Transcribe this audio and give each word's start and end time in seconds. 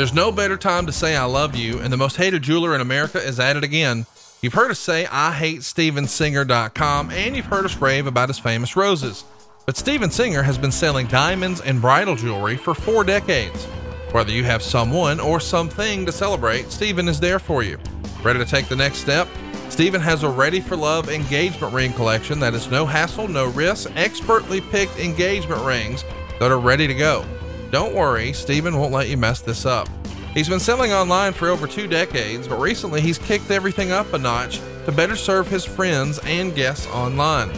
There's 0.00 0.14
no 0.14 0.32
better 0.32 0.56
time 0.56 0.86
to 0.86 0.92
say 0.92 1.14
I 1.14 1.26
love 1.26 1.54
you, 1.54 1.78
and 1.78 1.92
the 1.92 1.98
most 1.98 2.16
hated 2.16 2.40
jeweler 2.40 2.74
in 2.74 2.80
America 2.80 3.22
is 3.22 3.38
at 3.38 3.58
it 3.58 3.64
again. 3.64 4.06
You've 4.40 4.54
heard 4.54 4.70
us 4.70 4.78
say 4.78 5.04
I 5.04 5.30
hate 5.30 5.60
StevenSinger.com, 5.60 7.10
and 7.10 7.36
you've 7.36 7.44
heard 7.44 7.66
us 7.66 7.76
rave 7.76 8.06
about 8.06 8.30
his 8.30 8.38
famous 8.38 8.76
roses. 8.76 9.24
But 9.66 9.76
Steven 9.76 10.10
Singer 10.10 10.42
has 10.42 10.56
been 10.56 10.72
selling 10.72 11.06
diamonds 11.08 11.60
and 11.60 11.82
bridal 11.82 12.16
jewelry 12.16 12.56
for 12.56 12.74
four 12.74 13.04
decades. 13.04 13.66
Whether 14.12 14.32
you 14.32 14.42
have 14.44 14.62
someone 14.62 15.20
or 15.20 15.38
something 15.38 16.06
to 16.06 16.12
celebrate, 16.12 16.72
Steven 16.72 17.06
is 17.06 17.20
there 17.20 17.38
for 17.38 17.62
you. 17.62 17.78
Ready 18.22 18.38
to 18.38 18.46
take 18.46 18.68
the 18.68 18.76
next 18.76 19.00
step? 19.00 19.28
Steven 19.68 20.00
has 20.00 20.22
a 20.22 20.30
Ready 20.30 20.62
for 20.62 20.76
Love 20.76 21.10
engagement 21.10 21.74
ring 21.74 21.92
collection 21.92 22.40
that 22.40 22.54
is 22.54 22.70
no 22.70 22.86
hassle, 22.86 23.28
no 23.28 23.48
risk, 23.48 23.92
expertly 23.96 24.62
picked 24.62 24.98
engagement 24.98 25.62
rings 25.62 26.06
that 26.38 26.50
are 26.50 26.58
ready 26.58 26.86
to 26.86 26.94
go. 26.94 27.22
Don't 27.70 27.94
worry, 27.94 28.32
Steven 28.32 28.76
won't 28.76 28.92
let 28.92 29.08
you 29.08 29.16
mess 29.16 29.40
this 29.40 29.64
up. 29.64 29.88
He's 30.34 30.48
been 30.48 30.60
selling 30.60 30.92
online 30.92 31.32
for 31.32 31.48
over 31.48 31.68
two 31.68 31.86
decades, 31.86 32.48
but 32.48 32.60
recently 32.60 33.00
he's 33.00 33.18
kicked 33.18 33.50
everything 33.50 33.92
up 33.92 34.12
a 34.12 34.18
notch 34.18 34.60
to 34.86 34.92
better 34.92 35.14
serve 35.14 35.46
his 35.46 35.64
friends 35.64 36.18
and 36.24 36.54
guests 36.54 36.88
online. 36.88 37.52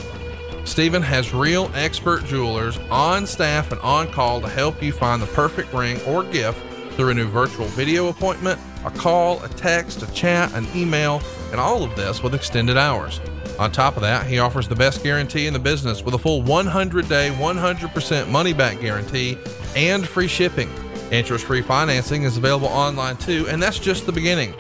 Steven 0.64 1.02
has 1.02 1.32
real 1.32 1.70
expert 1.74 2.24
jewelers 2.27 2.78
on 2.90 3.27
staff 3.27 3.73
and 3.73 3.80
on 3.80 4.06
call 4.12 4.40
to 4.40 4.48
help 4.48 4.82
you 4.82 4.92
find 4.92 5.20
the 5.20 5.27
perfect 5.28 5.73
ring 5.73 5.98
or 6.02 6.24
gift 6.24 6.60
through 6.95 7.10
a 7.10 7.15
new 7.15 7.26
virtual 7.29 7.66
video 7.68 8.09
appointment, 8.09 8.60
a 8.84 8.90
call, 8.90 9.42
a 9.42 9.48
text, 9.48 10.02
a 10.02 10.12
chat, 10.12 10.52
an 10.54 10.66
email, 10.74 11.23
and 11.51 11.60
all 11.60 11.82
of 11.82 11.96
this 11.96 12.23
with 12.23 12.34
extended 12.34 12.76
hours. 12.76 13.20
On 13.59 13.73
top 13.73 13.96
of 13.96 14.02
that, 14.02 14.26
he 14.26 14.38
offers 14.38 14.68
the 14.68 14.74
best 14.74 15.02
guarantee 15.02 15.46
in 15.46 15.52
the 15.52 15.59
business 15.59 16.02
with 16.02 16.15
a 16.15 16.18
full 16.18 16.42
100 16.42 17.09
day, 17.09 17.30
100% 17.38 18.29
money 18.29 18.52
back 18.52 18.80
guarantee 18.80 19.38
and 19.74 20.06
free 20.06 20.28
shipping. 20.28 20.70
Interest 21.10 21.44
free 21.44 21.62
financing 21.62 22.22
is 22.22 22.36
available 22.36 22.68
online 22.68 23.16
too, 23.16 23.46
and 23.48 23.62
that's 23.62 23.78
just 23.78 24.06
the 24.06 24.12
beginning. 24.12 24.54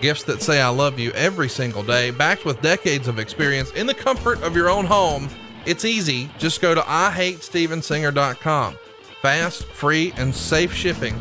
Gifts 0.00 0.22
that 0.24 0.42
say 0.42 0.60
I 0.60 0.68
love 0.68 0.98
you 0.98 1.10
every 1.12 1.48
single 1.48 1.82
day, 1.82 2.10
backed 2.10 2.44
with 2.44 2.60
decades 2.62 3.08
of 3.08 3.18
experience 3.18 3.70
in 3.72 3.86
the 3.86 3.94
comfort 3.94 4.42
of 4.42 4.56
your 4.56 4.70
own 4.70 4.86
home. 4.86 5.28
It's 5.66 5.84
easy. 5.84 6.30
Just 6.38 6.60
go 6.60 6.74
to 6.74 6.80
IHateStevenSinger.com. 6.80 8.76
Fast, 9.20 9.64
free, 9.64 10.12
and 10.16 10.34
safe 10.34 10.72
shipping. 10.72 11.14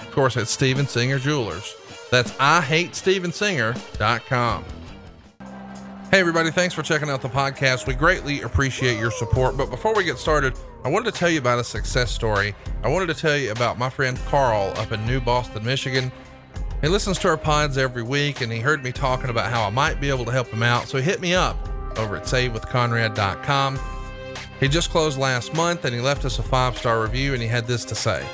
Of 0.00 0.10
course, 0.10 0.36
at 0.36 0.48
Steven 0.48 0.86
Singer 0.86 1.18
Jewelers. 1.18 1.76
That's 2.10 2.32
IHateStevenSinger.com. 2.32 4.64
Hey, 6.10 6.20
everybody, 6.20 6.50
thanks 6.50 6.74
for 6.74 6.82
checking 6.82 7.08
out 7.08 7.22
the 7.22 7.28
podcast. 7.28 7.86
We 7.86 7.94
greatly 7.94 8.42
appreciate 8.42 8.98
your 8.98 9.10
support. 9.10 9.56
But 9.56 9.70
before 9.70 9.94
we 9.94 10.04
get 10.04 10.18
started, 10.18 10.54
I 10.84 10.88
wanted 10.88 11.12
to 11.12 11.18
tell 11.18 11.30
you 11.30 11.38
about 11.38 11.60
a 11.60 11.64
success 11.64 12.10
story. 12.10 12.56
I 12.82 12.88
wanted 12.88 13.06
to 13.06 13.14
tell 13.14 13.36
you 13.36 13.52
about 13.52 13.78
my 13.78 13.88
friend 13.88 14.18
Carl 14.26 14.72
up 14.76 14.90
in 14.90 15.06
New 15.06 15.20
Boston, 15.20 15.64
Michigan. 15.64 16.10
He 16.80 16.88
listens 16.88 17.18
to 17.20 17.28
our 17.28 17.36
pods 17.36 17.78
every 17.78 18.02
week 18.02 18.40
and 18.40 18.50
he 18.50 18.58
heard 18.58 18.82
me 18.82 18.90
talking 18.90 19.30
about 19.30 19.52
how 19.52 19.62
I 19.62 19.70
might 19.70 20.00
be 20.00 20.08
able 20.08 20.24
to 20.24 20.32
help 20.32 20.48
him 20.48 20.64
out. 20.64 20.88
So 20.88 20.98
he 20.98 21.04
hit 21.04 21.20
me 21.20 21.34
up 21.34 21.56
over 21.96 22.16
at 22.16 22.24
savewithconrad.com. 22.24 23.78
He 24.58 24.68
just 24.68 24.90
closed 24.90 25.18
last 25.18 25.54
month 25.54 25.84
and 25.84 25.94
he 25.94 26.00
left 26.00 26.24
us 26.24 26.40
a 26.40 26.42
five 26.42 26.76
star 26.76 27.00
review 27.00 27.32
and 27.32 27.40
he 27.40 27.48
had 27.48 27.68
this 27.68 27.84
to 27.84 27.94
say. 27.94 28.26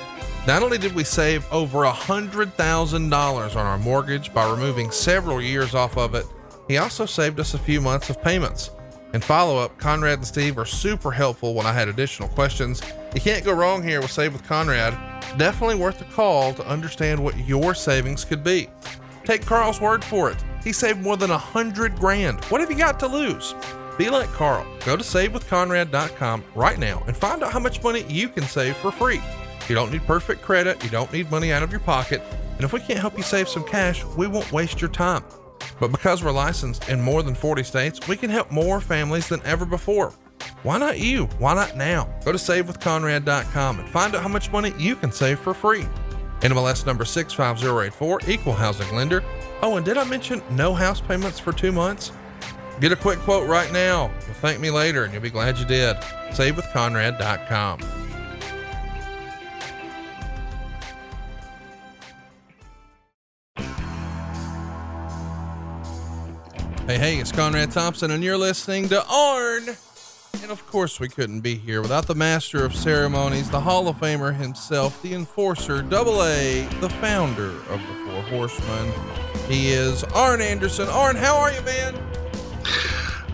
Not 0.47 0.63
only 0.63 0.79
did 0.79 0.95
we 0.95 1.05
save 1.05 1.47
over 1.53 1.81
$100,000 1.81 3.57
on 3.57 3.67
our 3.67 3.79
mortgage 3.79 4.33
by 4.33 4.51
removing 4.51 4.91
several 4.91 5.43
years 5.43 5.75
off 5.75 5.99
of 5.99 6.15
it, 6.15 6.25
he 6.67 6.79
also 6.79 7.05
saved 7.05 7.39
us 7.41 7.53
a 7.53 7.59
few 7.59 7.83
months 7.83 8.09
of 8.09 8.23
payments. 8.23 8.71
In 9.15 9.23
follow 9.23 9.57
up, 9.57 9.79
Conrad 9.79 10.19
and 10.19 10.27
Steve 10.27 10.59
are 10.59 10.67
super 10.67 11.11
helpful 11.11 11.55
when 11.55 11.65
I 11.65 11.73
had 11.73 11.89
additional 11.89 12.29
questions. 12.29 12.83
You 13.15 13.21
can't 13.21 13.45
go 13.45 13.53
wrong 13.53 13.83
here 13.83 14.03
with 14.03 14.11
Save 14.11 14.35
with 14.35 14.45
Conrad. 14.45 14.93
Definitely 15.39 15.77
worth 15.77 16.01
a 16.03 16.05
call 16.13 16.53
to 16.55 16.67
understand 16.67 17.23
what 17.23 17.37
your 17.47 17.75
savings 17.75 18.25
could 18.25 18.45
be. 18.45 18.69
Take 19.25 19.47
Carl's 19.47 19.81
word 19.81 20.05
for 20.05 20.31
it. 20.31 20.43
He 20.63 20.73
saved 20.73 21.01
more 21.01 21.17
than 21.17 21.31
a 21.31 21.39
hundred 21.39 21.97
grand. 21.97 22.45
What 22.47 22.61
have 22.61 22.71
you 22.71 22.77
got 22.77 23.01
to 23.01 23.07
lose? 23.07 23.55
Be 23.97 24.11
like 24.11 24.29
Carl. 24.29 24.67
Go 24.85 24.97
to 24.97 25.03
savewithconrad.com 25.03 26.45
right 26.55 26.79
now 26.79 27.03
and 27.07 27.17
find 27.17 27.43
out 27.43 27.53
how 27.53 27.59
much 27.59 27.83
money 27.83 28.05
you 28.09 28.29
can 28.29 28.45
save 28.45 28.77
for 28.77 28.91
free. 28.93 29.21
You 29.69 29.75
don't 29.75 29.91
need 29.91 30.07
perfect 30.07 30.43
credit, 30.43 30.83
you 30.85 30.91
don't 30.91 31.13
need 31.13 31.31
money 31.31 31.53
out 31.53 31.63
of 31.63 31.71
your 31.71 31.81
pocket, 31.81 32.23
and 32.57 32.65
if 32.65 32.73
we 32.73 32.81
can't 32.81 32.99
help 32.99 33.17
you 33.17 33.23
save 33.23 33.49
some 33.49 33.65
cash, 33.65 34.05
we 34.05 34.27
won't 34.27 34.51
waste 34.51 34.81
your 34.81 34.91
time. 34.91 35.23
But 35.81 35.93
because 35.93 36.23
we're 36.23 36.33
licensed 36.33 36.89
in 36.89 37.01
more 37.01 37.23
than 37.23 37.35
40 37.35 37.63
states, 37.63 38.07
we 38.09 38.17
can 38.17 38.31
help 38.31 38.51
more 38.51 38.81
families 38.81 39.29
than 39.29 39.43
ever 39.45 39.65
before. 39.65 40.13
Why 40.63 40.79
not 40.79 40.99
you? 40.99 41.27
Why 41.39 41.55
not 41.55 41.77
now? 41.77 42.13
Go 42.25 42.33
to 42.33 42.39
savewithconrad.com 42.39 43.81
and 43.81 43.89
find 43.89 44.15
out 44.15 44.23
how 44.23 44.29
much 44.29 44.51
money 44.51 44.73
you 44.79 44.97
can 44.97 45.13
save 45.13 45.39
for 45.39 45.55
free. 45.55 45.87
NMLS 46.41 46.87
number 46.87 47.05
65084, 47.05 48.21
equal 48.29 48.53
housing 48.53 48.95
lender. 48.95 49.25
Oh, 49.63 49.77
and 49.77 49.85
did 49.85 49.97
I 49.97 50.05
mention 50.05 50.43
no 50.51 50.75
house 50.75 51.01
payments 51.01 51.39
for 51.39 51.53
two 51.53 51.73
months? 51.73 52.13
Get 52.81 52.93
a 52.93 52.97
quick 52.97 53.19
quote 53.21 53.49
right 53.49 53.73
now. 53.73 54.11
You'll 54.27 54.35
thank 54.35 54.61
me 54.61 54.71
later 54.71 55.05
and 55.05 55.13
you'll 55.13 55.23
be 55.23 55.31
glad 55.31 55.59
you 55.59 55.65
did. 55.65 55.97
SaveWithConrad.com. 56.31 57.98
Hey, 66.89 66.97
hey, 66.97 67.17
it's 67.19 67.33
Conrad 67.33 67.71
Thompson, 67.71 68.13
and 68.13 68.25
you're 68.25 68.39
listening 68.39 68.89
to 68.89 69.05
Arn. 69.05 69.77
And 70.43 70.51
of 70.51 70.67
course, 70.67 70.99
we 70.99 71.07
couldn't 71.07 71.41
be 71.41 71.55
here 71.55 71.83
without 71.83 72.07
the 72.07 72.15
master 72.15 72.65
of 72.65 72.75
ceremonies, 72.75 73.51
the 73.51 73.61
Hall 73.61 73.89
of 73.89 73.97
Famer 73.97 74.35
himself, 74.35 75.03
the 75.03 75.13
enforcer, 75.13 75.83
Double 75.83 76.25
A, 76.25 76.63
the 76.81 76.89
founder 76.89 77.51
of 77.69 77.87
the 77.87 77.95
Four 78.07 78.23
Horsemen. 78.23 78.91
He 79.49 79.69
is 79.69 80.03
Arn 80.03 80.41
Anderson. 80.41 80.89
Arn, 80.89 81.15
how 81.15 81.37
are 81.37 81.53
you, 81.53 81.61
man? 81.61 81.95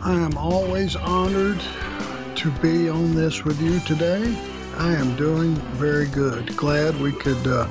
I 0.03 0.15
am 0.15 0.37
always 0.37 0.97
honored 0.97 1.61
to 2.35 2.51
be 2.61 2.89
on 2.89 3.15
this 3.15 3.45
with 3.45 3.63
you 3.63 3.79
today. 3.87 4.37
I 4.79 4.95
am 4.95 5.15
doing 5.15 5.55
very 5.77 6.09
good. 6.09 6.57
Glad 6.57 7.01
we 7.01 7.13
could 7.13 7.47
uh, 7.47 7.69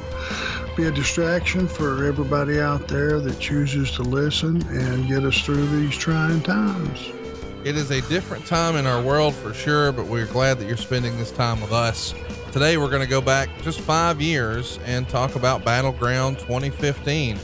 be 0.76 0.86
a 0.86 0.92
distraction 0.92 1.68
for 1.68 2.06
everybody 2.06 2.60
out 2.60 2.88
there 2.88 3.20
that 3.20 3.40
chooses 3.40 3.92
to 3.92 4.02
listen 4.02 4.62
and 4.68 5.08
get 5.08 5.24
us 5.24 5.40
through 5.42 5.68
these 5.68 5.96
trying 5.96 6.42
times. 6.42 7.12
It 7.64 7.78
is 7.78 7.92
a 7.92 8.02
different 8.10 8.46
time 8.46 8.76
in 8.76 8.88
our 8.88 9.02
world 9.02 9.36
for 9.36 9.54
sure, 9.54 9.92
but 9.92 10.08
we're 10.08 10.26
glad 10.26 10.58
that 10.60 10.68
you're 10.68 10.76
spending 10.76 11.16
this 11.18 11.32
time 11.32 11.62
with 11.62 11.72
us. 11.72 12.14
Today, 12.52 12.78
we're 12.78 12.90
going 12.90 13.04
to 13.04 13.08
go 13.08 13.22
back 13.22 13.50
just 13.62 13.80
five 13.80 14.20
years 14.20 14.80
and 14.86 15.08
talk 15.08 15.36
about 15.36 15.64
Battleground 15.64 16.40
2015. 16.40 17.40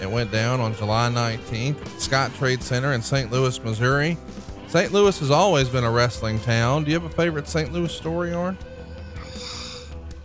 It 0.00 0.10
went 0.10 0.32
down 0.32 0.60
on 0.60 0.74
July 0.74 1.10
19th 1.10 1.76
Scottrade 1.98 2.62
Center 2.62 2.94
in 2.94 3.02
St. 3.02 3.30
Louis, 3.30 3.62
Missouri. 3.62 4.16
St. 4.68 4.92
Louis 4.92 5.18
has 5.18 5.30
always 5.30 5.68
been 5.68 5.84
a 5.84 5.90
wrestling 5.90 6.40
town. 6.40 6.84
Do 6.84 6.90
you 6.90 6.98
have 6.98 7.10
a 7.10 7.14
favorite 7.14 7.46
St. 7.46 7.72
Louis 7.72 7.92
story, 7.92 8.32
Arn? 8.32 8.56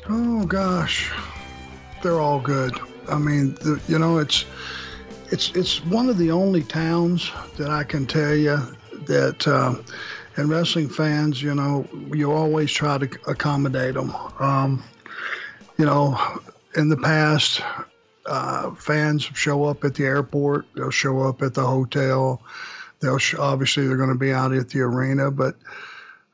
Oh 0.07 0.45
gosh, 0.45 1.11
they're 2.05 2.21
all 2.21 2.39
good. 2.39 2.77
I 3.09 3.17
mean, 3.17 3.55
the, 3.55 3.81
you 3.87 3.97
know, 3.97 4.19
it's 4.19 4.45
it's 5.31 5.51
it's 5.55 5.83
one 5.85 6.07
of 6.07 6.19
the 6.19 6.29
only 6.29 6.61
towns 6.61 7.31
that 7.57 7.71
I 7.71 7.83
can 7.83 8.05
tell 8.05 8.35
you 8.35 8.57
that. 9.07 9.47
Uh, 9.47 9.75
and 10.37 10.49
wrestling 10.49 10.89
fans, 10.89 11.41
you 11.41 11.55
know, 11.55 11.87
you 12.13 12.29
always 12.29 12.69
try 12.69 12.97
to 12.97 13.09
accommodate 13.25 13.93
them. 13.93 14.13
Um, 14.37 14.83
you 15.77 15.85
know, 15.85 16.19
in 16.75 16.89
the 16.89 16.97
past, 16.97 17.61
uh, 18.25 18.71
fans 18.71 19.23
show 19.23 19.63
up 19.63 19.85
at 19.85 19.95
the 19.95 20.03
airport. 20.03 20.65
They'll 20.75 20.89
show 20.89 21.21
up 21.21 21.41
at 21.41 21.53
the 21.53 21.65
hotel. 21.65 22.41
They'll 22.99 23.17
sh- 23.17 23.35
obviously 23.35 23.87
they're 23.87 23.95
going 23.95 24.09
to 24.09 24.15
be 24.15 24.33
out 24.33 24.51
at 24.51 24.67
the 24.67 24.81
arena, 24.81 25.31
but 25.31 25.55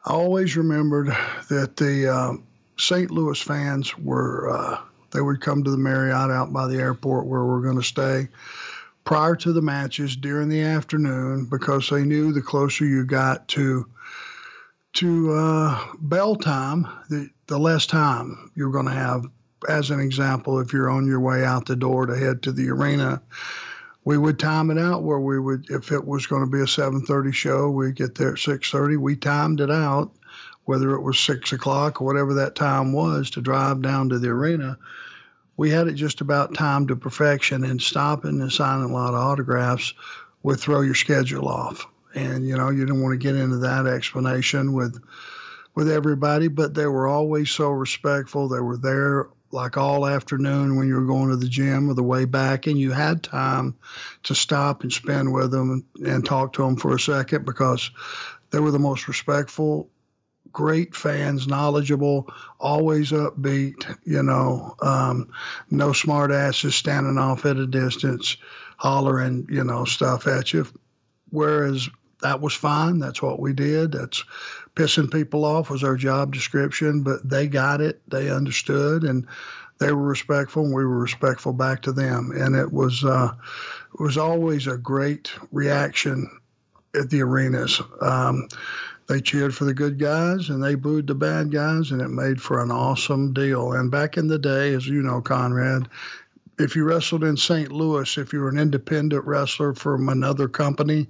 I 0.03 0.13
always 0.13 0.57
remembered 0.57 1.15
that 1.49 1.75
the 1.75 2.11
uh, 2.11 2.33
St. 2.79 3.11
Louis 3.11 3.39
fans 3.39 3.95
were 3.99 4.49
uh, 4.49 4.81
they 5.11 5.21
would 5.21 5.41
come 5.41 5.63
to 5.63 5.71
the 5.71 5.77
Marriott 5.77 6.31
out 6.31 6.53
by 6.53 6.67
the 6.67 6.77
airport 6.77 7.27
where 7.27 7.45
we're 7.45 7.61
going 7.61 7.77
to 7.77 7.83
stay 7.83 8.27
prior 9.03 9.35
to 9.35 9.51
the 9.51 9.61
matches 9.61 10.15
during 10.15 10.49
the 10.49 10.61
afternoon 10.61 11.45
because 11.45 11.89
they 11.89 12.03
knew 12.03 12.31
the 12.31 12.41
closer 12.41 12.85
you 12.85 13.05
got 13.05 13.47
to 13.49 13.85
to 14.93 15.33
uh, 15.33 15.85
bell 15.99 16.35
time, 16.35 16.85
the, 17.09 17.29
the 17.47 17.57
less 17.57 17.85
time 17.85 18.51
you're 18.55 18.71
going 18.71 18.87
to 18.87 18.91
have. 18.91 19.25
As 19.69 19.91
an 19.91 19.99
example, 19.99 20.59
if 20.59 20.73
you're 20.73 20.89
on 20.89 21.05
your 21.05 21.19
way 21.19 21.45
out 21.45 21.65
the 21.65 21.75
door 21.75 22.07
to 22.07 22.17
head 22.17 22.41
to 22.43 22.51
the 22.51 22.69
arena, 22.69 23.21
we 24.03 24.17
would 24.17 24.39
time 24.39 24.71
it 24.71 24.79
out 24.79 25.03
where 25.03 25.19
we 25.19 25.39
would, 25.39 25.69
if 25.69 25.91
it 25.91 26.05
was 26.05 26.25
going 26.25 26.43
to 26.43 26.49
be 26.49 26.61
a 26.61 26.65
7:30 26.65 27.33
show, 27.33 27.69
we'd 27.69 27.95
get 27.95 28.15
there 28.15 28.31
at 28.31 28.39
6:30. 28.39 28.97
We 28.97 29.15
timed 29.15 29.61
it 29.61 29.69
out, 29.69 30.11
whether 30.65 30.93
it 30.95 31.01
was 31.01 31.19
six 31.19 31.53
o'clock 31.53 32.01
or 32.01 32.05
whatever 32.05 32.33
that 32.33 32.55
time 32.55 32.91
was, 32.91 33.29
to 33.31 33.41
drive 33.41 33.81
down 33.81 34.09
to 34.09 34.19
the 34.19 34.29
arena 34.29 34.77
we 35.57 35.69
had 35.69 35.87
it 35.87 35.93
just 35.93 36.21
about 36.21 36.53
timed 36.55 36.89
to 36.89 36.95
perfection, 36.95 37.63
and 37.63 37.81
stopping 37.81 38.41
and 38.41 38.51
signing 38.51 38.89
a 38.89 38.93
lot 38.93 39.13
of 39.13 39.19
autographs 39.19 39.93
would 40.43 40.59
throw 40.59 40.81
your 40.81 40.95
schedule 40.95 41.47
off. 41.47 41.87
And 42.13 42.47
you 42.47 42.57
know, 42.57 42.69
you 42.69 42.85
didn't 42.85 43.01
want 43.01 43.13
to 43.13 43.23
get 43.23 43.35
into 43.35 43.57
that 43.57 43.87
explanation 43.87 44.73
with 44.73 45.01
with 45.73 45.89
everybody, 45.89 46.47
but 46.47 46.73
they 46.73 46.85
were 46.85 47.07
always 47.07 47.49
so 47.49 47.69
respectful. 47.69 48.49
They 48.49 48.59
were 48.59 48.77
there 48.77 49.27
like 49.51 49.77
all 49.77 50.07
afternoon 50.07 50.77
when 50.77 50.87
you 50.87 50.95
were 50.95 51.05
going 51.05 51.29
to 51.29 51.35
the 51.35 51.47
gym 51.47 51.89
or 51.89 51.93
the 51.93 52.03
way 52.03 52.25
back, 52.25 52.67
and 52.67 52.77
you 52.77 52.91
had 52.91 53.23
time 53.23 53.75
to 54.23 54.35
stop 54.35 54.83
and 54.83 54.91
spend 54.91 55.33
with 55.33 55.51
them 55.51 55.85
and 56.05 56.25
talk 56.25 56.53
to 56.53 56.63
them 56.63 56.75
for 56.75 56.95
a 56.95 56.99
second 56.99 57.45
because 57.45 57.91
they 58.51 58.59
were 58.59 58.71
the 58.71 58.79
most 58.79 59.07
respectful, 59.07 59.89
great 60.53 60.95
fans, 60.95 61.47
knowledgeable, 61.47 62.27
always 62.59 63.11
upbeat, 63.11 63.97
you 64.03 64.23
know, 64.23 64.75
um, 64.81 65.31
no 65.69 65.93
smart 65.93 66.31
asses 66.31 66.75
standing 66.75 67.17
off 67.17 67.45
at 67.45 67.57
a 67.57 67.67
distance, 67.67 68.37
hollering, 68.77 69.47
you 69.49 69.63
know, 69.63 69.85
stuff 69.85 70.27
at 70.27 70.53
you. 70.53 70.65
Whereas 71.29 71.89
that 72.21 72.41
was 72.41 72.53
fine. 72.53 72.99
That's 72.99 73.21
what 73.21 73.39
we 73.39 73.53
did. 73.53 73.93
That's 73.93 74.23
pissing 74.75 75.11
people 75.11 75.45
off 75.45 75.69
was 75.69 75.83
our 75.83 75.95
job 75.95 76.33
description, 76.33 77.03
but 77.03 77.27
they 77.27 77.47
got 77.47 77.81
it. 77.81 78.01
They 78.07 78.29
understood 78.29 79.03
and 79.03 79.27
they 79.79 79.91
were 79.91 80.03
respectful 80.03 80.63
and 80.63 80.73
we 80.73 80.85
were 80.85 80.99
respectful 80.99 81.53
back 81.53 81.81
to 81.83 81.91
them. 81.91 82.31
And 82.35 82.55
it 82.55 82.71
was, 82.71 83.03
uh, 83.03 83.31
it 83.93 84.01
was 84.01 84.17
always 84.17 84.67
a 84.67 84.77
great 84.77 85.31
reaction 85.51 86.29
at 86.93 87.09
the 87.09 87.21
arenas. 87.21 87.81
Um, 88.01 88.47
they 89.07 89.21
cheered 89.21 89.55
for 89.55 89.65
the 89.65 89.73
good 89.73 89.99
guys 89.99 90.49
and 90.49 90.63
they 90.63 90.75
booed 90.75 91.07
the 91.07 91.15
bad 91.15 91.51
guys, 91.51 91.91
and 91.91 92.01
it 92.01 92.09
made 92.09 92.41
for 92.41 92.61
an 92.61 92.71
awesome 92.71 93.33
deal. 93.33 93.73
And 93.73 93.91
back 93.91 94.17
in 94.17 94.27
the 94.27 94.39
day, 94.39 94.73
as 94.73 94.87
you 94.87 95.01
know, 95.01 95.21
Conrad, 95.21 95.87
if 96.59 96.75
you 96.75 96.83
wrestled 96.83 97.23
in 97.23 97.35
St. 97.37 97.71
Louis, 97.71 98.17
if 98.17 98.33
you 98.33 98.39
were 98.39 98.49
an 98.49 98.59
independent 98.59 99.25
wrestler 99.25 99.73
from 99.73 100.09
another 100.09 100.47
company 100.47 101.07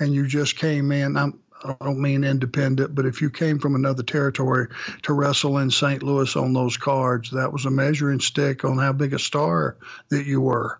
and 0.00 0.12
you 0.12 0.26
just 0.26 0.56
came 0.56 0.90
in, 0.92 1.16
I'm, 1.16 1.38
I 1.64 1.74
don't 1.80 2.00
mean 2.00 2.24
independent, 2.24 2.94
but 2.94 3.06
if 3.06 3.20
you 3.20 3.30
came 3.30 3.58
from 3.58 3.74
another 3.74 4.02
territory 4.02 4.68
to 5.02 5.12
wrestle 5.12 5.58
in 5.58 5.70
St. 5.70 6.02
Louis 6.02 6.36
on 6.36 6.52
those 6.52 6.76
cards, 6.76 7.30
that 7.30 7.52
was 7.52 7.64
a 7.64 7.70
measuring 7.70 8.20
stick 8.20 8.64
on 8.64 8.78
how 8.78 8.92
big 8.92 9.12
a 9.12 9.18
star 9.18 9.76
that 10.10 10.26
you 10.26 10.40
were. 10.40 10.78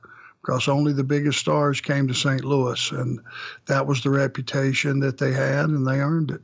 Because 0.48 0.66
only 0.66 0.94
the 0.94 1.04
biggest 1.04 1.40
stars 1.40 1.82
came 1.82 2.08
to 2.08 2.14
St. 2.14 2.42
Louis, 2.42 2.90
and 2.92 3.20
that 3.66 3.86
was 3.86 4.02
the 4.02 4.08
reputation 4.08 4.98
that 5.00 5.18
they 5.18 5.30
had, 5.30 5.66
and 5.66 5.86
they 5.86 6.00
earned 6.00 6.30
it. 6.30 6.40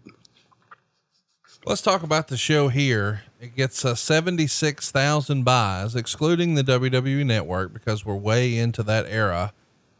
Let's 1.64 1.80
talk 1.80 2.02
about 2.02 2.28
the 2.28 2.36
show 2.36 2.68
here. 2.68 3.22
It 3.40 3.56
gets 3.56 3.82
uh, 3.82 3.94
76,000 3.94 5.42
buys, 5.42 5.96
excluding 5.96 6.54
the 6.54 6.62
WWE 6.62 7.24
network, 7.24 7.72
because 7.72 8.04
we're 8.04 8.14
way 8.14 8.58
into 8.58 8.82
that 8.82 9.06
era. 9.08 9.54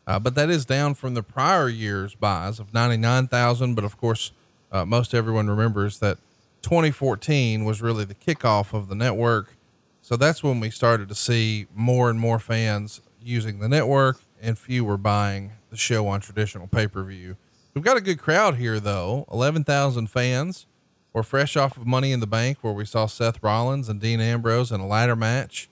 Uh, 0.06 0.19
but 0.19 0.35
that 0.35 0.51
is 0.51 0.67
down 0.67 0.93
from 0.93 1.15
the 1.15 1.23
prior 1.23 1.71
year's 1.71 2.15
buys 2.15 2.61
of 2.61 2.75
99,000. 2.75 3.75
But 3.75 3.85
of 3.85 3.97
course, 3.97 4.33
uh, 4.71 4.85
most 4.85 5.15
everyone 5.15 5.49
remembers 5.49 6.01
that 6.01 6.19
2014 6.61 7.65
was 7.65 7.81
really 7.81 8.05
the 8.05 8.15
kickoff 8.15 8.75
of 8.75 8.89
the 8.89 8.95
network. 8.95 9.56
So 10.03 10.17
that's 10.17 10.43
when 10.43 10.61
we 10.61 10.69
started 10.69 11.09
to 11.09 11.15
see 11.15 11.69
more 11.75 12.11
and 12.11 12.21
more 12.21 12.39
fans 12.39 13.01
using 13.25 13.59
the 13.59 13.69
network 13.69 14.21
and 14.41 14.59
few 14.59 14.85
were 14.85 14.97
buying 14.97 15.53
the 15.71 15.76
show 15.76 16.06
on 16.06 16.21
traditional 16.21 16.67
pay 16.67 16.87
per 16.87 17.03
view. 17.03 17.37
We've 17.75 17.82
got 17.82 17.97
a 17.97 18.00
good 18.00 18.21
crowd 18.21 18.56
here, 18.56 18.79
though 18.79 19.26
11,000 19.32 20.09
fans. 20.09 20.67
We're 21.12 21.23
fresh 21.23 21.56
off 21.56 21.76
of 21.76 21.87
Money 21.87 22.12
in 22.12 22.21
the 22.21 22.26
Bank, 22.26 22.59
where 22.61 22.73
we 22.73 22.85
saw 22.85 23.06
Seth 23.06 23.43
Rollins 23.43 23.88
and 23.88 24.00
Dean 24.00 24.21
Ambrose 24.21 24.71
in 24.71 24.81
a 24.81 24.87
ladder 24.87 25.17
match. 25.17 25.69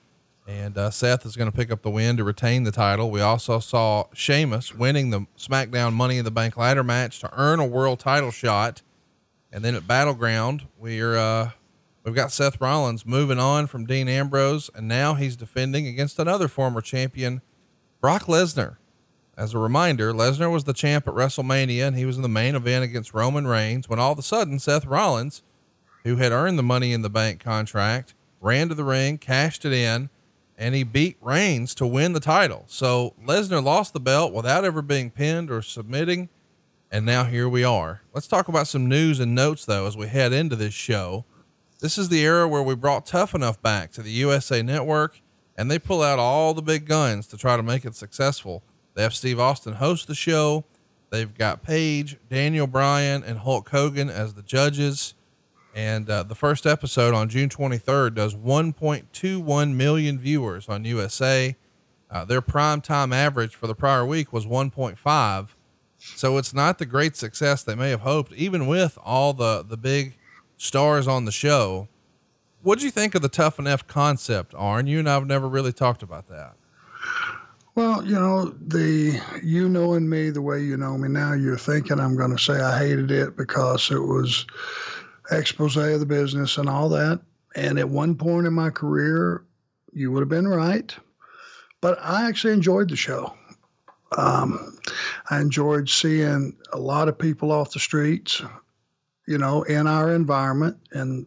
And 0.47 0.77
uh, 0.77 0.91
Seth 0.91 1.25
is 1.25 1.37
going 1.37 1.51
to 1.51 1.57
pick 1.57 1.71
up 1.71 1.83
the 1.83 1.91
win 1.91 2.17
to 2.17 2.25
retain 2.25 2.65
the 2.65 2.73
title. 2.73 3.11
We 3.11 3.21
also 3.21 3.61
saw 3.61 4.07
Sheamus 4.13 4.75
winning 4.75 5.11
the 5.11 5.27
SmackDown 5.39 5.93
Money 5.93 6.19
in 6.19 6.25
the 6.25 6.31
Bank 6.33 6.57
ladder 6.57 6.83
match 6.83 7.21
to 7.21 7.31
earn 7.37 7.61
a 7.61 7.67
world 7.67 8.01
title 8.01 8.31
shot. 8.31 8.83
And 9.53 9.65
then 9.65 9.75
at 9.75 9.87
Battleground, 9.87 10.67
we're 10.79 11.17
uh, 11.17 11.51
we've 12.05 12.15
got 12.15 12.33
Seth 12.33 12.61
Rollins 12.61 13.07
moving 13.07 13.39
on 13.39 13.67
from 13.67 13.87
Dean 13.87 14.09
Ambrose, 14.09 14.71
and 14.75 14.89
now 14.89 15.15
he's 15.15 15.37
defending 15.37 15.87
against 15.87 16.19
another 16.19 16.49
former 16.49 16.81
champion, 16.81 17.43
Brock 18.01 18.25
Lesnar. 18.25 18.77
As 19.37 19.55
a 19.55 19.59
reminder, 19.59 20.13
Lesnar 20.13 20.53
was 20.53 20.65
the 20.65 20.75
champ 20.75 21.09
at 21.09 21.15
WrestleMania 21.15 21.87
and 21.87 21.97
he 21.97 22.05
was 22.05 22.17
in 22.17 22.23
the 22.23 22.29
main 22.29 22.55
event 22.55 22.85
against 22.85 23.15
Roman 23.15 23.47
Reigns 23.47 23.89
when 23.89 23.99
all 23.99 24.13
of 24.13 24.19
a 24.19 24.23
sudden 24.23 24.59
Seth 24.59 24.85
Rollins, 24.85 25.43
who 26.05 26.17
had 26.17 26.33
earned 26.33 26.59
the 26.59 26.63
money 26.63 26.93
in 26.93 27.01
the 27.01 27.09
bank 27.09 27.41
contract, 27.43 28.15
ran 28.41 28.69
to 28.69 28.75
the 28.75 28.85
ring, 28.85 29.17
cashed 29.17 29.65
it 29.65 29.73
in, 29.73 30.11
and 30.59 30.75
he 30.75 30.83
beat 30.83 31.17
Reigns 31.23 31.75
to 31.77 31.87
win 31.87 32.13
the 32.13 32.21
title. 32.21 32.65
So 32.67 33.15
Lesnar 33.25 33.65
lost 33.65 33.95
the 33.95 34.01
belt 34.01 34.35
without 34.35 34.65
ever 34.65 34.83
being 34.83 35.11
pinned 35.11 35.51
or 35.51 35.63
submitting. 35.63 36.29
And 36.91 37.07
now 37.07 37.25
here 37.25 37.49
we 37.49 37.65
are. 37.65 38.03
Let's 38.13 38.29
talk 38.29 38.49
about 38.49 38.67
some 38.67 38.87
news 38.87 39.19
and 39.19 39.35
notes 39.35 39.65
though 39.65 39.87
as 39.87 39.97
we 39.97 40.09
head 40.09 40.35
into 40.35 40.57
this 40.57 40.75
show. 40.75 41.25
This 41.83 41.99
is 41.99 42.11
the 42.11 42.25
era 42.25 42.47
where 42.47 42.63
we 42.63 42.77
brought 42.77 43.07
Tough 43.07 43.35
Enough 43.35 43.61
back 43.61 43.91
to 43.95 44.03
the 44.03 44.13
USA 44.13 44.63
Network 44.63 45.21
and 45.59 45.69
they 45.69 45.81
pull 45.81 46.01
out 46.01 46.21
all 46.21 46.55
the 46.55 46.63
big 46.63 46.87
guns 46.87 47.27
to 47.27 47.37
try 47.37 47.57
to 47.57 47.63
make 47.63 47.85
it 47.85 47.97
successful. 47.97 48.63
They 48.95 49.03
have 49.03 49.13
Steve 49.13 49.41
Austin 49.41 49.75
host 49.75 50.07
the 50.07 50.15
show. 50.15 50.65
They've 51.11 51.37
got 51.37 51.65
Paige, 51.65 52.19
Daniel 52.31 52.69
Bryan, 52.69 53.25
and 53.25 53.41
Hulk 53.41 53.69
Hogan 53.71 54.09
as 54.09 54.35
the 54.35 54.43
judges. 54.43 55.15
And 55.75 56.09
uh, 56.09 56.23
the 56.23 56.37
first 56.37 56.67
episode 56.67 57.15
on 57.15 57.29
June 57.29 57.49
23rd 57.49 58.15
does 58.15 58.37
1.21 58.37 59.75
million 59.75 60.19
viewers 60.21 60.69
on 60.69 60.85
USA. 60.85 61.57
Uh, 62.09 62.25
their 62.25 62.41
prime 62.41 62.81
time 62.81 63.13
average 63.13 63.57
for 63.57 63.67
the 63.67 63.75
prior 63.75 64.07
week 64.07 64.33
was 64.33 64.47
1.5. 64.47 65.49
So 65.99 66.39
it's 66.39 66.55
not 66.55 66.79
the 66.79 66.87
great 66.87 67.17
success 67.17 67.65
they 67.65 67.75
may 67.75 67.91
have 67.91 68.03
hoped, 68.03 68.33
even 68.35 68.69
with 68.69 68.97
all 69.03 69.33
the, 69.33 69.65
the 69.65 69.77
big 69.77 70.15
stars 70.63 71.09
on 71.09 71.25
the 71.25 71.33
show. 71.33 71.89
What 72.63 72.79
do 72.79 72.85
you 72.85 72.93
think 72.93 73.17
of 73.17 73.23
the 73.23 73.29
Tough 73.29 73.59
Enough 73.59 73.89
concept, 73.89 74.55
Arn? 74.57 74.87
You 74.87 75.01
and 75.01 75.09
I 75.09 75.15
have 75.15 75.27
never 75.27 75.49
really 75.49 75.73
talked 75.73 76.03
about 76.05 76.29
that. 76.29 76.55
Well, 77.75 78.05
you 78.07 78.15
know, 78.15 78.55
the 78.61 79.21
you 79.43 79.69
knowing 79.69 80.09
me 80.09 80.31
the 80.31 80.43
way 80.43 80.63
you 80.63 80.77
know 80.77 80.97
me 80.97 81.09
now, 81.09 81.33
you're 81.33 81.57
thinking 81.57 81.99
I'm 81.99 82.17
going 82.17 82.31
to 82.31 82.43
say 82.43 82.61
I 82.61 82.79
hated 82.79 83.11
it 83.11 83.37
because 83.37 83.91
it 83.91 83.99
was 83.99 84.47
expose 85.33 85.77
of 85.77 85.99
the 85.99 86.07
business 86.07 86.59
and 86.59 86.69
all 86.69 86.89
that. 86.91 87.21
And 87.57 87.79
at 87.79 87.89
one 87.89 88.15
point 88.15 88.47
in 88.47 88.53
my 88.53 88.71
career, 88.71 89.45
you 89.93 90.13
would 90.13 90.21
have 90.21 90.29
been 90.29 90.47
right. 90.47 90.95
But 91.81 91.99
I 92.01 92.29
actually 92.29 92.53
enjoyed 92.53 92.89
the 92.89 92.97
show. 92.97 93.35
Um, 94.17 94.79
I 95.31 95.41
enjoyed 95.41 95.89
seeing 95.89 96.57
a 96.73 96.79
lot 96.79 97.09
of 97.09 97.19
people 97.19 97.51
off 97.51 97.73
the 97.73 97.81
streets, 97.81 98.43
you 99.27 99.39
know, 99.39 99.63
in 99.63 99.87
our 99.87 100.13
environment. 100.13 100.77
And 100.93 101.27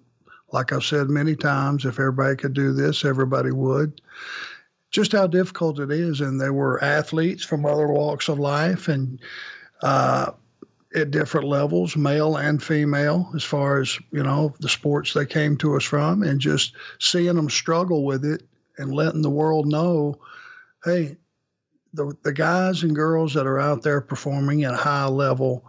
like 0.51 0.71
I've 0.71 0.83
said 0.83 1.09
many 1.09 1.35
times, 1.35 1.85
if 1.85 1.99
everybody 1.99 2.35
could 2.35 2.53
do 2.53 2.73
this, 2.73 3.05
everybody 3.05 3.51
would 3.51 4.01
just 4.91 5.11
how 5.11 5.27
difficult 5.27 5.79
it 5.79 5.91
is. 5.91 6.21
And 6.21 6.39
there 6.39 6.53
were 6.53 6.83
athletes 6.83 7.43
from 7.43 7.65
other 7.65 7.87
walks 7.87 8.29
of 8.29 8.39
life 8.39 8.87
and 8.87 9.19
uh, 9.81 10.31
at 10.95 11.11
different 11.11 11.47
levels, 11.47 11.97
male 11.97 12.37
and 12.37 12.63
female, 12.63 13.29
as 13.35 13.43
far 13.43 13.81
as, 13.81 13.99
you 14.11 14.23
know, 14.23 14.53
the 14.61 14.69
sports 14.69 15.13
they 15.13 15.25
came 15.25 15.57
to 15.57 15.75
us 15.75 15.83
from, 15.83 16.23
and 16.23 16.39
just 16.39 16.73
seeing 16.99 17.35
them 17.35 17.49
struggle 17.49 18.05
with 18.05 18.23
it 18.23 18.43
and 18.77 18.93
letting 18.93 19.21
the 19.21 19.29
world 19.29 19.67
know, 19.67 20.17
hey, 20.85 21.17
the, 21.93 22.15
the 22.23 22.31
guys 22.31 22.83
and 22.83 22.95
girls 22.95 23.33
that 23.33 23.47
are 23.47 23.59
out 23.59 23.81
there 23.81 23.99
performing 23.99 24.63
at 24.63 24.73
a 24.73 24.77
high 24.77 25.07
level, 25.07 25.65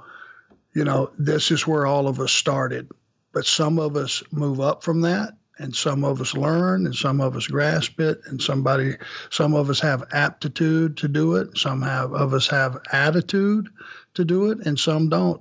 you 0.77 0.85
know, 0.85 1.11
this 1.19 1.51
is 1.51 1.67
where 1.67 1.87
all 1.87 2.07
of 2.07 2.21
us 2.21 2.33
started. 2.33 2.91
But 3.33 3.47
some 3.47 3.79
of 3.79 3.97
us 3.97 4.23
move 4.31 4.61
up 4.61 4.85
from 4.85 5.01
that 5.01 5.33
and 5.59 5.75
some 5.75 6.05
of 6.05 6.21
us 6.21 6.35
learn 6.35 6.85
and 6.85 6.95
some 6.95 7.19
of 7.23 7.35
us 7.35 7.47
grasp 7.47 7.99
it 7.99 8.21
and 8.27 8.43
somebody 8.43 8.95
some 9.31 9.55
of 9.55 9.71
us 9.71 9.81
have 9.81 10.05
aptitude 10.13 10.99
to 10.99 11.09
do 11.09 11.37
it 11.37 11.57
some 11.57 11.81
have 11.81 12.13
of 12.13 12.35
us 12.35 12.47
have 12.47 12.79
attitude 12.93 13.71
to 14.13 14.23
do 14.23 14.51
it 14.51 14.67
and 14.67 14.79
some 14.79 15.09
don't 15.09 15.41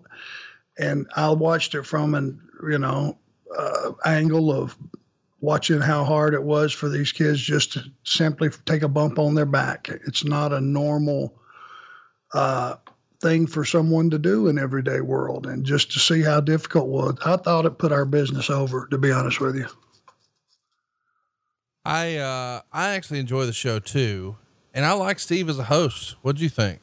and 0.80 1.06
i 1.18 1.30
watched 1.30 1.75
it 1.75 1.84
from 1.84 2.15
an 2.15 2.39
you 2.70 2.77
know 2.77 3.18
uh, 3.58 3.92
angle 4.06 4.54
of 4.54 4.77
watching 5.42 5.82
how 5.82 6.06
hard 6.06 6.34
it 6.34 6.44
was 6.44 6.72
for 6.72 6.88
these 6.88 7.12
kids 7.12 7.42
just 7.42 7.74
to 7.74 7.84
simply 8.06 8.50
take 8.65 8.84
a 8.84 8.88
bump 8.88 9.20
on 9.20 9.36
their 9.36 9.46
back 9.46 9.89
it's 10.08 10.24
not 10.24 10.54
a 10.54 10.62
normal 10.62 11.34
uh, 12.34 12.75
thing 13.25 13.48
for 13.48 13.65
someone 13.65 14.10
to 14.10 14.20
do 14.20 14.48
in 14.48 14.60
everyday 14.60 15.01
world 15.01 15.48
and 15.48 15.65
just 15.65 15.91
to 15.91 16.00
see 16.00 16.22
how 16.22 16.39
difficult 16.39 16.86
it 16.86 16.91
was 16.91 17.17
i 17.25 17.36
thought 17.38 17.65
it 17.65 17.77
put 17.77 17.91
our 17.91 18.05
business 18.05 18.50
over 18.50 18.88
to 18.88 18.98
be 18.98 19.12
honest 19.12 19.39
with 19.39 19.55
you 19.55 19.67
I 21.86 22.17
uh, 22.17 22.62
I 22.74 22.96
actually 22.96 23.20
enjoy 23.20 23.46
the 23.46 23.53
show 23.53 23.77
too, 23.77 24.38
and 24.74 24.86
I 24.86 24.94
like 24.94 25.20
Steve 25.20 25.48
as 25.50 25.60
a 25.60 25.65
host. 25.65 26.15
What 26.24 26.36
do 26.36 26.44
you 26.44 26.50
think? 26.50 26.82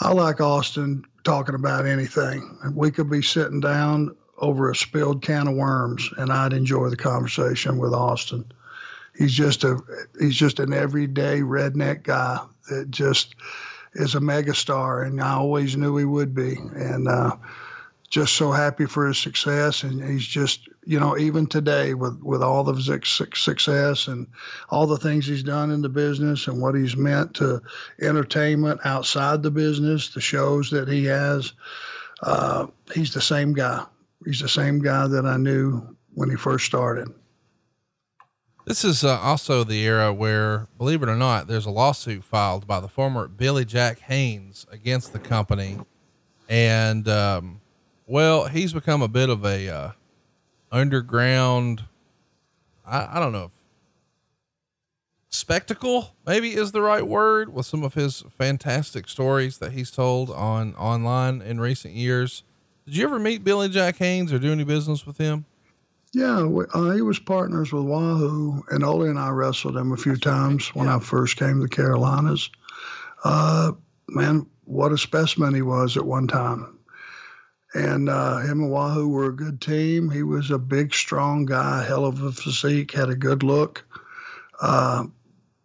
I 0.00 0.12
like 0.12 0.40
Austin 0.40 1.04
talking 1.24 1.54
about 1.54 1.86
anything. 1.86 2.58
We 2.74 2.90
could 2.90 3.08
be 3.08 3.22
sitting 3.22 3.60
down 3.60 4.14
over 4.38 4.70
a 4.70 4.76
spilled 4.76 5.22
can 5.22 5.48
of 5.48 5.54
worms, 5.54 6.08
and 6.18 6.30
I'd 6.30 6.52
enjoy 6.52 6.90
the 6.90 6.96
conversation 6.96 7.78
with 7.78 7.94
Austin. 7.94 8.44
He's 9.16 9.32
just 9.32 9.64
a 9.64 9.78
he's 10.20 10.36
just 10.36 10.60
an 10.60 10.74
everyday 10.74 11.40
redneck 11.40 12.02
guy 12.02 12.40
that 12.68 12.90
just 12.90 13.34
is 13.94 14.14
a 14.14 14.20
megastar, 14.20 15.06
and 15.06 15.20
I 15.20 15.34
always 15.34 15.76
knew 15.76 15.96
he 15.96 16.04
would 16.04 16.34
be. 16.34 16.56
And 16.74 17.08
uh, 17.08 17.36
just 18.10 18.34
so 18.34 18.52
happy 18.52 18.86
for 18.86 19.06
his 19.06 19.18
success, 19.18 19.82
and 19.82 20.02
he's 20.02 20.26
just 20.26 20.68
you 20.84 21.00
know 21.00 21.16
even 21.16 21.46
today 21.46 21.94
with 21.94 22.20
with 22.22 22.42
all 22.42 22.68
of 22.68 22.76
his 22.76 22.90
success 23.34 24.06
and 24.06 24.26
all 24.68 24.86
the 24.86 24.98
things 24.98 25.26
he's 25.26 25.42
done 25.42 25.70
in 25.70 25.80
the 25.80 25.88
business 25.88 26.46
and 26.46 26.60
what 26.60 26.74
he's 26.74 26.96
meant 26.96 27.34
to 27.34 27.62
entertainment 28.00 28.80
outside 28.84 29.42
the 29.42 29.50
business, 29.50 30.08
the 30.08 30.20
shows 30.20 30.70
that 30.70 30.88
he 30.88 31.06
has. 31.06 31.52
Uh, 32.22 32.66
he's 32.94 33.14
the 33.14 33.20
same 33.20 33.52
guy. 33.52 33.84
He's 34.24 34.40
the 34.40 34.48
same 34.48 34.80
guy 34.80 35.06
that 35.08 35.26
I 35.26 35.36
knew 35.36 35.96
when 36.14 36.30
he 36.30 36.36
first 36.36 36.66
started. 36.66 37.08
This 38.64 38.84
is 38.84 39.02
uh, 39.02 39.18
also 39.18 39.64
the 39.64 39.84
era 39.84 40.12
where, 40.12 40.68
believe 40.78 41.02
it 41.02 41.08
or 41.08 41.16
not, 41.16 41.48
there's 41.48 41.66
a 41.66 41.70
lawsuit 41.70 42.22
filed 42.22 42.66
by 42.66 42.78
the 42.78 42.88
former 42.88 43.26
Billy 43.26 43.64
Jack 43.64 43.98
Haynes 44.00 44.66
against 44.70 45.12
the 45.12 45.18
company. 45.18 45.80
And, 46.48 47.08
um, 47.08 47.60
well, 48.06 48.46
he's 48.46 48.72
become 48.72 49.02
a 49.02 49.08
bit 49.08 49.30
of 49.30 49.44
a, 49.44 49.68
uh, 49.68 49.90
underground, 50.70 51.84
I, 52.86 53.16
I 53.16 53.20
don't 53.20 53.32
know 53.32 53.46
if 53.46 53.52
spectacle 55.28 56.14
maybe 56.26 56.54
is 56.54 56.72
the 56.72 56.82
right 56.82 57.06
word 57.06 57.52
with 57.52 57.66
some 57.66 57.82
of 57.82 57.94
his 57.94 58.22
fantastic 58.30 59.08
stories 59.08 59.58
that 59.58 59.72
he's 59.72 59.90
told 59.90 60.30
on 60.30 60.74
online 60.76 61.42
in 61.42 61.58
recent 61.58 61.94
years. 61.94 62.44
Did 62.84 62.96
you 62.96 63.04
ever 63.04 63.18
meet 63.18 63.42
Billy 63.42 63.68
Jack 63.68 63.96
Haynes 63.96 64.32
or 64.32 64.38
do 64.38 64.52
any 64.52 64.64
business 64.64 65.06
with 65.06 65.18
him? 65.18 65.46
Yeah, 66.14 66.46
uh, 66.74 66.90
he 66.90 67.00
was 67.00 67.18
partners 67.18 67.72
with 67.72 67.84
Wahoo, 67.84 68.62
and 68.70 68.84
Ole 68.84 69.04
and 69.04 69.18
I 69.18 69.30
wrestled 69.30 69.76
him 69.76 69.92
a 69.92 69.96
few 69.96 70.16
times 70.16 70.68
when 70.74 70.86
yeah. 70.86 70.96
I 70.96 71.00
first 71.00 71.38
came 71.38 71.54
to 71.54 71.62
the 71.62 71.68
Carolinas. 71.68 72.50
Uh, 73.24 73.72
man, 74.08 74.46
what 74.64 74.92
a 74.92 74.98
specimen 74.98 75.54
he 75.54 75.62
was 75.62 75.96
at 75.96 76.04
one 76.04 76.28
time. 76.28 76.78
And 77.74 78.10
uh, 78.10 78.40
him 78.40 78.60
and 78.60 78.70
Wahoo 78.70 79.08
were 79.08 79.26
a 79.26 79.36
good 79.36 79.62
team. 79.62 80.10
He 80.10 80.22
was 80.22 80.50
a 80.50 80.58
big, 80.58 80.92
strong 80.92 81.46
guy, 81.46 81.82
hell 81.82 82.04
of 82.04 82.22
a 82.22 82.30
physique, 82.30 82.92
had 82.92 83.08
a 83.08 83.16
good 83.16 83.42
look. 83.42 83.82
Uh, 84.60 85.04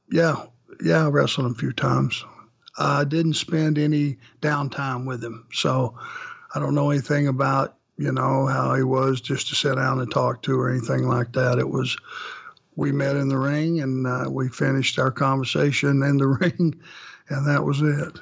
yeah, 0.09 0.45
yeah, 0.81 1.05
I 1.05 1.09
wrestled 1.09 1.47
him 1.47 1.51
a 1.51 1.55
few 1.55 1.73
times. 1.73 2.23
I 2.77 3.03
didn't 3.03 3.33
spend 3.33 3.77
any 3.77 4.19
downtime 4.41 5.05
with 5.05 5.21
him, 5.21 5.47
so 5.51 5.97
I 6.55 6.59
don't 6.59 6.75
know 6.75 6.91
anything 6.91 7.27
about 7.27 7.76
you 7.97 8.11
know, 8.11 8.45
how 8.45 8.75
he 8.75 8.83
was 8.83 9.21
just 9.21 9.49
to 9.49 9.55
sit 9.55 9.75
down 9.75 9.99
and 9.99 10.11
talk 10.11 10.43
to 10.43 10.59
or 10.59 10.69
anything 10.69 11.07
like 11.07 11.33
that. 11.33 11.57
It 11.57 11.69
was, 11.69 11.97
we 12.75 12.91
met 12.91 13.15
in 13.15 13.27
the 13.27 13.37
ring 13.37 13.81
and 13.81 14.05
uh, 14.05 14.25
we 14.29 14.49
finished 14.49 14.99
our 14.99 15.11
conversation 15.11 16.03
in 16.03 16.17
the 16.17 16.27
ring, 16.41 16.79
and 17.29 17.47
that 17.47 17.63
was 17.63 17.81
it. 17.81 18.19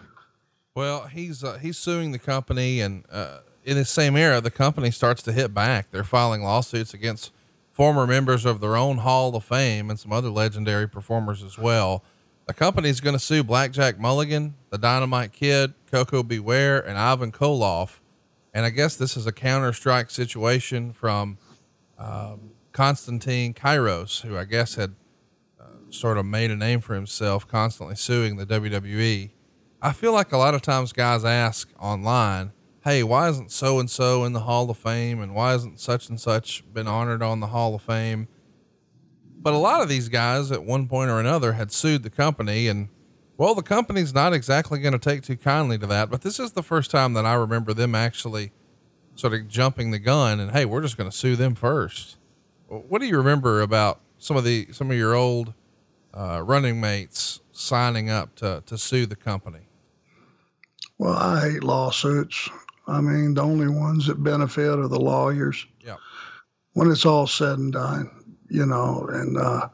Well, 0.75 1.07
he's 1.07 1.43
uh, 1.43 1.57
he's 1.57 1.77
suing 1.77 2.11
the 2.11 2.19
company, 2.19 2.81
and 2.81 3.05
uh, 3.09 3.39
in 3.63 3.77
the 3.77 3.85
same 3.85 4.17
era, 4.17 4.41
the 4.41 4.51
company 4.51 4.91
starts 4.91 5.21
to 5.23 5.31
hit 5.31 5.53
back. 5.53 5.91
They're 5.91 6.03
filing 6.03 6.43
lawsuits 6.43 6.93
against 6.93 7.31
former 7.71 8.05
members 8.05 8.45
of 8.45 8.61
their 8.61 8.75
own 8.75 8.97
Hall 8.97 9.35
of 9.35 9.43
Fame 9.43 9.89
and 9.89 9.99
some 9.99 10.11
other 10.11 10.29
legendary 10.29 10.87
performers 10.87 11.43
as 11.43 11.57
well. 11.57 12.03
The 12.45 12.53
company's 12.53 12.99
going 13.01 13.15
to 13.15 13.19
sue 13.19 13.43
Blackjack 13.43 13.99
Mulligan, 13.99 14.55
the 14.69 14.77
Dynamite 14.77 15.33
Kid, 15.33 15.73
Koko 15.91 16.23
B. 16.23 16.39
Ware, 16.39 16.79
and 16.79 16.97
Ivan 16.97 17.31
Koloff 17.31 17.99
and 18.55 18.65
I 18.65 18.69
guess 18.69 18.95
this 18.95 19.17
is 19.17 19.27
a 19.27 19.33
counter 19.33 19.73
strike 19.73 20.09
situation 20.09 20.93
from 20.93 21.37
um, 21.99 22.51
Konstantine 22.71 23.53
Kyros, 23.53 24.21
who 24.21 24.37
I 24.37 24.45
guess 24.45 24.75
had 24.75 24.95
uh, 25.59 25.65
sort 25.89 26.17
of 26.17 26.25
made 26.25 26.51
a 26.51 26.55
name 26.55 26.79
for 26.79 26.95
himself, 26.95 27.45
constantly 27.45 27.97
suing 27.97 28.37
the 28.37 28.45
WWE. 28.45 29.31
I 29.81 29.91
feel 29.91 30.13
like 30.13 30.31
a 30.31 30.37
lot 30.37 30.55
of 30.55 30.61
times 30.61 30.93
guys 30.93 31.25
ask 31.25 31.69
online, 31.77 32.53
Hey, 32.85 33.03
why 33.03 33.27
isn't 33.27 33.51
so 33.51 33.77
and 33.77 33.89
so 33.89 34.23
in 34.23 34.31
the 34.31 34.41
Hall 34.41 34.69
of 34.69 34.77
Fame? 34.77 35.21
And 35.21 35.35
why 35.35 35.53
isn't 35.55 35.81
such 35.81 36.07
and 36.07 36.19
such 36.19 36.63
been 36.73 36.87
honored 36.87 37.21
on 37.21 37.41
the 37.41 37.47
Hall 37.47 37.75
of 37.75 37.81
Fame? 37.81 38.29
But 39.37 39.53
a 39.53 39.57
lot 39.57 39.81
of 39.81 39.89
these 39.89 40.07
guys 40.07 40.49
at 40.49 40.63
one 40.63 40.87
point 40.87 41.11
or 41.11 41.19
another 41.19 41.53
had 41.53 41.73
sued 41.73 42.03
the 42.03 42.09
company 42.09 42.69
and 42.69 42.87
well, 43.37 43.55
the 43.55 43.63
company's 43.63 44.13
not 44.13 44.33
exactly 44.33 44.79
going 44.79 44.93
to 44.93 44.99
take 44.99 45.23
too 45.23 45.35
kindly 45.35 45.77
to 45.77 45.87
that, 45.87 46.09
but 46.09 46.21
this 46.21 46.39
is 46.39 46.53
the 46.53 46.63
first 46.63 46.91
time 46.91 47.13
that 47.13 47.25
I 47.25 47.33
remember 47.33 47.73
them 47.73 47.95
actually 47.95 48.51
sort 49.15 49.33
of 49.33 49.47
jumping 49.47 49.91
the 49.91 49.99
gun 49.99 50.39
and 50.39 50.51
hey, 50.51 50.65
we're 50.65 50.81
just 50.81 50.97
going 50.97 51.09
to 51.09 51.15
sue 51.15 51.35
them 51.35 51.55
first. 51.55 52.17
What 52.67 52.99
do 52.99 53.07
you 53.07 53.17
remember 53.17 53.61
about 53.61 54.01
some 54.17 54.37
of 54.37 54.43
the 54.43 54.67
some 54.71 54.89
of 54.89 54.97
your 54.97 55.13
old 55.13 55.53
uh, 56.13 56.41
running 56.43 56.79
mates 56.79 57.41
signing 57.51 58.09
up 58.09 58.35
to 58.35 58.63
to 58.65 58.77
sue 58.77 59.05
the 59.05 59.15
company? 59.15 59.67
Well, 60.97 61.13
I 61.13 61.51
hate 61.51 61.63
lawsuits. 61.63 62.49
I 62.87 63.01
mean, 63.01 63.33
the 63.33 63.41
only 63.41 63.67
ones 63.67 64.07
that 64.07 64.23
benefit 64.23 64.79
are 64.79 64.87
the 64.87 64.99
lawyers. 64.99 65.65
Yeah. 65.81 65.97
When 66.73 66.89
it's 66.89 67.05
all 67.05 67.27
said 67.27 67.57
and 67.57 67.73
done, 67.73 68.37
you 68.49 68.65
know, 68.65 69.07
and 69.11 69.37
uh, 69.37 69.69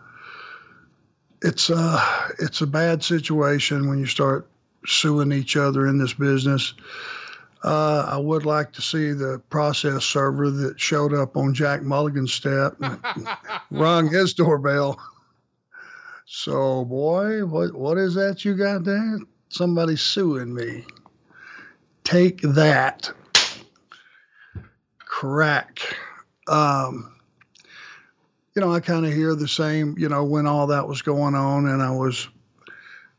it's 1.41 1.69
uh 1.69 2.29
it's 2.39 2.61
a 2.61 2.67
bad 2.67 3.03
situation 3.03 3.87
when 3.89 3.99
you 3.99 4.05
start 4.05 4.47
suing 4.85 5.31
each 5.31 5.57
other 5.57 5.87
in 5.87 5.97
this 5.97 6.13
business. 6.13 6.73
Uh, 7.63 8.07
I 8.09 8.17
would 8.17 8.43
like 8.43 8.71
to 8.73 8.81
see 8.81 9.11
the 9.11 9.39
process 9.51 10.03
server 10.03 10.49
that 10.49 10.79
showed 10.79 11.13
up 11.13 11.37
on 11.37 11.53
Jack 11.53 11.83
Mulligan's 11.83 12.33
step 12.33 12.75
rung 13.71 14.11
his 14.11 14.33
doorbell. 14.33 14.99
So, 16.25 16.85
boy, 16.85 17.45
what 17.45 17.75
what 17.75 17.97
is 17.97 18.15
that 18.15 18.45
you 18.45 18.55
got 18.55 18.83
there? 18.83 19.19
Somebody 19.49 19.95
suing 19.95 20.53
me. 20.53 20.85
Take 22.03 22.41
that. 22.41 23.11
Crack. 24.99 25.79
Um, 26.47 27.10
you 28.55 28.61
know, 28.61 28.73
I 28.73 28.79
kind 28.79 29.05
of 29.05 29.13
hear 29.13 29.35
the 29.35 29.47
same, 29.47 29.95
you 29.97 30.09
know, 30.09 30.23
when 30.23 30.45
all 30.45 30.67
that 30.67 30.87
was 30.87 31.01
going 31.01 31.35
on, 31.35 31.67
and 31.67 31.81
I 31.81 31.91
was, 31.91 32.27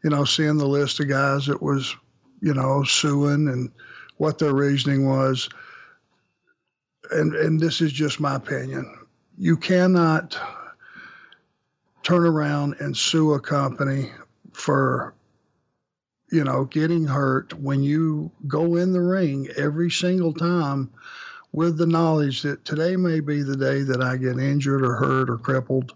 you 0.05 0.11
know, 0.11 0.25
seeing 0.25 0.59
the 0.59 0.67
list 0.67 1.01
of 1.01 1.09
guys 1.09 1.47
that 1.47 1.63
was, 1.63 1.97
you 2.41 2.53
know, 2.53 2.83
suing 2.83 3.49
and 3.49 3.71
what 4.19 4.39
their 4.39 4.55
reasoning 4.55 5.09
was. 5.09 5.49
And 7.11 7.35
and 7.35 7.59
this 7.59 7.81
is 7.81 7.93
just 7.93 8.21
my 8.21 8.37
opinion. 8.37 8.99
You 9.39 9.57
cannot 9.57 10.39
turn 12.03 12.27
around 12.27 12.77
and 12.81 12.97
sue 12.97 13.33
a 13.35 13.41
company 13.41 14.11
for 14.53 15.15
you 16.31 16.45
know 16.45 16.65
getting 16.65 17.07
hurt 17.07 17.53
when 17.55 17.83
you 17.83 18.31
go 18.47 18.77
in 18.77 18.93
the 18.93 19.01
ring 19.01 19.49
every 19.57 19.91
single 19.91 20.33
time 20.33 20.91
with 21.53 21.77
the 21.77 21.87
knowledge 21.87 22.43
that 22.43 22.65
today 22.65 22.97
may 22.97 23.21
be 23.21 23.43
the 23.43 23.57
day 23.57 23.83
that 23.83 24.03
I 24.03 24.17
get 24.17 24.39
injured 24.39 24.85
or 24.85 24.95
hurt 24.95 25.29
or 25.29 25.39
crippled. 25.39 25.95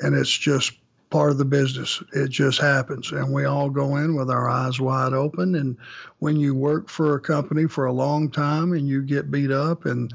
And 0.00 0.14
it's 0.14 0.36
just 0.36 0.72
part 1.10 1.30
of 1.30 1.38
the 1.38 1.44
business. 1.44 2.02
It 2.12 2.30
just 2.30 2.60
happens. 2.60 3.12
And 3.12 3.32
we 3.32 3.44
all 3.44 3.70
go 3.70 3.96
in 3.96 4.14
with 4.16 4.30
our 4.30 4.48
eyes 4.48 4.80
wide 4.80 5.12
open. 5.12 5.54
And 5.54 5.76
when 6.18 6.36
you 6.36 6.54
work 6.54 6.88
for 6.88 7.14
a 7.14 7.20
company 7.20 7.66
for 7.66 7.86
a 7.86 7.92
long 7.92 8.30
time 8.30 8.72
and 8.72 8.88
you 8.88 9.02
get 9.02 9.30
beat 9.30 9.50
up 9.50 9.84
and 9.84 10.12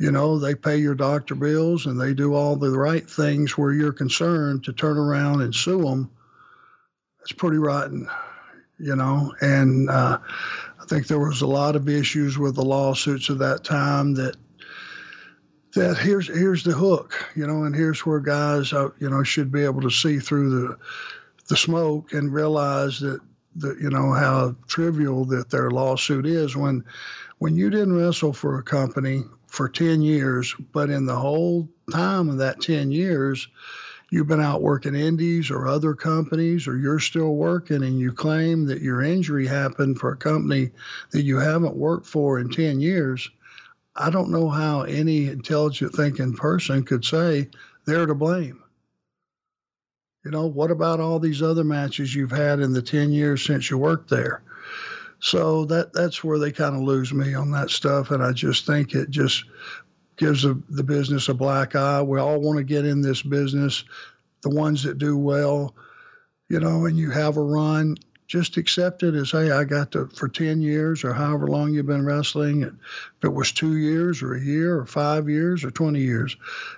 you 0.00 0.10
know, 0.10 0.38
they 0.38 0.54
pay 0.54 0.78
your 0.78 0.94
doctor 0.94 1.34
bills 1.34 1.84
and 1.84 2.00
they 2.00 2.14
do 2.14 2.34
all 2.34 2.56
the 2.56 2.70
right 2.70 3.08
things 3.08 3.58
where 3.58 3.72
you're 3.72 3.92
concerned 3.92 4.64
to 4.64 4.72
turn 4.72 4.96
around 4.96 5.42
and 5.42 5.54
sue 5.54 5.82
them. 5.82 6.10
It's 7.20 7.32
pretty 7.32 7.58
rotten, 7.58 8.08
you 8.78 8.96
know. 8.96 9.34
And 9.42 9.90
uh, 9.90 10.18
think 10.90 11.06
there 11.06 11.20
was 11.20 11.40
a 11.40 11.46
lot 11.46 11.76
of 11.76 11.88
issues 11.88 12.36
with 12.36 12.56
the 12.56 12.64
lawsuits 12.64 13.30
at 13.30 13.38
that 13.38 13.62
time 13.62 14.12
that 14.14 14.36
that 15.74 15.96
here's 15.96 16.26
here's 16.26 16.64
the 16.64 16.72
hook, 16.72 17.30
you 17.36 17.46
know, 17.46 17.62
and 17.62 17.76
here's 17.76 18.04
where 18.04 18.18
guys, 18.18 18.72
uh, 18.72 18.88
you 18.98 19.08
know, 19.08 19.22
should 19.22 19.52
be 19.52 19.62
able 19.62 19.80
to 19.80 19.90
see 19.90 20.18
through 20.18 20.50
the 20.50 20.76
the 21.46 21.56
smoke 21.56 22.12
and 22.12 22.32
realize 22.32 22.98
that 22.98 23.20
that 23.54 23.78
you 23.78 23.88
know 23.88 24.12
how 24.12 24.56
trivial 24.66 25.24
that 25.26 25.48
their 25.50 25.70
lawsuit 25.70 26.26
is 26.26 26.56
when 26.56 26.84
when 27.38 27.54
you 27.54 27.70
didn't 27.70 27.96
wrestle 27.96 28.32
for 28.32 28.58
a 28.58 28.62
company 28.62 29.22
for 29.46 29.68
10 29.68 30.02
years, 30.02 30.54
but 30.72 30.90
in 30.90 31.06
the 31.06 31.16
whole 31.16 31.68
time 31.92 32.28
of 32.28 32.38
that 32.38 32.60
10 32.60 32.90
years, 32.90 33.48
you've 34.10 34.26
been 34.26 34.40
out 34.40 34.62
working 34.62 34.94
indies 34.94 35.50
or 35.50 35.66
other 35.66 35.94
companies 35.94 36.66
or 36.66 36.76
you're 36.76 36.98
still 36.98 37.36
working 37.36 37.82
and 37.82 37.98
you 37.98 38.12
claim 38.12 38.66
that 38.66 38.82
your 38.82 39.02
injury 39.02 39.46
happened 39.46 39.98
for 39.98 40.12
a 40.12 40.16
company 40.16 40.70
that 41.12 41.22
you 41.22 41.38
haven't 41.38 41.76
worked 41.76 42.06
for 42.06 42.38
in 42.38 42.50
10 42.50 42.80
years, 42.80 43.30
I 43.96 44.10
don't 44.10 44.30
know 44.30 44.48
how 44.48 44.82
any 44.82 45.28
intelligent 45.28 45.94
thinking 45.94 46.34
person 46.34 46.84
could 46.84 47.04
say 47.04 47.48
they're 47.86 48.06
to 48.06 48.14
blame. 48.14 48.62
You 50.24 50.30
know, 50.30 50.46
what 50.46 50.70
about 50.70 51.00
all 51.00 51.18
these 51.18 51.40
other 51.40 51.64
matches 51.64 52.14
you've 52.14 52.30
had 52.30 52.60
in 52.60 52.72
the 52.72 52.82
10 52.82 53.10
years 53.10 53.44
since 53.44 53.70
you 53.70 53.78
worked 53.78 54.10
there? 54.10 54.42
So 55.20 55.66
that 55.66 55.92
that's 55.92 56.24
where 56.24 56.38
they 56.38 56.50
kind 56.50 56.74
of 56.74 56.82
lose 56.82 57.12
me 57.12 57.34
on 57.34 57.50
that 57.52 57.70
stuff 57.70 58.10
and 58.10 58.22
I 58.22 58.32
just 58.32 58.66
think 58.66 58.94
it 58.94 59.10
just 59.10 59.44
gives 60.20 60.42
the, 60.42 60.62
the 60.68 60.84
business 60.84 61.30
a 61.30 61.34
black 61.34 61.74
eye. 61.74 62.02
We 62.02 62.20
all 62.20 62.38
want 62.40 62.58
to 62.58 62.64
get 62.64 62.84
in 62.84 63.00
this 63.00 63.22
business. 63.22 63.84
The 64.42 64.50
ones 64.50 64.82
that 64.82 64.98
do 64.98 65.16
well, 65.16 65.74
you 66.50 66.60
know, 66.60 66.84
and 66.84 66.98
you 66.98 67.10
have 67.10 67.38
a 67.38 67.42
run, 67.42 67.96
just 68.26 68.58
accept 68.58 69.02
it 69.02 69.14
as, 69.14 69.30
hey, 69.30 69.50
I 69.50 69.64
got 69.64 69.92
to, 69.92 70.08
for 70.08 70.28
10 70.28 70.60
years 70.60 71.04
or 71.04 71.14
however 71.14 71.46
long 71.46 71.72
you've 71.72 71.86
been 71.86 72.04
wrestling, 72.04 72.64
if 72.64 73.24
it 73.24 73.32
was 73.32 73.50
two 73.50 73.78
years 73.78 74.22
or 74.22 74.34
a 74.34 74.40
year 74.40 74.78
or 74.78 74.84
five 74.84 75.26
years 75.26 75.64
or 75.64 75.70
20 75.70 75.98
years, 75.98 76.36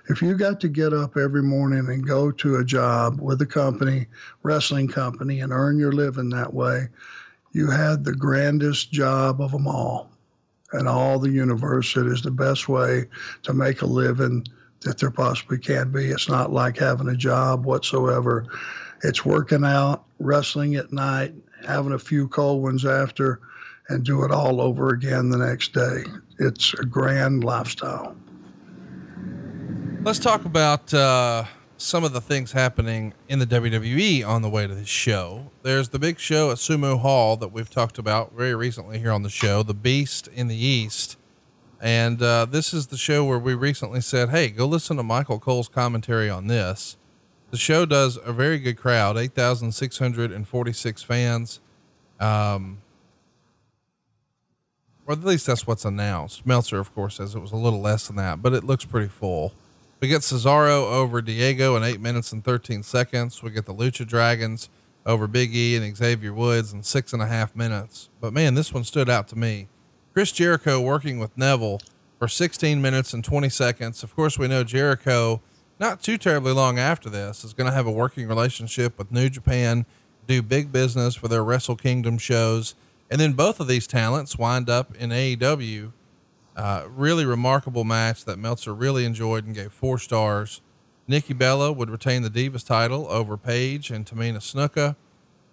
if 0.09 0.23
you 0.23 0.37
got 0.37 0.61
to 0.61 0.69
get 0.69 0.93
up 0.93 1.17
every 1.17 1.43
morning 1.43 1.89
and 1.89 2.07
go 2.07 2.31
to 2.31 2.57
a 2.57 2.65
job 2.65 3.21
with 3.21 3.43
a 3.43 3.47
company, 3.47 4.07
wrestling 4.45 4.87
company, 4.87 5.41
and 5.41 5.53
earn 5.53 5.81
your 5.81 5.93
living 5.93 6.31
that 6.31 6.55
way, 6.55 6.89
you 7.51 7.69
had 7.69 8.05
the 8.05 8.15
grandest 8.15 8.93
job 8.93 9.41
of 9.41 9.51
them 9.51 9.67
all. 9.67 10.12
And 10.73 10.89
all 10.89 11.19
the 11.19 11.31
universe, 11.31 11.97
it 11.97 12.07
is 12.07 12.23
the 12.23 12.31
best 12.31 12.69
way 12.69 13.05
to 13.43 13.53
make 13.53 13.83
a 13.83 13.87
living 13.87 14.47
that 14.81 14.99
there 14.99 15.11
possibly 15.11 15.59
can 15.59 15.93
be. 15.93 16.07
It's 16.07 16.29
not 16.29 16.53
like 16.53 16.79
having 16.79 17.09
a 17.09 17.17
job 17.17 17.65
whatsoever 17.65 18.47
it's 19.03 19.25
working 19.25 19.65
out, 19.65 20.05
wrestling 20.19 20.77
at 20.77 20.93
night, 20.93 21.35
having 21.67 21.93
a 21.93 21.99
few 21.99 22.29
cold 22.29 22.63
ones 22.63 22.85
after, 22.85 23.41
and 23.89 24.05
do 24.05 24.25
it 24.25 24.31
all 24.31 24.61
over 24.61 24.91
again 24.91 25.29
the 25.29 25.39
next 25.39 25.73
day. 25.73 26.05
It's 26.39 26.73
a 26.75 26.85
grand 26.85 27.45
lifestyle. 27.45 28.17
Let's 30.03 30.19
talk 30.19 30.45
about 30.45 30.93
uh, 30.95 31.45
some 31.83 32.05
of 32.05 32.13
the 32.13 32.21
things 32.21 32.53
happening 32.53 33.13
in 33.29 33.39
the 33.39 33.47
WWE 33.47 34.27
on 34.27 34.43
the 34.43 34.49
way 34.49 34.67
to 34.67 34.75
this 34.75 34.89
show. 34.89 35.51
There's 35.63 35.89
the 35.89 35.99
big 35.99 36.19
show 36.19 36.51
at 36.51 36.59
Sumo 36.59 37.01
Hall 37.01 37.37
that 37.37 37.49
we've 37.49 37.69
talked 37.69 37.99
about 37.99 38.33
very 38.33 38.55
recently 38.55 39.01
here 39.01 39.11
on 39.11 39.23
the 39.23 39.29
show, 39.29 39.63
The 39.63 39.75
Beast 39.75 40.29
in 40.29 40.49
the 40.49 40.57
East. 40.57 41.17
And 41.81 42.23
uh, 42.23 42.45
this 42.45 42.73
is 42.73 42.87
the 42.87 42.97
show 42.97 43.25
where 43.25 43.39
we 43.39 43.55
recently 43.55 44.01
said, 44.01 44.31
hey, 44.31 44.49
go 44.49 44.65
listen 44.67 44.97
to 44.97 45.03
Michael 45.03 45.41
Cole's 45.41 45.69
commentary 45.69 46.31
on 46.31 46.47
this. 46.47 46.97
The 47.51 47.59
show 47.59 47.85
does 47.85 48.17
a 48.25 48.33
very 48.33 48.59
good 48.61 48.79
crowd, 48.79 49.19
8,646 49.19 51.03
fans. 51.03 51.61
Um, 52.21 52.81
or 55.05 55.15
at 55.15 55.25
least 55.25 55.47
that's 55.47 55.67
what's 55.67 55.85
announced. 55.85 56.47
Meltzer, 56.47 56.79
of 56.79 56.95
course, 56.95 57.17
says 57.17 57.35
it 57.35 57.41
was 57.41 57.51
a 57.51 57.57
little 57.57 57.81
less 57.81 58.07
than 58.07 58.17
that, 58.17 58.41
but 58.41 58.53
it 58.53 58.63
looks 58.63 58.85
pretty 58.85 59.09
full. 59.09 59.53
We 60.03 60.09
get 60.09 60.23
Cesaro 60.23 60.91
over 60.91 61.23
Diego 61.23 61.77
in 61.77 61.85
eight 61.85 62.01
minutes 62.01 62.33
and 62.33 62.43
13 62.43 62.83
seconds. 62.83 63.41
We 63.41 63.53
get 63.53 63.67
the 63.67 63.73
Lucha 63.73 64.05
Dragons 64.05 64.69
over 65.07 65.29
Big 65.29 65.55
E 65.55 65.77
and 65.77 65.97
Xavier 65.97 66.33
Woods 66.33 66.73
in 66.73 66.83
six 66.83 67.13
and 67.13 67.23
a 67.23 67.29
half 67.29 67.55
minutes. 67.55 68.09
But 68.21 68.33
man, 68.33 68.55
this 68.55 68.75
one 68.75 68.83
stood 68.83 69.09
out 69.09 69.29
to 69.29 69.39
me. 69.39 69.69
Chris 70.13 70.33
Jericho 70.33 70.81
working 70.81 71.21
with 71.21 71.39
Neville 71.39 71.81
for 72.19 72.27
16 72.27 72.83
minutes 72.83 73.15
and 73.15 73.23
20 73.23 73.49
seconds. 73.49 74.03
Of 74.03 74.17
course, 74.17 74.37
we 74.37 74.49
know 74.49 74.65
Jericho 74.65 75.41
not 75.79 76.03
too 76.03 76.19
terribly 76.19 76.53
long 76.53 76.81
after 76.81 77.09
this, 77.09 77.45
is 77.45 77.53
going 77.53 77.71
to 77.71 77.75
have 77.75 77.87
a 77.87 77.93
working 77.93 78.27
relationship 78.27 78.99
with 78.99 79.13
New 79.13 79.31
Japan, 79.31 79.87
do 80.27 80.43
big 80.43 80.73
business 80.73 81.15
for 81.15 81.29
their 81.29 81.45
Wrestle 81.45 81.77
Kingdom 81.77 82.19
shows. 82.19 82.75
And 83.09 83.21
then 83.21 83.35
both 83.35 83.61
of 83.61 83.69
these 83.69 83.87
talents 83.87 84.37
wind 84.37 84.69
up 84.69 84.97
in 84.97 85.11
AEW. 85.11 85.93
Uh, 86.57 86.85
really 86.89 87.25
remarkable 87.25 87.85
match 87.85 88.25
that 88.25 88.39
Meltzer 88.39 88.75
really 88.75 89.05
enjoyed 89.05 89.47
and 89.47 89.55
gave 89.55 89.73
four 89.73 89.99
stars. 89.99 90.61
Nikki 91.09 91.33
Bella 91.33 91.73
would 91.73 91.91
retain 91.91 92.23
the 92.23 92.31
Divas 92.31 92.67
title 92.67 93.07
over 93.09 93.37
Paige 93.37 93.91
and 93.91 94.07
Tamina 94.07 94.39
Snuka. 94.39 94.97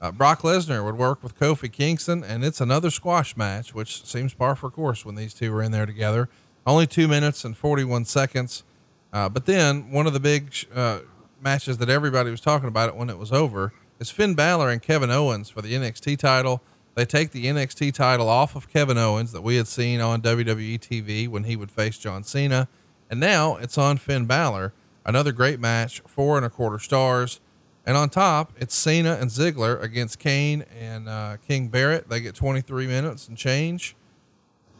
Uh, 0.01 0.11
Brock 0.11 0.41
Lesnar 0.41 0.83
would 0.83 0.97
work 0.97 1.21
with 1.23 1.37
Kofi 1.37 1.71
Kingston, 1.71 2.23
and 2.23 2.43
it's 2.45 2.61
another 2.61 2.89
squash 2.89 3.35
match, 3.35 3.73
which 3.73 4.05
seems 4.05 4.33
par 4.33 4.55
for 4.55 4.69
course 4.69 5.05
when 5.05 5.15
these 5.15 5.33
two 5.33 5.53
are 5.53 5.61
in 5.61 5.71
there 5.71 5.85
together. 5.85 6.29
Only 6.65 6.87
two 6.87 7.07
minutes 7.07 7.43
and 7.43 7.57
41 7.57 8.05
seconds. 8.05 8.63
Uh, 9.11 9.27
but 9.27 9.45
then 9.45 9.91
one 9.91 10.07
of 10.07 10.13
the 10.13 10.19
big 10.19 10.53
uh, 10.73 10.99
matches 11.41 11.77
that 11.79 11.89
everybody 11.89 12.29
was 12.31 12.41
talking 12.41 12.67
about 12.67 12.89
it 12.89 12.95
when 12.95 13.09
it 13.09 13.17
was 13.17 13.31
over 13.31 13.73
is 13.99 14.09
Finn 14.09 14.35
Balor 14.35 14.69
and 14.69 14.81
Kevin 14.81 15.09
Owens 15.09 15.49
for 15.49 15.61
the 15.61 15.73
NXT 15.73 16.17
title. 16.17 16.61
They 16.99 17.05
take 17.05 17.31
the 17.31 17.45
NXT 17.45 17.93
title 17.93 18.27
off 18.27 18.57
of 18.57 18.67
Kevin 18.67 18.97
Owens 18.97 19.31
that 19.31 19.39
we 19.39 19.55
had 19.55 19.67
seen 19.67 20.01
on 20.01 20.21
WWE 20.21 20.77
TV 20.81 21.29
when 21.29 21.45
he 21.45 21.55
would 21.55 21.71
face 21.71 21.97
John 21.97 22.25
Cena. 22.25 22.67
And 23.09 23.21
now 23.21 23.55
it's 23.55 23.77
on 23.77 23.95
Finn 23.95 24.25
Balor. 24.25 24.73
Another 25.05 25.31
great 25.31 25.61
match, 25.61 26.01
four 26.05 26.35
and 26.35 26.45
a 26.45 26.49
quarter 26.49 26.77
stars. 26.77 27.39
And 27.85 27.95
on 27.95 28.09
top, 28.09 28.51
it's 28.57 28.75
Cena 28.75 29.13
and 29.13 29.31
Ziggler 29.31 29.81
against 29.81 30.19
Kane 30.19 30.65
and 30.77 31.07
uh, 31.07 31.37
King 31.47 31.69
Barrett. 31.69 32.09
They 32.09 32.19
get 32.19 32.35
23 32.35 32.85
minutes 32.85 33.29
and 33.29 33.37
change 33.37 33.95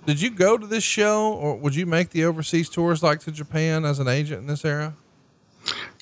did 0.05 0.21
you 0.21 0.31
go 0.31 0.57
to 0.57 0.65
this 0.65 0.83
show 0.83 1.33
or 1.33 1.55
would 1.57 1.75
you 1.75 1.85
make 1.85 2.09
the 2.09 2.25
overseas 2.25 2.69
tours 2.69 3.03
like 3.03 3.19
to 3.21 3.31
Japan 3.31 3.85
as 3.85 3.99
an 3.99 4.07
agent 4.07 4.41
in 4.41 4.47
this 4.47 4.65
era? 4.65 4.95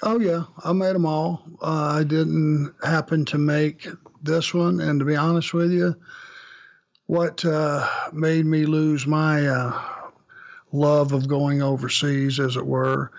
Oh 0.03 0.19
yeah, 0.19 0.43
I 0.63 0.71
made 0.71 0.95
them 0.95 1.05
all. 1.05 1.43
Uh, 1.61 1.97
I 1.99 2.03
didn't 2.03 2.73
happen 2.83 3.25
to 3.25 3.37
make 3.37 3.87
this 4.21 4.53
one, 4.53 4.79
and 4.79 4.99
to 4.99 5.05
be 5.05 5.15
honest 5.15 5.53
with 5.53 5.71
you, 5.71 5.95
what 7.05 7.43
uh, 7.45 7.87
made 8.11 8.45
me 8.45 8.65
lose 8.65 9.07
my 9.07 9.47
uh, 9.47 9.81
love 10.71 11.13
of 11.13 11.27
going 11.27 11.61
overseas, 11.61 12.39
as 12.39 12.55
it 12.55 12.65
were, 12.65 13.11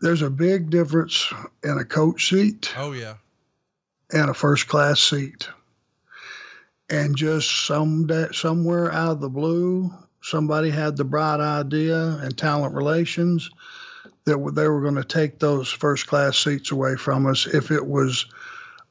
there's 0.00 0.22
a 0.22 0.30
big 0.30 0.70
difference 0.70 1.32
in 1.62 1.78
a 1.78 1.84
coach 1.84 2.28
seat. 2.28 2.72
Oh 2.76 2.92
yeah, 2.92 3.14
and 4.12 4.30
a 4.30 4.34
first 4.34 4.68
class 4.68 5.00
seat 5.00 5.48
and 6.90 7.16
just 7.16 7.66
some 7.66 8.08
somewhere 8.32 8.92
out 8.92 9.12
of 9.12 9.20
the 9.20 9.28
blue, 9.28 9.90
somebody 10.22 10.70
had 10.70 10.96
the 10.96 11.04
bright 11.04 11.40
idea 11.40 12.18
and 12.22 12.36
talent 12.36 12.74
relations 12.74 13.50
that 14.24 14.52
they 14.54 14.68
were 14.68 14.80
going 14.80 14.94
to 14.94 15.04
take 15.04 15.38
those 15.38 15.70
first 15.70 16.06
class 16.06 16.38
seats 16.38 16.70
away 16.70 16.96
from 16.96 17.26
us 17.26 17.46
if 17.46 17.70
it 17.70 17.86
was 17.86 18.26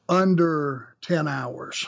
under 0.08 0.94
10 1.02 1.28
hours. 1.28 1.86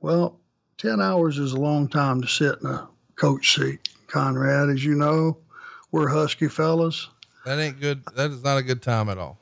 Well, 0.00 0.38
10 0.78 1.00
hours 1.00 1.38
is 1.38 1.52
a 1.52 1.60
long 1.60 1.88
time 1.88 2.22
to 2.22 2.28
sit 2.28 2.60
in 2.62 2.68
a 2.68 2.88
coach 3.16 3.54
seat, 3.54 3.88
Conrad. 4.06 4.70
As 4.70 4.84
you 4.84 4.94
know, 4.94 5.38
we're 5.90 6.08
Husky 6.08 6.48
fellas. 6.48 7.08
That 7.44 7.58
ain't 7.58 7.80
good. 7.80 8.02
That 8.14 8.30
is 8.30 8.44
not 8.44 8.58
a 8.58 8.62
good 8.62 8.82
time 8.82 9.08
at 9.08 9.18
all. 9.18 9.38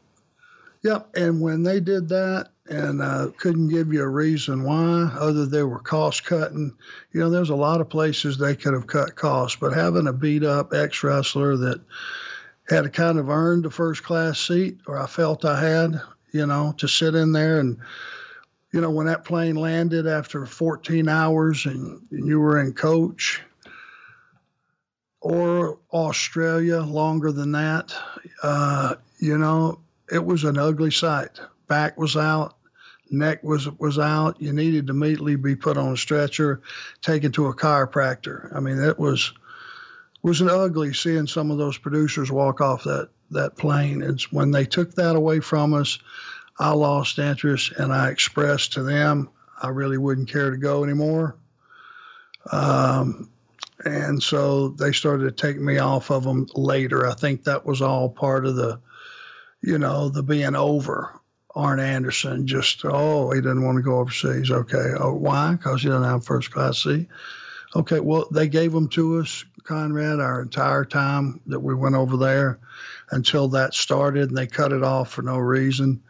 Yep. 0.83 1.17
And 1.17 1.41
when 1.41 1.63
they 1.63 1.81
did 1.81 2.09
that, 2.09 2.51
and 2.69 3.01
uh, 3.01 3.29
couldn't 3.37 3.69
give 3.69 3.93
you 3.93 4.03
a 4.03 4.09
reason 4.09 4.65
why, 4.65 5.11
other 5.19 5.47
they 5.47 5.63
were 5.63 5.79
cost 5.79 6.25
cutting. 6.25 6.75
You 7.13 7.21
know, 7.21 7.31
there's 7.31 7.51
a 7.51 7.57
lot 7.57 7.81
of 7.81 7.89
places 7.89 8.39
they 8.39 8.57
could 8.57 8.75
have 8.75 8.87
cut 8.87 9.15
costs, 9.15 9.57
but 9.61 9.73
having 9.73 10.09
a 10.09 10.13
beat 10.13 10.43
up 10.45 10.73
ex 10.73 11.03
wrestler 11.05 11.57
that 11.57 11.81
had 12.69 12.93
kind 12.93 13.19
of 13.19 13.29
earned 13.29 13.67
a 13.67 13.71
first 13.71 14.03
class 14.03 14.41
seat, 14.41 14.79
or 14.87 14.99
I 14.99 15.07
felt 15.07 15.45
I 15.45 15.61
had, 15.61 16.01
you 16.33 16.47
know, 16.47 16.75
to 16.79 16.89
sit 16.89 17.15
in 17.15 17.33
there 17.33 17.61
and, 17.61 17.79
you 18.73 18.81
know, 18.81 18.91
when 18.91 19.07
that 19.07 19.25
plane 19.25 19.57
landed 19.57 20.07
after 20.07 20.45
14 20.47 21.09
hours 21.09 21.67
and, 21.67 22.01
and 22.11 22.27
you 22.27 22.41
were 22.41 22.61
in 22.61 22.73
coach 22.73 23.43
or 25.21 25.79
Australia 25.93 26.81
longer 26.81 27.33
than 27.33 27.53
that, 27.53 27.95
uh, 28.43 28.95
you 29.19 29.39
know, 29.39 29.81
it 30.13 30.25
was 30.25 30.45
an 30.45 30.59
ugly 30.59 30.91
sight 30.91 31.41
back 31.67 31.99
was 31.99 32.17
out, 32.17 32.57
neck 33.11 33.43
was 33.43 33.69
was 33.79 33.99
out. 33.99 34.41
You 34.41 34.53
needed 34.53 34.87
to 34.87 34.93
immediately 34.93 35.37
be 35.37 35.57
put 35.57 35.77
on 35.77 35.93
a 35.93 35.97
stretcher, 35.97 36.63
taken 37.01 37.33
to 37.33 37.47
a 37.47 37.55
chiropractor. 37.55 38.55
I 38.55 38.61
mean, 38.61 38.79
it 38.83 38.99
was 38.99 39.33
was 40.23 40.41
an 40.41 40.49
ugly 40.49 40.93
seeing 40.93 41.27
some 41.27 41.51
of 41.51 41.59
those 41.59 41.79
producers 41.79 42.31
walk 42.31 42.61
off 42.61 42.85
that 42.85 43.11
that 43.31 43.57
plane. 43.57 44.03
It's 44.03 44.33
when 44.33 44.51
they 44.51 44.65
took 44.65 44.95
that 44.95 45.17
away 45.17 45.41
from 45.41 45.75
us, 45.75 45.99
I 46.59 46.73
lost 46.73 47.19
interest, 47.19 47.73
and 47.73 47.93
I 47.93 48.09
expressed 48.09 48.73
to 48.75 48.83
them 48.83 49.31
I 49.61 49.69
really 49.69 49.99
wouldn't 49.99 50.31
care 50.31 50.51
to 50.51 50.57
go 50.57 50.85
anymore. 50.85 51.37
Um, 52.53 53.31
and 53.85 54.23
so 54.23 54.69
they 54.69 54.93
started 54.93 55.25
to 55.25 55.31
take 55.33 55.61
me 55.61 55.79
off 55.79 56.11
of 56.11 56.25
them 56.25 56.47
later. 56.55 57.07
I 57.07 57.15
think 57.15 57.45
that 57.45 57.67
was 57.67 57.83
all 57.83 58.09
part 58.09 58.47
of 58.47 58.57
the, 58.57 58.81
you 59.63 59.79
know, 59.79 60.09
the 60.09 60.23
being 60.23 60.55
over 60.57 61.21
Arn 61.55 61.81
Anderson 61.81 62.47
just, 62.47 62.85
oh, 62.85 63.31
he 63.31 63.41
didn't 63.41 63.65
want 63.65 63.77
to 63.77 63.83
go 63.83 63.99
overseas. 63.99 64.51
Okay. 64.51 64.93
Oh, 64.99 65.15
why? 65.15 65.53
Because 65.53 65.83
he 65.83 65.89
doesn't 65.89 66.05
have 66.05 66.25
first 66.25 66.51
class 66.51 66.83
seat. 66.83 67.09
Okay. 67.75 68.01
Well, 68.01 68.29
they 68.31 68.49
gave 68.49 68.73
them 68.73 68.89
to 68.89 69.21
us, 69.21 69.45
Conrad, 69.65 70.21
our 70.21 70.43
entire 70.43 70.85
time 70.85 71.41
that 71.47 71.61
we 71.61 71.75
went 71.75 71.95
over 71.95 72.17
there 72.17 72.59
until 73.11 73.49
that 73.49 73.75
started, 73.75 74.29
and 74.29 74.37
they 74.37 74.47
cut 74.47 74.73
it 74.73 74.83
off 74.83 75.11
for 75.11 75.23
no 75.23 75.39
reason. 75.39 76.03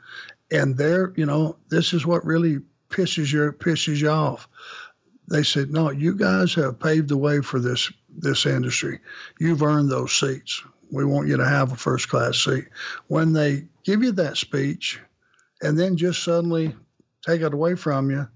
And 0.51 0.77
there, 0.77 1.13
you 1.17 1.27
know, 1.27 1.57
this 1.69 1.93
is 1.93 2.07
what 2.07 2.25
really 2.25 2.61
pisses 2.89 3.33
you 3.33 3.53
pisses 3.53 4.01
you 4.01 4.09
off. 4.09 4.49
They 5.29 5.43
said, 5.43 5.71
"No, 5.71 5.91
you 5.91 6.15
guys 6.15 6.55
have 6.55 6.79
paved 6.79 7.09
the 7.09 7.17
way 7.17 7.41
for 7.41 7.59
this 7.59 7.91
this 8.17 8.47
industry. 8.47 9.01
You've 9.41 9.63
earned 9.63 9.91
those 9.91 10.13
seats. 10.13 10.63
We 10.91 11.05
want 11.05 11.29
you 11.29 11.37
to 11.37 11.45
have 11.45 11.73
a 11.73 11.77
first 11.77 12.09
class 12.09 12.39
seat." 12.39 12.67
When 13.09 13.33
they 13.33 13.67
give 13.85 14.03
you 14.03 14.13
that 14.13 14.37
speech, 14.37 15.01
and 15.63 15.79
then 15.79 15.97
just 15.97 16.23
suddenly 16.23 16.75
take 17.27 17.41
it 17.43 17.53
away 17.53 17.75
from 17.75 18.11
you, 18.11 18.29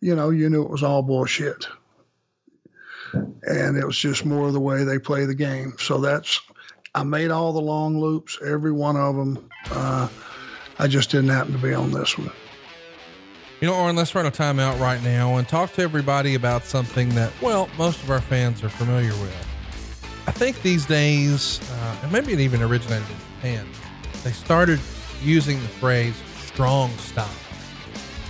you 0.00 0.14
know, 0.14 0.30
you 0.30 0.50
knew 0.50 0.62
it 0.62 0.70
was 0.70 0.82
all 0.82 1.02
bullshit. 1.02 1.66
And 3.14 3.76
it 3.78 3.86
was 3.86 3.96
just 3.96 4.26
more 4.26 4.48
of 4.48 4.52
the 4.52 4.60
way 4.60 4.84
they 4.84 4.98
play 4.98 5.24
the 5.24 5.34
game. 5.34 5.74
So 5.78 5.98
that's, 5.98 6.40
I 6.94 7.02
made 7.02 7.30
all 7.30 7.52
the 7.52 7.60
long 7.60 7.98
loops, 7.98 8.38
every 8.44 8.70
one 8.70 8.96
of 8.96 9.16
them. 9.16 9.50
Uh, 9.70 10.08
I 10.78 10.86
just 10.86 11.10
didn't 11.10 11.30
happen 11.30 11.52
to 11.52 11.58
be 11.58 11.74
on 11.74 11.90
this 11.90 12.16
one. 12.16 12.30
You 13.60 13.68
know, 13.68 13.74
Arn, 13.74 13.96
let's 13.96 14.14
run 14.14 14.26
a 14.26 14.30
timeout 14.30 14.78
right 14.78 15.02
now 15.02 15.36
and 15.36 15.48
talk 15.48 15.72
to 15.72 15.82
everybody 15.82 16.34
about 16.34 16.64
something 16.64 17.08
that, 17.10 17.32
well, 17.40 17.68
most 17.78 18.02
of 18.02 18.10
our 18.10 18.20
fans 18.20 18.62
are 18.62 18.68
familiar 18.68 19.12
with. 19.12 19.46
I 20.26 20.30
think 20.30 20.62
these 20.62 20.86
days, 20.86 21.60
uh, 21.72 21.96
and 22.02 22.12
maybe 22.12 22.32
it 22.32 22.40
even 22.40 22.62
originated 22.62 23.08
in 23.08 23.16
Japan, 23.36 23.66
they 24.22 24.32
started 24.32 24.80
using 25.22 25.60
the 25.60 25.68
phrase 25.68 26.14
strong 26.44 26.90
style. 26.98 27.28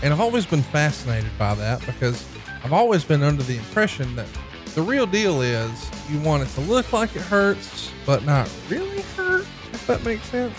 And 0.03 0.13
I've 0.13 0.21
always 0.21 0.47
been 0.47 0.63
fascinated 0.63 1.31
by 1.39 1.55
that 1.55 1.85
because 1.85 2.25
I've 2.63 2.73
always 2.73 3.05
been 3.05 3.23
under 3.23 3.43
the 3.43 3.57
impression 3.57 4.17
that 4.17 4.29
the 4.75 4.83
real 4.83 5.07
deal 5.07 5.41
is 5.41 5.91
you 6.11 6.19
want 6.21 6.43
it 6.43 6.49
to 6.55 6.61
look 6.63 6.93
like 6.93 7.15
it 7.15 7.23
hurts, 7.23 7.91
but 8.05 8.25
not 8.25 8.51
really 8.69 9.03
hurt, 9.17 9.47
if 9.73 9.87
that 9.87 10.05
makes 10.05 10.25
sense. 10.27 10.59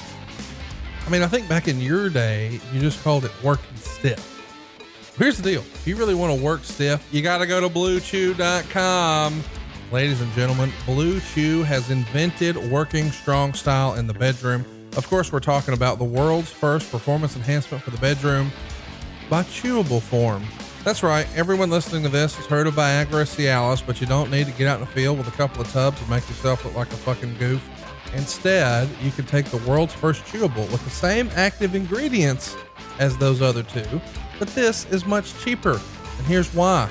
I 1.06 1.10
mean, 1.10 1.22
I 1.22 1.28
think 1.28 1.48
back 1.48 1.68
in 1.68 1.80
your 1.80 2.10
day, 2.10 2.60
you 2.74 2.80
just 2.80 3.04
called 3.04 3.26
it 3.26 3.32
working 3.44 3.76
stiff. 3.76 4.32
Here's 5.18 5.38
the 5.38 5.44
deal 5.44 5.62
if 5.62 5.88
you 5.88 5.96
really 5.96 6.16
want 6.16 6.38
to 6.38 6.44
work 6.44 6.64
stiff, 6.64 7.08
you 7.14 7.22
got 7.22 7.40
to 7.40 7.48
go 7.48 7.62
to 7.62 7.70
bluechew.com. 7.70 9.44
Ladies 9.92 10.20
and 10.20 10.32
gentlemen, 10.34 10.72
Blue 10.86 11.20
Chew 11.20 11.64
has 11.64 11.92
invented 11.92 12.58
working 12.72 13.12
strong 13.12 13.54
style 13.54 13.96
in 13.96 14.08
the 14.08 14.14
bedroom. 14.14 14.66
Of 14.98 15.08
course, 15.08 15.32
we're 15.32 15.40
talking 15.42 15.74
about 15.74 16.00
the 16.00 16.06
world's 16.06 16.50
first 16.50 16.90
performance 16.90 17.36
enhancement 17.36 17.84
for 17.84 17.92
the 17.92 17.98
bedroom 17.98 18.52
by 19.30 19.44
chewable 19.44 20.02
form. 20.02 20.44
That's 20.86 21.02
right, 21.02 21.26
everyone 21.36 21.72
listening 21.72 22.04
to 22.04 22.10
this 22.10 22.36
has 22.36 22.46
heard 22.46 22.68
of 22.68 22.76
Viagra 22.76 23.26
Cialis, 23.26 23.84
but 23.84 24.00
you 24.00 24.06
don't 24.06 24.30
need 24.30 24.46
to 24.46 24.52
get 24.52 24.68
out 24.68 24.76
in 24.76 24.82
the 24.82 24.92
field 24.92 25.18
with 25.18 25.28
a 25.28 25.32
couple 25.32 25.60
of 25.60 25.68
tubs 25.72 26.00
and 26.00 26.08
make 26.12 26.30
yourself 26.30 26.64
look 26.64 26.76
like 26.76 26.92
a 26.92 26.96
fucking 26.96 27.36
goof. 27.40 27.68
Instead, 28.14 28.88
you 29.02 29.10
can 29.10 29.26
take 29.26 29.48
the 29.48 29.58
world's 29.68 29.96
first 29.96 30.24
chewable 30.26 30.72
with 30.72 30.84
the 30.84 30.92
same 30.92 31.28
active 31.34 31.74
ingredients 31.74 32.56
as 33.00 33.18
those 33.18 33.42
other 33.42 33.64
two, 33.64 34.00
but 34.38 34.48
this 34.50 34.86
is 34.92 35.08
much 35.08 35.36
cheaper. 35.40 35.82
And 36.20 36.28
here's 36.28 36.54
why 36.54 36.88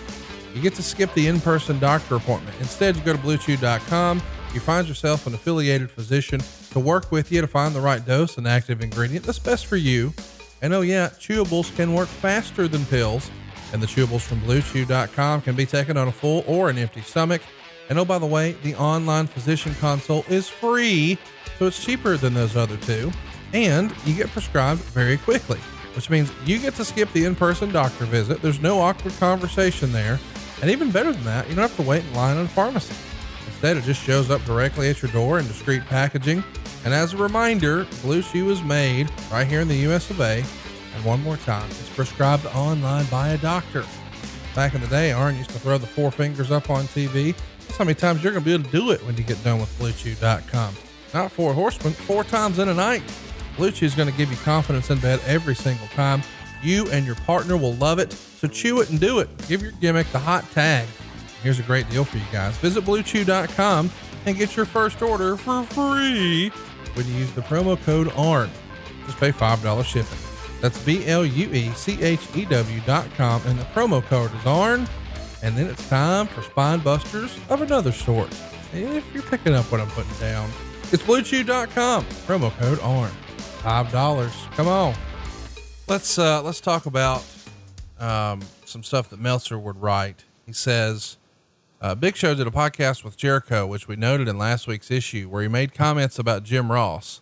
you 0.53 0.61
get 0.61 0.75
to 0.75 0.83
skip 0.83 1.15
the 1.15 1.29
in 1.29 1.41
person 1.41 1.79
doctor 1.79 2.17
appointment. 2.17 2.57
Instead, 2.59 2.97
you 2.97 3.03
go 3.03 3.13
to 3.13 3.19
bluechew.com. 3.21 4.21
You 4.53 4.59
find 4.59 4.89
yourself 4.89 5.29
an 5.29 5.35
affiliated 5.35 5.89
physician 5.89 6.41
to 6.73 6.81
work 6.81 7.13
with 7.13 7.31
you 7.31 7.41
to 7.43 7.47
find 7.47 7.73
the 7.73 7.81
right 7.81 8.05
dose 8.05 8.39
and 8.39 8.49
active 8.49 8.83
ingredient 8.83 9.25
that's 9.25 9.39
best 9.39 9.67
for 9.67 9.77
you. 9.77 10.13
And 10.63 10.75
oh, 10.75 10.81
yeah, 10.81 11.11
chewables 11.11 11.75
can 11.77 11.95
work 11.95 12.09
faster 12.09 12.67
than 12.67 12.85
pills. 12.87 13.31
And 13.75 13.83
the 13.83 13.89
chewables 13.89 14.21
from 14.21 14.41
bluechew.com 14.43 15.43
can 15.43 15.57
be 15.57 15.67
taken 15.67 15.97
on 15.97 16.07
a 16.07 16.13
full 16.13 16.45
or 16.47 16.71
an 16.71 16.79
empty 16.79 17.01
stomach. 17.01 17.43
And 17.91 17.99
oh, 17.99 18.05
by 18.05 18.19
the 18.19 18.27
way, 18.27 18.53
the 18.63 18.77
online 18.77 19.27
physician 19.27 19.75
consult 19.81 20.31
is 20.31 20.49
free, 20.49 21.19
so 21.59 21.67
it's 21.67 21.85
cheaper 21.85 22.17
than 22.17 22.35
those 22.35 22.57
other 22.57 22.77
two. 22.77 23.11
And 23.53 23.93
you 24.07 24.15
get 24.15 24.29
prescribed 24.29 24.81
very 24.81 25.19
quickly, 25.19 25.59
which 25.97 26.09
means 26.09 26.31
you 26.47 26.61
get 26.61 26.75
to 26.77 26.85
skip 26.85 27.13
the 27.13 27.25
in 27.25 27.35
person 27.35 27.73
doctor 27.73 28.05
visit. 28.05 28.41
There's 28.41 28.63
no 28.63 28.79
awkward 28.79 29.15
conversation 29.15 29.91
there. 29.91 30.21
And 30.63 30.71
even 30.71 30.93
better 30.93 31.13
than 31.13 31.25
that, 31.25 31.49
you 31.49 31.57
don't 31.57 31.69
have 31.69 31.77
to 31.77 31.83
wait 31.83 32.05
in 32.05 32.15
line 32.15 32.37
in 32.37 32.45
a 32.45 32.49
pharmacy. 32.49 32.95
Instead, 33.47 33.77
it 33.77 33.83
just 33.83 34.01
shows 34.01 34.31
up 34.31 34.43
directly 34.45 34.89
at 34.89 35.03
your 35.03 35.11
door 35.11 35.41
in 35.41 35.49
discreet 35.49 35.85
packaging. 35.87 36.45
And 36.85 36.95
as 36.95 37.13
a 37.13 37.17
reminder, 37.17 37.89
Blue 38.03 38.23
Chew 38.23 38.51
is 38.51 38.63
made 38.63 39.11
right 39.33 39.49
here 39.49 39.61
in 39.61 39.67
the 39.69 39.89
US 39.89 40.11
of 40.11 40.21
A. 40.21 40.45
And 40.95 41.05
one 41.05 41.23
more 41.23 41.37
time, 41.39 41.69
it's 41.71 41.89
prescribed 41.91 42.47
online 42.47 43.07
by 43.07 43.29
a 43.31 43.39
doctor. 43.39 43.85
Back 44.55 44.75
in 44.75 44.81
the 44.81 44.87
day, 44.87 45.13
Arn 45.13 45.37
used 45.37 45.51
to 45.51 45.59
throw 45.59 45.79
the 45.79 45.87
four 45.87 46.11
fingers 46.11 46.51
up 46.51 46.71
on 46.71 46.85
TV. 46.85 47.35
That's 47.61 47.77
how 47.77 47.85
many 47.85 47.97
times 47.97 48.23
you're 48.23 48.33
going 48.33 48.45
to 48.45 48.49
be 48.49 48.55
able 48.55 48.65
to 48.65 48.71
do 48.71 48.91
it 48.93 49.05
when 49.05 49.17
you 49.17 49.25
get 49.25 49.43
done 49.43 49.59
with 49.59 49.77
BlueChew.com. 49.79 50.75
Not 51.13 51.33
four 51.33 51.53
horsemen, 51.53 51.93
four 51.93 52.23
times 52.25 52.59
in 52.59 52.69
a 52.69 52.75
night. 52.75 53.03
Blue 53.57 53.71
Chew 53.71 53.87
is 53.87 53.95
going 53.95 54.11
to 54.11 54.17
give 54.17 54.31
you 54.31 54.37
confidence 54.39 54.91
in 54.91 54.99
bed 54.99 55.21
every 55.27 55.55
single 55.55 55.87
time. 55.89 56.23
You 56.63 56.89
and 56.91 57.05
your 57.05 57.15
partner 57.17 57.57
will 57.57 57.75
love 57.75 57.99
it. 57.99 58.13
So 58.13 58.49
chew 58.49 58.81
it 58.81 58.91
and 58.91 59.01
do 59.01 59.19
it. 59.19 59.29
Give 59.49 59.63
your 59.63 59.73
gimmick 59.73 60.11
the 60.13 60.19
hot 60.19 60.51
tag. 60.53 60.87
Here's 61.43 61.59
a 61.59 61.63
great 61.63 61.89
deal 61.91 62.05
for 62.05 62.17
you 62.17 62.25
guys. 62.33 62.57
Visit 62.59 62.85
bluechew.com 62.85 63.91
and 64.27 64.37
get 64.37 64.57
your 64.57 64.67
first 64.67 65.03
order 65.03 65.37
for 65.37 65.63
free 65.65 66.49
when 66.95 67.07
you 67.07 67.15
use 67.15 67.31
the 67.33 67.43
promo 67.43 67.81
code 67.85 68.11
ARN. 68.17 68.51
Just 69.07 69.19
pay 69.19 69.31
$5 69.31 69.85
shipping. 69.85 70.34
That's 70.65 70.83
B 70.83 71.05
L 71.05 71.27
U 71.27 71.53
E 71.53 71.71
C 71.73 72.03
H 72.03 72.27
E 72.35 72.47
W 72.47 72.81
dot 72.87 73.07
com, 73.19 73.43
and 73.45 73.59
the 73.59 73.65
promo 73.65 74.03
code 74.03 74.35
is 74.35 74.47
ARN. 74.47 74.89
And 75.43 75.55
then 75.55 75.67
it's 75.67 75.87
time 75.91 76.27
for 76.27 76.41
spine 76.41 76.79
busters 76.79 77.39
of 77.51 77.61
another 77.61 77.93
sort. 77.93 78.31
If 78.73 79.05
you're 79.13 79.25
picking 79.25 79.53
up 79.53 79.71
what 79.71 79.83
I'm 79.83 79.91
putting 79.91 80.15
down, 80.15 80.51
it's 80.91 81.03
bluechew.com, 81.03 82.07
promo 82.27 82.51
code 82.57 82.81
ARN. 82.81 83.11
$5. 83.61 84.51
Come 84.57 84.67
on. 84.67 84.95
Let's 85.87 86.19
uh, 86.19 86.41
let's 86.43 86.63
talk 86.63 86.87
about 86.87 87.23
um, 88.01 88.41
some 88.65 88.83
stuff 88.83 89.11
that 89.11 89.21
Meltzer 89.21 89.59
would 89.59 89.83
write. 89.83 90.25
He 90.47 90.55
says, 90.55 91.19
uh, 91.83 91.95
"Big 91.95 92.17
Show 92.17 92.35
did 92.35 92.47
a 92.47 92.51
podcast 92.51 93.05
with 93.05 93.19
Jericho, 93.19 93.67
which 93.67 93.87
we 93.87 93.97
noted 93.97 94.29
in 94.29 94.39
last 94.39 94.67
week's 94.67 94.91
issue, 94.91 95.29
where 95.29 95.43
he 95.43 95.49
made 95.49 95.75
comments 95.75 96.19
about 96.19 96.43
Jim 96.43 96.73
Ross, 96.73 97.21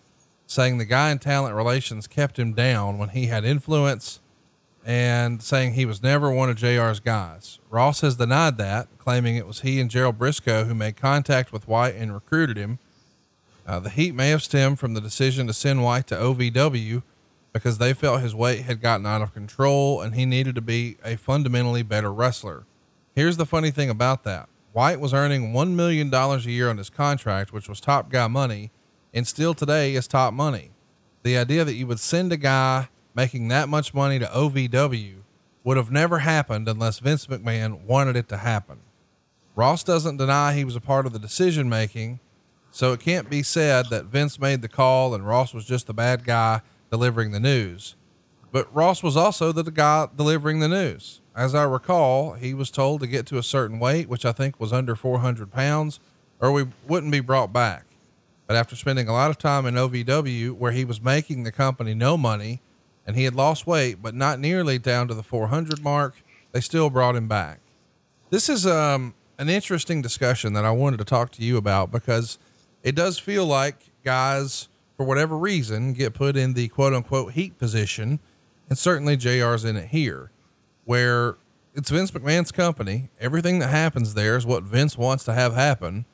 saying 0.52 0.78
the 0.78 0.84
guy 0.84 1.10
in 1.10 1.18
talent 1.18 1.54
relations 1.54 2.06
kept 2.06 2.38
him 2.38 2.52
down 2.52 2.98
when 2.98 3.10
he 3.10 3.26
had 3.26 3.44
influence, 3.44 4.20
and 4.84 5.42
saying 5.42 5.74
he 5.74 5.86
was 5.86 6.02
never 6.02 6.30
one 6.30 6.50
of 6.50 6.56
JR's 6.56 7.00
guys. 7.00 7.58
Ross 7.70 8.00
has 8.00 8.16
denied 8.16 8.58
that, 8.58 8.88
claiming 8.98 9.36
it 9.36 9.46
was 9.46 9.60
he 9.60 9.80
and 9.80 9.90
Gerald 9.90 10.18
Briscoe 10.18 10.64
who 10.64 10.74
made 10.74 10.96
contact 10.96 11.52
with 11.52 11.68
White 11.68 11.94
and 11.94 12.12
recruited 12.12 12.56
him. 12.56 12.78
Uh, 13.66 13.78
the 13.78 13.90
heat 13.90 14.14
may 14.14 14.30
have 14.30 14.42
stemmed 14.42 14.78
from 14.78 14.94
the 14.94 15.00
decision 15.00 15.46
to 15.46 15.52
send 15.52 15.82
White 15.82 16.06
to 16.08 16.16
OVW." 16.16 17.02
because 17.52 17.78
they 17.78 17.92
felt 17.92 18.20
his 18.20 18.34
weight 18.34 18.62
had 18.62 18.80
gotten 18.80 19.06
out 19.06 19.22
of 19.22 19.34
control 19.34 20.00
and 20.00 20.14
he 20.14 20.24
needed 20.24 20.54
to 20.54 20.60
be 20.60 20.96
a 21.04 21.16
fundamentally 21.16 21.82
better 21.82 22.12
wrestler. 22.12 22.64
Here's 23.14 23.36
the 23.36 23.46
funny 23.46 23.70
thing 23.70 23.90
about 23.90 24.24
that 24.24 24.48
White 24.72 25.00
was 25.00 25.12
earning 25.12 25.52
$1 25.52 25.70
million 25.74 26.12
a 26.12 26.38
year 26.38 26.70
on 26.70 26.78
his 26.78 26.88
contract, 26.88 27.52
which 27.52 27.68
was 27.68 27.80
top 27.80 28.10
guy 28.10 28.26
money, 28.26 28.70
and 29.12 29.26
still 29.26 29.54
today 29.54 29.94
is 29.94 30.06
top 30.06 30.32
money. 30.32 30.70
The 31.22 31.36
idea 31.36 31.64
that 31.64 31.74
you 31.74 31.86
would 31.86 32.00
send 32.00 32.32
a 32.32 32.36
guy 32.36 32.88
making 33.14 33.48
that 33.48 33.68
much 33.68 33.94
money 33.94 34.18
to 34.18 34.26
OVW 34.26 35.16
would 35.64 35.76
have 35.76 35.90
never 35.90 36.20
happened 36.20 36.68
unless 36.68 36.98
Vince 36.98 37.26
McMahon 37.26 37.82
wanted 37.82 38.16
it 38.16 38.28
to 38.28 38.38
happen. 38.38 38.80
Ross 39.54 39.84
doesn't 39.84 40.16
deny 40.16 40.54
he 40.54 40.64
was 40.64 40.76
a 40.76 40.80
part 40.80 41.06
of 41.06 41.12
the 41.12 41.18
decision 41.18 41.68
making, 41.68 42.20
so 42.70 42.92
it 42.92 43.00
can't 43.00 43.28
be 43.28 43.42
said 43.42 43.86
that 43.90 44.06
Vince 44.06 44.40
made 44.40 44.62
the 44.62 44.68
call 44.68 45.14
and 45.14 45.26
Ross 45.26 45.52
was 45.52 45.66
just 45.66 45.86
the 45.86 45.94
bad 45.94 46.24
guy 46.24 46.62
delivering 46.90 47.32
the 47.32 47.40
news. 47.40 47.96
But 48.50 48.74
Ross 48.74 49.02
was 49.02 49.16
also 49.16 49.52
the 49.52 49.70
guy 49.70 50.08
delivering 50.16 50.60
the 50.60 50.68
news. 50.68 51.20
As 51.34 51.54
I 51.54 51.64
recall, 51.64 52.34
he 52.34 52.52
was 52.52 52.70
told 52.70 53.00
to 53.00 53.06
get 53.06 53.26
to 53.26 53.38
a 53.38 53.42
certain 53.42 53.78
weight, 53.78 54.08
which 54.08 54.26
I 54.26 54.32
think 54.32 54.60
was 54.60 54.72
under 54.72 54.94
400 54.94 55.50
pounds, 55.50 56.00
or 56.40 56.52
we 56.52 56.66
wouldn't 56.86 57.12
be 57.12 57.20
brought 57.20 57.52
back. 57.52 57.84
But 58.52 58.58
after 58.58 58.76
spending 58.76 59.08
a 59.08 59.14
lot 59.14 59.30
of 59.30 59.38
time 59.38 59.64
in 59.64 59.76
OVW, 59.76 60.52
where 60.52 60.72
he 60.72 60.84
was 60.84 61.00
making 61.00 61.44
the 61.44 61.50
company 61.50 61.94
no 61.94 62.18
money, 62.18 62.60
and 63.06 63.16
he 63.16 63.24
had 63.24 63.34
lost 63.34 63.66
weight, 63.66 64.02
but 64.02 64.14
not 64.14 64.38
nearly 64.38 64.78
down 64.78 65.08
to 65.08 65.14
the 65.14 65.22
400 65.22 65.82
mark, 65.82 66.16
they 66.52 66.60
still 66.60 66.90
brought 66.90 67.16
him 67.16 67.26
back. 67.26 67.60
This 68.28 68.50
is 68.50 68.66
um, 68.66 69.14
an 69.38 69.48
interesting 69.48 70.02
discussion 70.02 70.52
that 70.52 70.66
I 70.66 70.70
wanted 70.70 70.98
to 70.98 71.06
talk 71.06 71.30
to 71.32 71.42
you 71.42 71.56
about 71.56 71.90
because 71.90 72.38
it 72.82 72.94
does 72.94 73.18
feel 73.18 73.46
like 73.46 73.90
guys 74.04 74.68
for 74.98 75.06
whatever 75.06 75.38
reason, 75.38 75.94
get 75.94 76.12
put 76.12 76.36
in 76.36 76.52
the 76.52 76.68
quote 76.68 76.92
unquote 76.92 77.32
heat 77.32 77.56
position. 77.56 78.20
And 78.68 78.76
certainly 78.76 79.16
JR's 79.16 79.64
in 79.64 79.78
it 79.78 79.88
here, 79.88 80.30
where 80.84 81.36
it's 81.74 81.88
Vince 81.88 82.10
McMahon's 82.10 82.52
company. 82.52 83.08
Everything 83.18 83.60
that 83.60 83.68
happens 83.68 84.12
there 84.12 84.36
is 84.36 84.44
what 84.44 84.62
Vince 84.62 84.98
wants 84.98 85.24
to 85.24 85.32
have 85.32 85.54
happen. 85.54 86.04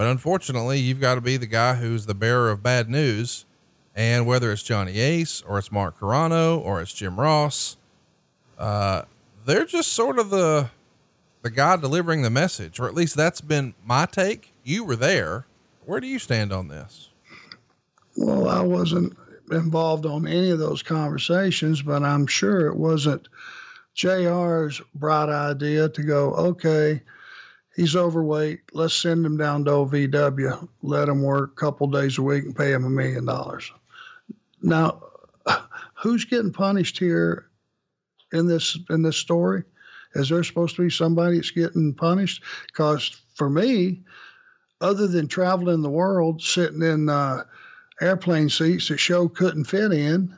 But 0.00 0.08
unfortunately, 0.08 0.78
you've 0.78 0.98
got 0.98 1.16
to 1.16 1.20
be 1.20 1.36
the 1.36 1.44
guy 1.44 1.74
who's 1.74 2.06
the 2.06 2.14
bearer 2.14 2.50
of 2.50 2.62
bad 2.62 2.88
news. 2.88 3.44
And 3.94 4.26
whether 4.26 4.50
it's 4.50 4.62
Johnny 4.62 4.98
Ace 4.98 5.42
or 5.42 5.58
it's 5.58 5.70
Mark 5.70 6.00
Carrano 6.00 6.58
or 6.58 6.80
it's 6.80 6.94
Jim 6.94 7.20
Ross, 7.20 7.76
uh, 8.58 9.02
they're 9.44 9.66
just 9.66 9.92
sort 9.92 10.18
of 10.18 10.30
the 10.30 10.70
the 11.42 11.50
guy 11.50 11.76
delivering 11.76 12.22
the 12.22 12.30
message, 12.30 12.80
or 12.80 12.86
at 12.86 12.94
least 12.94 13.14
that's 13.14 13.42
been 13.42 13.74
my 13.84 14.06
take. 14.06 14.54
You 14.64 14.84
were 14.84 14.96
there. 14.96 15.44
Where 15.84 16.00
do 16.00 16.06
you 16.06 16.18
stand 16.18 16.50
on 16.50 16.68
this? 16.68 17.10
Well, 18.16 18.48
I 18.48 18.62
wasn't 18.62 19.14
involved 19.50 20.06
on 20.06 20.26
any 20.26 20.48
of 20.48 20.58
those 20.58 20.82
conversations, 20.82 21.82
but 21.82 22.02
I'm 22.02 22.26
sure 22.26 22.68
it 22.68 22.76
wasn't 22.76 23.28
JR's 23.94 24.80
bright 24.94 25.28
idea 25.28 25.90
to 25.90 26.02
go, 26.02 26.32
okay, 26.32 27.02
he's 27.76 27.96
overweight. 27.96 28.60
Let's 28.72 28.94
send 28.94 29.24
him 29.24 29.36
down 29.36 29.64
to 29.64 29.70
OVW, 29.70 30.68
let 30.82 31.08
him 31.08 31.22
work 31.22 31.52
a 31.52 31.60
couple 31.60 31.86
days 31.86 32.18
a 32.18 32.22
week 32.22 32.44
and 32.44 32.56
pay 32.56 32.72
him 32.72 32.84
a 32.84 32.90
million 32.90 33.26
dollars. 33.26 33.70
Now, 34.62 35.02
who's 35.94 36.24
getting 36.24 36.52
punished 36.52 36.98
here 36.98 37.46
in 38.32 38.46
this 38.46 38.78
in 38.90 39.02
this 39.02 39.16
story? 39.16 39.64
Is 40.14 40.28
there 40.28 40.42
supposed 40.42 40.76
to 40.76 40.82
be 40.82 40.90
somebody 40.90 41.36
that's 41.36 41.52
getting 41.52 41.94
punished? 41.94 42.42
Because 42.66 43.20
for 43.34 43.48
me, 43.48 44.02
other 44.80 45.06
than 45.06 45.28
traveling 45.28 45.82
the 45.82 45.90
world, 45.90 46.42
sitting 46.42 46.82
in 46.82 47.08
uh, 47.08 47.44
airplane 48.00 48.48
seats 48.48 48.88
that 48.88 48.98
show 48.98 49.28
couldn't 49.28 49.64
fit 49.64 49.92
in 49.92 50.36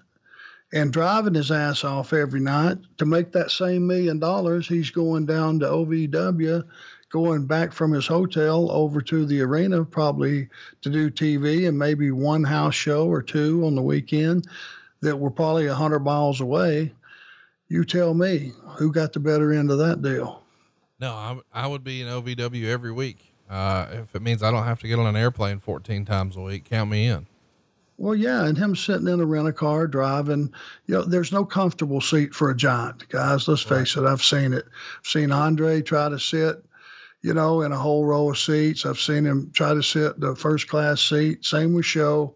and 0.73 0.93
driving 0.93 1.35
his 1.35 1.51
ass 1.51 1.85
off 1.85 2.13
every 2.13 2.41
night 2.41 2.79
to 2.99 3.07
make 3.07 3.33
that 3.33 3.51
same 3.51 3.87
million 3.87 4.19
dollars. 4.19 4.67
He's 4.67 4.91
going 4.91 5.27
down 5.27 5.61
to 5.61 5.67
OVW, 5.67 6.65
going 7.13 7.45
back 7.45 7.73
from 7.73 7.93
his 7.93 8.07
hotel 8.07 8.71
over 8.71 9.03
to 9.03 9.27
the 9.27 9.43
arena, 9.43 9.85
probably 9.85 10.49
to 10.81 10.89
do 10.89 11.11
TV 11.11 11.69
and 11.69 11.79
maybe 11.79 12.11
one 12.11 12.43
house 12.43 12.75
show 12.75 13.07
or 13.07 13.23
two 13.23 13.65
on 13.67 13.75
the 13.75 13.83
weekend 13.83 14.49
that 15.03 15.17
were 15.17 15.31
probably 15.31 15.67
100 15.69 16.01
miles 16.01 16.41
away. 16.41 16.91
You 17.69 17.85
tell 17.85 18.15
me 18.15 18.53
who 18.79 18.91
got 18.91 19.13
the 19.13 19.21
better 19.21 19.53
end 19.53 19.71
of 19.71 19.79
that 19.79 20.01
deal. 20.01 20.43
No, 21.01 21.13
I, 21.13 21.39
I 21.53 21.67
would 21.67 21.85
be 21.85 22.01
in 22.01 22.09
OVW 22.09 22.65
every 22.65 22.93
week. 22.93 23.35
Uh, 23.51 23.89
if 23.93 24.15
it 24.15 24.23
means 24.23 24.43
I 24.43 24.51
don't 24.51 24.65
have 24.65 24.81
to 24.81 24.89
get 24.89 24.99
on 24.99 25.07
an 25.07 25.17
airplane 25.17 25.59
14 25.59 26.07
times 26.07 26.37
a 26.37 26.41
week, 26.41 26.65
count 26.65 26.91
me 26.91 27.07
in. 27.09 27.27
Well, 27.99 28.15
yeah, 28.15 28.47
and 28.47 28.57
him 28.57 28.75
sitting 28.75 29.07
in 29.07 29.21
a 29.21 29.27
rental 29.27 29.53
car 29.53 29.87
driving, 29.87 30.51
you 30.87 30.95
know, 30.95 31.03
there's 31.03 31.31
no 31.31 31.45
comfortable 31.45 32.01
seat 32.01 32.35
for 32.35 32.51
a 32.51 32.57
giant, 32.57 33.07
guys. 33.11 33.47
Let's 33.47 33.61
face 33.61 33.97
right. 33.97 34.07
it. 34.07 34.09
I've 34.11 34.23
seen 34.23 34.55
it. 34.55 34.65
I've 34.99 35.07
seen 35.07 35.31
Andre 35.31 35.83
try 35.83 36.09
to 36.09 36.19
sit, 36.19 36.65
you 37.23 37.35
know, 37.35 37.63
in 37.63 37.73
a 37.73 37.79
whole 37.79 38.05
row 38.05 38.31
of 38.31 38.39
seats. 38.39 38.85
I've 38.85 38.99
seen 38.99 39.25
him 39.25 39.53
try 39.55 39.73
to 39.73 39.83
sit 39.83 40.19
the 40.19 40.35
first 40.35 40.69
class 40.69 41.01
seat. 41.01 41.45
Same 41.45 41.73
with 41.73 41.87
Show. 41.87 42.35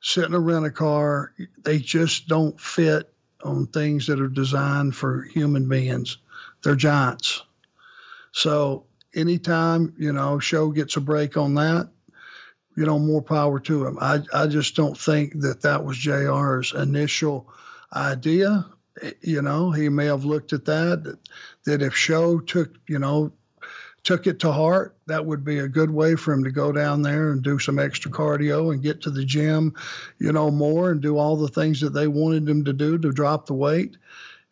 Sit 0.00 0.24
in 0.24 0.34
a 0.34 0.40
rental 0.40 0.70
car. 0.70 1.32
They 1.62 1.78
just 1.78 2.28
don't 2.28 2.58
fit 2.60 3.12
on 3.42 3.66
things 3.66 4.06
that 4.06 4.20
are 4.20 4.28
designed 4.28 4.94
for 4.94 5.22
human 5.22 5.68
beings. 5.68 6.18
They're 6.62 6.76
giants. 6.76 7.42
So 8.30 8.86
anytime, 9.14 9.94
you 9.98 10.12
know, 10.12 10.38
Show 10.38 10.70
gets 10.70 10.96
a 10.96 11.00
break 11.00 11.36
on 11.36 11.54
that, 11.54 11.90
you 12.76 12.86
know, 12.86 12.98
more 12.98 13.22
power 13.22 13.58
to 13.60 13.86
him. 13.86 13.98
I, 14.00 14.20
I 14.32 14.46
just 14.46 14.76
don't 14.76 14.96
think 14.96 15.40
that 15.40 15.62
that 15.62 15.84
was 15.84 15.98
JR's 15.98 16.72
initial 16.72 17.52
idea. 17.94 18.66
You 19.20 19.42
know, 19.42 19.72
he 19.72 19.88
may 19.88 20.06
have 20.06 20.24
looked 20.24 20.52
at 20.52 20.64
that, 20.66 21.18
that 21.64 21.82
if 21.82 21.94
Show 21.94 22.38
took, 22.38 22.74
you 22.88 22.98
know, 22.98 23.32
took 24.04 24.26
it 24.26 24.40
to 24.40 24.52
heart, 24.52 24.96
that 25.06 25.24
would 25.24 25.44
be 25.44 25.58
a 25.58 25.68
good 25.68 25.90
way 25.90 26.16
for 26.16 26.32
him 26.32 26.42
to 26.44 26.50
go 26.50 26.72
down 26.72 27.02
there 27.02 27.30
and 27.30 27.42
do 27.42 27.58
some 27.58 27.78
extra 27.78 28.10
cardio 28.10 28.72
and 28.72 28.82
get 28.82 29.00
to 29.02 29.10
the 29.10 29.24
gym, 29.24 29.74
you 30.18 30.32
know, 30.32 30.50
more 30.50 30.90
and 30.90 31.00
do 31.00 31.16
all 31.16 31.36
the 31.36 31.48
things 31.48 31.80
that 31.80 31.94
they 31.94 32.08
wanted 32.08 32.48
him 32.48 32.64
to 32.64 32.72
do 32.72 32.98
to 32.98 33.12
drop 33.12 33.46
the 33.46 33.54
weight. 33.54 33.96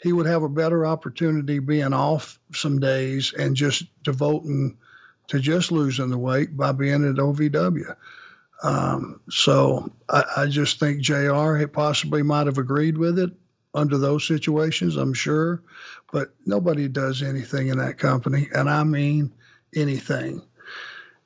He 0.03 0.13
would 0.13 0.27
have 0.27 0.43
a 0.43 0.49
better 0.49 0.87
opportunity 0.87 1.59
being 1.59 1.93
off 1.93 2.39
some 2.53 2.79
days 2.79 3.33
and 3.33 3.57
just 3.57 3.85
devoting– 4.03 4.77
to 5.31 5.39
just 5.39 5.71
losing 5.71 6.11
the 6.11 6.19
weight 6.19 6.57
by 6.57 6.73
being 6.73 7.09
at 7.09 7.15
OVW. 7.15 7.95
Um, 8.65 9.21
so 9.31 9.91
I, 10.09 10.25
I, 10.39 10.47
just 10.47 10.81
think 10.81 11.01
JR 11.01 11.65
possibly 11.69 12.23
might 12.25 12.47
have 12.47 12.59
agreed 12.59 12.99
with 12.99 13.17
it 13.19 13.31
under 13.73 13.97
those 13.97 14.27
situations, 14.27 14.97
I'm 14.97 15.15
sure, 15.15 15.63
but 16.13 16.35
nobody 16.47 16.89
does 16.89 17.23
anything 17.23 17.69
in 17.69 17.79
that 17.79 17.97
company. 17.97 18.49
And 18.53 18.69
I 18.69 18.83
mean 18.83 19.33
anything. 19.75 20.43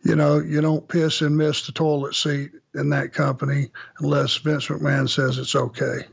You 0.03 0.17
know, 0.17 0.39
you 0.39 0.61
don't 0.61 0.87
piss 0.87 1.23
and 1.23 1.37
miss 1.37 1.67
the 1.67 1.73
toilet 1.73 2.15
seat 2.15 2.51
in 2.75 2.91
that 2.91 3.13
company 3.13 3.71
unless 4.01 4.37
Vince 4.37 4.67
McMahon 4.69 5.09
says 5.09 5.39
it's 5.39 5.55
okay. 5.55 6.07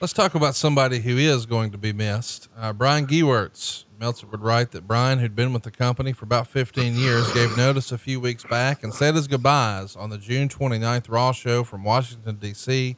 Let's 0.00 0.12
talk 0.12 0.34
about 0.34 0.54
somebody 0.54 1.00
who 1.00 1.16
is 1.16 1.46
going 1.46 1.70
to 1.72 1.78
be 1.78 1.92
missed. 1.92 2.48
Uh, 2.56 2.72
Brian 2.72 3.06
Gewirtz 3.06 3.84
Meltzer 4.00 4.26
would 4.28 4.40
write 4.40 4.70
that 4.70 4.88
Brian, 4.88 5.18
who'd 5.18 5.36
been 5.36 5.52
with 5.52 5.62
the 5.62 5.70
company 5.70 6.14
for 6.14 6.24
about 6.24 6.46
15 6.46 6.96
years, 6.96 7.30
gave 7.32 7.54
notice 7.54 7.92
a 7.92 7.98
few 7.98 8.18
weeks 8.18 8.42
back 8.42 8.82
and 8.82 8.94
said 8.94 9.14
his 9.14 9.28
goodbyes 9.28 9.94
on 9.94 10.08
the 10.08 10.16
June 10.16 10.48
29th 10.48 11.10
Raw 11.10 11.32
show 11.32 11.64
from 11.64 11.84
Washington, 11.84 12.36
D.C. 12.36 12.96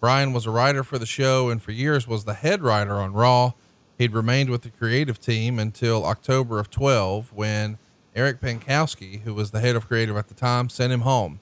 Brian 0.00 0.32
was 0.32 0.44
a 0.44 0.50
writer 0.50 0.82
for 0.82 0.98
the 0.98 1.06
show 1.06 1.50
and 1.50 1.62
for 1.62 1.70
years 1.70 2.08
was 2.08 2.24
the 2.24 2.34
head 2.34 2.62
writer 2.62 2.94
on 2.94 3.12
Raw. 3.12 3.52
He'd 3.98 4.12
remained 4.12 4.50
with 4.50 4.62
the 4.62 4.70
creative 4.70 5.20
team 5.20 5.58
until 5.58 6.04
October 6.04 6.58
of 6.58 6.70
12 6.70 7.32
when 7.32 7.78
Eric 8.14 8.40
Pankowski, 8.40 9.22
who 9.22 9.34
was 9.34 9.50
the 9.50 9.60
head 9.60 9.76
of 9.76 9.86
creative 9.86 10.16
at 10.16 10.28
the 10.28 10.34
time, 10.34 10.68
sent 10.68 10.92
him 10.92 11.02
home. 11.02 11.40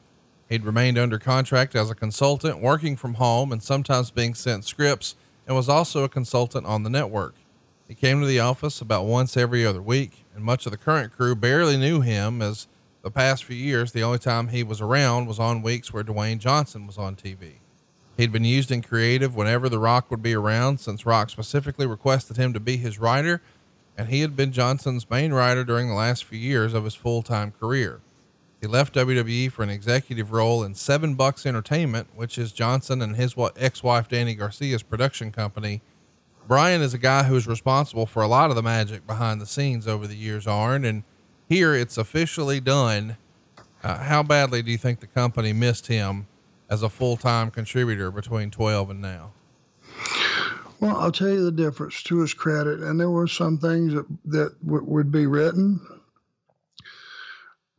He'd 0.49 0.65
remained 0.65 0.99
under 0.99 1.19
contract 1.19 1.75
as 1.75 1.91
a 1.91 1.95
consultant, 1.95 2.61
working 2.61 2.97
from 2.97 3.15
home 3.15 3.53
and 3.53 3.62
sometimes 3.62 4.11
being 4.11 4.35
sent 4.35 4.65
scripts, 4.65 5.15
and 5.47 5.57
was 5.57 5.69
also 5.69 6.05
a 6.05 6.09
consultant 6.09 6.67
on 6.67 6.83
the 6.83 6.91
network. 6.91 7.35
He 7.88 7.95
came 7.95 8.21
to 8.21 8.27
the 8.27 8.41
office 8.41 8.81
about 8.81 9.07
once 9.07 9.37
every 9.37 9.67
other 9.67 9.83
week, 9.83 10.25
and 10.35 10.45
much 10.45 10.67
of 10.67 10.73
the 10.73 10.79
current 10.79 11.12
crew 11.12 11.35
barely 11.35 11.77
knew 11.77 12.01
him 12.01 12.43
as 12.43 12.69
the 13.03 13.11
past 13.11 13.45
few 13.45 13.57
years, 13.57 13.93
the 13.93 14.03
only 14.03 14.19
time 14.19 14.49
he 14.49 14.62
was 14.62 14.81
around 14.81 15.27
was 15.27 15.38
on 15.38 15.62
weeks 15.62 15.93
where 15.93 16.05
Dwayne 16.05 16.38
Johnson 16.38 16.87
was 16.87 16.99
on 16.99 17.17
TV. 17.17 17.57
He'd 18.16 18.33
been 18.33 18.44
used 18.44 18.70
in 18.70 18.83
creative 18.83 19.35
whenever 19.35 19.68
The 19.68 19.79
Rock 19.79 20.11
would 20.11 20.22
be 20.22 20.35
around, 20.35 20.79
since 20.79 21.07
Rock 21.07 21.31
specifically 21.31 21.87
requested 21.87 22.37
him 22.37 22.53
to 22.53 22.61
be 22.61 22.77
his 22.77 22.98
writer, 22.98 23.40
and 23.96 24.09
he 24.09 24.20
had 24.20 24.37
been 24.37 24.53
Johnson's 24.53 25.09
main 25.09 25.33
writer 25.33 25.64
during 25.64 25.88
the 25.88 25.94
last 25.94 26.25
few 26.25 26.38
years 26.38 26.75
of 26.75 26.85
his 26.85 26.94
full 26.94 27.22
time 27.22 27.53
career. 27.59 28.01
He 28.61 28.66
left 28.68 28.94
WWE 28.94 29.51
for 29.51 29.62
an 29.62 29.70
executive 29.70 30.31
role 30.31 30.62
in 30.62 30.75
Seven 30.75 31.14
Bucks 31.14 31.46
Entertainment, 31.46 32.09
which 32.14 32.38
is 32.38 32.53
Johnson 32.53 33.03
and 33.03 33.16
his 33.16 33.35
ex 33.57 33.83
wife 33.83 34.09
Dany 34.09 34.38
Garcia's 34.38 34.83
production 34.83 35.33
company 35.33 35.83
Brian 36.46 36.83
is 36.83 36.92
a 36.92 36.98
guy 36.98 37.25
who 37.25 37.37
is 37.37 37.46
responsible 37.46 38.07
for 38.07 38.22
a 38.22 38.27
lot 38.27 38.51
of 38.51 38.57
the 38.57 38.62
magic 38.62 39.07
behind 39.07 39.40
the 39.40 39.46
scenes 39.46 39.87
over 39.87 40.07
the 40.07 40.16
years, 40.16 40.46
Arn, 40.46 40.85
and 40.85 41.05
here 41.48 41.75
it's 41.75 41.96
officially 41.96 42.61
done. 42.61 43.16
Uh, 43.83 43.98
how 43.98 44.22
badly 44.22 44.62
do 44.62 44.70
you 44.70 44.79
think 44.79 45.01
the 45.01 45.07
company 45.07 45.53
missed 45.53 45.87
him 45.87 46.27
as 46.73 46.83
a 46.83 46.89
full 46.89 47.19
time 47.19 47.51
contributor 47.51 48.11
between 48.11 48.51
12 48.51 48.91
and 48.91 49.03
now? 49.03 49.31
Well, 50.81 50.97
I'll 50.97 51.13
tell 51.13 51.29
you 51.29 51.45
the 51.45 51.53
difference 51.53 52.03
to 52.05 52.21
his 52.21 52.33
credit, 52.33 52.81
and 52.81 52.99
there 52.99 53.11
were 53.11 53.29
some 53.29 53.59
things 53.59 53.93
that, 53.93 54.07
that 54.25 54.65
w- 54.65 54.85
would 54.85 55.13
be 55.13 55.27
written 55.27 55.87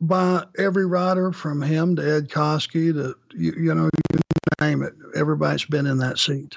by 0.00 0.44
every 0.56 0.86
writer 0.86 1.32
from 1.32 1.60
him 1.60 1.96
to 1.96 2.02
Ed 2.02 2.28
Koskey 2.28 2.92
to, 2.94 3.16
you, 3.36 3.52
you 3.58 3.74
know, 3.74 3.90
you 4.12 4.20
name 4.60 4.82
it. 4.82 4.94
Everybody's 5.16 5.64
been 5.64 5.86
in 5.86 5.98
that 5.98 6.18
seat 6.18 6.56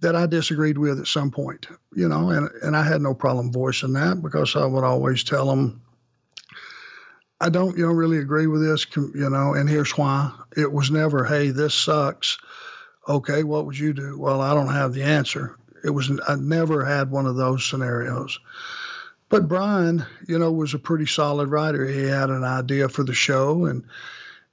that 0.00 0.16
I 0.16 0.26
disagreed 0.26 0.78
with 0.78 0.98
at 0.98 1.06
some 1.06 1.30
point, 1.30 1.66
you 1.94 2.08
know, 2.08 2.30
and, 2.30 2.48
and 2.62 2.76
I 2.76 2.82
had 2.82 3.02
no 3.02 3.12
problem 3.12 3.52
voicing 3.52 3.92
that 3.92 4.22
because 4.22 4.56
I 4.56 4.64
would 4.64 4.84
always 4.84 5.22
tell 5.22 5.46
them, 5.46 5.82
I 7.40 7.48
don't, 7.48 7.76
you 7.76 7.86
know, 7.86 7.92
really 7.92 8.18
agree 8.18 8.46
with 8.46 8.62
this, 8.62 8.86
you 8.96 9.30
know, 9.30 9.54
and 9.54 9.68
here's 9.68 9.96
why. 9.96 10.32
It 10.56 10.72
was 10.72 10.90
never, 10.90 11.24
hey, 11.24 11.50
this 11.50 11.74
sucks. 11.74 12.38
Okay, 13.08 13.44
what 13.44 13.64
would 13.66 13.78
you 13.78 13.92
do? 13.92 14.18
Well, 14.18 14.40
I 14.40 14.54
don't 14.54 14.72
have 14.72 14.92
the 14.92 15.04
answer. 15.04 15.56
It 15.84 15.90
was, 15.90 16.10
I 16.26 16.34
never 16.34 16.84
had 16.84 17.10
one 17.10 17.26
of 17.26 17.36
those 17.36 17.64
scenarios. 17.64 18.38
But 19.28 19.46
Brian, 19.46 20.04
you 20.26 20.38
know, 20.38 20.50
was 20.50 20.74
a 20.74 20.78
pretty 20.78 21.06
solid 21.06 21.48
writer. 21.48 21.86
He 21.86 22.02
had 22.02 22.30
an 22.30 22.44
idea 22.44 22.88
for 22.88 23.04
the 23.04 23.14
show 23.14 23.66
and, 23.66 23.84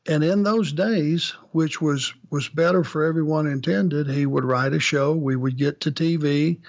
and 0.07 0.23
in 0.23 0.43
those 0.43 0.71
days, 0.71 1.31
which 1.51 1.81
was 1.81 2.13
was 2.29 2.47
better 2.47 2.83
for 2.83 3.03
everyone 3.03 3.47
intended, 3.47 4.07
he 4.07 4.25
would 4.25 4.43
write 4.43 4.73
a 4.73 4.79
show. 4.79 5.13
We 5.13 5.35
would 5.35 5.57
get 5.57 5.81
to 5.81 5.91
TV, 5.91 6.59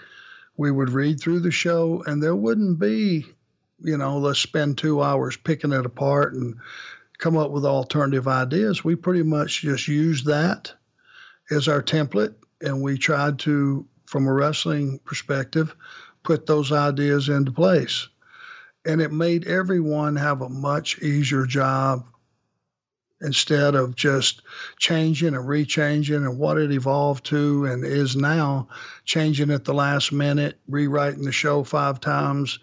we 0.56 0.70
would 0.70 0.90
read 0.90 1.20
through 1.20 1.40
the 1.40 1.50
show, 1.50 2.02
and 2.06 2.22
there 2.22 2.36
wouldn't 2.36 2.78
be, 2.78 3.26
you 3.86 3.96
know, 3.96 4.18
let's 4.18 4.40
spend 4.40 4.76
two 4.76 5.00
hours 5.00 5.36
picking 5.36 5.72
it 5.72 5.86
apart 5.86 6.34
and 6.34 6.56
come 7.18 7.36
up 7.36 7.52
with 7.52 7.64
alternative 7.64 8.26
ideas. 8.26 8.84
We 8.84 8.96
pretty 8.96 9.22
much 9.22 9.62
just 9.62 9.86
used 9.86 10.26
that 10.26 10.72
as 11.50 11.68
our 11.68 11.82
template, 11.82 12.34
and 12.60 12.82
we 12.82 12.98
tried 12.98 13.38
to, 13.40 13.86
from 14.06 14.26
a 14.26 14.32
wrestling 14.32 14.98
perspective, 15.04 15.74
put 16.24 16.46
those 16.46 16.72
ideas 16.72 17.28
into 17.28 17.52
place. 17.52 18.08
And 18.84 19.00
it 19.00 19.12
made 19.12 19.46
everyone 19.46 20.16
have 20.16 20.42
a 20.42 20.48
much 20.48 21.00
easier 21.00 21.46
job 21.46 22.04
instead 23.20 23.76
of 23.76 23.94
just 23.94 24.42
changing 24.78 25.34
and 25.34 25.46
rechanging 25.46 26.16
and 26.16 26.38
what 26.38 26.58
it 26.58 26.72
evolved 26.72 27.24
to 27.26 27.66
and 27.66 27.84
is 27.84 28.16
now 28.16 28.68
changing 29.04 29.50
at 29.52 29.64
the 29.64 29.72
last 29.72 30.12
minute, 30.12 30.58
rewriting 30.68 31.24
the 31.24 31.32
show 31.32 31.62
five 31.62 32.00
times, 32.00 32.58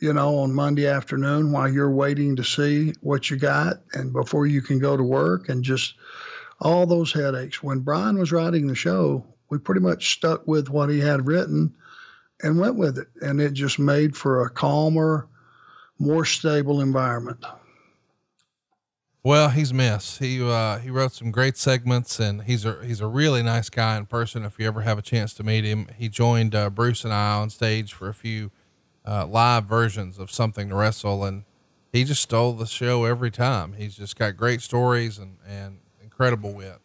you 0.00 0.12
know, 0.12 0.38
on 0.38 0.54
Monday 0.54 0.86
afternoon 0.86 1.52
while 1.52 1.68
you're 1.68 1.90
waiting 1.90 2.36
to 2.36 2.44
see 2.44 2.92
what 3.00 3.30
you 3.30 3.36
got 3.36 3.80
and 3.92 4.12
before 4.12 4.46
you 4.46 4.60
can 4.60 4.78
go 4.78 4.96
to 4.96 5.02
work 5.02 5.48
and 5.48 5.64
just 5.64 5.94
all 6.60 6.86
those 6.86 7.12
headaches. 7.12 7.62
When 7.62 7.80
Brian 7.80 8.18
was 8.18 8.32
writing 8.32 8.66
the 8.66 8.74
show, 8.74 9.24
we 9.48 9.58
pretty 9.58 9.80
much 9.80 10.12
stuck 10.12 10.46
with 10.46 10.68
what 10.68 10.90
he 10.90 11.00
had 11.00 11.26
written 11.26 11.74
and 12.42 12.58
went 12.58 12.76
with 12.76 12.98
it. 12.98 13.08
And 13.22 13.40
it 13.40 13.54
just 13.54 13.78
made 13.78 14.16
for 14.16 14.42
a 14.42 14.50
calmer, 14.50 15.28
more 15.98 16.24
stable 16.24 16.80
environment. 16.80 17.44
Well, 19.22 19.48
he's 19.48 19.74
missed. 19.74 20.20
He 20.20 20.40
uh, 20.40 20.78
he 20.78 20.88
wrote 20.88 21.12
some 21.12 21.32
great 21.32 21.56
segments, 21.56 22.20
and 22.20 22.44
he's 22.44 22.64
a 22.64 22.78
he's 22.84 23.00
a 23.00 23.08
really 23.08 23.42
nice 23.42 23.68
guy 23.68 23.96
in 23.96 24.06
person. 24.06 24.44
If 24.44 24.56
you 24.60 24.68
ever 24.68 24.82
have 24.82 24.98
a 24.98 25.02
chance 25.02 25.34
to 25.34 25.42
meet 25.42 25.64
him, 25.64 25.88
he 25.98 26.08
joined 26.08 26.54
uh, 26.54 26.70
Bruce 26.70 27.02
and 27.02 27.12
I 27.12 27.34
on 27.34 27.50
stage 27.50 27.92
for 27.92 28.08
a 28.08 28.14
few 28.14 28.52
uh, 29.06 29.26
live 29.26 29.64
versions 29.64 30.18
of 30.18 30.30
Something 30.30 30.68
to 30.70 30.74
Wrestle, 30.74 31.24
and 31.24 31.44
he 31.92 32.04
just 32.04 32.22
stole 32.22 32.52
the 32.52 32.66
show 32.66 33.04
every 33.04 33.30
time. 33.30 33.74
He's 33.74 33.96
just 33.96 34.16
got 34.16 34.36
great 34.36 34.60
stories 34.60 35.18
and 35.18 35.36
and 35.46 35.78
incredible 36.02 36.52
wit. 36.52 36.80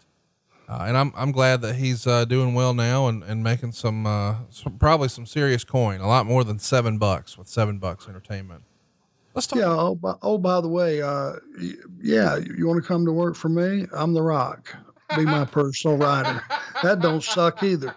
Uh, 0.71 0.85
and 0.87 0.95
I'm, 0.95 1.11
I'm 1.17 1.33
glad 1.33 1.61
that 1.63 1.75
he's 1.75 2.07
uh, 2.07 2.23
doing 2.23 2.53
well 2.53 2.73
now 2.73 3.07
and, 3.09 3.23
and 3.23 3.43
making 3.43 3.73
some, 3.73 4.07
uh, 4.07 4.35
some, 4.49 4.77
probably 4.77 5.09
some 5.09 5.25
serious 5.25 5.65
coin, 5.65 5.99
a 5.99 6.07
lot 6.07 6.25
more 6.25 6.45
than 6.45 6.59
seven 6.59 6.97
bucks 6.97 7.37
with 7.37 7.49
seven 7.49 7.77
bucks 7.77 8.07
entertainment. 8.07 8.63
Let's 9.33 9.47
talk. 9.47 9.59
Yeah. 9.59 9.65
Oh, 9.67 9.95
by, 9.95 10.13
oh, 10.21 10.37
by 10.37 10.61
the 10.61 10.69
way, 10.69 11.01
uh, 11.01 11.33
yeah, 12.01 12.37
you 12.37 12.67
want 12.67 12.81
to 12.81 12.87
come 12.87 13.05
to 13.05 13.11
work 13.11 13.35
for 13.35 13.49
me? 13.49 13.85
I'm 13.93 14.13
the 14.13 14.21
Rock. 14.21 14.73
Be 15.15 15.25
my 15.25 15.43
personal 15.51 15.97
rider. 15.97 16.41
That 16.83 17.01
don't 17.01 17.21
suck 17.21 17.63
either. 17.63 17.93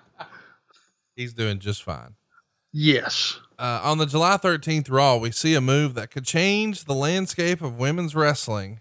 He's 1.14 1.32
doing 1.32 1.60
just 1.60 1.84
fine. 1.84 2.14
Yes. 2.72 3.38
Uh, 3.58 3.80
on 3.84 3.98
the 3.98 4.06
July 4.06 4.36
13th 4.36 4.90
Raw, 4.90 5.16
we 5.16 5.30
see 5.30 5.54
a 5.54 5.60
move 5.60 5.94
that 5.94 6.10
could 6.10 6.24
change 6.24 6.84
the 6.84 6.94
landscape 6.94 7.62
of 7.62 7.78
women's 7.78 8.14
wrestling 8.14 8.80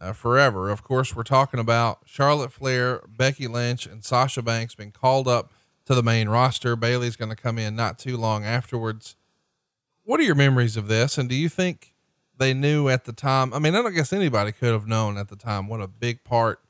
uh, 0.00 0.12
forever. 0.12 0.70
Of 0.70 0.84
course, 0.84 1.16
we're 1.16 1.24
talking 1.24 1.58
about 1.58 2.00
Charlotte 2.04 2.52
Flair, 2.52 3.02
Becky 3.08 3.48
Lynch, 3.48 3.86
and 3.86 4.04
Sasha 4.04 4.42
Banks 4.42 4.74
being 4.74 4.92
called 4.92 5.26
up 5.26 5.52
to 5.86 5.94
the 5.94 6.02
main 6.02 6.28
roster. 6.28 6.76
Bayley's 6.76 7.16
going 7.16 7.30
to 7.30 7.36
come 7.36 7.58
in 7.58 7.74
not 7.74 7.98
too 7.98 8.16
long 8.16 8.44
afterwards. 8.44 9.16
What 10.04 10.20
are 10.20 10.24
your 10.24 10.34
memories 10.36 10.76
of 10.76 10.86
this? 10.86 11.18
And 11.18 11.28
do 11.28 11.34
you 11.34 11.48
think 11.48 11.94
they 12.36 12.54
knew 12.54 12.88
at 12.88 13.06
the 13.06 13.12
time? 13.12 13.52
I 13.52 13.58
mean, 13.58 13.74
I 13.74 13.82
don't 13.82 13.94
guess 13.94 14.12
anybody 14.12 14.52
could 14.52 14.72
have 14.72 14.86
known 14.86 15.18
at 15.18 15.28
the 15.28 15.36
time 15.36 15.66
what 15.66 15.80
a 15.80 15.88
big 15.88 16.22
part 16.22 16.60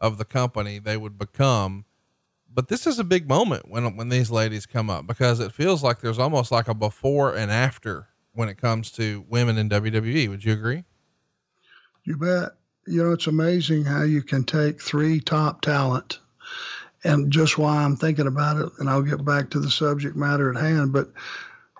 of 0.00 0.16
the 0.16 0.24
company 0.24 0.78
they 0.78 0.96
would 0.96 1.18
become. 1.18 1.84
But 2.54 2.68
this 2.68 2.86
is 2.86 3.00
a 3.00 3.04
big 3.04 3.28
moment 3.28 3.68
when 3.68 3.96
when 3.96 4.08
these 4.08 4.30
ladies 4.30 4.64
come 4.64 4.88
up 4.88 5.06
because 5.06 5.40
it 5.40 5.52
feels 5.52 5.82
like 5.82 6.00
there's 6.00 6.20
almost 6.20 6.52
like 6.52 6.68
a 6.68 6.74
before 6.74 7.34
and 7.34 7.50
after 7.50 8.08
when 8.32 8.48
it 8.48 8.56
comes 8.56 8.90
to 8.92 9.24
women 9.28 9.58
in 9.58 9.68
WWE. 9.68 10.28
Would 10.28 10.44
you 10.44 10.52
agree? 10.52 10.84
You 12.04 12.16
bet 12.16 12.52
you 12.86 13.02
know, 13.02 13.12
it's 13.12 13.26
amazing 13.26 13.84
how 13.84 14.02
you 14.02 14.22
can 14.22 14.44
take 14.44 14.80
three 14.80 15.20
top 15.20 15.62
talent 15.62 16.18
and 17.02 17.30
just 17.30 17.58
why 17.58 17.82
I'm 17.82 17.96
thinking 17.96 18.26
about 18.26 18.56
it, 18.56 18.70
and 18.78 18.88
I'll 18.88 19.02
get 19.02 19.24
back 19.24 19.50
to 19.50 19.60
the 19.60 19.70
subject 19.70 20.16
matter 20.16 20.50
at 20.50 20.60
hand. 20.60 20.92
But 20.92 21.10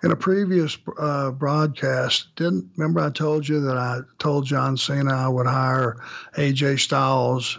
in 0.03 0.11
a 0.11 0.17
previous 0.17 0.77
uh, 0.99 1.31
broadcast, 1.31 2.35
didn't 2.37 2.71
remember 2.77 3.01
I 3.01 3.11
told 3.11 3.49
you 3.49 3.61
that 3.61 3.77
I 3.77 4.01
told 4.19 4.47
John 4.47 4.77
Cena 4.77 5.15
I 5.15 5.29
would 5.29 5.47
hire 5.47 6.03
AJ 6.37 6.81
Styles, 6.81 7.59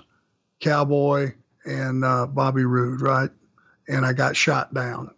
Cowboy, 0.59 1.33
and 1.65 2.05
uh, 2.05 2.27
Bobby 2.27 2.63
Roode, 2.63 3.01
right? 3.01 3.29
And 3.87 4.05
I 4.05 4.13
got 4.13 4.35
shot 4.35 4.73
down. 4.73 5.11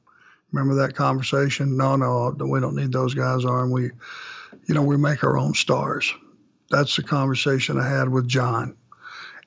Remember 0.51 0.75
that 0.75 0.95
conversation? 0.95 1.77
No, 1.77 1.95
no, 1.95 2.35
we 2.39 2.59
don't 2.59 2.75
need 2.75 2.91
those 2.91 3.13
guys 3.13 3.45
on. 3.45 3.71
We, 3.71 3.91
you 4.65 4.73
know, 4.73 4.83
we 4.83 4.97
make 4.97 5.23
our 5.23 5.37
own 5.37 5.53
stars. 5.53 6.13
That's 6.69 6.95
the 6.95 7.03
conversation 7.03 7.77
I 7.77 7.87
had 7.87 8.09
with 8.09 8.27
John. 8.27 8.75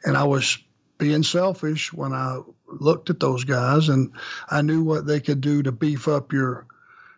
And 0.04 0.16
I 0.16 0.24
was 0.24 0.58
being 0.98 1.22
selfish 1.22 1.92
when 1.92 2.12
I 2.12 2.40
looked 2.66 3.10
at 3.10 3.20
those 3.20 3.44
guys 3.44 3.88
and 3.88 4.12
I 4.48 4.62
knew 4.62 4.82
what 4.84 5.06
they 5.06 5.20
could 5.20 5.40
do 5.40 5.62
to 5.62 5.72
beef 5.72 6.06
up 6.08 6.32
your, 6.32 6.66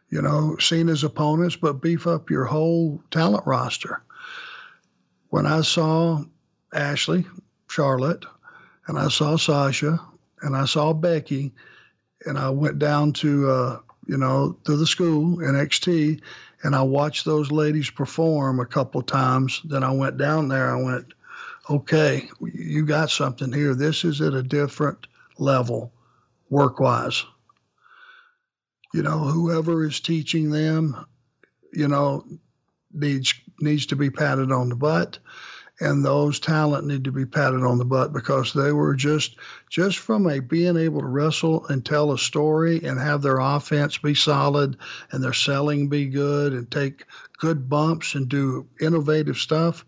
you 0.09 0.23
know, 0.23 0.57
Cena's 0.59 1.05
opponents, 1.05 1.57
but 1.57 1.83
beef 1.83 2.07
up 2.07 2.31
your 2.31 2.45
whole 2.45 3.03
talent 3.11 3.47
roster. 3.47 4.03
When 5.29 5.47
I 5.47 5.63
saw 5.63 6.23
Ashley, 6.73 7.27
Charlotte, 7.69 8.25
and 8.87 8.99
I 8.99 9.09
saw 9.09 9.37
Sasha, 9.37 10.01
and 10.43 10.57
I 10.57 10.65
saw 10.65 10.93
Becky, 10.93 11.53
and 12.27 12.39
I 12.39 12.51
went 12.51 12.79
down 12.79 13.13
to, 13.15 13.51
uh, 13.51 13.79
you 14.07 14.17
know, 14.17 14.57
to 14.65 14.77
the 14.77 14.87
school 14.87 15.39
NXT, 15.39 16.21
and 16.63 16.75
I 16.75 16.83
watched 16.83 17.25
those 17.25 17.51
ladies 17.51 17.91
perform 17.91 18.61
a 18.61 18.67
couple 18.67 19.03
times. 19.03 19.61
Then 19.65 19.83
I 19.83 19.91
went 19.93 20.19
down 20.19 20.49
there. 20.49 20.77
I 20.77 20.81
went, 20.81 21.15
okay, 21.69 22.29
you 22.41 22.85
got 22.85 23.11
something 23.11 23.53
here. 23.53 23.75
This 23.75 24.05
is 24.05 24.21
at 24.21 24.35
a 24.35 24.43
different 24.43 25.07
level, 25.39 25.93
work 26.51 26.81
wise. 26.81 27.25
You 28.95 29.03
know, 29.03 29.19
whoever 29.19 29.85
is 29.85 30.01
teaching 30.01 30.51
them, 30.51 31.07
you 31.73 31.89
know, 31.89 32.25
needs 32.93 33.35
needs 33.61 33.87
to 33.87 33.97
be 33.97 34.11
patted 34.11 34.53
on 34.53 34.69
the 34.69 34.77
butt 34.77 35.19
and 35.81 36.05
those 36.05 36.39
talent 36.39 36.87
need 36.87 37.05
to 37.05 37.13
be 37.13 37.27
patted 37.27 37.65
on 37.65 37.79
the 37.79 37.85
butt 37.85 38.13
because 38.13 38.53
they 38.53 38.73
were 38.73 38.95
just 38.95 39.37
just 39.71 39.99
from 39.99 40.29
a 40.29 40.41
being 40.41 40.77
able 40.77 41.01
to 41.01 41.07
wrestle 41.07 41.67
and 41.69 41.85
tell 41.85 42.13
a 42.13 42.19
story 42.19 42.83
and 42.85 43.01
have 43.01 43.23
their 43.23 43.39
offense 43.39 43.99
be 43.99 44.15
solid 44.15 44.77
and 45.11 45.25
their 45.25 45.33
selling 45.33 45.89
be 45.89 46.07
good 46.07 46.53
and 46.53 46.71
take 46.71 47.05
good 47.39 47.69
bumps 47.69 48.15
and 48.15 48.29
do 48.29 48.67
innovative 48.81 49.37
stuff 49.37 49.85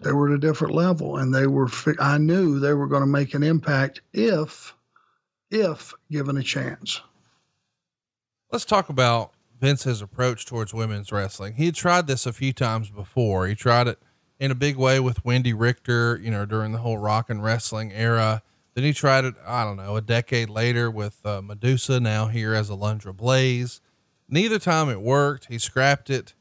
they 0.00 0.12
were 0.12 0.28
at 0.28 0.34
a 0.34 0.38
different 0.38 0.74
level. 0.74 1.16
And 1.16 1.34
they 1.34 1.46
were 1.46 1.68
i 1.98 2.18
knew 2.18 2.58
they 2.58 2.74
were 2.74 2.86
going 2.86 3.02
to 3.02 3.06
make 3.06 3.34
an 3.34 3.42
impact 3.42 4.02
if 4.12 4.74
if 5.50 5.94
given 6.10 6.36
a 6.36 6.42
chance. 6.42 7.00
Let's 8.50 8.64
talk 8.64 8.88
about 8.88 9.32
vince's 9.58 10.02
approach 10.02 10.46
towards 10.46 10.74
women's 10.74 11.10
wrestling. 11.10 11.54
He 11.54 11.66
had 11.66 11.74
tried 11.74 12.06
this 12.06 12.26
a 12.26 12.32
few 12.32 12.52
times 12.52 12.90
before. 12.90 13.46
He 13.46 13.54
tried 13.54 13.88
it 13.88 13.98
in 14.38 14.50
a 14.50 14.54
big 14.54 14.76
way 14.76 15.00
with 15.00 15.22
Wendi 15.22 15.54
Richter, 15.56 16.18
you 16.22 16.30
know, 16.30 16.44
during 16.44 16.72
the 16.72 16.78
whole 16.78 16.98
rock 16.98 17.30
and 17.30 17.42
wrestling 17.42 17.92
era. 17.92 18.42
Then 18.74 18.84
he 18.84 18.92
tried 18.92 19.24
it, 19.24 19.34
I 19.46 19.64
don't 19.64 19.76
know, 19.76 19.96
a 19.96 20.00
decade 20.00 20.50
later 20.50 20.90
with 20.90 21.24
uh, 21.24 21.40
Medusa, 21.40 22.00
now 22.00 22.26
here 22.26 22.54
as 22.54 22.70
Alundra 22.70 23.16
Blaze. 23.16 23.80
Neither 24.28 24.58
time 24.58 24.88
it 24.88 25.00
worked. 25.00 25.46
He 25.46 25.58
scrapped 25.58 26.10
it. 26.10 26.34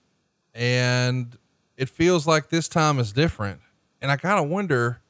And 0.53 1.37
it 1.77 1.89
feels 1.89 2.25
like 2.25 2.49
this 2.49 2.67
time 2.67 2.99
is 2.99 3.11
different. 3.11 3.61
And 4.01 4.11
I 4.11 4.17
kind 4.17 4.43
of 4.43 4.49
wonder 4.49 5.01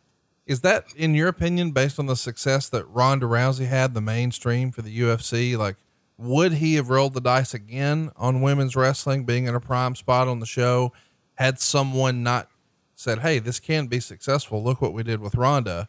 is 0.46 0.62
that, 0.62 0.88
in 0.96 1.16
your 1.16 1.30
opinion, 1.30 1.72
based 1.72 2.00
on 2.00 2.06
the 2.06 2.16
success 2.16 2.68
that 2.70 2.86
Ronda 2.90 3.26
Rousey 3.26 3.68
had, 3.68 3.94
the 3.94 4.02
mainstream 4.02 4.72
for 4.72 4.82
the 4.82 5.00
UFC? 5.00 5.58
Like, 5.58 5.78
would 6.18 6.54
he 6.54 6.76
have 6.76 6.90
rolled 6.90 7.14
the 7.14 7.22
dice 7.22 7.54
again 7.54 8.12
on 8.18 8.42
women's 8.42 8.76
wrestling, 8.76 9.24
being 9.24 9.46
in 9.46 9.56
a 9.56 9.62
prime 9.62 9.96
spot 9.96 10.28
on 10.28 10.40
the 10.40 10.46
show, 10.46 10.92
had 11.36 11.60
someone 11.60 12.24
not 12.24 12.50
said, 13.04 13.20
Hey, 13.20 13.40
this 13.40 13.60
can 13.60 13.88
be 13.88 14.00
successful. 14.00 14.64
Look 14.64 14.82
what 14.82 14.94
we 14.94 15.04
did 15.04 15.20
with 15.20 15.36
Ronda. 15.36 15.88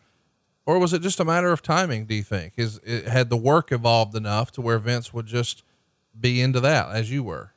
Or 0.66 0.79
was 0.79 0.92
it 0.92 1.03
just 1.03 1.20
a 1.20 1.24
matter 1.24 1.53
of 1.53 1.62
timing? 1.62 2.07
Do 2.07 2.14
you 2.14 2.22
think 2.22 2.55
is 2.57 2.81
it 2.85 3.07
had 3.07 3.31
the 3.31 3.37
work 3.37 3.70
evolved 3.70 4.14
enough 4.14 4.50
to 4.53 4.61
where 4.61 4.79
Vince 4.79 5.12
would 5.12 5.27
just 5.27 5.62
be 6.18 6.40
into 6.40 6.61
that 6.61 6.90
as 6.90 7.11
you 7.11 7.22
were? 7.22 7.53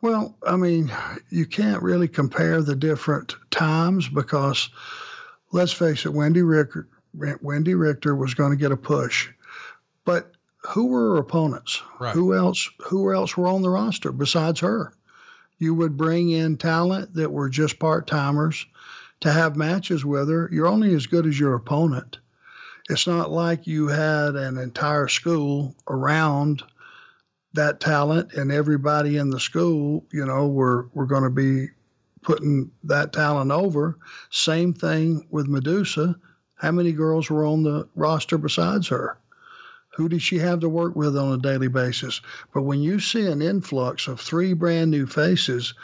Well, 0.00 0.36
I 0.46 0.56
mean, 0.56 0.92
you 1.30 1.46
can't 1.46 1.82
really 1.82 2.08
compare 2.08 2.62
the 2.62 2.76
different 2.76 3.34
times 3.50 4.08
because 4.08 4.70
let's 5.52 5.72
face 5.72 6.04
it, 6.06 6.12
Wendi 6.12 6.48
Richter, 6.48 6.88
Wendi 7.16 7.78
Richter 7.78 8.14
was 8.14 8.34
going 8.34 8.50
to 8.50 8.56
get 8.56 8.72
a 8.72 8.76
push, 8.76 9.28
but 10.04 10.32
who 10.68 10.86
were 10.86 11.14
her 11.14 11.16
opponents? 11.16 11.82
Right. 11.98 12.14
Who 12.14 12.34
else? 12.34 12.68
Who 12.86 13.12
else 13.12 13.36
were 13.36 13.48
on 13.48 13.62
the 13.62 13.70
roster 13.70 14.12
besides 14.12 14.60
her? 14.60 14.92
You 15.58 15.74
would 15.74 15.96
bring 15.96 16.30
in 16.30 16.56
talent 16.56 17.14
that 17.14 17.32
were 17.32 17.48
just 17.48 17.78
part 17.78 18.06
timers 18.06 18.66
to 19.20 19.32
have 19.32 19.56
matches 19.56 20.04
with 20.04 20.28
her. 20.28 20.48
You're 20.52 20.68
only 20.68 20.94
as 20.94 21.06
good 21.06 21.26
as 21.26 21.38
your 21.38 21.54
opponent. 21.54 22.18
It's 22.88 23.06
not 23.06 23.30
like 23.30 23.66
you 23.66 23.88
had 23.88 24.36
an 24.36 24.56
entire 24.56 25.08
school 25.08 25.74
around 25.88 26.62
that 27.54 27.80
talent 27.80 28.32
and 28.34 28.52
everybody 28.52 29.16
in 29.16 29.30
the 29.30 29.40
school, 29.40 30.04
you 30.12 30.24
know, 30.24 30.46
were, 30.48 30.88
were 30.94 31.06
going 31.06 31.24
to 31.24 31.30
be 31.30 31.68
putting 32.22 32.70
that 32.84 33.12
talent 33.12 33.50
over. 33.50 33.98
Same 34.30 34.72
thing 34.72 35.26
with 35.30 35.48
Medusa. 35.48 36.16
How 36.54 36.70
many 36.72 36.92
girls 36.92 37.30
were 37.30 37.44
on 37.44 37.62
the 37.62 37.88
roster 37.94 38.38
besides 38.38 38.88
her? 38.88 39.18
Who 39.98 40.08
did 40.08 40.22
she 40.22 40.38
have 40.38 40.60
to 40.60 40.68
work 40.68 40.94
with 40.94 41.18
on 41.18 41.32
a 41.32 41.42
daily 41.42 41.66
basis? 41.66 42.20
But 42.54 42.62
when 42.62 42.80
you 42.80 43.00
see 43.00 43.26
an 43.26 43.42
influx 43.42 44.06
of 44.06 44.20
three 44.20 44.52
brand 44.52 44.92
new 44.92 45.08
faces 45.08 45.74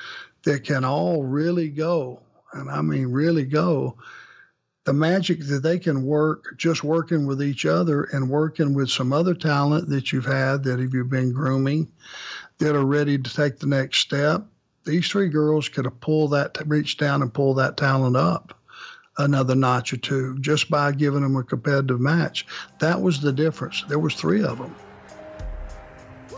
that 0.44 0.62
can 0.62 0.84
all 0.84 1.24
really 1.24 1.68
go, 1.68 2.20
and 2.52 2.70
I 2.70 2.80
mean 2.80 3.08
really 3.08 3.44
go, 3.44 3.96
the 4.84 4.92
magic 4.92 5.40
that 5.48 5.64
they 5.64 5.80
can 5.80 6.04
work 6.04 6.56
just 6.56 6.84
working 6.84 7.26
with 7.26 7.42
each 7.42 7.66
other 7.66 8.04
and 8.04 8.30
working 8.30 8.72
with 8.72 8.88
some 8.88 9.12
other 9.12 9.34
talent 9.34 9.88
that 9.88 10.12
you've 10.12 10.26
had 10.26 10.62
that 10.62 10.78
have 10.78 10.94
you 10.94 11.04
been 11.04 11.32
grooming 11.32 11.90
that 12.58 12.76
are 12.76 12.86
ready 12.86 13.18
to 13.18 13.34
take 13.34 13.58
the 13.58 13.66
next 13.66 13.98
step. 13.98 14.46
These 14.84 15.08
three 15.08 15.28
girls 15.28 15.68
could 15.68 15.86
have 15.86 15.98
pulled 15.98 16.34
that, 16.34 16.56
reached 16.66 17.00
down 17.00 17.20
and 17.20 17.34
pulled 17.34 17.58
that 17.58 17.76
talent 17.76 18.14
up 18.14 18.56
another 19.18 19.54
notch 19.54 19.92
or 19.92 19.96
two 19.96 20.38
just 20.40 20.70
by 20.70 20.92
giving 20.92 21.22
them 21.22 21.36
a 21.36 21.42
competitive 21.42 22.00
match. 22.00 22.46
That 22.78 23.00
was 23.00 23.20
the 23.20 23.32
difference. 23.32 23.84
There 23.88 23.98
was 23.98 24.14
three 24.14 24.42
of 24.42 24.58
them. 24.58 24.74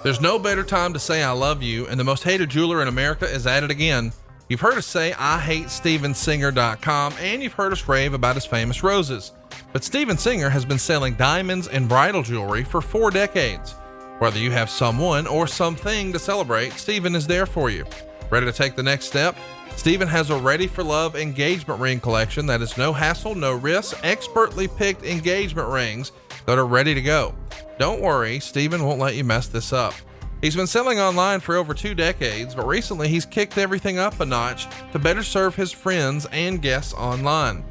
There's 0.03 0.20
no 0.20 0.39
better 0.39 0.62
time 0.62 0.93
to 0.93 0.99
say 0.99 1.22
I 1.22 1.33
love 1.33 1.62
you, 1.62 1.87
and 1.89 1.99
the 1.99 2.05
most 2.05 2.22
hated 2.22 2.51
jeweler 2.51 2.83
in 2.83 2.89
America 2.89 3.27
is 3.27 3.47
at 3.47 3.64
it 3.64 3.70
again. 3.70 4.12
You've 4.49 4.61
heard 4.61 4.74
us 4.74 4.87
say 4.87 5.12
I 5.18 5.41
hate 5.41 5.66
Stevensinger.com, 5.66 7.14
and 7.18 7.43
you've 7.43 7.55
heard 7.55 7.72
us 7.72 7.89
rave 7.89 8.14
about 8.14 8.37
his 8.37 8.47
famous 8.47 8.85
roses. 8.85 9.33
But 9.72 9.83
Steven 9.83 10.16
Singer 10.16 10.49
has 10.49 10.64
been 10.64 10.79
selling 10.79 11.14
diamonds 11.14 11.66
and 11.66 11.89
bridal 11.89 12.22
jewelry 12.22 12.62
for 12.62 12.81
four 12.81 13.11
decades. 13.11 13.74
Whether 14.18 14.39
you 14.39 14.51
have 14.53 14.70
someone 14.70 15.27
or 15.27 15.47
something 15.47 16.12
to 16.12 16.18
celebrate, 16.18 16.74
Steven 16.74 17.16
is 17.16 17.27
there 17.27 17.45
for 17.45 17.68
you. 17.68 17.85
Ready 18.31 18.47
to 18.47 18.53
take 18.53 18.77
the 18.77 18.83
next 18.83 19.07
step? 19.07 19.37
Steven 19.77 20.09
has 20.09 20.31
a 20.31 20.37
ready 20.37 20.66
for 20.66 20.83
love 20.83 21.14
engagement 21.14 21.81
ring 21.81 22.01
collection 22.01 22.47
that 22.47 22.61
is 22.61 22.77
no 22.77 22.93
hassle, 22.93 23.35
no 23.35 23.53
risk, 23.53 23.97
expertly 24.03 24.66
picked 24.66 25.05
engagement 25.05 25.68
rings 25.68 26.12
that 26.47 26.59
are 26.59 26.66
ready 26.66 26.93
to 26.95 27.03
go. 27.03 27.35
Don't 27.79 28.01
worry, 28.01 28.41
Steven 28.41 28.85
won't 28.85 28.99
let 28.99 29.14
you 29.14 29.22
mess 29.22 29.47
this 29.47 29.72
up. 29.72 29.95
He's 30.41 30.57
been 30.57 30.66
selling 30.66 30.99
online 30.99 31.41
for 31.41 31.57
over 31.57 31.72
two 31.72 31.95
decades, 31.95 32.55
but 32.55 32.66
recently 32.66 33.09
he's 33.09 33.24
kicked 33.24 33.59
everything 33.59 33.99
up 33.99 34.18
a 34.18 34.27
notch 34.27 34.66
to 34.93 34.99
better 34.99 35.22
serve 35.22 35.55
his 35.55 35.72
friends 35.72 36.27
and 36.33 36.61
guests 36.61 36.93
online. 36.95 37.64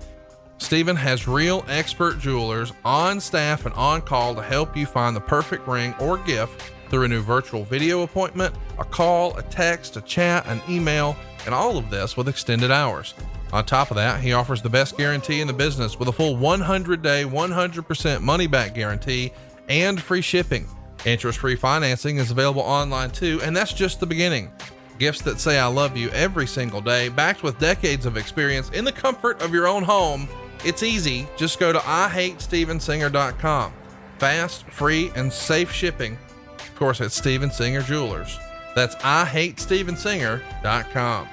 Steven 0.57 0.95
has 0.95 1.27
real 1.27 1.65
expert 1.67 2.19
jewelers 2.19 2.71
on 2.85 3.19
staff 3.19 3.65
and 3.65 3.75
on 3.75 4.01
call 4.01 4.33
to 4.35 4.41
help 4.41 4.77
you 4.77 4.85
find 4.85 5.15
the 5.15 5.21
perfect 5.21 5.67
ring 5.67 5.93
or 5.99 6.17
gift 6.19 6.71
through 6.89 7.03
a 7.03 7.07
new 7.07 7.21
virtual 7.21 7.65
video 7.65 8.03
appointment, 8.03 8.55
a 8.79 8.85
call, 8.85 9.35
a 9.37 9.43
text, 9.43 9.97
a 9.97 10.01
chat, 10.01 10.45
an 10.47 10.61
email, 10.69 11.15
and 11.45 11.55
all 11.55 11.77
of 11.77 11.89
this 11.89 12.17
with 12.17 12.27
extended 12.27 12.71
hours. 12.71 13.13
On 13.53 13.63
top 13.65 13.91
of 13.91 13.95
that, 13.95 14.21
he 14.21 14.33
offers 14.33 14.61
the 14.61 14.69
best 14.69 14.97
guarantee 14.97 15.41
in 15.41 15.47
the 15.47 15.53
business 15.53 15.97
with 15.97 16.09
a 16.09 16.13
full 16.13 16.35
100 16.35 17.01
day, 17.01 17.23
100% 17.23 18.21
money 18.21 18.47
back 18.47 18.75
guarantee 18.75 19.31
and 19.69 20.01
free 20.01 20.21
shipping. 20.21 20.67
Interest 21.05 21.39
free 21.39 21.55
financing 21.55 22.17
is 22.17 22.31
available 22.31 22.63
online 22.63 23.11
too, 23.11 23.39
and 23.43 23.55
that's 23.55 23.73
just 23.73 23.99
the 23.99 24.05
beginning. 24.05 24.51
Gifts 24.97 25.21
that 25.21 25.39
say 25.39 25.59
I 25.59 25.67
love 25.67 25.95
you 25.95 26.09
every 26.09 26.47
single 26.47 26.81
day, 26.81 27.09
backed 27.09 27.43
with 27.43 27.59
decades 27.59 28.05
of 28.05 28.17
experience 28.17 28.69
in 28.71 28.85
the 28.85 28.91
comfort 28.91 29.41
of 29.41 29.53
your 29.53 29.67
own 29.67 29.83
home. 29.83 30.27
It's 30.63 30.83
easy. 30.83 31.27
Just 31.37 31.59
go 31.59 31.71
to 31.73 31.79
IHateStevenSinger.com. 31.79 33.73
Fast, 34.17 34.63
free, 34.69 35.11
and 35.15 35.31
safe 35.31 35.71
shipping. 35.71 36.17
Of 36.57 36.75
course, 36.75 37.01
it's 37.01 37.15
Steven 37.15 37.51
Singer 37.51 37.81
Jewelers. 37.81 38.39
That's 38.75 38.93
IHateStevenSinger.com. 38.95 41.27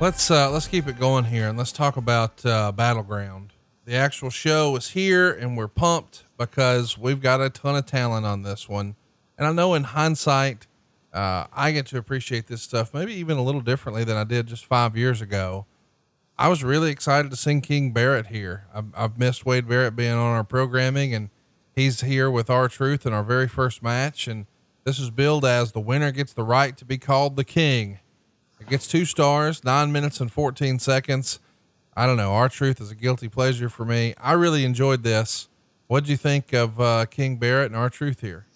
Let's 0.00 0.28
uh, 0.30 0.50
let's 0.50 0.66
keep 0.66 0.88
it 0.88 0.98
going 0.98 1.24
here 1.24 1.48
and 1.48 1.56
let's 1.56 1.70
talk 1.70 1.96
about 1.96 2.44
uh, 2.44 2.72
Battleground. 2.72 3.52
The 3.84 3.94
actual 3.94 4.30
show 4.30 4.74
is 4.74 4.90
here 4.90 5.30
and 5.30 5.56
we're 5.56 5.68
pumped 5.68 6.24
because 6.36 6.98
we've 6.98 7.22
got 7.22 7.40
a 7.40 7.50
ton 7.50 7.76
of 7.76 7.86
talent 7.86 8.26
on 8.26 8.42
this 8.42 8.68
one. 8.68 8.96
And 9.38 9.46
I 9.46 9.52
know 9.52 9.74
in 9.74 9.84
hindsight, 9.84 10.66
uh, 11.12 11.46
I 11.52 11.70
get 11.70 11.86
to 11.86 11.98
appreciate 11.98 12.48
this 12.48 12.62
stuff 12.62 12.92
maybe 12.92 13.14
even 13.14 13.38
a 13.38 13.42
little 13.42 13.60
differently 13.60 14.02
than 14.02 14.16
I 14.16 14.24
did 14.24 14.48
just 14.48 14.66
five 14.66 14.96
years 14.96 15.20
ago. 15.20 15.66
I 16.36 16.48
was 16.48 16.64
really 16.64 16.90
excited 16.90 17.30
to 17.30 17.36
see 17.36 17.60
King 17.60 17.92
Barrett 17.92 18.26
here. 18.26 18.66
I've, 18.74 18.86
I've 18.96 19.16
missed 19.18 19.46
Wade 19.46 19.68
Barrett 19.68 19.94
being 19.94 20.14
on 20.14 20.34
our 20.34 20.42
programming, 20.42 21.14
and 21.14 21.30
he's 21.76 22.00
here 22.00 22.28
with 22.28 22.50
R-Truth 22.50 23.06
in 23.06 23.12
our 23.12 23.22
very 23.22 23.46
first 23.46 23.84
match. 23.84 24.26
And 24.26 24.46
this 24.84 24.98
is 24.98 25.10
billed 25.10 25.44
as 25.44 25.72
the 25.72 25.80
winner 25.80 26.12
gets 26.12 26.32
the 26.32 26.44
right 26.44 26.76
to 26.76 26.84
be 26.84 26.98
called 26.98 27.36
the 27.36 27.44
king. 27.44 27.98
It 28.60 28.68
gets 28.68 28.86
two 28.86 29.04
stars, 29.04 29.64
nine 29.64 29.92
minutes 29.92 30.20
and 30.20 30.30
14 30.30 30.78
seconds. 30.78 31.40
I 31.96 32.06
don't 32.06 32.16
know. 32.16 32.32
R-Truth 32.32 32.80
is 32.80 32.90
a 32.90 32.94
guilty 32.94 33.28
pleasure 33.28 33.68
for 33.68 33.84
me. 33.84 34.14
I 34.18 34.32
really 34.32 34.64
enjoyed 34.64 35.02
this. 35.02 35.48
What'd 35.86 36.08
you 36.08 36.16
think 36.16 36.52
of 36.52 36.80
uh, 36.80 37.06
King 37.06 37.36
Barrett 37.36 37.66
and 37.66 37.76
R-Truth 37.76 38.20
here? 38.20 38.46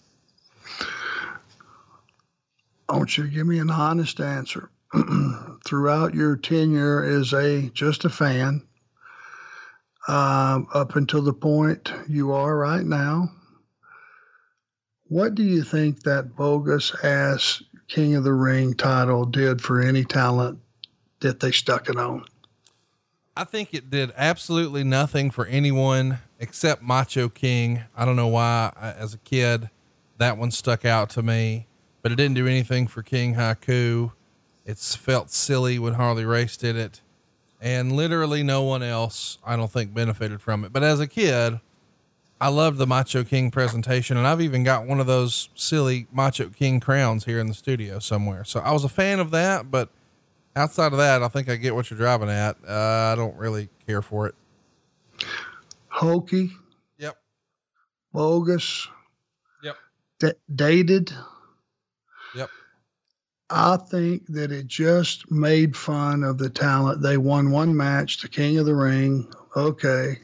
I 2.88 2.96
want 2.96 3.18
you 3.18 3.24
to 3.24 3.30
give 3.30 3.46
me 3.46 3.58
an 3.58 3.70
honest 3.70 4.20
answer. 4.20 4.70
throughout 5.66 6.14
your 6.14 6.36
tenure 6.36 7.04
as 7.04 7.32
a 7.32 7.68
just 7.70 8.04
a 8.04 8.08
fan, 8.08 8.62
uh, 10.06 10.60
up 10.72 10.96
until 10.96 11.22
the 11.22 11.32
point 11.32 11.92
you 12.08 12.32
are 12.32 12.56
right 12.56 12.84
now, 12.84 13.30
what 15.08 15.34
do 15.34 15.42
you 15.42 15.62
think 15.62 16.02
that 16.02 16.36
bogus 16.36 16.94
ass 17.02 17.62
King 17.88 18.14
of 18.14 18.24
the 18.24 18.32
Ring 18.32 18.74
title 18.74 19.24
did 19.24 19.62
for 19.62 19.80
any 19.80 20.04
talent 20.04 20.58
that 21.20 21.40
they 21.40 21.50
stuck 21.50 21.88
it 21.88 21.96
on? 21.96 22.24
I 23.36 23.44
think 23.44 23.72
it 23.72 23.88
did 23.88 24.12
absolutely 24.16 24.84
nothing 24.84 25.30
for 25.30 25.46
anyone 25.46 26.18
except 26.38 26.82
Macho 26.82 27.28
King. 27.28 27.84
I 27.96 28.04
don't 28.04 28.16
know 28.16 28.26
why, 28.26 28.72
as 28.76 29.14
a 29.14 29.18
kid, 29.18 29.70
that 30.18 30.36
one 30.36 30.50
stuck 30.50 30.84
out 30.84 31.08
to 31.10 31.22
me, 31.22 31.66
but 32.02 32.12
it 32.12 32.16
didn't 32.16 32.34
do 32.34 32.46
anything 32.46 32.86
for 32.88 33.02
King 33.02 33.36
Haku. 33.36 34.12
It's 34.66 34.94
felt 34.94 35.30
silly 35.30 35.78
when 35.78 35.94
Harley 35.94 36.24
Race 36.24 36.56
did 36.56 36.76
it, 36.76 37.00
and 37.60 37.92
literally 37.92 38.42
no 38.42 38.62
one 38.62 38.82
else, 38.82 39.38
I 39.46 39.56
don't 39.56 39.70
think, 39.70 39.94
benefited 39.94 40.42
from 40.42 40.64
it. 40.64 40.72
But 40.72 40.82
as 40.82 41.00
a 41.00 41.06
kid, 41.06 41.60
I 42.40 42.48
love 42.48 42.76
the 42.76 42.86
Macho 42.86 43.24
King 43.24 43.50
presentation, 43.50 44.16
and 44.16 44.26
I've 44.26 44.40
even 44.40 44.62
got 44.62 44.86
one 44.86 45.00
of 45.00 45.06
those 45.06 45.48
silly 45.54 46.06
Macho 46.12 46.48
King 46.50 46.78
crowns 46.78 47.24
here 47.24 47.40
in 47.40 47.48
the 47.48 47.54
studio 47.54 47.98
somewhere. 47.98 48.44
So 48.44 48.60
I 48.60 48.70
was 48.72 48.84
a 48.84 48.88
fan 48.88 49.18
of 49.18 49.32
that, 49.32 49.70
but 49.70 49.90
outside 50.54 50.92
of 50.92 50.98
that, 50.98 51.22
I 51.22 51.28
think 51.28 51.48
I 51.48 51.56
get 51.56 51.74
what 51.74 51.90
you're 51.90 51.98
driving 51.98 52.28
at. 52.28 52.56
Uh, 52.66 53.12
I 53.12 53.14
don't 53.16 53.36
really 53.36 53.68
care 53.86 54.02
for 54.02 54.28
it. 54.28 54.34
Hokey. 55.88 56.52
Yep. 56.98 57.16
Bogus. 58.12 58.88
Yep. 59.64 59.76
D- 60.20 60.32
dated. 60.54 61.12
Yep. 62.36 62.50
I 63.50 63.78
think 63.78 64.26
that 64.28 64.52
it 64.52 64.68
just 64.68 65.28
made 65.30 65.76
fun 65.76 66.22
of 66.22 66.38
the 66.38 66.50
talent. 66.50 67.02
They 67.02 67.16
won 67.16 67.50
one 67.50 67.76
match, 67.76 68.20
the 68.20 68.28
King 68.28 68.58
of 68.58 68.66
the 68.66 68.76
Ring. 68.76 69.32
Okay. 69.56 70.18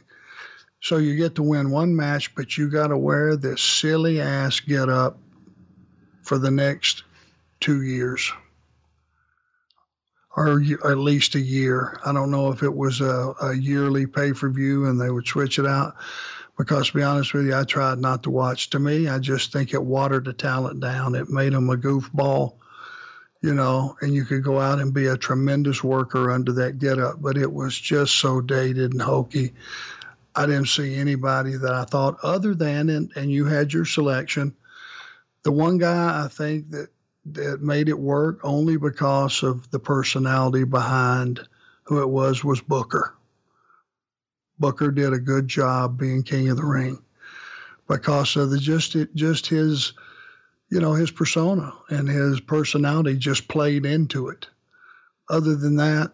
So 0.84 0.98
you 0.98 1.16
get 1.16 1.36
to 1.36 1.42
win 1.42 1.70
one 1.70 1.96
match, 1.96 2.34
but 2.34 2.58
you 2.58 2.68
got 2.68 2.88
to 2.88 2.98
wear 2.98 3.36
this 3.36 3.62
silly 3.62 4.20
ass 4.20 4.60
get 4.60 4.90
up 4.90 5.16
for 6.20 6.36
the 6.36 6.50
next 6.50 7.04
two 7.58 7.80
years 7.80 8.30
or 10.36 10.60
at 10.84 10.98
least 10.98 11.36
a 11.36 11.40
year. 11.40 11.98
I 12.04 12.12
don't 12.12 12.30
know 12.30 12.50
if 12.50 12.62
it 12.62 12.74
was 12.74 13.00
a, 13.00 13.32
a 13.40 13.54
yearly 13.54 14.06
pay 14.06 14.34
per 14.34 14.50
view 14.50 14.84
and 14.84 15.00
they 15.00 15.10
would 15.10 15.26
switch 15.26 15.58
it 15.58 15.64
out. 15.64 15.94
Because 16.58 16.88
to 16.88 16.98
be 16.98 17.02
honest 17.02 17.32
with 17.32 17.46
you, 17.46 17.56
I 17.56 17.64
tried 17.64 17.98
not 17.98 18.22
to 18.24 18.30
watch. 18.30 18.68
To 18.70 18.78
me, 18.78 19.08
I 19.08 19.18
just 19.20 19.52
think 19.54 19.72
it 19.72 19.82
watered 19.82 20.26
the 20.26 20.34
talent 20.34 20.80
down. 20.80 21.14
It 21.14 21.30
made 21.30 21.54
them 21.54 21.70
a 21.70 21.78
goofball 21.78 22.56
you 23.44 23.52
know, 23.52 23.94
and 24.00 24.14
you 24.14 24.24
could 24.24 24.42
go 24.42 24.58
out 24.58 24.80
and 24.80 24.94
be 24.94 25.04
a 25.04 25.18
tremendous 25.18 25.84
worker 25.84 26.30
under 26.30 26.50
that 26.50 26.78
getup, 26.78 27.20
but 27.20 27.36
it 27.36 27.52
was 27.52 27.78
just 27.78 28.14
so 28.14 28.40
dated 28.40 28.92
and 28.92 29.02
hokey. 29.02 29.52
I 30.36 30.46
didn't 30.46 30.68
see 30.68 30.96
anybody 30.96 31.56
that 31.56 31.72
I 31.72 31.84
thought 31.84 32.18
other 32.22 32.54
than, 32.54 32.88
and, 32.90 33.12
and 33.16 33.30
you 33.30 33.44
had 33.44 33.72
your 33.72 33.84
selection. 33.84 34.54
The 35.42 35.52
one 35.52 35.78
guy 35.78 36.24
I 36.24 36.28
think 36.28 36.70
that 36.70 36.88
that 37.26 37.62
made 37.62 37.88
it 37.88 37.98
work 37.98 38.40
only 38.42 38.76
because 38.76 39.42
of 39.42 39.70
the 39.70 39.78
personality 39.78 40.64
behind 40.64 41.40
who 41.84 42.02
it 42.02 42.08
was 42.08 42.44
was 42.44 42.60
Booker. 42.60 43.14
Booker 44.58 44.90
did 44.90 45.14
a 45.14 45.18
good 45.18 45.48
job 45.48 45.98
being 45.98 46.22
king 46.22 46.50
of 46.50 46.58
the 46.58 46.64
ring 46.66 47.02
because 47.88 48.36
of 48.36 48.50
the 48.50 48.58
just 48.58 48.94
it, 48.94 49.14
just 49.14 49.46
his 49.46 49.94
you 50.70 50.80
know, 50.80 50.94
his 50.94 51.10
persona 51.12 51.72
and 51.88 52.08
his 52.08 52.40
personality 52.40 53.16
just 53.16 53.46
played 53.48 53.86
into 53.86 54.28
it. 54.28 54.48
Other 55.28 55.54
than 55.54 55.76
that, 55.76 56.12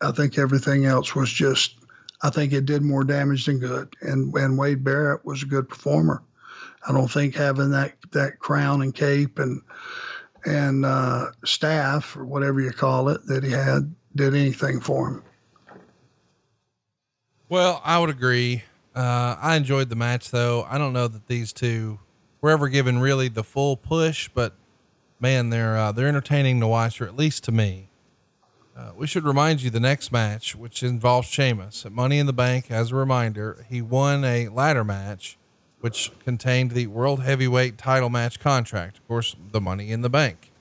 I 0.00 0.12
think 0.12 0.38
everything 0.38 0.84
else 0.84 1.14
was 1.14 1.30
just, 1.30 1.74
I 2.22 2.30
think 2.30 2.52
it 2.52 2.66
did 2.66 2.82
more 2.82 3.04
damage 3.04 3.46
than 3.46 3.58
good. 3.58 3.94
And, 4.00 4.34
and 4.34 4.58
Wade 4.58 4.82
Barrett 4.82 5.24
was 5.24 5.42
a 5.42 5.46
good 5.46 5.68
performer. 5.68 6.22
I 6.86 6.92
don't 6.92 7.10
think 7.10 7.34
having 7.34 7.70
that, 7.70 7.94
that 8.12 8.38
crown 8.38 8.82
and 8.82 8.94
cape 8.94 9.38
and, 9.38 9.62
and 10.44 10.84
uh, 10.84 11.26
staff 11.44 12.16
or 12.16 12.24
whatever 12.24 12.60
you 12.60 12.72
call 12.72 13.08
it 13.08 13.24
that 13.26 13.44
he 13.44 13.50
had 13.50 13.94
did 14.16 14.34
anything 14.34 14.80
for 14.80 15.08
him. 15.08 15.22
Well, 17.48 17.80
I 17.84 17.98
would 17.98 18.10
agree. 18.10 18.64
Uh, 18.94 19.36
I 19.40 19.56
enjoyed 19.56 19.88
the 19.88 19.96
match 19.96 20.30
though. 20.30 20.66
I 20.68 20.76
don't 20.76 20.92
know 20.92 21.08
that 21.08 21.28
these 21.28 21.52
two 21.52 21.98
were 22.40 22.50
ever 22.50 22.68
given 22.68 22.98
really 22.98 23.28
the 23.28 23.44
full 23.44 23.76
push, 23.76 24.28
but 24.34 24.54
man, 25.20 25.50
they're 25.50 25.76
uh, 25.76 25.92
they're 25.92 26.08
entertaining 26.08 26.60
to 26.60 26.66
watch, 26.66 27.00
or 27.00 27.06
at 27.06 27.16
least 27.16 27.44
to 27.44 27.52
me. 27.52 27.87
Uh, 28.78 28.92
we 28.96 29.08
should 29.08 29.24
remind 29.24 29.60
you 29.60 29.70
the 29.70 29.80
next 29.80 30.12
match, 30.12 30.54
which 30.54 30.84
involves 30.84 31.26
Sheamus 31.26 31.84
at 31.84 31.90
Money 31.90 32.20
in 32.20 32.26
the 32.26 32.32
Bank. 32.32 32.70
As 32.70 32.92
a 32.92 32.94
reminder, 32.94 33.66
he 33.68 33.82
won 33.82 34.24
a 34.24 34.46
ladder 34.48 34.84
match, 34.84 35.36
which 35.80 36.12
contained 36.24 36.70
the 36.70 36.86
World 36.86 37.20
Heavyweight 37.20 37.76
Title 37.76 38.08
match 38.08 38.38
contract. 38.38 38.98
Of 38.98 39.08
course, 39.08 39.34
the 39.50 39.60
Money 39.60 39.90
in 39.90 40.02
the 40.02 40.08
Bank. 40.08 40.52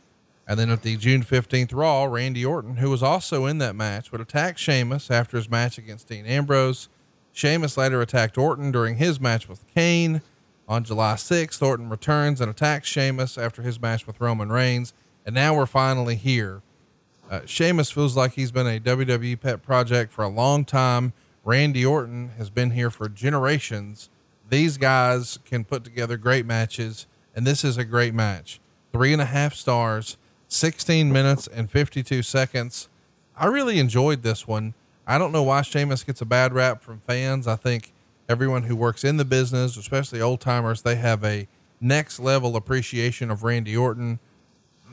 And 0.47 0.59
then 0.59 0.71
at 0.71 0.81
the 0.81 0.97
June 0.97 1.23
15th 1.23 1.75
Raw, 1.75 2.05
Randy 2.05 2.43
Orton, 2.43 2.77
who 2.77 2.89
was 2.89 3.03
also 3.03 3.45
in 3.45 3.59
that 3.59 3.75
match, 3.75 4.11
would 4.11 4.21
attack 4.21 4.57
Sheamus 4.57 5.11
after 5.11 5.37
his 5.37 5.47
match 5.47 5.77
against 5.77 6.07
Dean 6.07 6.25
Ambrose. 6.25 6.89
Sheamus 7.33 7.77
later 7.77 8.01
attacked 8.01 8.37
Orton 8.37 8.71
during 8.71 8.95
his 8.95 9.19
match 9.19 9.47
with 9.47 9.63
Kane. 9.75 10.23
On 10.67 10.83
July 10.83 11.13
6th, 11.13 11.61
Orton 11.61 11.89
returns 11.89 12.41
and 12.41 12.49
attacks 12.49 12.87
Sheamus 12.87 13.37
after 13.37 13.61
his 13.61 13.79
match 13.79 14.07
with 14.07 14.19
Roman 14.19 14.51
Reigns. 14.51 14.95
And 15.23 15.35
now 15.35 15.55
we're 15.55 15.67
finally 15.67 16.15
here. 16.15 16.63
Uh, 17.29 17.41
Sheamus 17.45 17.91
feels 17.91 18.15
like 18.15 18.33
he's 18.33 18.51
been 18.51 18.67
a 18.67 18.79
WWE 18.79 19.39
pet 19.39 19.61
project 19.61 20.11
for 20.11 20.23
a 20.23 20.29
long 20.29 20.63
time. 20.63 21.13
Randy 21.43 21.85
Orton 21.85 22.31
has 22.37 22.49
been 22.49 22.71
here 22.71 22.89
for 22.89 23.09
generations. 23.09 24.09
These 24.49 24.77
guys 24.77 25.39
can 25.45 25.65
put 25.65 25.83
together 25.83 26.17
great 26.17 26.45
matches, 26.45 27.05
and 27.35 27.45
this 27.45 27.63
is 27.63 27.77
a 27.77 27.83
great 27.83 28.13
match. 28.13 28.59
Three 28.93 29.11
and 29.11 29.21
a 29.21 29.25
half 29.25 29.53
stars. 29.53 30.17
16 30.49 31.11
minutes 31.11 31.47
and 31.47 31.69
52 31.69 32.23
seconds. 32.23 32.87
I 33.35 33.47
really 33.47 33.79
enjoyed 33.79 34.23
this 34.23 34.47
one. 34.47 34.73
I 35.05 35.17
don't 35.17 35.31
know 35.31 35.43
why 35.43 35.61
Sheamus 35.61 36.03
gets 36.03 36.21
a 36.21 36.25
bad 36.25 36.53
rap 36.53 36.81
from 36.81 36.99
fans. 37.01 37.47
I 37.47 37.55
think 37.55 37.93
everyone 38.29 38.63
who 38.63 38.75
works 38.75 39.03
in 39.03 39.17
the 39.17 39.25
business, 39.25 39.77
especially 39.77 40.21
old 40.21 40.41
timers, 40.41 40.81
they 40.81 40.95
have 40.95 41.23
a 41.23 41.47
next 41.79 42.19
level 42.19 42.55
appreciation 42.55 43.29
of 43.29 43.43
Randy 43.43 43.75
Orton. 43.75 44.19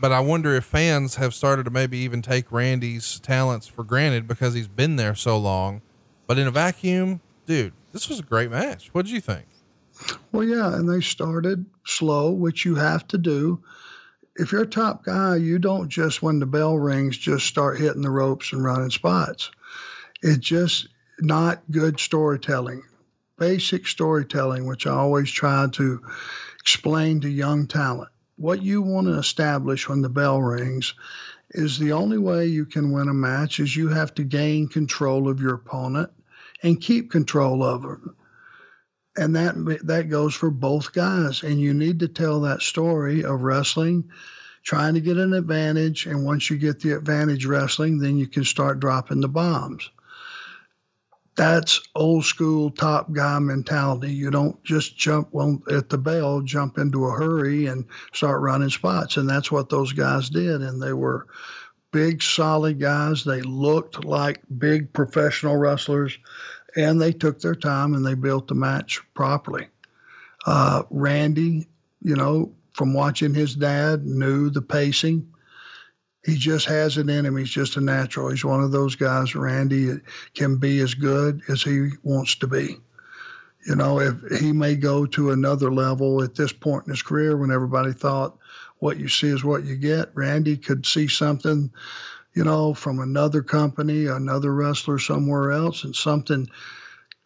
But 0.00 0.12
I 0.12 0.20
wonder 0.20 0.54
if 0.54 0.64
fans 0.64 1.16
have 1.16 1.34
started 1.34 1.64
to 1.64 1.70
maybe 1.70 1.98
even 1.98 2.20
take 2.20 2.50
Randy's 2.50 3.20
talents 3.20 3.66
for 3.66 3.84
granted 3.84 4.26
because 4.26 4.54
he's 4.54 4.68
been 4.68 4.96
there 4.96 5.14
so 5.14 5.38
long. 5.38 5.82
But 6.26 6.38
in 6.38 6.46
a 6.46 6.50
vacuum, 6.50 7.20
dude, 7.46 7.72
this 7.92 8.08
was 8.08 8.18
a 8.18 8.22
great 8.22 8.50
match. 8.50 8.88
What 8.92 9.06
did 9.06 9.12
you 9.12 9.20
think? 9.20 9.46
Well, 10.32 10.44
yeah, 10.44 10.74
and 10.74 10.88
they 10.88 11.00
started 11.00 11.64
slow, 11.84 12.32
which 12.32 12.64
you 12.64 12.74
have 12.74 13.06
to 13.08 13.18
do. 13.18 13.62
If 14.36 14.50
you're 14.50 14.62
a 14.62 14.66
top 14.66 15.04
guy, 15.04 15.36
you 15.36 15.58
don't 15.58 15.88
just 15.88 16.22
when 16.22 16.40
the 16.40 16.46
bell 16.46 16.76
rings 16.76 17.16
just 17.16 17.46
start 17.46 17.78
hitting 17.78 18.02
the 18.02 18.10
ropes 18.10 18.52
and 18.52 18.64
running 18.64 18.90
spots. 18.90 19.50
It's 20.22 20.44
just 20.44 20.88
not 21.20 21.62
good 21.70 22.00
storytelling. 22.00 22.82
Basic 23.38 23.86
storytelling, 23.86 24.66
which 24.66 24.86
I 24.86 24.92
always 24.92 25.30
try 25.30 25.68
to 25.72 26.00
explain 26.60 27.20
to 27.20 27.28
young 27.28 27.66
talent. 27.66 28.10
What 28.36 28.62
you 28.62 28.82
want 28.82 29.06
to 29.06 29.14
establish 29.14 29.88
when 29.88 30.02
the 30.02 30.08
bell 30.08 30.42
rings 30.42 30.94
is 31.50 31.78
the 31.78 31.92
only 31.92 32.18
way 32.18 32.46
you 32.46 32.66
can 32.66 32.92
win 32.92 33.08
a 33.08 33.14
match 33.14 33.60
is 33.60 33.76
you 33.76 33.88
have 33.88 34.14
to 34.14 34.24
gain 34.24 34.68
control 34.68 35.28
of 35.28 35.40
your 35.40 35.54
opponent 35.54 36.10
and 36.62 36.80
keep 36.80 37.10
control 37.10 37.62
of 37.62 37.82
them. 37.82 38.16
And 39.16 39.36
that 39.36 39.54
that 39.86 40.08
goes 40.08 40.34
for 40.34 40.50
both 40.50 40.92
guys. 40.92 41.44
And 41.44 41.60
you 41.60 41.72
need 41.72 42.00
to 42.00 42.08
tell 42.08 42.40
that 42.40 42.62
story 42.62 43.24
of 43.24 43.42
wrestling 43.42 44.10
trying 44.64 44.94
to 44.94 45.00
get 45.00 45.18
an 45.18 45.32
advantage. 45.32 46.06
And 46.06 46.24
once 46.24 46.50
you 46.50 46.56
get 46.56 46.80
the 46.80 46.96
advantage 46.96 47.46
wrestling 47.46 47.98
then 47.98 48.16
you 48.16 48.26
can 48.26 48.44
start 48.44 48.80
dropping 48.80 49.20
the 49.20 49.28
bombs 49.28 49.90
that's 51.36 51.80
old 51.94 52.24
school 52.24 52.70
top 52.70 53.12
guy 53.12 53.38
mentality. 53.38 54.12
You 54.12 54.30
don't 54.30 54.62
just 54.62 54.96
jump 54.96 55.30
at 55.70 55.88
the 55.88 55.98
bell 55.98 56.42
jump 56.42 56.78
into 56.78 57.06
a 57.06 57.12
hurry 57.12 57.66
and 57.66 57.86
start 58.12 58.40
running 58.40 58.70
spots. 58.70 59.16
And 59.16 59.28
that's 59.28 59.50
what 59.50 59.68
those 59.68 59.92
guys 59.92 60.30
did. 60.30 60.62
And 60.62 60.80
they 60.80 60.92
were 60.92 61.26
big 61.90 62.22
solid 62.22 62.78
guys. 62.78 63.24
They 63.24 63.42
looked 63.42 64.04
like 64.04 64.42
big 64.58 64.92
professional 64.92 65.56
wrestlers. 65.56 66.16
And 66.76 67.00
they 67.00 67.12
took 67.12 67.40
their 67.40 67.54
time 67.54 67.94
and 67.94 68.04
they 68.04 68.14
built 68.14 68.48
the 68.48 68.54
match 68.54 69.00
properly. 69.14 69.68
Uh, 70.46 70.82
Randy, 70.90 71.66
you 72.02 72.16
know, 72.16 72.52
from 72.72 72.92
watching 72.94 73.34
his 73.34 73.54
dad, 73.54 74.04
knew 74.04 74.50
the 74.50 74.62
pacing. 74.62 75.33
He 76.24 76.36
just 76.36 76.66
has 76.66 76.96
it 76.96 77.08
in 77.10 77.26
him. 77.26 77.36
He's 77.36 77.50
just 77.50 77.76
a 77.76 77.80
natural. 77.80 78.30
He's 78.30 78.44
one 78.44 78.62
of 78.62 78.72
those 78.72 78.96
guys. 78.96 79.34
Randy 79.34 80.00
can 80.34 80.56
be 80.56 80.80
as 80.80 80.94
good 80.94 81.42
as 81.48 81.62
he 81.62 81.90
wants 82.02 82.36
to 82.36 82.46
be. 82.46 82.78
You 83.66 83.76
know, 83.76 84.00
if 84.00 84.40
he 84.40 84.52
may 84.52 84.76
go 84.76 85.06
to 85.06 85.30
another 85.30 85.72
level 85.72 86.22
at 86.22 86.34
this 86.34 86.52
point 86.52 86.86
in 86.86 86.92
his 86.92 87.02
career 87.02 87.36
when 87.36 87.50
everybody 87.50 87.92
thought 87.92 88.36
what 88.78 88.98
you 88.98 89.08
see 89.08 89.28
is 89.28 89.44
what 89.44 89.64
you 89.64 89.76
get, 89.76 90.10
Randy 90.14 90.56
could 90.56 90.84
see 90.84 91.08
something 91.08 91.70
you 92.34 92.42
know, 92.42 92.74
from 92.74 92.98
another 92.98 93.42
company, 93.42 94.06
another 94.06 94.52
wrestler 94.52 94.98
somewhere 94.98 95.52
else, 95.52 95.84
and 95.84 95.94
something 95.94 96.48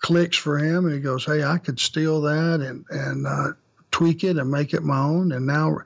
clicks 0.01 0.37
for 0.37 0.59
him, 0.59 0.85
and 0.85 0.95
he 0.95 1.01
goes, 1.01 1.25
"Hey, 1.25 1.43
I 1.43 1.59
could 1.59 1.81
steal 1.81 2.21
that 2.23 2.61
and 2.61 2.85
and 2.91 3.27
uh, 3.27 3.53
tweak 3.91 4.23
it 4.23 4.37
and 4.37 4.51
make 4.51 4.75
it 4.75 4.83
my 4.85 5.01
own." 5.01 5.33
And 5.33 5.47
now, 5.47 5.79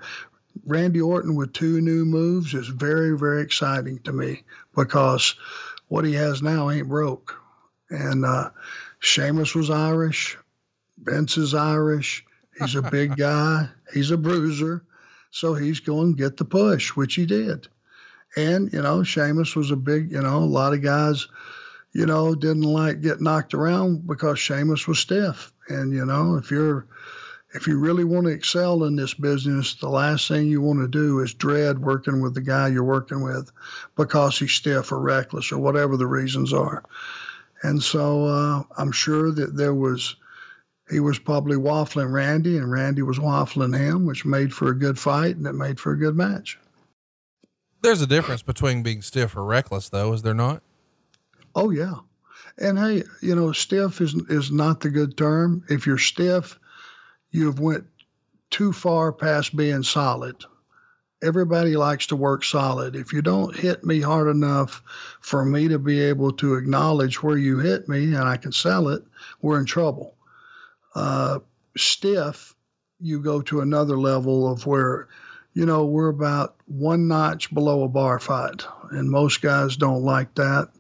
Randy 0.65 1.01
Orton 1.01 1.35
with 1.35 1.53
two 1.53 1.81
new 1.81 2.05
moves 2.05 2.55
is 2.55 2.69
very 2.69 3.17
very 3.19 3.43
exciting 3.43 3.99
to 4.01 4.13
me 4.13 4.43
because 4.75 5.35
what 5.89 6.05
he 6.05 6.15
has 6.15 6.43
now 6.43 6.71
ain't 6.71 6.89
broke. 6.89 7.39
And 7.91 8.25
uh, 8.25 8.51
Sheamus 9.01 9.55
was 9.55 9.69
Irish, 9.69 10.39
Vince 10.99 11.37
is 11.37 11.55
Irish. 11.55 12.25
He's 12.59 12.75
a 12.75 12.83
big 12.83 13.17
guy. 13.19 13.69
He's 13.93 14.11
a 14.11 14.17
bruiser, 14.17 14.85
so 15.31 15.55
he's 15.55 15.81
going 15.81 16.15
to 16.15 16.23
get 16.23 16.37
the 16.37 16.45
push, 16.45 16.91
which 16.91 17.15
he 17.15 17.27
did. 17.27 17.69
And, 18.37 18.73
you 18.73 18.81
know, 18.81 19.03
Sheamus 19.03 19.55
was 19.55 19.71
a 19.71 19.77
big, 19.77 20.11
you 20.11 20.23
know, 20.23 20.39
a 20.39 20.45
lot 20.45 20.73
of 20.73 20.83
guys, 20.83 21.29
you 21.93 22.07
know, 22.07 22.35
didn't 22.35 22.63
like 22.63 23.03
get 23.03 23.21
knocked 23.21 23.53
around 23.53 24.07
because 24.07 24.39
Sheamus 24.39 24.87
was 24.87 24.99
stiff. 24.99 25.53
And, 25.69 25.93
you 25.93 26.07
know, 26.07 26.37
if 26.37 26.51
you're, 26.51 26.87
if 27.55 27.67
you 27.67 27.79
really 27.79 28.05
want 28.05 28.27
to 28.27 28.33
excel 28.33 28.85
in 28.85 28.97
this 28.97 29.15
business, 29.15 29.75
the 29.75 29.89
last 29.89 30.29
thing 30.29 30.47
you 30.47 30.63
want 30.63 30.81
to 30.81 30.89
do 30.89 31.21
is 31.21 31.35
dread 31.35 31.79
working 31.79 32.23
with 32.23 32.35
the 32.35 32.41
guy 32.41 32.69
you're 32.69 32.83
working 32.83 33.23
with 33.23 33.51
because 33.97 34.39
he's 34.39 34.53
stiff 34.53 34.91
or 34.91 34.99
reckless 34.99 35.53
or 35.53 35.59
whatever 35.59 35.97
the 35.97 36.07
reasons 36.07 36.53
are. 36.53 36.83
And 37.63 37.83
so 37.83 38.25
uh, 38.25 38.63
I'm 38.77 38.93
sure 38.93 39.31
that 39.33 39.57
there 39.57 39.75
was, 39.75 40.17
he 40.91 41.01
was 41.01 41.19
probably 41.19 41.57
waffling 41.57 42.13
Randy 42.13 42.57
and 42.57 42.71
Randy 42.71 43.03
was 43.03 43.19
waffling 43.19 43.77
him, 43.77 44.07
which 44.07 44.25
made 44.25 44.53
for 44.53 44.69
a 44.69 44.79
good 44.79 44.99
fight 44.99 45.37
and 45.37 45.47
it 45.47 45.53
made 45.53 45.79
for 45.79 45.93
a 45.93 45.99
good 45.99 46.17
match. 46.17 46.59
There's 47.83 48.01
a 48.01 48.07
difference 48.07 48.43
between 48.43 48.83
being 48.83 49.03
stiff 49.03 49.37
or 49.37 49.45
reckless, 49.45 49.89
though, 49.89 50.13
is 50.13 50.23
there 50.23 50.35
not? 50.35 50.63
Oh 51.55 51.71
yeah, 51.71 51.97
and 52.57 52.79
hey, 52.79 53.03
you 53.21 53.35
know, 53.35 53.53
stiff 53.53 54.01
is 54.01 54.15
is 54.15 54.51
not 54.51 54.81
the 54.81 54.89
good 54.89 55.17
term. 55.17 55.65
If 55.69 55.87
you're 55.87 55.99
stiff, 55.99 56.59
you've 57.33 57.59
went 57.59 57.85
too 58.51 58.73
far 58.73 59.13
past 59.13 59.57
being 59.57 59.83
solid. 59.83 60.37
Everybody 61.23 61.77
likes 61.77 62.09
to 62.09 62.17
work 62.17 62.45
solid. 62.45 62.95
If 62.95 63.13
you 63.13 63.23
don't 63.23 63.55
hit 63.55 63.85
me 63.85 64.01
hard 64.01 64.29
enough 64.29 64.83
for 65.21 65.45
me 65.45 65.69
to 65.69 65.79
be 65.79 66.01
able 66.01 66.33
to 66.35 66.55
acknowledge 66.55 67.23
where 67.23 67.37
you 67.37 67.59
hit 67.59 67.89
me 67.89 68.15
and 68.15 68.25
I 68.25 68.37
can 68.37 68.53
sell 68.53 68.89
it, 68.89 69.03
we're 69.41 69.59
in 69.59 69.67
trouble. 69.67 70.15
Uh, 70.95 71.41
stiff, 71.77 72.55
you 73.01 73.21
go 73.21 73.43
to 73.43 73.61
another 73.61 73.97
level 73.97 74.51
of 74.51 74.67
where 74.67 75.09
you 75.55 75.67
know, 75.67 75.85
we're 75.85 76.09
about 76.09 76.57
one 76.67 77.09
notch 77.09 77.53
below 77.53 77.85
a 77.85 77.89
bar 77.89 78.19
fight, 78.19 78.65
and 78.91 79.11
most 79.11 79.43
guys 79.43 79.77
don't 79.77 80.03
like 80.03 80.35
that. 80.37 80.71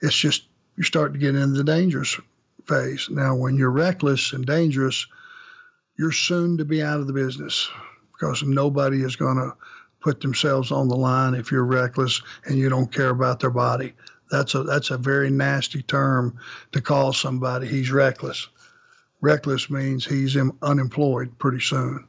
It's 0.00 0.16
just 0.16 0.44
you 0.76 0.82
start 0.82 1.12
to 1.12 1.18
get 1.18 1.36
into 1.36 1.56
the 1.58 1.64
dangerous 1.64 2.18
phase. 2.66 3.08
Now, 3.10 3.36
when 3.36 3.56
you're 3.56 3.70
reckless 3.70 4.32
and 4.32 4.44
dangerous, 4.44 5.06
you're 5.98 6.12
soon 6.12 6.56
to 6.58 6.64
be 6.64 6.82
out 6.82 7.00
of 7.00 7.06
the 7.06 7.12
business 7.12 7.68
because 8.12 8.42
nobody 8.42 9.02
is 9.02 9.16
going 9.16 9.36
to 9.36 9.52
put 10.00 10.20
themselves 10.20 10.72
on 10.72 10.88
the 10.88 10.96
line 10.96 11.34
if 11.34 11.50
you're 11.50 11.64
reckless 11.64 12.20
and 12.46 12.58
you 12.58 12.68
don't 12.68 12.92
care 12.92 13.10
about 13.10 13.40
their 13.40 13.50
body. 13.50 13.92
That's 14.30 14.54
a 14.54 14.62
that's 14.62 14.90
a 14.90 14.98
very 14.98 15.30
nasty 15.30 15.82
term 15.82 16.38
to 16.72 16.80
call 16.80 17.12
somebody 17.12 17.68
he's 17.68 17.90
reckless. 17.90 18.48
Reckless 19.20 19.70
means 19.70 20.04
he's 20.04 20.36
unemployed 20.62 21.38
pretty 21.38 21.60
soon. 21.60 22.06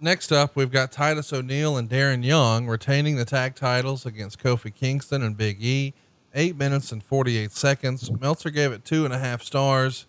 Next 0.00 0.30
up, 0.30 0.54
we've 0.54 0.70
got 0.70 0.92
Titus 0.92 1.32
O'Neil 1.32 1.76
and 1.76 1.88
Darren 1.88 2.24
Young 2.24 2.66
retaining 2.66 3.16
the 3.16 3.24
tag 3.24 3.54
titles 3.54 4.04
against 4.04 4.38
Kofi 4.38 4.72
Kingston 4.74 5.22
and 5.22 5.36
Big 5.36 5.64
E. 5.64 5.94
Eight 6.34 6.56
minutes 6.56 6.92
and 6.92 7.02
48 7.02 7.52
seconds. 7.52 8.10
Meltzer 8.20 8.50
gave 8.50 8.72
it 8.72 8.84
two 8.84 9.04
and 9.04 9.14
a 9.14 9.18
half 9.18 9.42
stars. 9.42 10.06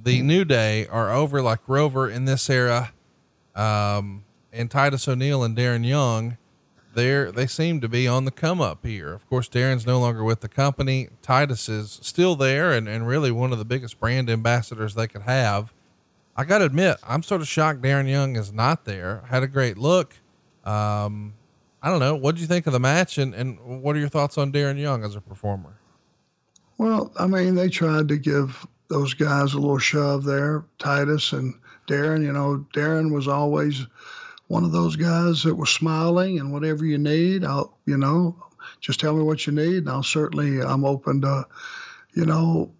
The 0.00 0.22
New 0.22 0.44
Day 0.44 0.86
are 0.86 1.10
over 1.10 1.42
like 1.42 1.60
Rover 1.66 2.08
in 2.08 2.24
this 2.24 2.48
era. 2.50 2.92
Um, 3.54 4.24
and 4.52 4.70
Titus 4.70 5.08
O'Neil 5.08 5.42
and 5.42 5.56
Darren 5.56 5.86
Young, 5.86 6.36
they're, 6.94 7.32
they 7.32 7.46
seem 7.46 7.80
to 7.80 7.88
be 7.88 8.06
on 8.06 8.24
the 8.24 8.30
come 8.30 8.60
up 8.60 8.84
here. 8.84 9.12
Of 9.12 9.28
course, 9.28 9.48
Darren's 9.48 9.86
no 9.86 9.98
longer 9.98 10.24
with 10.24 10.40
the 10.40 10.48
company. 10.48 11.08
Titus 11.22 11.68
is 11.68 11.98
still 12.02 12.36
there 12.36 12.72
and, 12.72 12.88
and 12.88 13.06
really 13.06 13.30
one 13.30 13.52
of 13.52 13.58
the 13.58 13.64
biggest 13.64 13.98
brand 13.98 14.30
ambassadors 14.30 14.94
they 14.94 15.06
could 15.06 15.22
have. 15.22 15.72
I 16.36 16.44
got 16.44 16.58
to 16.58 16.64
admit, 16.64 16.98
I'm 17.02 17.22
sort 17.22 17.40
of 17.40 17.48
shocked 17.48 17.80
Darren 17.80 18.08
Young 18.08 18.36
is 18.36 18.52
not 18.52 18.84
there. 18.84 19.24
Had 19.28 19.42
a 19.42 19.46
great 19.46 19.78
look. 19.78 20.16
Um, 20.64 21.34
I 21.82 21.88
don't 21.88 22.00
know. 22.00 22.14
What 22.14 22.34
did 22.34 22.42
you 22.42 22.46
think 22.46 22.66
of 22.66 22.72
the 22.72 22.80
match, 22.80 23.16
and, 23.16 23.34
and 23.34 23.82
what 23.82 23.96
are 23.96 23.98
your 23.98 24.08
thoughts 24.08 24.36
on 24.36 24.52
Darren 24.52 24.78
Young 24.78 25.04
as 25.04 25.14
a 25.16 25.20
performer? 25.20 25.78
Well, 26.78 27.12
I 27.18 27.26
mean, 27.26 27.54
they 27.54 27.68
tried 27.68 28.08
to 28.08 28.18
give 28.18 28.66
those 28.88 29.14
guys 29.14 29.54
a 29.54 29.58
little 29.58 29.78
shove 29.78 30.24
there, 30.24 30.64
Titus 30.78 31.32
and 31.32 31.54
Darren. 31.88 32.22
You 32.22 32.32
know, 32.32 32.66
Darren 32.74 33.12
was 33.12 33.28
always 33.28 33.86
one 34.48 34.64
of 34.64 34.72
those 34.72 34.96
guys 34.96 35.42
that 35.42 35.54
was 35.54 35.70
smiling 35.70 36.38
and 36.38 36.52
whatever 36.52 36.84
you 36.84 36.98
need, 36.98 37.44
I'll, 37.44 37.76
you 37.84 37.96
know, 37.96 38.36
just 38.80 39.00
tell 39.00 39.14
me 39.14 39.22
what 39.22 39.46
you 39.46 39.52
need, 39.52 39.78
and 39.78 39.88
I'll 39.88 40.02
certainly, 40.02 40.60
I'm 40.60 40.84
open 40.84 41.20
to, 41.22 41.46
you 42.14 42.26
know, 42.26 42.72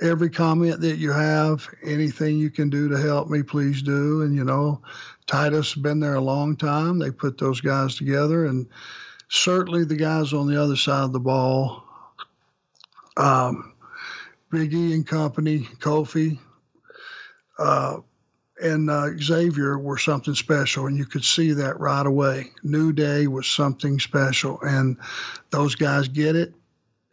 every 0.00 0.30
comment 0.30 0.80
that 0.80 0.96
you 0.96 1.12
have, 1.12 1.68
anything 1.84 2.38
you 2.38 2.50
can 2.50 2.70
do 2.70 2.88
to 2.88 2.96
help 2.96 3.28
me, 3.28 3.42
please 3.42 3.82
do. 3.82 4.22
And 4.22 4.34
you 4.34 4.44
know, 4.44 4.80
Titus 5.26 5.74
been 5.74 6.00
there 6.00 6.14
a 6.14 6.20
long 6.20 6.56
time. 6.56 6.98
They 6.98 7.10
put 7.10 7.38
those 7.38 7.60
guys 7.60 7.96
together, 7.96 8.46
and 8.46 8.66
certainly 9.28 9.84
the 9.84 9.96
guys 9.96 10.32
on 10.32 10.48
the 10.48 10.60
other 10.60 10.76
side 10.76 11.04
of 11.04 11.12
the 11.12 11.20
ball, 11.20 11.84
um, 13.16 13.74
Big 14.50 14.74
E 14.74 14.94
and 14.94 15.06
company, 15.06 15.60
Kofi, 15.78 16.38
uh, 17.58 17.98
and 18.62 18.90
uh, 18.90 19.16
Xavier 19.18 19.78
were 19.78 19.96
something 19.96 20.34
special, 20.34 20.86
and 20.86 20.96
you 20.96 21.06
could 21.06 21.24
see 21.24 21.52
that 21.52 21.80
right 21.80 22.04
away. 22.04 22.50
New 22.62 22.92
Day 22.92 23.26
was 23.26 23.46
something 23.46 23.98
special, 23.98 24.60
and 24.62 24.96
those 25.50 25.74
guys 25.74 26.08
get 26.08 26.36
it. 26.36 26.52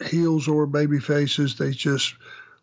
Heels 0.05 0.47
or 0.47 0.65
baby 0.65 0.99
faces, 0.99 1.55
they 1.55 1.71
just 1.71 2.15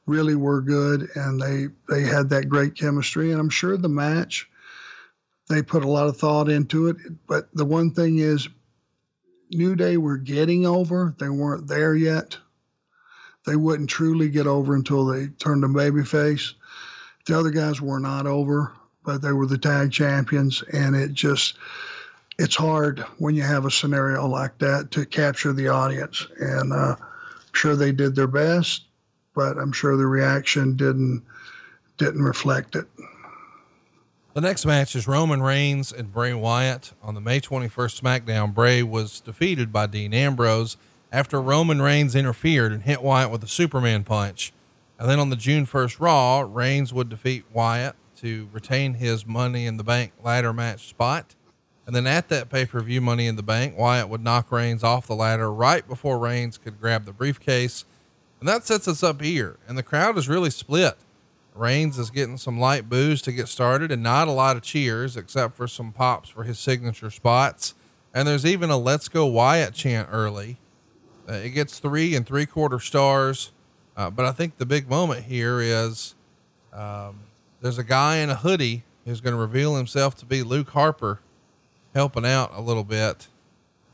really 0.06 0.34
were 0.34 0.60
good, 0.60 1.08
and 1.14 1.40
they 1.40 1.68
they 1.88 2.02
had 2.02 2.28
that 2.30 2.48
great 2.48 2.76
chemistry. 2.76 3.30
And 3.32 3.40
I'm 3.40 3.50
sure 3.50 3.76
the 3.76 3.88
match, 3.88 4.48
they 5.48 5.62
put 5.62 5.84
a 5.84 5.88
lot 5.88 6.08
of 6.08 6.16
thought 6.16 6.48
into 6.48 6.88
it. 6.88 6.96
But 7.26 7.48
the 7.54 7.64
one 7.64 7.90
thing 7.92 8.18
is, 8.18 8.48
New 9.50 9.76
Day 9.76 9.96
were 9.96 10.18
getting 10.18 10.66
over; 10.66 11.14
they 11.18 11.28
weren't 11.28 11.66
there 11.66 11.94
yet. 11.94 12.36
They 13.46 13.56
wouldn't 13.56 13.90
truly 13.90 14.28
get 14.28 14.46
over 14.46 14.74
until 14.74 15.04
they 15.06 15.28
turned 15.28 15.64
a 15.64 15.68
babyface 15.68 16.54
the 17.26 17.38
other 17.38 17.50
guys 17.50 17.80
were 17.80 18.00
not 18.00 18.26
over, 18.26 18.72
but 19.04 19.22
they 19.22 19.32
were 19.32 19.46
the 19.46 19.58
tag 19.58 19.92
champions, 19.92 20.62
and 20.72 20.94
it 20.94 21.12
just 21.12 21.56
it's 22.38 22.56
hard 22.56 23.00
when 23.18 23.34
you 23.34 23.42
have 23.42 23.64
a 23.64 23.70
scenario 23.70 24.26
like 24.26 24.58
that 24.58 24.90
to 24.90 25.06
capture 25.06 25.52
the 25.52 25.68
audience. 25.68 26.26
And 26.38 26.72
uh, 26.72 26.96
I'm 26.98 27.52
sure 27.52 27.76
they 27.76 27.92
did 27.92 28.14
their 28.14 28.26
best, 28.26 28.82
but 29.34 29.56
I'm 29.56 29.72
sure 29.72 29.96
the 29.96 30.06
reaction 30.06 30.76
didn't 30.76 31.22
didn't 31.96 32.22
reflect 32.22 32.76
it. 32.76 32.86
The 34.34 34.40
next 34.40 34.66
match 34.66 34.96
is 34.96 35.06
Roman 35.06 35.42
Reigns 35.42 35.92
and 35.92 36.12
Bray 36.12 36.34
Wyatt 36.34 36.92
on 37.00 37.14
the 37.14 37.20
May 37.20 37.40
21st 37.40 38.00
SmackDown. 38.00 38.52
Bray 38.52 38.82
was 38.82 39.20
defeated 39.20 39.72
by 39.72 39.86
Dean 39.86 40.12
Ambrose 40.12 40.76
after 41.14 41.40
Roman 41.40 41.80
Reigns 41.80 42.16
interfered 42.16 42.72
and 42.72 42.82
hit 42.82 43.00
Wyatt 43.00 43.30
with 43.30 43.44
a 43.44 43.48
Superman 43.48 44.02
punch. 44.02 44.52
And 44.98 45.08
then 45.08 45.20
on 45.20 45.30
the 45.30 45.36
June 45.36 45.64
1st 45.64 46.00
Raw, 46.00 46.40
Reigns 46.40 46.92
would 46.92 47.08
defeat 47.08 47.44
Wyatt 47.52 47.94
to 48.16 48.48
retain 48.50 48.94
his 48.94 49.24
Money 49.24 49.64
in 49.64 49.76
the 49.76 49.84
Bank 49.84 50.10
ladder 50.24 50.52
match 50.52 50.88
spot. 50.88 51.36
And 51.86 51.94
then 51.94 52.08
at 52.08 52.30
that 52.30 52.50
pay 52.50 52.66
per 52.66 52.80
view 52.80 53.00
Money 53.00 53.28
in 53.28 53.36
the 53.36 53.44
Bank, 53.44 53.78
Wyatt 53.78 54.08
would 54.08 54.24
knock 54.24 54.50
Reigns 54.50 54.82
off 54.82 55.06
the 55.06 55.14
ladder 55.14 55.52
right 55.52 55.86
before 55.86 56.18
Reigns 56.18 56.58
could 56.58 56.80
grab 56.80 57.04
the 57.04 57.12
briefcase. 57.12 57.84
And 58.40 58.48
that 58.48 58.66
sets 58.66 58.88
us 58.88 59.04
up 59.04 59.22
here. 59.22 59.58
And 59.68 59.78
the 59.78 59.84
crowd 59.84 60.18
is 60.18 60.28
really 60.28 60.50
split. 60.50 60.96
Reigns 61.54 61.96
is 61.96 62.10
getting 62.10 62.38
some 62.38 62.58
light 62.58 62.88
boos 62.88 63.22
to 63.22 63.30
get 63.30 63.46
started 63.46 63.92
and 63.92 64.02
not 64.02 64.26
a 64.26 64.32
lot 64.32 64.56
of 64.56 64.64
cheers 64.64 65.16
except 65.16 65.56
for 65.56 65.68
some 65.68 65.92
pops 65.92 66.28
for 66.28 66.42
his 66.42 66.58
signature 66.58 67.10
spots. 67.10 67.74
And 68.12 68.26
there's 68.26 68.44
even 68.44 68.68
a 68.68 68.76
Let's 68.76 69.08
Go 69.08 69.26
Wyatt 69.26 69.74
chant 69.74 70.08
early. 70.10 70.58
Uh, 71.28 71.34
it 71.34 71.50
gets 71.50 71.78
three 71.78 72.14
and 72.14 72.26
three 72.26 72.46
quarter 72.46 72.78
stars. 72.78 73.50
Uh, 73.96 74.10
but 74.10 74.26
I 74.26 74.32
think 74.32 74.58
the 74.58 74.66
big 74.66 74.88
moment 74.88 75.24
here 75.24 75.60
is 75.60 76.14
um, 76.72 77.20
there's 77.60 77.78
a 77.78 77.84
guy 77.84 78.16
in 78.16 78.30
a 78.30 78.34
hoodie 78.34 78.82
who's 79.04 79.20
going 79.20 79.34
to 79.34 79.40
reveal 79.40 79.76
himself 79.76 80.16
to 80.16 80.26
be 80.26 80.42
Luke 80.42 80.70
Harper, 80.70 81.20
helping 81.94 82.26
out 82.26 82.50
a 82.54 82.60
little 82.60 82.84
bit. 82.84 83.28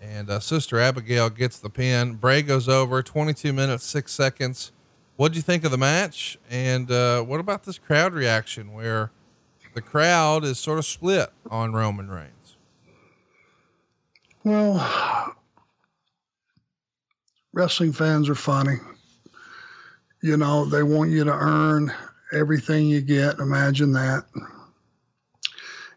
And 0.00 0.30
uh, 0.30 0.40
Sister 0.40 0.80
Abigail 0.80 1.28
gets 1.28 1.58
the 1.58 1.68
pin. 1.68 2.14
Bray 2.14 2.40
goes 2.40 2.68
over 2.68 3.02
22 3.02 3.52
minutes, 3.52 3.84
six 3.84 4.12
seconds. 4.12 4.72
What 5.16 5.32
do 5.32 5.36
you 5.36 5.42
think 5.42 5.64
of 5.64 5.70
the 5.70 5.78
match? 5.78 6.38
And 6.48 6.90
uh, 6.90 7.22
what 7.22 7.40
about 7.40 7.64
this 7.64 7.78
crowd 7.78 8.14
reaction 8.14 8.72
where 8.72 9.10
the 9.74 9.82
crowd 9.82 10.44
is 10.44 10.58
sort 10.58 10.78
of 10.78 10.86
split 10.86 11.30
on 11.50 11.74
Roman 11.74 12.08
Reigns? 12.08 12.56
Well, 14.42 15.36
wrestling 17.52 17.92
fans 17.92 18.28
are 18.28 18.34
funny. 18.34 18.76
You 20.22 20.36
know, 20.36 20.64
they 20.64 20.82
want 20.82 21.10
you 21.10 21.24
to 21.24 21.32
earn 21.32 21.92
everything 22.32 22.86
you 22.86 23.00
get. 23.00 23.38
Imagine 23.38 23.92
that. 23.92 24.24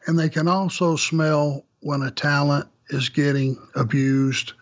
And 0.08 0.18
they 0.18 0.30
can 0.30 0.47
also 0.47 0.95
smell 0.95 1.66
when 1.82 2.01
a 2.01 2.12
talent 2.12 2.68
is 2.89 3.10
getting 3.10 3.58
abused 3.76 4.54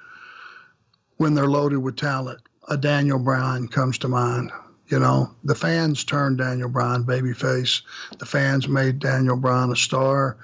when 1.17 1.33
they're 1.33 1.47
loaded 1.47 1.77
with 1.77 1.97
talent. 1.97 2.39
A 2.69 2.77
Daniel 2.77 3.19
Bryan 3.19 3.67
comes 3.67 3.97
to 3.99 4.07
mind. 4.07 4.51
You 4.87 4.99
know, 4.99 5.31
the 5.43 5.55
fans 5.55 6.03
turned 6.03 6.39
Daniel 6.39 6.67
Bryan 6.67 7.03
babyface. 7.03 7.81
The 8.19 8.25
fans 8.25 8.67
made 8.67 8.99
Daniel 8.99 9.37
Bryan 9.37 9.71
a 9.71 9.75
star 9.75 10.37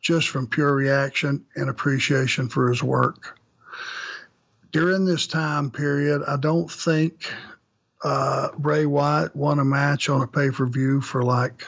just 0.00 0.28
from 0.28 0.46
pure 0.46 0.74
reaction 0.74 1.44
and 1.56 1.70
appreciation 1.70 2.48
for 2.48 2.68
his 2.68 2.82
work. 2.82 3.35
During 4.76 5.06
this 5.06 5.26
time 5.26 5.70
period, 5.70 6.22
I 6.28 6.36
don't 6.36 6.70
think 6.70 7.32
uh, 8.04 8.50
Bray 8.58 8.84
Wyatt 8.84 9.34
won 9.34 9.58
a 9.58 9.64
match 9.64 10.10
on 10.10 10.20
a 10.20 10.26
pay 10.26 10.50
per 10.50 10.66
view 10.66 11.00
for 11.00 11.22
like 11.22 11.64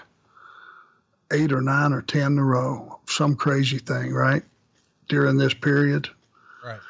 eight 1.32 1.50
or 1.50 1.62
nine 1.62 1.94
or 1.94 2.02
ten 2.02 2.32
in 2.32 2.38
a 2.38 2.44
row, 2.44 3.00
some 3.06 3.34
crazy 3.34 3.78
thing, 3.78 4.12
right? 4.12 4.42
During 5.08 5.38
this 5.38 5.54
period. 5.54 6.10
Right. 6.62 6.80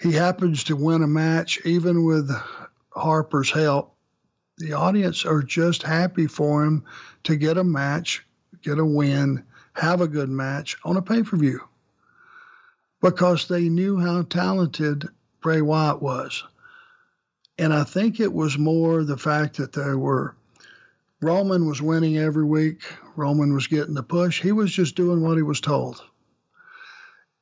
He 0.00 0.12
happens 0.12 0.62
to 0.62 0.76
win 0.76 1.02
a 1.02 1.08
match, 1.08 1.58
even 1.64 2.04
with 2.04 2.30
Harper's 2.90 3.50
help. 3.50 3.96
The 4.58 4.74
audience 4.74 5.26
are 5.26 5.42
just 5.42 5.82
happy 5.82 6.28
for 6.28 6.64
him 6.64 6.84
to 7.24 7.34
get 7.34 7.58
a 7.58 7.64
match, 7.64 8.24
get 8.62 8.78
a 8.78 8.84
win, 8.84 9.42
have 9.72 10.00
a 10.00 10.06
good 10.06 10.28
match 10.28 10.76
on 10.84 10.96
a 10.96 11.02
pay 11.02 11.24
per 11.24 11.36
view 11.36 11.60
because 13.04 13.48
they 13.48 13.68
knew 13.68 13.98
how 13.98 14.22
talented 14.22 15.06
Bray 15.42 15.60
Wyatt 15.60 16.00
was. 16.00 16.42
And 17.58 17.70
I 17.74 17.84
think 17.84 18.18
it 18.18 18.32
was 18.32 18.56
more 18.56 19.04
the 19.04 19.18
fact 19.18 19.58
that 19.58 19.74
there 19.74 19.98
were 19.98 20.34
Roman 21.20 21.68
was 21.68 21.82
winning 21.82 22.16
every 22.16 22.46
week. 22.46 22.82
Roman 23.14 23.52
was 23.52 23.66
getting 23.66 23.92
the 23.92 24.02
push. 24.02 24.40
He 24.40 24.52
was 24.52 24.72
just 24.72 24.96
doing 24.96 25.20
what 25.20 25.36
he 25.36 25.42
was 25.42 25.60
told. 25.60 26.02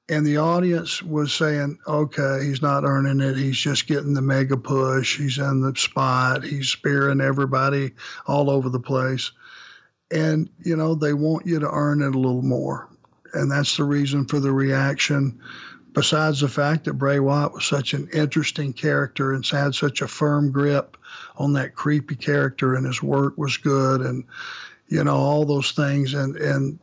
And 0.09 0.27
the 0.27 0.39
audience 0.39 1.01
was 1.01 1.33
saying, 1.33 1.79
okay, 1.87 2.45
he's 2.45 2.61
not 2.61 2.85
earning 2.85 3.21
it. 3.21 3.37
He's 3.37 3.57
just 3.57 3.87
getting 3.87 4.15
the 4.15 4.21
mega 4.21 4.57
push. 4.57 5.17
He's 5.17 5.39
in 5.39 5.61
the 5.61 5.77
spot. 5.77 6.43
He's 6.43 6.71
spearing 6.71 7.21
everybody 7.21 7.93
all 8.27 8.51
over 8.51 8.69
the 8.69 8.81
place. 8.81 9.31
And, 10.11 10.51
you 10.65 10.75
know, 10.75 10.97
they 10.97 11.15
want 11.15 11.47
you 11.47 11.61
to 11.61 11.71
earn 11.71 12.03
it 12.03 12.17
a 12.17 12.19
little 12.19 12.43
more. 12.43 12.92
And 13.35 13.51
that's 13.51 13.77
the 13.77 13.85
reason 13.85 14.27
for 14.27 14.41
the 14.41 14.53
reaction. 14.53 15.41
Besides 15.93 16.41
the 16.41 16.49
fact 16.49 16.85
that 16.85 16.95
Bray 16.95 17.19
Wyatt 17.19 17.53
was 17.53 17.65
such 17.65 17.93
an 17.93 18.09
interesting 18.13 18.73
character 18.73 19.35
and 19.35 19.47
had 19.47 19.75
such 19.75 20.01
a 20.01 20.09
firm 20.09 20.51
grip 20.51 20.97
on 21.37 21.53
that 21.55 21.75
creepy 21.75 22.15
character 22.15 22.75
and 22.75 22.87
his 22.87 23.03
work 23.03 23.37
was 23.37 23.57
good 23.59 24.01
and 24.01 24.25
you 24.89 25.05
know 25.05 25.17
all 25.17 25.45
those 25.45 25.73
things. 25.73 26.15
And 26.15 26.37
and 26.37 26.79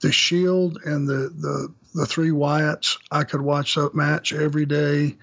the 0.00 0.12
Shield 0.12 0.78
and 0.84 1.06
the 1.06 1.30
the 1.38 1.72
the 1.94 2.06
three 2.06 2.30
Wyatts 2.30 2.98
I 3.10 3.24
could 3.24 3.42
watch 3.42 3.74
that 3.74 3.94
match 3.94 4.32
every 4.32 4.66
day 4.66 5.16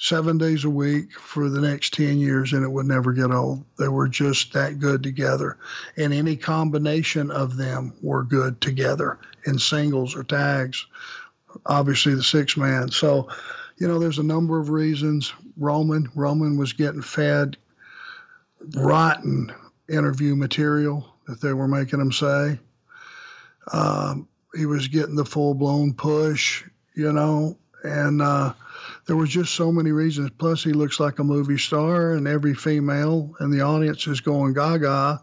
seven 0.00 0.38
days 0.38 0.64
a 0.64 0.70
week 0.70 1.12
for 1.12 1.48
the 1.48 1.60
next 1.60 1.92
10 1.92 2.18
years 2.18 2.52
and 2.52 2.64
it 2.64 2.70
would 2.70 2.86
never 2.86 3.12
get 3.12 3.30
old 3.30 3.62
they 3.78 3.88
were 3.88 4.08
just 4.08 4.52
that 4.52 4.78
good 4.78 5.02
together 5.02 5.58
and 5.98 6.12
any 6.12 6.36
combination 6.36 7.30
of 7.30 7.56
them 7.56 7.92
were 8.00 8.24
good 8.24 8.58
together 8.60 9.18
in 9.46 9.58
singles 9.58 10.16
or 10.16 10.24
tags 10.24 10.86
obviously 11.66 12.14
the 12.14 12.22
six 12.22 12.56
man. 12.56 12.90
So, 12.90 13.28
you 13.78 13.88
know, 13.88 13.98
there's 13.98 14.18
a 14.18 14.24
number 14.24 14.58
of 14.58 14.70
reasons. 14.70 15.32
Roman, 15.56 16.10
Roman 16.14 16.56
was 16.56 16.72
getting 16.72 17.02
fed 17.02 17.56
rotten 18.74 19.52
interview 19.88 20.36
material 20.36 21.06
that 21.26 21.40
they 21.40 21.52
were 21.52 21.68
making 21.68 22.00
him 22.00 22.12
say. 22.12 22.58
Um, 23.72 24.28
he 24.54 24.66
was 24.66 24.88
getting 24.88 25.14
the 25.14 25.24
full 25.24 25.54
blown 25.54 25.94
push, 25.94 26.64
you 26.94 27.12
know, 27.12 27.56
and 27.84 28.20
uh, 28.20 28.52
there 29.10 29.16
was 29.16 29.30
just 29.30 29.56
so 29.56 29.72
many 29.72 29.90
reasons. 29.90 30.30
Plus, 30.38 30.62
he 30.62 30.72
looks 30.72 31.00
like 31.00 31.18
a 31.18 31.24
movie 31.24 31.58
star, 31.58 32.12
and 32.12 32.28
every 32.28 32.54
female 32.54 33.34
in 33.40 33.50
the 33.50 33.60
audience 33.60 34.06
is 34.06 34.20
going 34.20 34.52
gaga, 34.52 35.20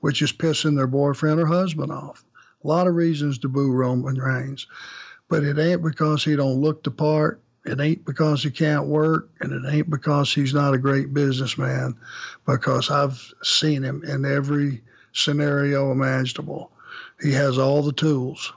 which 0.00 0.20
is 0.20 0.30
pissing 0.30 0.76
their 0.76 0.86
boyfriend 0.86 1.40
or 1.40 1.46
husband 1.46 1.90
off. 1.90 2.22
A 2.62 2.68
lot 2.68 2.86
of 2.86 2.94
reasons 2.94 3.38
to 3.38 3.48
boo 3.48 3.72
Roman 3.72 4.16
Reigns. 4.16 4.66
But 5.30 5.44
it 5.44 5.58
ain't 5.58 5.82
because 5.82 6.22
he 6.22 6.36
don't 6.36 6.60
look 6.60 6.82
the 6.82 6.90
part. 6.90 7.40
It 7.64 7.80
ain't 7.80 8.04
because 8.04 8.42
he 8.42 8.50
can't 8.50 8.88
work, 8.88 9.30
and 9.40 9.52
it 9.52 9.74
ain't 9.74 9.88
because 9.88 10.34
he's 10.34 10.52
not 10.52 10.74
a 10.74 10.78
great 10.78 11.14
businessman. 11.14 11.96
Because 12.46 12.90
I've 12.90 13.32
seen 13.42 13.82
him 13.82 14.04
in 14.04 14.26
every 14.26 14.82
scenario 15.14 15.92
imaginable. 15.92 16.72
He 17.22 17.32
has 17.32 17.56
all 17.56 17.80
the 17.80 17.94
tools. 17.94 18.52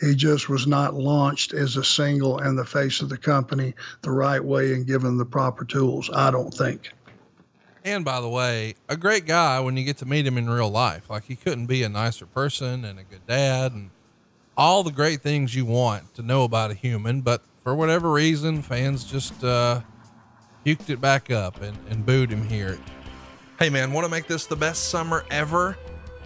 He 0.00 0.14
just 0.14 0.48
was 0.48 0.66
not 0.66 0.94
launched 0.94 1.52
as 1.52 1.76
a 1.76 1.84
single 1.84 2.38
and 2.38 2.56
the 2.56 2.64
face 2.64 3.00
of 3.00 3.08
the 3.08 3.18
company 3.18 3.74
the 4.02 4.10
right 4.10 4.42
way 4.42 4.72
and 4.72 4.86
given 4.86 5.18
the 5.18 5.24
proper 5.24 5.64
tools. 5.64 6.08
I 6.12 6.30
don't 6.30 6.52
think. 6.52 6.92
And 7.84 8.04
by 8.04 8.20
the 8.20 8.28
way, 8.28 8.74
a 8.88 8.96
great 8.96 9.26
guy 9.26 9.60
when 9.60 9.76
you 9.76 9.84
get 9.84 9.96
to 9.98 10.06
meet 10.06 10.26
him 10.26 10.36
in 10.36 10.48
real 10.48 10.70
life. 10.70 11.08
Like 11.08 11.24
he 11.24 11.36
couldn't 11.36 11.66
be 11.66 11.82
a 11.82 11.88
nicer 11.88 12.26
person 12.26 12.84
and 12.84 12.98
a 12.98 13.02
good 13.02 13.26
dad 13.26 13.72
and 13.72 13.90
all 14.56 14.82
the 14.82 14.90
great 14.90 15.22
things 15.22 15.54
you 15.54 15.64
want 15.64 16.14
to 16.14 16.22
know 16.22 16.44
about 16.44 16.70
a 16.70 16.74
human, 16.74 17.20
but 17.20 17.42
for 17.62 17.74
whatever 17.74 18.10
reason, 18.10 18.60
fans 18.60 19.04
just 19.04 19.44
uh, 19.44 19.80
puked 20.66 20.90
it 20.90 21.00
back 21.00 21.30
up 21.30 21.62
and, 21.62 21.76
and 21.88 22.04
booed 22.04 22.30
him 22.30 22.46
here. 22.48 22.78
Hey 23.58 23.70
man, 23.70 23.92
want 23.92 24.04
to 24.04 24.10
make 24.10 24.26
this 24.26 24.46
the 24.46 24.56
best 24.56 24.88
summer 24.88 25.24
ever? 25.30 25.76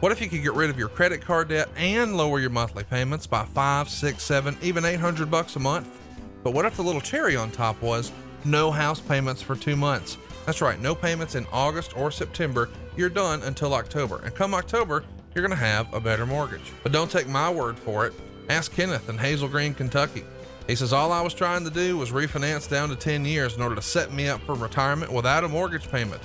What 0.02 0.10
if 0.10 0.20
you 0.20 0.28
could 0.28 0.42
get 0.42 0.54
rid 0.54 0.68
of 0.68 0.80
your 0.80 0.88
credit 0.88 1.20
card 1.20 1.46
debt 1.46 1.68
and 1.76 2.16
lower 2.16 2.40
your 2.40 2.50
monthly 2.50 2.82
payments 2.82 3.24
by 3.24 3.44
five, 3.44 3.88
six, 3.88 4.24
seven, 4.24 4.58
even 4.60 4.84
800 4.84 5.30
bucks 5.30 5.54
a 5.54 5.60
month? 5.60 5.96
But 6.42 6.54
what 6.54 6.64
if 6.64 6.74
the 6.74 6.82
little 6.82 7.00
cherry 7.00 7.36
on 7.36 7.52
top 7.52 7.80
was 7.80 8.10
no 8.44 8.72
house 8.72 8.98
payments 8.98 9.42
for 9.42 9.54
two 9.54 9.76
months? 9.76 10.18
That's 10.44 10.60
right, 10.60 10.80
no 10.80 10.96
payments 10.96 11.36
in 11.36 11.46
August 11.52 11.96
or 11.96 12.10
September. 12.10 12.68
You're 12.96 13.10
done 13.10 13.44
until 13.44 13.74
October. 13.74 14.20
And 14.24 14.34
come 14.34 14.54
October, 14.54 15.04
you're 15.36 15.46
going 15.46 15.56
to 15.56 15.64
have 15.64 15.94
a 15.94 16.00
better 16.00 16.26
mortgage. 16.26 16.72
But 16.82 16.90
don't 16.90 17.08
take 17.08 17.28
my 17.28 17.48
word 17.48 17.78
for 17.78 18.04
it. 18.04 18.12
Ask 18.48 18.72
Kenneth 18.72 19.08
in 19.08 19.18
Hazel 19.18 19.46
Green, 19.46 19.72
Kentucky. 19.72 20.24
He 20.66 20.74
says, 20.74 20.92
All 20.92 21.12
I 21.12 21.20
was 21.20 21.32
trying 21.32 21.62
to 21.62 21.70
do 21.70 21.96
was 21.96 22.10
refinance 22.10 22.68
down 22.68 22.88
to 22.88 22.96
10 22.96 23.24
years 23.24 23.54
in 23.54 23.62
order 23.62 23.76
to 23.76 23.82
set 23.82 24.12
me 24.12 24.26
up 24.26 24.40
for 24.40 24.56
retirement 24.56 25.12
without 25.12 25.44
a 25.44 25.48
mortgage 25.48 25.88
payment. 25.88 26.22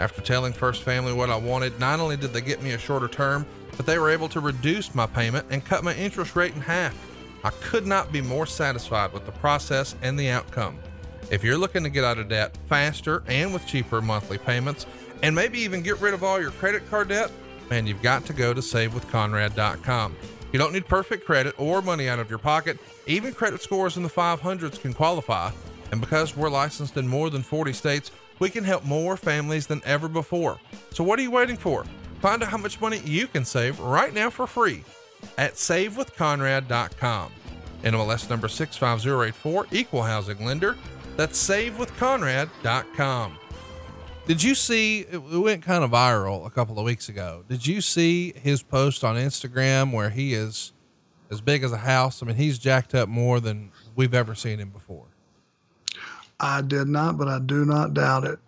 After 0.00 0.22
telling 0.22 0.54
First 0.54 0.82
Family 0.82 1.12
what 1.12 1.28
I 1.28 1.36
wanted, 1.36 1.78
not 1.78 2.00
only 2.00 2.16
did 2.16 2.32
they 2.32 2.40
get 2.40 2.62
me 2.62 2.72
a 2.72 2.78
shorter 2.78 3.06
term, 3.06 3.44
but 3.76 3.84
they 3.84 3.98
were 3.98 4.08
able 4.08 4.30
to 4.30 4.40
reduce 4.40 4.94
my 4.94 5.04
payment 5.06 5.44
and 5.50 5.62
cut 5.62 5.84
my 5.84 5.94
interest 5.94 6.34
rate 6.34 6.54
in 6.54 6.60
half. 6.62 6.96
I 7.44 7.50
could 7.50 7.86
not 7.86 8.10
be 8.10 8.22
more 8.22 8.46
satisfied 8.46 9.12
with 9.12 9.26
the 9.26 9.32
process 9.32 9.94
and 10.00 10.18
the 10.18 10.30
outcome. 10.30 10.78
If 11.30 11.44
you're 11.44 11.58
looking 11.58 11.82
to 11.82 11.90
get 11.90 12.02
out 12.02 12.16
of 12.16 12.30
debt 12.30 12.56
faster 12.66 13.22
and 13.26 13.52
with 13.52 13.66
cheaper 13.66 14.00
monthly 14.00 14.38
payments, 14.38 14.86
and 15.22 15.36
maybe 15.36 15.58
even 15.58 15.82
get 15.82 16.00
rid 16.00 16.14
of 16.14 16.24
all 16.24 16.40
your 16.40 16.52
credit 16.52 16.88
card 16.88 17.08
debt, 17.08 17.30
man, 17.68 17.86
you've 17.86 18.02
got 18.02 18.24
to 18.24 18.32
go 18.32 18.54
to 18.54 18.62
savewithconrad.com. 18.62 20.16
You 20.50 20.58
don't 20.58 20.72
need 20.72 20.86
perfect 20.86 21.26
credit 21.26 21.54
or 21.58 21.82
money 21.82 22.08
out 22.08 22.18
of 22.18 22.30
your 22.30 22.38
pocket. 22.38 22.78
Even 23.06 23.34
credit 23.34 23.60
scores 23.60 23.98
in 23.98 24.02
the 24.02 24.08
500s 24.08 24.80
can 24.80 24.94
qualify. 24.94 25.50
And 25.92 26.00
because 26.00 26.36
we're 26.36 26.48
licensed 26.48 26.96
in 26.96 27.06
more 27.06 27.28
than 27.28 27.42
40 27.42 27.74
states, 27.74 28.10
we 28.40 28.50
can 28.50 28.64
help 28.64 28.84
more 28.84 29.16
families 29.16 29.68
than 29.68 29.80
ever 29.84 30.08
before. 30.08 30.58
So 30.92 31.04
what 31.04 31.18
are 31.18 31.22
you 31.22 31.30
waiting 31.30 31.56
for? 31.56 31.84
Find 32.20 32.42
out 32.42 32.48
how 32.48 32.58
much 32.58 32.80
money 32.80 32.98
you 33.04 33.28
can 33.28 33.44
save 33.44 33.78
right 33.78 34.12
now 34.12 34.28
for 34.30 34.48
free 34.48 34.82
at 35.38 35.54
savewithconrad.com. 35.54 37.32
NMLS 37.82 38.28
number 38.28 38.48
65084, 38.48 39.68
equal 39.70 40.02
housing 40.02 40.44
lender. 40.44 40.76
That's 41.16 41.48
savewithconrad.com. 41.48 43.38
Did 44.26 44.42
you 44.42 44.54
see 44.54 45.00
it 45.00 45.18
went 45.18 45.62
kind 45.62 45.82
of 45.82 45.90
viral 45.90 46.46
a 46.46 46.50
couple 46.50 46.78
of 46.78 46.84
weeks 46.84 47.08
ago? 47.08 47.44
Did 47.48 47.66
you 47.66 47.80
see 47.80 48.32
his 48.34 48.62
post 48.62 49.02
on 49.02 49.16
Instagram 49.16 49.92
where 49.92 50.10
he 50.10 50.34
is 50.34 50.72
as 51.30 51.40
big 51.40 51.64
as 51.64 51.72
a 51.72 51.78
house? 51.78 52.22
I 52.22 52.26
mean, 52.26 52.36
he's 52.36 52.58
jacked 52.58 52.94
up 52.94 53.08
more 53.08 53.40
than 53.40 53.72
we've 53.96 54.14
ever 54.14 54.34
seen 54.34 54.58
him 54.58 54.70
before. 54.70 55.06
I 56.40 56.62
did 56.62 56.88
not, 56.88 57.18
but 57.18 57.28
I 57.28 57.38
do 57.38 57.64
not 57.64 57.94
doubt 57.94 58.24
it. 58.24 58.38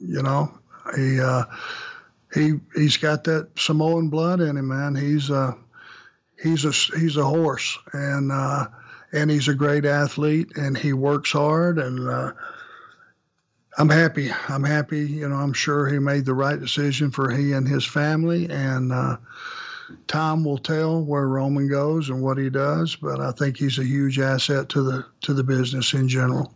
You 0.00 0.22
know, 0.22 0.52
he 0.96 1.20
uh, 1.20 1.44
he 2.32 2.54
he's 2.74 2.96
got 2.96 3.24
that 3.24 3.48
Samoan 3.58 4.08
blood 4.08 4.40
in 4.40 4.56
him, 4.56 4.68
man. 4.68 4.94
He's 4.94 5.30
a 5.30 5.56
he's 6.42 6.64
a 6.64 6.72
he's 6.98 7.16
a 7.16 7.24
horse, 7.24 7.78
and 7.92 8.32
uh, 8.32 8.66
and 9.12 9.30
he's 9.30 9.48
a 9.48 9.54
great 9.54 9.84
athlete, 9.84 10.56
and 10.56 10.76
he 10.76 10.92
works 10.92 11.32
hard, 11.32 11.78
and 11.78 12.08
uh, 12.08 12.32
I'm 13.76 13.90
happy. 13.90 14.30
I'm 14.48 14.64
happy. 14.64 15.06
You 15.06 15.28
know, 15.28 15.36
I'm 15.36 15.52
sure 15.52 15.86
he 15.86 15.98
made 15.98 16.24
the 16.24 16.34
right 16.34 16.58
decision 16.58 17.10
for 17.10 17.30
he 17.30 17.52
and 17.52 17.68
his 17.68 17.84
family, 17.84 18.48
and 18.48 18.92
uh, 18.92 19.16
time 20.06 20.44
will 20.44 20.58
tell 20.58 21.04
where 21.04 21.28
Roman 21.28 21.68
goes 21.68 22.08
and 22.08 22.22
what 22.22 22.38
he 22.38 22.50
does. 22.50 22.96
But 22.96 23.20
I 23.20 23.32
think 23.32 23.56
he's 23.56 23.78
a 23.78 23.84
huge 23.84 24.18
asset 24.18 24.68
to 24.70 24.82
the 24.82 25.06
to 25.22 25.34
the 25.34 25.44
business 25.44 25.92
in 25.92 26.08
general. 26.08 26.54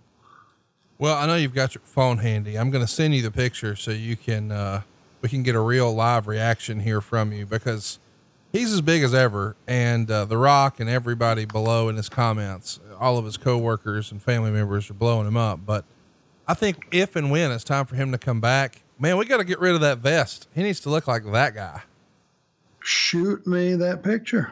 Well, 1.01 1.17
I 1.17 1.27
know 1.27 1.37
you've 1.37 1.55
got 1.55 1.77
your 1.77 1.83
phone 1.85 2.19
handy. 2.19 2.59
I'm 2.59 2.71
going 2.71 2.85
to 2.85 2.93
send 2.93 3.15
you 3.15 3.23
the 3.23 3.31
picture 3.31 3.77
so 3.77 3.93
you 3.93 4.17
can, 4.17 4.51
uh, 4.51 4.83
we 5.23 5.29
can 5.29 5.45
get 5.45 5.55
a 5.55 5.61
real 5.61 5.93
live 5.95 6.27
reaction 6.27 6.81
here 6.81 7.01
from 7.01 7.33
you 7.33 7.47
because 7.47 8.01
he's 8.51 8.73
as 8.73 8.81
big 8.81 9.05
as 9.05 9.15
ever. 9.15 9.55
And, 9.69 10.11
uh, 10.11 10.25
The 10.25 10.37
Rock 10.37 10.81
and 10.81 10.91
everybody 10.91 11.45
below 11.45 11.89
in 11.89 11.95
his 11.95 12.09
comments, 12.09 12.81
all 12.99 13.17
of 13.17 13.25
his 13.25 13.37
coworkers 13.37 14.11
and 14.11 14.21
family 14.21 14.51
members 14.51 14.91
are 14.91 14.95
blowing 14.95 15.29
him 15.29 15.37
up. 15.37 15.61
But 15.65 15.85
I 16.49 16.55
think 16.55 16.89
if 16.91 17.15
and 17.15 17.31
when 17.31 17.53
it's 17.53 17.63
time 17.63 17.87
for 17.87 17.95
him 17.95 18.11
to 18.11 18.19
come 18.19 18.41
back, 18.41 18.83
man, 18.99 19.17
we 19.19 19.25
got 19.25 19.37
to 19.37 19.45
get 19.45 19.61
rid 19.61 19.77
of 19.77 19.81
that 19.83 19.99
vest. 19.99 20.49
He 20.53 20.65
needs 20.65 20.81
to 20.81 20.91
look 20.91 21.07
like 21.07 21.25
that 21.31 21.55
guy. 21.55 21.83
Shoot 22.81 23.47
me 23.47 23.77
that 23.77 24.03
picture. 24.03 24.51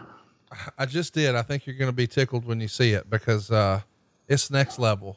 I 0.78 0.86
just 0.86 1.12
did. 1.12 1.34
I 1.34 1.42
think 1.42 1.66
you're 1.66 1.74
going 1.74 1.90
to 1.90 1.96
be 1.96 2.06
tickled 2.06 2.44
when 2.44 2.60
you 2.60 2.68
see 2.68 2.92
it 2.92 3.10
because, 3.10 3.50
uh, 3.50 3.80
it's 4.28 4.48
next 4.48 4.78
level. 4.78 5.16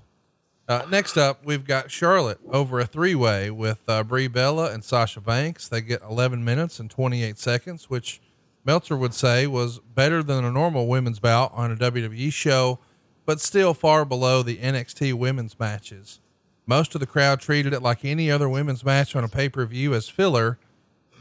Uh, 0.69 0.85
next 0.91 1.17
up, 1.17 1.43
we've 1.43 1.65
got 1.65 1.89
Charlotte 1.89 2.39
over 2.51 2.79
a 2.79 2.85
three 2.85 3.15
way 3.15 3.49
with 3.49 3.81
uh, 3.87 4.03
Brie 4.03 4.27
Bella 4.27 4.71
and 4.71 4.83
Sasha 4.83 5.19
Banks. 5.19 5.67
They 5.67 5.81
get 5.81 6.03
11 6.03 6.45
minutes 6.45 6.79
and 6.79 6.91
28 6.91 7.39
seconds, 7.39 7.89
which 7.89 8.21
Meltzer 8.63 8.95
would 8.95 9.15
say 9.15 9.47
was 9.47 9.79
better 9.79 10.21
than 10.21 10.45
a 10.45 10.51
normal 10.51 10.85
women's 10.85 11.17
bout 11.17 11.51
on 11.55 11.71
a 11.71 11.75
WWE 11.75 12.31
show, 12.31 12.77
but 13.25 13.41
still 13.41 13.73
far 13.73 14.05
below 14.05 14.43
the 14.43 14.57
NXT 14.57 15.15
women's 15.15 15.59
matches. 15.59 16.19
Most 16.67 16.93
of 16.93 17.01
the 17.01 17.07
crowd 17.07 17.39
treated 17.39 17.73
it 17.73 17.81
like 17.81 18.05
any 18.05 18.29
other 18.29 18.47
women's 18.47 18.85
match 18.85 19.15
on 19.15 19.23
a 19.23 19.27
pay 19.27 19.49
per 19.49 19.65
view 19.65 19.95
as 19.95 20.07
filler, 20.07 20.59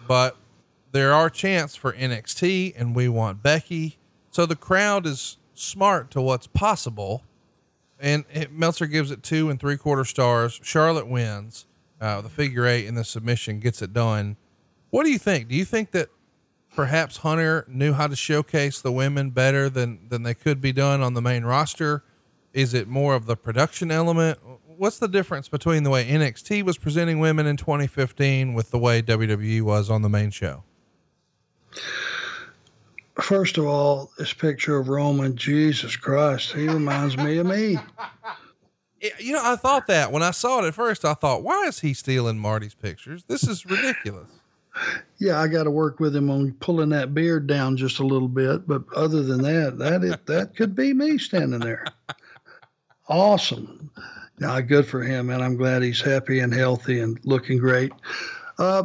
but 0.06 0.36
there 0.92 1.14
are 1.14 1.30
chants 1.30 1.74
for 1.74 1.94
NXT 1.94 2.74
and 2.78 2.94
we 2.94 3.08
want 3.08 3.42
Becky. 3.42 3.96
So 4.30 4.44
the 4.44 4.56
crowd 4.56 5.06
is 5.06 5.38
smart 5.54 6.10
to 6.10 6.20
what's 6.20 6.46
possible 6.46 7.22
and 8.00 8.24
it, 8.32 8.52
Meltzer 8.52 8.86
gives 8.86 9.10
it 9.10 9.22
two 9.22 9.50
and 9.50 9.58
three 9.58 9.76
quarter 9.76 10.04
stars. 10.04 10.60
Charlotte 10.62 11.08
wins. 11.08 11.66
Uh, 12.00 12.20
the 12.20 12.28
figure 12.28 12.64
eight 12.64 12.86
in 12.86 12.94
the 12.94 13.04
submission 13.04 13.58
gets 13.58 13.82
it 13.82 13.92
done. 13.92 14.36
What 14.90 15.04
do 15.04 15.10
you 15.10 15.18
think? 15.18 15.48
Do 15.48 15.56
you 15.56 15.64
think 15.64 15.90
that 15.90 16.08
perhaps 16.74 17.18
Hunter 17.18 17.64
knew 17.66 17.92
how 17.92 18.06
to 18.06 18.14
showcase 18.14 18.80
the 18.80 18.92
women 18.92 19.30
better 19.30 19.68
than 19.68 20.08
than 20.08 20.22
they 20.22 20.34
could 20.34 20.60
be 20.60 20.72
done 20.72 21.02
on 21.02 21.14
the 21.14 21.22
main 21.22 21.44
roster? 21.44 22.04
Is 22.52 22.72
it 22.72 22.88
more 22.88 23.14
of 23.14 23.26
the 23.26 23.36
production 23.36 23.90
element? 23.90 24.38
What's 24.64 24.98
the 24.98 25.08
difference 25.08 25.48
between 25.48 25.82
the 25.82 25.90
way 25.90 26.06
NXT 26.06 26.62
was 26.62 26.78
presenting 26.78 27.18
women 27.18 27.46
in 27.46 27.56
2015 27.56 28.54
with 28.54 28.70
the 28.70 28.78
way 28.78 29.02
WWE 29.02 29.62
was 29.62 29.90
on 29.90 30.02
the 30.02 30.08
main 30.08 30.30
show? 30.30 30.62
First 33.20 33.58
of 33.58 33.66
all, 33.66 34.10
this 34.18 34.32
picture 34.32 34.78
of 34.78 34.88
Roman, 34.88 35.36
Jesus 35.36 35.96
Christ, 35.96 36.52
he 36.52 36.68
reminds 36.68 37.16
me 37.16 37.38
of 37.38 37.46
me. 37.46 37.78
You 39.20 39.32
know, 39.32 39.42
I 39.44 39.54
thought 39.54 39.86
that 39.86 40.10
when 40.10 40.24
I 40.24 40.32
saw 40.32 40.58
it 40.58 40.66
at 40.66 40.74
first, 40.74 41.04
I 41.04 41.14
thought, 41.14 41.44
why 41.44 41.66
is 41.68 41.78
he 41.78 41.94
stealing 41.94 42.36
Marty's 42.36 42.74
pictures? 42.74 43.22
This 43.28 43.44
is 43.44 43.64
ridiculous. 43.64 44.28
Yeah, 45.18 45.40
I 45.40 45.46
got 45.46 45.64
to 45.64 45.70
work 45.70 46.00
with 46.00 46.16
him 46.16 46.30
on 46.30 46.52
pulling 46.54 46.88
that 46.88 47.14
beard 47.14 47.46
down 47.46 47.76
just 47.76 48.00
a 48.00 48.04
little 48.04 48.26
bit, 48.26 48.66
but 48.66 48.82
other 48.96 49.22
than 49.22 49.42
that, 49.42 49.78
that 49.78 50.02
is, 50.02 50.16
that 50.26 50.56
could 50.56 50.74
be 50.74 50.92
me 50.94 51.16
standing 51.18 51.60
there. 51.60 51.84
Awesome. 53.10 53.90
Yeah, 54.38 54.60
good 54.60 54.86
for 54.86 55.02
him, 55.02 55.30
and 55.30 55.42
I'm 55.42 55.56
glad 55.56 55.82
he's 55.82 56.00
happy 56.00 56.40
and 56.40 56.52
healthy 56.52 57.00
and 57.00 57.18
looking 57.24 57.56
great. 57.56 57.90
Uh, 58.58 58.84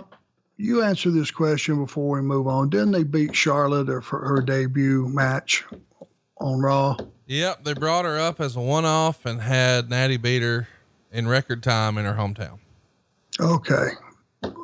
you 0.57 0.83
answer 0.83 1.11
this 1.11 1.31
question 1.31 1.83
before 1.83 2.15
we 2.15 2.21
move 2.21 2.47
on. 2.47 2.69
Didn't 2.69 2.91
they 2.91 3.03
beat 3.03 3.35
Charlotte 3.35 4.03
for 4.03 4.19
her 4.19 4.41
debut 4.41 5.07
match 5.09 5.63
on 6.39 6.61
Raw? 6.61 6.97
Yep, 7.25 7.63
they 7.63 7.73
brought 7.73 8.05
her 8.05 8.19
up 8.19 8.39
as 8.39 8.55
a 8.55 8.61
one-off 8.61 9.25
and 9.25 9.41
had 9.41 9.89
Natty 9.89 10.17
beat 10.17 10.41
her 10.41 10.67
in 11.11 11.27
record 11.27 11.63
time 11.63 11.97
in 11.97 12.05
her 12.05 12.13
hometown. 12.13 12.59
Okay, 13.39 13.89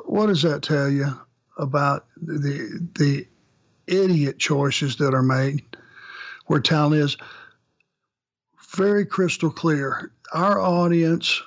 what 0.04 0.26
does 0.26 0.42
that 0.42 0.62
tell 0.62 0.88
you 0.88 1.06
about 1.58 2.06
the 2.16 2.88
the 2.94 3.26
idiot 3.86 4.38
choices 4.38 4.96
that 4.96 5.14
are 5.14 5.22
made? 5.22 5.62
Where 6.46 6.60
talent 6.60 7.02
is 7.02 7.16
very 8.76 9.04
crystal 9.06 9.50
clear. 9.50 10.12
Our 10.32 10.60
audience 10.60 11.42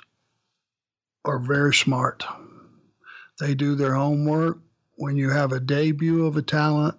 are 1.24 1.38
very 1.38 1.72
smart 1.72 2.24
they 3.40 3.54
do 3.54 3.74
their 3.74 3.94
homework. 3.94 4.58
When 4.96 5.16
you 5.16 5.30
have 5.30 5.52
a 5.52 5.60
debut 5.60 6.24
of 6.24 6.36
a 6.36 6.42
talent, 6.42 6.96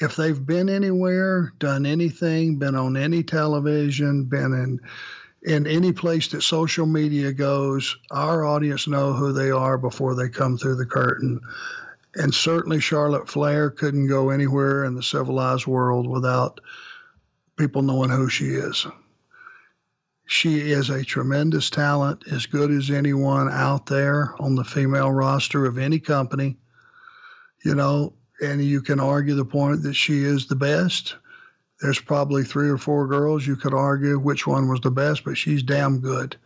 if 0.00 0.14
they've 0.14 0.46
been 0.46 0.68
anywhere, 0.68 1.52
done 1.58 1.84
anything, 1.84 2.58
been 2.58 2.76
on 2.76 2.96
any 2.96 3.22
television, 3.22 4.24
been 4.24 4.52
in 4.52 4.80
in 5.42 5.66
any 5.66 5.92
place 5.92 6.28
that 6.28 6.42
social 6.42 6.84
media 6.84 7.32
goes, 7.32 7.96
our 8.10 8.44
audience 8.44 8.88
know 8.88 9.12
who 9.12 9.32
they 9.32 9.50
are 9.50 9.78
before 9.78 10.14
they 10.14 10.28
come 10.28 10.58
through 10.58 10.76
the 10.76 10.86
curtain. 10.86 11.40
And 12.16 12.34
certainly 12.34 12.80
Charlotte 12.80 13.28
Flair 13.28 13.70
couldn't 13.70 14.08
go 14.08 14.30
anywhere 14.30 14.84
in 14.84 14.94
the 14.94 15.02
civilized 15.02 15.66
world 15.66 16.08
without 16.08 16.60
people 17.56 17.82
knowing 17.82 18.10
who 18.10 18.28
she 18.28 18.46
is. 18.46 18.86
She 20.30 20.70
is 20.70 20.90
a 20.90 21.02
tremendous 21.04 21.70
talent, 21.70 22.22
as 22.30 22.46
good 22.46 22.70
as 22.70 22.90
anyone 22.90 23.50
out 23.50 23.86
there 23.86 24.34
on 24.38 24.54
the 24.56 24.64
female 24.64 25.10
roster 25.10 25.64
of 25.64 25.78
any 25.78 25.98
company. 25.98 26.58
You 27.64 27.74
know, 27.74 28.12
and 28.40 28.62
you 28.62 28.82
can 28.82 29.00
argue 29.00 29.34
the 29.34 29.44
point 29.44 29.82
that 29.82 29.94
she 29.94 30.22
is 30.24 30.46
the 30.46 30.54
best. 30.54 31.16
There's 31.80 31.98
probably 32.00 32.44
three 32.44 32.68
or 32.68 32.78
four 32.78 33.08
girls 33.08 33.46
you 33.46 33.56
could 33.56 33.74
argue 33.74 34.18
which 34.18 34.46
one 34.46 34.68
was 34.68 34.80
the 34.80 34.90
best, 34.90 35.24
but 35.24 35.36
she's 35.38 35.62
damn 35.62 35.98
good. 36.00 36.36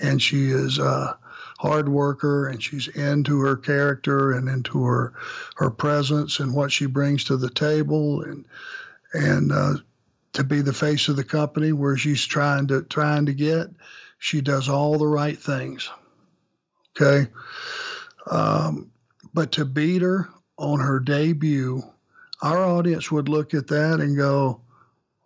and 0.00 0.20
she 0.20 0.50
is 0.50 0.78
a 0.78 1.16
hard 1.58 1.88
worker, 1.88 2.46
and 2.48 2.62
she's 2.62 2.88
into 2.88 3.40
her 3.40 3.56
character 3.56 4.32
and 4.32 4.48
into 4.48 4.84
her 4.84 5.12
her 5.56 5.70
presence 5.70 6.40
and 6.40 6.54
what 6.54 6.72
she 6.72 6.86
brings 6.86 7.24
to 7.24 7.36
the 7.36 7.50
table, 7.50 8.22
and 8.22 8.44
and 9.12 9.52
uh, 9.52 9.74
to 10.34 10.44
be 10.44 10.60
the 10.60 10.72
face 10.72 11.08
of 11.08 11.16
the 11.16 11.24
company 11.24 11.72
where 11.72 11.96
she's 11.96 12.24
trying 12.24 12.66
to 12.68 12.82
trying 12.82 13.26
to 13.26 13.32
get. 13.32 13.68
She 14.18 14.40
does 14.40 14.68
all 14.68 14.98
the 14.98 15.06
right 15.06 15.38
things. 15.38 15.88
Okay. 16.96 17.30
Um, 18.30 18.90
but 19.32 19.52
to 19.52 19.64
beat 19.64 20.02
her 20.02 20.28
on 20.56 20.80
her 20.80 21.00
debut, 21.00 21.82
our 22.42 22.62
audience 22.64 23.10
would 23.10 23.28
look 23.28 23.54
at 23.54 23.66
that 23.68 24.00
and 24.00 24.16
go, 24.16 24.60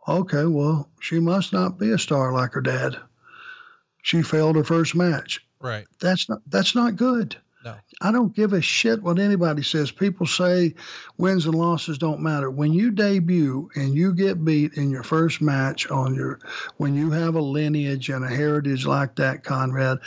okay, 0.06 0.46
well, 0.46 0.88
she 1.00 1.20
must 1.20 1.52
not 1.52 1.78
be 1.78 1.90
a 1.90 1.98
star 1.98 2.32
like 2.32 2.52
her 2.52 2.61
dad. 2.61 2.96
She 4.02 4.22
failed 4.22 4.56
her 4.56 4.64
first 4.64 4.94
match. 4.94 5.44
Right. 5.61 5.86
That's 6.00 6.28
not 6.28 6.40
that's 6.46 6.74
not 6.74 6.96
good. 6.96 7.36
No. 7.64 7.74
I 8.00 8.12
don't 8.12 8.34
give 8.34 8.52
a 8.52 8.61
shit 8.61 9.02
what 9.02 9.18
anybody 9.18 9.62
says. 9.62 9.90
People 9.90 10.26
say 10.26 10.74
wins 11.16 11.46
and 11.46 11.54
losses 11.54 11.98
don't 11.98 12.20
matter. 12.20 12.50
When 12.50 12.72
you 12.72 12.90
debut 12.92 13.68
and 13.74 13.94
you 13.94 14.14
get 14.14 14.44
beat 14.44 14.74
in 14.74 14.90
your 14.90 15.02
first 15.02 15.40
match 15.40 15.90
on 15.90 16.14
your 16.14 16.38
when 16.76 16.94
you 16.94 17.11
have 17.11 17.34
a 17.34 17.40
lineage 17.40 18.11
and 18.11 18.24
a 18.24 18.28
heritage 18.28 18.86
like 18.86 19.16
that, 19.16 19.42
Conrad, 19.42 19.98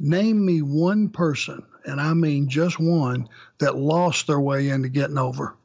name 0.00 0.44
me 0.44 0.62
one 0.62 1.08
person, 1.08 1.64
and 1.84 2.00
I 2.00 2.12
mean 2.14 2.48
just 2.48 2.80
one, 2.80 3.28
that 3.58 3.76
lost 3.76 4.26
their 4.26 4.40
way 4.40 4.68
into 4.70 4.88
getting 4.88 5.18
over. 5.18 5.56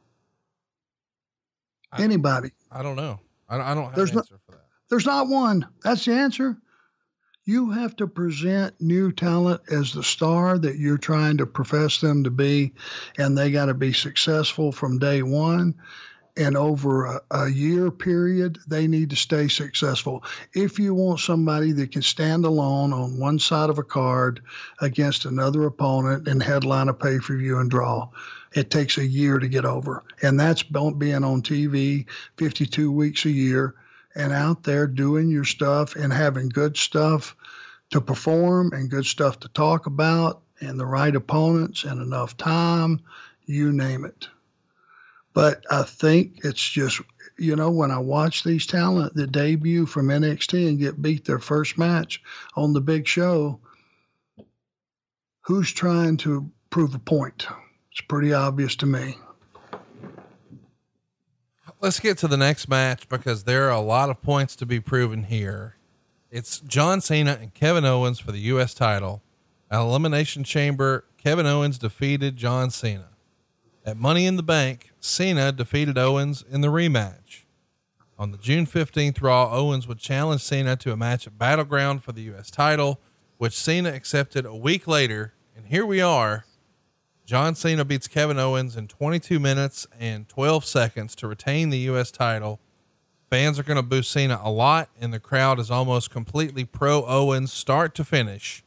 I- 1.92 2.02
Anybody. 2.02 2.50
I 2.70 2.82
don't 2.82 2.96
know. 2.96 3.18
I, 3.48 3.56
I 3.58 3.74
don't 3.74 3.86
have 3.86 3.94
There's 3.94 4.10
an 4.10 4.18
answer 4.18 4.38
for 4.46 4.52
that. 4.52 4.64
There's 4.90 5.06
not 5.06 5.28
one. 5.28 5.66
That's 5.82 6.04
the 6.04 6.12
answer. 6.12 6.56
You 7.48 7.70
have 7.70 7.94
to 7.96 8.08
present 8.08 8.74
new 8.80 9.12
talent 9.12 9.60
as 9.70 9.92
the 9.92 10.02
star 10.02 10.58
that 10.58 10.78
you're 10.78 10.98
trying 10.98 11.36
to 11.36 11.46
profess 11.46 12.00
them 12.00 12.24
to 12.24 12.30
be, 12.30 12.74
and 13.18 13.38
they 13.38 13.52
got 13.52 13.66
to 13.66 13.74
be 13.74 13.92
successful 13.92 14.72
from 14.72 14.98
day 14.98 15.22
one. 15.22 15.76
And 16.36 16.56
over 16.56 17.04
a, 17.04 17.20
a 17.30 17.48
year 17.48 17.92
period, 17.92 18.58
they 18.66 18.88
need 18.88 19.10
to 19.10 19.16
stay 19.16 19.46
successful. 19.46 20.24
If 20.54 20.80
you 20.80 20.92
want 20.92 21.20
somebody 21.20 21.70
that 21.70 21.92
can 21.92 22.02
stand 22.02 22.44
alone 22.44 22.92
on 22.92 23.16
one 23.16 23.38
side 23.38 23.70
of 23.70 23.78
a 23.78 23.84
card 23.84 24.42
against 24.80 25.24
another 25.24 25.66
opponent 25.66 26.26
and 26.26 26.42
headline 26.42 26.88
a 26.88 26.94
pay 26.94 27.20
per 27.20 27.36
view 27.36 27.60
and 27.60 27.70
draw, 27.70 28.08
it 28.54 28.70
takes 28.70 28.98
a 28.98 29.06
year 29.06 29.38
to 29.38 29.46
get 29.46 29.64
over. 29.64 30.02
And 30.20 30.38
that's 30.38 30.64
being 30.64 31.22
on 31.22 31.42
TV 31.42 32.06
52 32.38 32.90
weeks 32.90 33.24
a 33.24 33.30
year 33.30 33.76
and 34.16 34.32
out 34.32 34.64
there 34.64 34.86
doing 34.86 35.28
your 35.28 35.44
stuff 35.44 35.94
and 35.94 36.12
having 36.12 36.48
good 36.48 36.76
stuff 36.76 37.36
to 37.90 38.00
perform 38.00 38.72
and 38.72 38.90
good 38.90 39.06
stuff 39.06 39.38
to 39.40 39.48
talk 39.48 39.86
about 39.86 40.42
and 40.60 40.80
the 40.80 40.86
right 40.86 41.14
opponents 41.14 41.84
and 41.84 42.00
enough 42.00 42.36
time, 42.36 43.00
you 43.44 43.72
name 43.72 44.04
it. 44.04 44.28
But 45.34 45.64
I 45.70 45.82
think 45.82 46.40
it's 46.44 46.66
just, 46.66 47.02
you 47.38 47.54
know, 47.54 47.70
when 47.70 47.90
I 47.90 47.98
watch 47.98 48.42
these 48.42 48.66
talent 48.66 49.14
that 49.14 49.32
debut 49.32 49.84
from 49.84 50.08
NXT 50.08 50.66
and 50.66 50.78
get 50.78 51.02
beat 51.02 51.26
their 51.26 51.38
first 51.38 51.76
match 51.76 52.22
on 52.56 52.72
the 52.72 52.80
big 52.80 53.06
show, 53.06 53.60
who's 55.42 55.70
trying 55.70 56.16
to 56.18 56.50
prove 56.70 56.94
a 56.94 56.98
point? 56.98 57.46
It's 57.92 58.00
pretty 58.00 58.32
obvious 58.32 58.76
to 58.76 58.86
me. 58.86 59.18
Let's 61.86 62.00
get 62.00 62.18
to 62.18 62.26
the 62.26 62.36
next 62.36 62.68
match 62.68 63.08
because 63.08 63.44
there 63.44 63.68
are 63.68 63.70
a 63.70 63.80
lot 63.80 64.10
of 64.10 64.20
points 64.20 64.56
to 64.56 64.66
be 64.66 64.80
proven 64.80 65.22
here. 65.22 65.76
It's 66.32 66.58
John 66.58 67.00
Cena 67.00 67.38
and 67.40 67.54
Kevin 67.54 67.84
Owens 67.84 68.18
for 68.18 68.32
the 68.32 68.40
U.S. 68.40 68.74
title. 68.74 69.22
At 69.70 69.82
Elimination 69.82 70.42
Chamber, 70.42 71.04
Kevin 71.16 71.46
Owens 71.46 71.78
defeated 71.78 72.36
John 72.36 72.70
Cena. 72.70 73.10
At 73.84 73.96
Money 73.98 74.26
in 74.26 74.34
the 74.34 74.42
Bank, 74.42 74.90
Cena 74.98 75.52
defeated 75.52 75.96
Owens 75.96 76.42
in 76.50 76.60
the 76.60 76.72
rematch. 76.72 77.44
On 78.18 78.32
the 78.32 78.38
June 78.38 78.66
15th 78.66 79.22
Raw, 79.22 79.52
Owens 79.52 79.86
would 79.86 80.00
challenge 80.00 80.40
Cena 80.40 80.74
to 80.74 80.90
a 80.90 80.96
match 80.96 81.28
at 81.28 81.38
Battleground 81.38 82.02
for 82.02 82.10
the 82.10 82.22
U.S. 82.22 82.50
title, 82.50 83.00
which 83.38 83.56
Cena 83.56 83.90
accepted 83.90 84.44
a 84.44 84.56
week 84.56 84.88
later. 84.88 85.34
And 85.56 85.66
here 85.66 85.86
we 85.86 86.00
are. 86.00 86.46
John 87.26 87.56
Cena 87.56 87.84
beats 87.84 88.06
Kevin 88.06 88.38
Owens 88.38 88.76
in 88.76 88.86
22 88.86 89.40
minutes 89.40 89.84
and 89.98 90.28
12 90.28 90.64
seconds 90.64 91.16
to 91.16 91.26
retain 91.26 91.70
the 91.70 91.78
U.S. 91.78 92.12
title. 92.12 92.60
Fans 93.28 93.58
are 93.58 93.64
going 93.64 93.78
to 93.78 93.82
boo 93.82 94.02
Cena 94.02 94.40
a 94.44 94.50
lot, 94.50 94.90
and 95.00 95.12
the 95.12 95.18
crowd 95.18 95.58
is 95.58 95.68
almost 95.68 96.08
completely 96.08 96.64
pro 96.64 97.04
Owens 97.04 97.52
start 97.52 97.96
to 97.96 98.04
finish. 98.04 98.62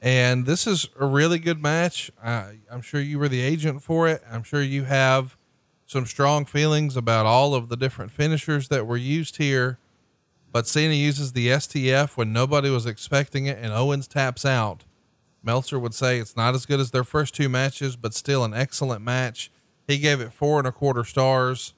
And 0.00 0.46
this 0.46 0.66
is 0.66 0.88
a 0.98 1.04
really 1.04 1.38
good 1.38 1.60
match. 1.60 2.10
Uh, 2.22 2.52
I'm 2.72 2.80
sure 2.80 3.02
you 3.02 3.18
were 3.18 3.28
the 3.28 3.42
agent 3.42 3.82
for 3.82 4.08
it. 4.08 4.22
I'm 4.30 4.42
sure 4.42 4.62
you 4.62 4.84
have 4.84 5.36
some 5.84 6.06
strong 6.06 6.46
feelings 6.46 6.96
about 6.96 7.26
all 7.26 7.54
of 7.54 7.68
the 7.68 7.76
different 7.76 8.10
finishers 8.10 8.68
that 8.68 8.86
were 8.86 8.96
used 8.96 9.36
here. 9.36 9.78
But 10.50 10.66
Cena 10.66 10.94
uses 10.94 11.34
the 11.34 11.48
STF 11.48 12.16
when 12.16 12.32
nobody 12.32 12.70
was 12.70 12.86
expecting 12.86 13.44
it, 13.44 13.58
and 13.60 13.70
Owens 13.70 14.08
taps 14.08 14.46
out. 14.46 14.84
Meltzer 15.46 15.78
would 15.78 15.94
say 15.94 16.18
it's 16.18 16.36
not 16.36 16.54
as 16.54 16.66
good 16.66 16.80
as 16.80 16.90
their 16.90 17.04
first 17.04 17.34
two 17.34 17.48
matches, 17.48 17.96
but 17.96 18.12
still 18.12 18.44
an 18.44 18.52
excellent 18.52 19.02
match. 19.02 19.50
He 19.86 19.98
gave 19.98 20.20
it 20.20 20.32
four 20.32 20.58
and 20.58 20.66
a 20.66 20.72
quarter 20.72 21.04
stars. 21.04 21.72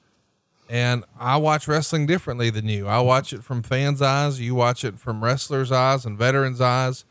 And 0.67 1.03
I 1.17 1.37
watch 1.37 1.67
wrestling 1.67 2.05
differently 2.05 2.49
than 2.49 2.67
you. 2.67 2.87
I 2.87 2.99
watch 2.99 3.31
it 3.33 3.43
from 3.43 3.63
fans' 3.63 4.01
eyes. 4.01 4.39
You 4.39 4.53
watch 4.55 4.83
it 4.83 4.99
from 4.99 5.23
wrestlers' 5.23 5.71
eyes 5.71 6.05
and 6.05 6.17
veterans' 6.17 6.61
eyes. 6.61 7.05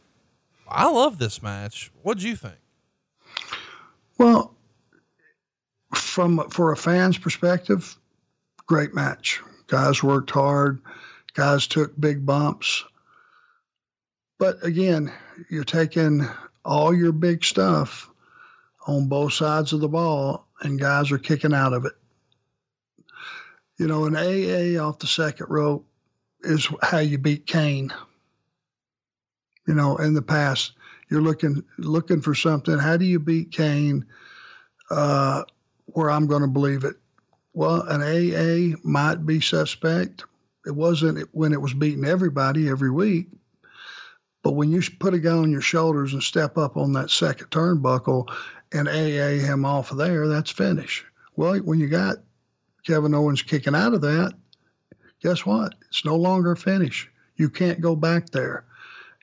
I 0.68 0.90
love 0.90 1.18
this 1.18 1.42
match. 1.42 1.90
What 2.02 2.18
do 2.18 2.28
you 2.28 2.36
think? 2.36 2.58
Well, 4.18 4.54
from 5.94 6.48
for 6.50 6.72
a 6.72 6.76
fan's 6.76 7.18
perspective, 7.18 7.96
great 8.66 8.94
match. 8.94 9.40
Guys 9.68 10.02
worked 10.02 10.30
hard. 10.30 10.80
Guys 11.34 11.66
took 11.66 11.98
big 12.00 12.26
bumps. 12.26 12.84
But 14.38 14.64
again, 14.64 15.12
you're 15.50 15.64
taking 15.64 16.28
all 16.68 16.94
your 16.94 17.12
big 17.12 17.42
stuff 17.42 18.10
on 18.86 19.08
both 19.08 19.32
sides 19.32 19.72
of 19.72 19.80
the 19.80 19.88
ball, 19.88 20.46
and 20.60 20.78
guys 20.78 21.10
are 21.10 21.18
kicking 21.18 21.54
out 21.54 21.72
of 21.72 21.86
it. 21.86 21.94
You 23.78 23.86
know, 23.86 24.04
an 24.04 24.16
AA 24.16 24.78
off 24.82 24.98
the 24.98 25.06
second 25.06 25.46
rope 25.48 25.86
is 26.42 26.68
how 26.82 26.98
you 26.98 27.16
beat 27.16 27.46
Kane. 27.46 27.92
You 29.66 29.74
know, 29.74 29.96
in 29.96 30.12
the 30.12 30.22
past, 30.22 30.72
you're 31.10 31.22
looking 31.22 31.64
looking 31.78 32.20
for 32.20 32.34
something. 32.34 32.78
How 32.78 32.98
do 32.98 33.06
you 33.06 33.18
beat 33.18 33.50
Kane? 33.50 34.04
Uh, 34.90 35.44
where 35.86 36.10
I'm 36.10 36.26
going 36.26 36.42
to 36.42 36.48
believe 36.48 36.84
it. 36.84 36.96
Well, 37.54 37.82
an 37.88 38.02
AA 38.02 38.76
might 38.84 39.24
be 39.24 39.40
suspect. 39.40 40.24
It 40.66 40.74
wasn't 40.74 41.28
when 41.32 41.52
it 41.52 41.60
was 41.60 41.72
beating 41.72 42.04
everybody 42.04 42.68
every 42.68 42.90
week. 42.90 43.28
But 44.48 44.54
when 44.54 44.72
you 44.72 44.80
put 44.98 45.12
a 45.12 45.18
guy 45.18 45.32
on 45.32 45.50
your 45.50 45.60
shoulders 45.60 46.14
and 46.14 46.22
step 46.22 46.56
up 46.56 46.78
on 46.78 46.94
that 46.94 47.10
second 47.10 47.50
turnbuckle 47.50 48.34
and 48.72 48.88
AA 48.88 49.44
him 49.44 49.66
off 49.66 49.90
of 49.90 49.98
there, 49.98 50.26
that's 50.26 50.50
finish. 50.50 51.04
Well, 51.36 51.58
when 51.58 51.78
you 51.78 51.86
got 51.86 52.16
Kevin 52.86 53.12
Owens 53.12 53.42
kicking 53.42 53.74
out 53.74 53.92
of 53.92 54.00
that, 54.00 54.32
guess 55.22 55.44
what? 55.44 55.74
It's 55.90 56.06
no 56.06 56.16
longer 56.16 56.52
a 56.52 56.56
finish. 56.56 57.10
You 57.36 57.50
can't 57.50 57.82
go 57.82 57.94
back 57.94 58.30
there. 58.30 58.64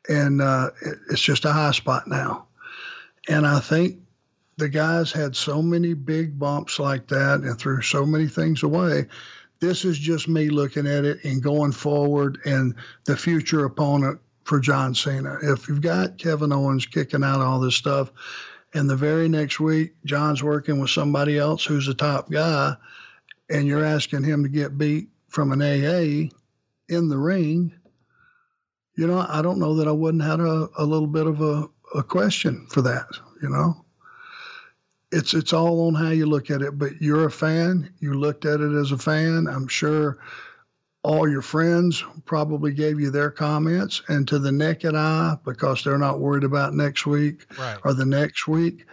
And 0.08 0.44
uh, 0.44 0.70
it, 0.84 1.00
it's 1.10 1.22
just 1.22 1.46
a 1.46 1.52
high 1.52 1.72
spot 1.72 2.08
now. 2.08 2.46
And 3.28 3.48
I 3.48 3.62
think 3.62 3.98
the 4.58 4.70
guys 4.70 5.12
had 5.12 5.36
so 5.36 5.60
many 5.60 5.96
big 5.96 6.38
bumps 6.38 6.78
like 6.78 7.08
that 7.08 7.40
and 7.40 7.58
threw 7.58 7.82
so 7.82 8.06
many 8.06 8.28
things 8.28 8.62
away. 8.62 9.08
This 9.60 9.86
is 9.86 9.98
just 9.98 10.28
me 10.28 10.50
looking 10.50 10.86
at 10.86 11.04
it 11.04 11.24
and 11.24 11.42
going 11.42 11.72
forward 11.72 12.38
and 12.46 12.76
the 13.06 13.18
future 13.18 13.66
opponent 13.66 14.20
for 14.46 14.60
John 14.60 14.96
Cena. 14.96 15.38
If 15.42 15.68
you've 15.68 15.82
got 15.82 16.18
Kevin 16.18 16.54
Owens 16.54 16.86
kicking 16.86 17.24
out 17.24 17.42
all 17.42 17.60
this 17.60 17.76
stuff, 17.76 18.12
and 18.74 18.90
the 18.90 18.96
very 18.96 19.28
next 19.28 19.60
week 19.60 19.96
John's 20.06 20.42
working 20.42 20.80
with 20.80 20.90
somebody 20.90 21.38
else 21.38 21.66
who's 21.66 21.88
a 21.88 21.94
top 21.94 22.32
guy, 22.32 22.76
and 23.50 23.68
you're 23.68 23.84
asking 23.84 24.24
him 24.24 24.44
to 24.44 24.50
get 24.50 24.78
beat 24.78 25.10
from 25.28 25.52
an 25.52 25.62
AA 25.62 26.30
in 26.88 27.10
the 27.10 27.18
ring, 27.18 27.74
you 28.96 29.08
know, 29.08 29.26
I 29.28 29.42
don't 29.42 29.60
know 29.60 29.76
that 29.76 29.88
I 29.88 29.92
wouldn't 29.92 30.24
have 30.24 30.40
a, 30.40 30.70
a 30.78 30.86
little 30.86 31.08
bit 31.08 31.28
of 31.28 31.42
a, 31.42 31.68
a 31.94 32.04
question 32.04 32.68
for 32.70 32.82
that, 32.84 33.08
you 33.42 33.50
know 33.50 33.86
it's 35.12 35.34
it's 35.34 35.54
all 35.54 35.88
on 35.88 35.94
how 35.94 36.10
you 36.10 36.26
look 36.26 36.52
at 36.52 36.62
it. 36.62 36.78
But 36.78 37.02
you're 37.02 37.26
a 37.26 37.32
fan. 37.32 37.90
You 38.00 38.16
looked 38.16 38.46
at 38.46 38.60
it 38.60 38.76
as 38.76 38.92
a 38.92 38.98
fan. 38.98 39.48
I'm 39.48 39.68
sure 39.68 40.18
all 41.06 41.30
your 41.30 41.42
friends 41.44 42.04
probably 42.26 42.74
gave 42.74 43.00
you 43.00 43.12
their 43.12 43.30
comments. 43.32 44.02
And 44.08 44.28
to 44.28 44.40
the 44.40 44.52
naked 44.52 44.96
eye, 44.96 45.38
because 45.46 45.84
they're 45.84 45.98
not 46.00 46.20
worried 46.20 46.44
about 46.44 46.74
next 46.74 47.06
week 47.06 47.46
Right. 47.60 47.78
or 47.84 47.94
the 47.94 48.06
next 48.06 48.48
week, 48.48 48.86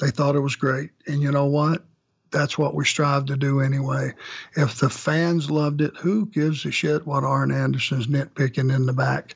they 0.00 0.10
thought 0.10 0.36
it 0.36 0.40
was 0.40 0.56
great. 0.56 0.90
And 1.08 1.20
you 1.20 1.32
know 1.32 1.46
what? 1.46 1.84
That's 2.30 2.56
what 2.58 2.74
we 2.74 2.84
strive 2.84 3.24
to 3.26 3.36
do 3.36 3.60
anyway. 3.60 4.14
If 4.56 4.76
the 4.78 4.88
fans 4.90 5.50
loved 5.50 5.80
it, 5.80 5.96
who 5.96 6.26
gives 6.26 6.64
a 6.64 6.70
shit 6.70 7.06
what 7.06 7.24
Arn 7.24 7.50
Anderson's 7.50 8.06
nitpicking 8.06 8.74
in 8.74 8.86
the 8.86 8.92
back? 8.92 9.34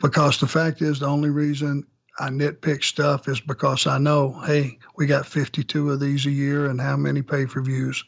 because 0.00 0.38
the 0.38 0.46
fact 0.46 0.80
is, 0.80 1.00
the 1.00 1.06
only 1.06 1.28
reason 1.30 1.84
I 2.20 2.28
nitpick 2.28 2.84
stuff 2.84 3.26
is 3.28 3.40
because 3.40 3.86
I 3.86 3.98
know, 3.98 4.30
hey, 4.46 4.78
we 4.96 5.06
got 5.06 5.26
52 5.26 5.90
of 5.90 5.98
these 6.00 6.24
a 6.26 6.30
year 6.30 6.66
and 6.66 6.80
how 6.80 6.96
many 6.96 7.20
pay 7.22 7.46
per 7.46 7.60
views? 7.60 8.04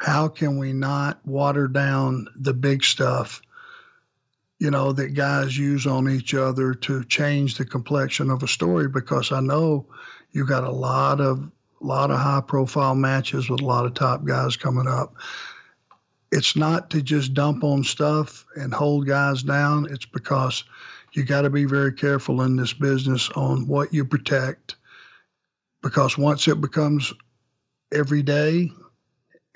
How 0.00 0.28
can 0.28 0.56
we 0.56 0.72
not 0.72 1.24
water 1.26 1.68
down 1.68 2.26
the 2.34 2.54
big 2.54 2.82
stuff, 2.82 3.42
you 4.58 4.70
know, 4.70 4.92
that 4.92 5.14
guys 5.14 5.56
use 5.56 5.86
on 5.86 6.08
each 6.08 6.34
other 6.34 6.72
to 6.72 7.04
change 7.04 7.58
the 7.58 7.66
complexion 7.66 8.30
of 8.30 8.42
a 8.42 8.48
story? 8.48 8.88
Because 8.88 9.30
I 9.30 9.40
know 9.40 9.86
you 10.32 10.46
got 10.46 10.64
a 10.64 10.70
lot 10.70 11.20
of 11.20 11.50
lot 11.82 12.10
of 12.10 12.18
high 12.18 12.42
profile 12.46 12.94
matches 12.94 13.48
with 13.48 13.60
a 13.60 13.64
lot 13.64 13.84
of 13.84 13.94
top 13.94 14.24
guys 14.24 14.56
coming 14.56 14.88
up. 14.88 15.14
It's 16.32 16.56
not 16.56 16.90
to 16.90 17.02
just 17.02 17.34
dump 17.34 17.62
on 17.64 17.84
stuff 17.84 18.46
and 18.54 18.72
hold 18.72 19.06
guys 19.06 19.42
down. 19.42 19.86
It's 19.90 20.06
because 20.06 20.64
you 21.12 21.24
got 21.24 21.42
to 21.42 21.50
be 21.50 21.64
very 21.64 21.92
careful 21.92 22.42
in 22.42 22.56
this 22.56 22.72
business 22.72 23.28
on 23.30 23.66
what 23.66 23.92
you 23.92 24.04
protect 24.04 24.76
because 25.82 26.16
once 26.16 26.48
it 26.48 26.60
becomes 26.60 27.12
every 27.92 28.22
day 28.22 28.70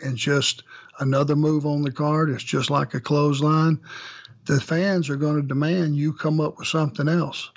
and 0.02 0.16
just 0.16 0.62
another 1.00 1.36
move 1.36 1.66
on 1.66 1.82
the 1.82 1.92
card, 1.92 2.30
it's 2.30 2.44
just 2.44 2.70
like 2.70 2.94
a 2.94 3.00
clothesline. 3.00 3.80
The 4.46 4.60
fans 4.60 5.08
are 5.08 5.16
going 5.16 5.36
to 5.36 5.46
demand 5.46 5.96
you 5.96 6.12
come 6.12 6.40
up 6.40 6.58
with 6.58 6.68
something 6.68 7.08
else. 7.08 7.50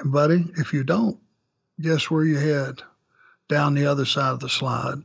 And, 0.00 0.12
buddy, 0.12 0.46
if 0.56 0.72
you 0.72 0.84
don't, 0.84 1.18
guess 1.80 2.10
where 2.10 2.24
you 2.24 2.38
head? 2.38 2.82
Down 3.48 3.74
the 3.74 3.86
other 3.86 4.04
side 4.04 4.32
of 4.32 4.40
the 4.40 4.48
slide. 4.48 5.02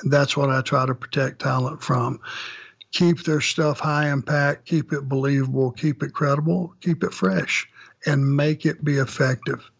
And 0.00 0.12
that's 0.12 0.36
what 0.36 0.50
I 0.50 0.60
try 0.60 0.86
to 0.86 0.94
protect 0.94 1.40
talent 1.40 1.82
from 1.82 2.20
keep 2.92 3.22
their 3.24 3.40
stuff 3.40 3.78
high 3.78 4.10
impact, 4.10 4.64
keep 4.64 4.92
it 4.92 5.08
believable, 5.08 5.70
keep 5.70 6.02
it 6.02 6.12
credible, 6.12 6.74
keep 6.80 7.04
it 7.04 7.12
fresh, 7.12 7.68
and 8.06 8.36
make 8.36 8.64
it 8.64 8.84
be 8.84 8.96
effective. 8.96 9.70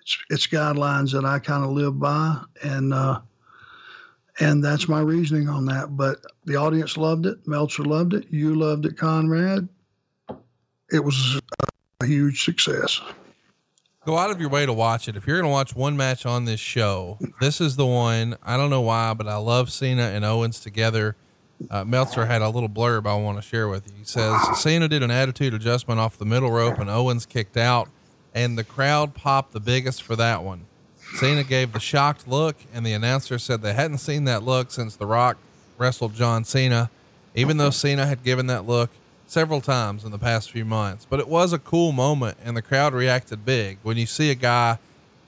It's, 0.00 0.18
it's 0.30 0.46
guidelines 0.46 1.12
that 1.12 1.24
I 1.24 1.38
kind 1.38 1.64
of 1.64 1.70
live 1.70 1.98
by, 1.98 2.40
and 2.62 2.92
uh, 2.92 3.20
and 4.40 4.62
that's 4.62 4.88
my 4.88 5.00
reasoning 5.00 5.48
on 5.48 5.64
that. 5.66 5.96
But 5.96 6.18
the 6.44 6.56
audience 6.56 6.96
loved 6.96 7.26
it. 7.26 7.38
Meltzer 7.46 7.84
loved 7.84 8.14
it. 8.14 8.26
You 8.30 8.54
loved 8.54 8.86
it, 8.86 8.96
Conrad. 8.96 9.68
It 10.90 11.02
was 11.02 11.40
a 12.00 12.06
huge 12.06 12.44
success. 12.44 13.00
Go 14.04 14.16
out 14.16 14.30
of 14.30 14.40
your 14.40 14.50
way 14.50 14.64
to 14.66 14.72
watch 14.72 15.08
it. 15.08 15.16
If 15.16 15.26
you're 15.26 15.36
going 15.36 15.50
to 15.50 15.52
watch 15.52 15.74
one 15.74 15.96
match 15.96 16.26
on 16.26 16.44
this 16.44 16.60
show, 16.60 17.18
this 17.40 17.60
is 17.60 17.74
the 17.74 17.86
one. 17.86 18.36
I 18.42 18.56
don't 18.56 18.70
know 18.70 18.82
why, 18.82 19.14
but 19.14 19.26
I 19.26 19.36
love 19.36 19.72
Cena 19.72 20.02
and 20.02 20.24
Owens 20.24 20.60
together 20.60 21.16
uh, 21.70 21.84
Meltzer 21.84 22.26
had 22.26 22.42
a 22.42 22.48
little 22.48 22.68
blurb 22.68 23.06
I 23.06 23.14
want 23.14 23.38
to 23.38 23.42
share 23.42 23.68
with 23.68 23.86
you. 23.86 23.94
He 23.98 24.04
says 24.04 24.40
Cena 24.60 24.88
did 24.88 25.02
an 25.02 25.10
attitude 25.10 25.54
adjustment 25.54 26.00
off 26.00 26.18
the 26.18 26.26
middle 26.26 26.50
rope 26.50 26.78
and 26.78 26.90
Owens 26.90 27.26
kicked 27.26 27.56
out, 27.56 27.88
and 28.34 28.58
the 28.58 28.64
crowd 28.64 29.14
popped 29.14 29.52
the 29.52 29.60
biggest 29.60 30.02
for 30.02 30.16
that 30.16 30.42
one. 30.42 30.66
Cena 31.16 31.44
gave 31.44 31.72
the 31.72 31.80
shocked 31.80 32.28
look, 32.28 32.56
and 32.74 32.84
the 32.84 32.92
announcer 32.92 33.38
said 33.38 33.62
they 33.62 33.72
hadn't 33.72 33.98
seen 33.98 34.24
that 34.24 34.42
look 34.42 34.70
since 34.70 34.96
The 34.96 35.06
Rock 35.06 35.38
wrestled 35.78 36.14
John 36.14 36.44
Cena, 36.44 36.90
even 37.34 37.56
though 37.56 37.70
Cena 37.70 38.04
had 38.04 38.22
given 38.22 38.48
that 38.48 38.66
look 38.66 38.90
several 39.26 39.62
times 39.62 40.04
in 40.04 40.10
the 40.10 40.18
past 40.18 40.50
few 40.50 40.66
months. 40.66 41.06
But 41.08 41.20
it 41.20 41.26
was 41.26 41.54
a 41.54 41.58
cool 41.58 41.92
moment, 41.92 42.36
and 42.44 42.54
the 42.54 42.60
crowd 42.60 42.92
reacted 42.92 43.46
big 43.46 43.78
when 43.82 43.96
you 43.96 44.04
see 44.04 44.30
a 44.30 44.34
guy 44.34 44.78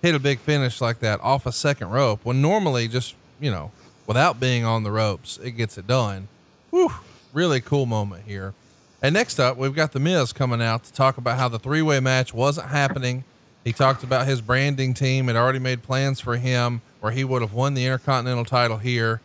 hit 0.02 0.14
a 0.14 0.18
big 0.18 0.40
finish 0.40 0.82
like 0.82 1.00
that 1.00 1.20
off 1.22 1.46
a 1.46 1.52
second 1.52 1.88
rope 1.88 2.20
when 2.22 2.42
normally 2.42 2.86
just, 2.86 3.14
you 3.40 3.50
know, 3.50 3.70
without 4.06 4.38
being 4.38 4.66
on 4.66 4.82
the 4.82 4.90
ropes, 4.90 5.38
it 5.42 5.52
gets 5.52 5.78
it 5.78 5.86
done. 5.86 6.28
Whew, 6.68 6.92
really 7.32 7.62
cool 7.62 7.86
moment 7.86 8.24
here. 8.26 8.52
And 9.00 9.14
next 9.14 9.40
up, 9.40 9.56
we've 9.56 9.74
got 9.74 9.92
The 9.92 10.00
Miz 10.00 10.34
coming 10.34 10.60
out 10.60 10.84
to 10.84 10.92
talk 10.92 11.16
about 11.16 11.38
how 11.38 11.48
the 11.48 11.58
three 11.58 11.80
way 11.82 11.98
match 11.98 12.34
wasn't 12.34 12.68
happening. 12.68 13.24
He 13.64 13.72
talked 13.72 14.02
about 14.02 14.26
his 14.26 14.40
branding 14.40 14.94
team 14.94 15.26
had 15.26 15.36
already 15.36 15.58
made 15.58 15.82
plans 15.82 16.20
for 16.20 16.36
him 16.36 16.80
where 17.00 17.12
he 17.12 17.24
would 17.24 17.42
have 17.42 17.52
won 17.52 17.74
the 17.74 17.84
Intercontinental 17.84 18.44
title 18.44 18.78
here. 18.78 19.20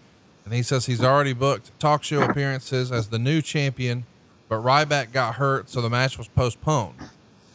And 0.46 0.54
he 0.54 0.64
says 0.64 0.86
he's 0.86 1.04
already 1.04 1.34
booked 1.34 1.78
talk 1.80 2.04
show 2.04 2.22
appearances 2.22 2.92
as 2.92 3.08
the 3.08 3.20
new 3.20 3.42
champion, 3.42 4.04
but 4.50 4.58
Ryback 4.58 5.12
got 5.12 5.36
hurt, 5.36 5.70
so 5.70 5.82
the 5.82 5.90
match 5.90 6.18
was 6.18 6.28
postponed. 6.28 6.96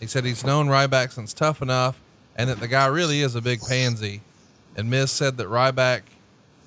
He 0.01 0.07
said 0.07 0.25
he's 0.25 0.45
known 0.45 0.69
Ryback 0.69 1.13
since 1.13 1.35
Tough 1.35 1.61
Enough 1.61 2.01
and 2.37 2.49
that 2.49 2.61
the 2.61 2.69
guy 2.69 2.87
really 2.87 3.21
is 3.21 3.35
a 3.35 3.43
big 3.43 3.61
pansy. 3.61 4.23
And 4.77 4.89
Miz 4.89 5.11
said 5.11 5.37
that 5.37 5.49
Ryback 5.49 6.03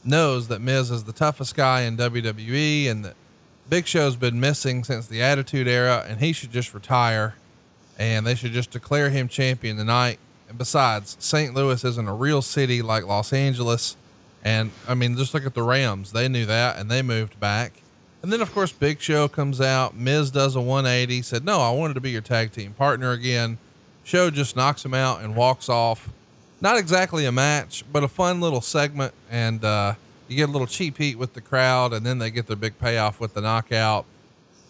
knows 0.04 0.50
that 0.50 0.62
Miz 0.62 0.92
is 0.92 1.06
the 1.06 1.14
toughest 1.14 1.56
guy 1.56 1.82
in 1.82 1.98
WWE 1.98 2.90
and 2.90 3.06
that 3.06 3.16
Big 3.70 3.88
Show's 3.88 4.18
been 4.18 4.40
missing 4.40 4.84
since 4.84 5.08
the 5.08 5.22
Attitude 5.22 5.68
Era 5.68 6.06
and 6.08 6.20
he 6.20 6.34
should 6.34 6.52
just 6.52 6.74
retire 6.74 7.36
and 7.98 8.26
they 8.26 8.36
should 8.36 8.52
just 8.52 8.72
declare 8.72 9.10
him 9.10 9.28
champion 9.28 9.78
tonight. 9.78 10.20
And 10.50 10.58
besides, 10.58 11.18
St. 11.20 11.54
Louis 11.54 11.84
isn't 11.84 12.08
a 12.08 12.14
real 12.14 12.42
city 12.42 12.82
like 12.82 13.06
Los 13.06 13.34
Angeles. 13.34 13.96
And 14.44 14.72
I 14.88 14.96
mean, 14.96 15.16
just 15.18 15.34
look 15.34 15.46
at 15.46 15.54
the 15.54 15.64
Rams. 15.64 16.12
They 16.12 16.28
knew 16.28 16.46
that 16.46 16.78
and 16.78 16.90
they 16.90 17.02
moved 17.02 17.40
back. 17.40 17.82
And 18.22 18.32
then, 18.32 18.42
of 18.42 18.54
course, 18.54 18.72
Big 18.72 19.02
Show 19.02 19.28
comes 19.28 19.60
out. 19.60 19.96
Miz 19.96 20.30
does 20.30 20.56
a 20.56 20.62
180, 20.62 21.24
said, 21.24 21.44
No, 21.44 21.60
I 21.60 21.72
wanted 21.72 21.96
to 21.96 22.02
be 22.02 22.12
your 22.12 22.22
tag 22.22 22.52
team 22.52 22.74
partner 22.74 23.12
again. 23.12 23.58
Show 24.04 24.30
just 24.30 24.56
knocks 24.56 24.86
him 24.86 24.94
out 24.94 25.22
and 25.22 25.36
walks 25.36 25.70
off 25.70 26.10
not 26.62 26.78
exactly 26.78 27.26
a 27.26 27.32
match, 27.32 27.84
but 27.92 28.04
a 28.04 28.08
fun 28.08 28.40
little 28.40 28.62
segment. 28.62 29.14
And 29.30 29.66
uh, 29.66 29.96
you 30.28 30.36
get 30.36 30.48
a 30.48 30.52
little 30.52 30.68
cheap 30.68 30.98
heat 30.98 31.18
with 31.18 31.34
the 31.34 31.42
crowd, 31.42 31.92
and 31.92 32.06
then 32.06 32.20
they 32.20 32.30
get 32.30 32.48
their 32.48 32.56
big 32.56 32.78
payoff 32.78 33.20
with 33.20 33.34
the 33.34 33.42
knockout. 33.42 34.06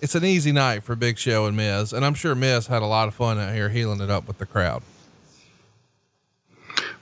It's 0.01 0.15
an 0.15 0.25
easy 0.25 0.51
night 0.51 0.83
for 0.83 0.95
Big 0.95 1.17
Show 1.17 1.45
and 1.45 1.55
Miz, 1.55 1.93
and 1.93 2.03
I'm 2.03 2.15
sure 2.15 2.33
Miz 2.33 2.67
had 2.67 2.81
a 2.81 2.87
lot 2.87 3.07
of 3.07 3.13
fun 3.13 3.37
out 3.39 3.53
here 3.53 3.69
heeling 3.69 4.01
it 4.01 4.09
up 4.09 4.27
with 4.27 4.39
the 4.39 4.45
crowd. 4.45 4.81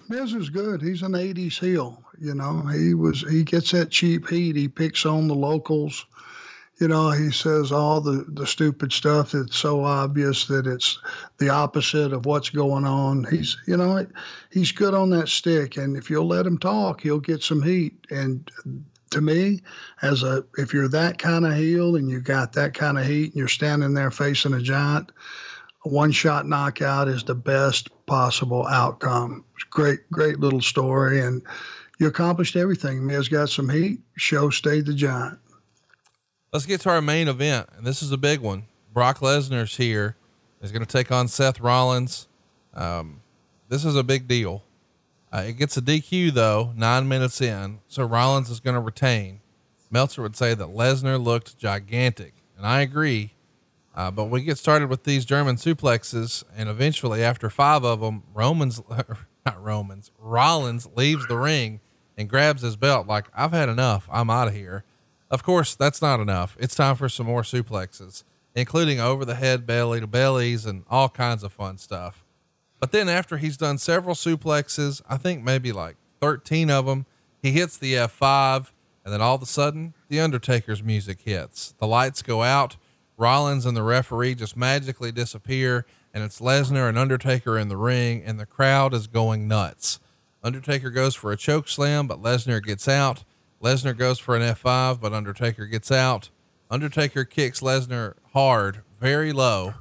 Miz 0.10 0.34
is 0.34 0.50
good. 0.50 0.82
He's 0.82 1.02
an 1.02 1.14
'80s 1.14 1.60
heel. 1.60 2.04
You 2.20 2.36
know, 2.36 2.62
he 2.68 2.94
was. 2.94 3.22
He 3.22 3.44
gets 3.44 3.72
that 3.72 3.90
cheap 3.90 4.28
heat. 4.28 4.56
He 4.56 4.68
picks 4.68 5.06
on 5.06 5.28
the 5.28 5.36
locals 5.36 6.06
you 6.80 6.88
know, 6.88 7.12
he 7.12 7.30
says 7.30 7.74
all 7.74 8.00
the, 8.00 8.26
the 8.30 8.48
stupid 8.48 8.94
stuff 8.94 9.34
that's 9.34 9.58
so 9.58 9.84
obvious 9.84 10.46
that 10.48 10.66
it's 10.66 10.98
the 11.38 11.50
opposite 11.50 12.14
of 12.14 12.26
what's 12.26 12.50
going 12.50 12.86
on. 12.86 13.26
He's, 13.30 13.58
you 13.68 13.76
know, 13.76 14.06
he's 14.50 14.72
good 14.72 14.94
on 14.94 15.10
that 15.10 15.28
stick. 15.28 15.76
And 15.76 15.98
if 15.98 16.10
you'll 16.10 16.28
let 16.28 16.46
him 16.46 16.58
talk, 16.58 17.02
he'll 17.02 17.20
get 17.20 17.44
some 17.44 17.62
heat. 17.62 17.94
And 18.10 18.50
to 19.12 19.22
me, 19.22 19.62
as 20.02 20.24
a, 20.24 20.44
if 20.58 20.74
you're 20.74 20.88
that 20.90 21.18
kind 21.18 21.46
of 21.46 21.54
heel 21.54 21.96
and 21.96 22.10
you 22.10 22.22
got 22.22 22.54
that 22.54 22.74
kind 22.74 22.98
of 22.98 23.06
heat 23.06 23.28
and 23.28 23.36
you're 23.36 23.48
standing 23.48 23.94
there 23.94 24.12
facing 24.12 24.54
a 24.54 24.62
giant, 24.62 25.12
a 25.86 25.90
one 25.90 26.12
shot 26.12 26.48
knockout 26.48 27.08
is 27.08 27.24
the 27.24 27.36
best 27.36 27.90
possible 28.06 28.68
outcome. 28.68 29.46
Great, 29.70 30.00
great 30.12 30.40
little 30.40 30.62
story. 30.62 31.22
And 31.22 31.42
you 32.00 32.08
accomplished 32.08 32.56
everything. 32.56 33.06
Miz 33.06 33.28
got 33.28 33.50
some 33.50 33.70
heat, 33.70 34.00
show 34.18 34.50
stayed 34.50 34.86
the 34.86 34.94
giant. 34.94 35.40
Let's 36.52 36.66
get 36.66 36.82
to 36.82 36.90
our 36.90 37.02
main 37.02 37.28
event, 37.28 37.70
and 37.78 37.86
this 37.86 38.02
is 38.02 38.12
a 38.12 38.18
big 38.18 38.40
one. 38.40 38.64
Brock 38.92 39.20
Lesnar's 39.20 39.78
here. 39.78 40.16
He's 40.62 40.72
going 40.72 40.86
to 40.86 40.92
take 40.92 41.12
on 41.12 41.28
Seth 41.28 41.60
Rollins. 41.60 42.28
Um, 42.74 43.22
this 43.70 43.86
is 43.86 43.96
a 43.96 44.04
big 44.04 44.28
deal. 44.28 44.64
Uh, 45.32 45.44
it 45.48 45.54
gets 45.54 45.78
a 45.78 45.82
DQ 45.82 46.32
though, 46.32 46.74
nine 46.76 47.08
minutes 47.08 47.42
in, 47.42 47.80
so 47.88 48.04
Rollins 48.04 48.50
is 48.50 48.60
going 48.60 48.76
to 48.76 48.80
retain. 48.82 49.42
Meltzer 49.92 50.22
would 50.22 50.36
say 50.36 50.54
that 50.54 50.68
Lesnar 50.68 51.24
looked 51.24 51.58
gigantic, 51.58 52.34
and 52.58 52.66
I 52.66 52.82
agree. 52.82 53.34
Uh, 53.96 54.12
but 54.12 54.26
we 54.26 54.42
get 54.44 54.58
started 54.58 54.90
with 54.90 55.04
these 55.04 55.26
German 55.26 55.56
suplexes, 55.56 56.44
and 56.56 56.70
eventually, 56.70 57.24
after 57.24 57.50
five 57.50 57.84
of 57.84 58.02
them, 58.02 58.24
Romans, 58.34 58.82
not 59.46 59.64
Romans, 59.64 60.12
Rollins 60.20 60.88
leaves 60.96 61.28
the 61.28 61.38
ring 61.38 61.82
and 62.18 62.30
grabs 62.30 62.62
his 62.62 62.76
belt 62.76 63.08
like, 63.08 63.28
I've 63.34 63.52
had 63.52 63.70
enough. 63.70 64.08
I'm 64.12 64.30
out 64.30 64.48
of 64.50 64.54
here. 64.54 64.84
Of 65.32 65.44
course, 65.44 65.76
that's 65.76 66.02
not 66.02 66.20
enough. 66.20 66.58
It's 66.60 66.76
time 66.76 66.96
for 66.96 67.08
some 67.10 67.28
more 67.28 67.44
suplexes, 67.44 68.24
including 68.56 69.00
over 69.00 69.26
the 69.26 69.36
head 69.36 69.66
belly 69.66 70.00
to 70.00 70.08
bellies 70.08 70.66
and 70.66 70.84
all 70.90 71.10
kinds 71.10 71.44
of 71.44 71.54
fun 71.54 71.78
stuff. 71.78 72.24
But 72.80 72.92
then 72.92 73.10
after 73.10 73.38
he's 73.38 73.58
done 73.58 73.78
several 73.78 74.16
suplexes, 74.16 75.02
I 75.08 75.18
think 75.18 75.44
maybe 75.44 75.72
like 75.72 75.98
13 76.22 76.70
of 76.70 76.86
them, 76.86 77.06
he 77.42 77.52
hits 77.52 77.78
the 77.78 77.94
F5 77.96 78.72
and 79.04 79.14
then 79.14 79.22
all 79.22 79.36
of 79.36 79.42
a 79.42 79.46
sudden 79.46 79.94
the 80.08 80.20
Undertaker's 80.20 80.84
music 80.84 81.22
hits. 81.22 81.74
The 81.80 81.88
lights 81.88 82.22
go 82.22 82.44
out. 82.44 82.78
Rollins 83.18 83.66
and 83.66 83.76
the 83.76 83.84
referee 83.84 84.36
just 84.36 84.56
magically 84.56 85.12
disappear 85.12 85.86
and 86.14 86.24
it's 86.24 86.40
Lesnar 86.40 86.88
and 86.88 86.98
Undertaker 86.98 87.58
in 87.58 87.68
the 87.68 87.78
ring 87.78 88.24
and 88.26 88.40
the 88.40 88.46
crowd 88.46 88.94
is 88.94 89.08
going 89.08 89.48
nuts. 89.48 90.00
Undertaker 90.42 90.90
goes 90.90 91.16
for 91.16 91.32
a 91.32 91.38
choke 91.38 91.68
slam, 91.68 92.08
but 92.08 92.22
Lesnar 92.22 92.64
gets 92.64 92.88
out. 92.88 93.26
Lesnar 93.62 93.98
goes 93.98 94.20
for 94.20 94.38
an 94.38 94.42
F5, 94.42 95.02
but 95.02 95.12
Undertaker 95.12 95.66
gets 95.66 95.92
out. 95.92 96.30
Undertaker 96.72 97.26
kicks 97.26 97.60
Lesnar 97.60 98.14
hard, 98.32 98.82
very 99.02 99.34
low, 99.34 99.74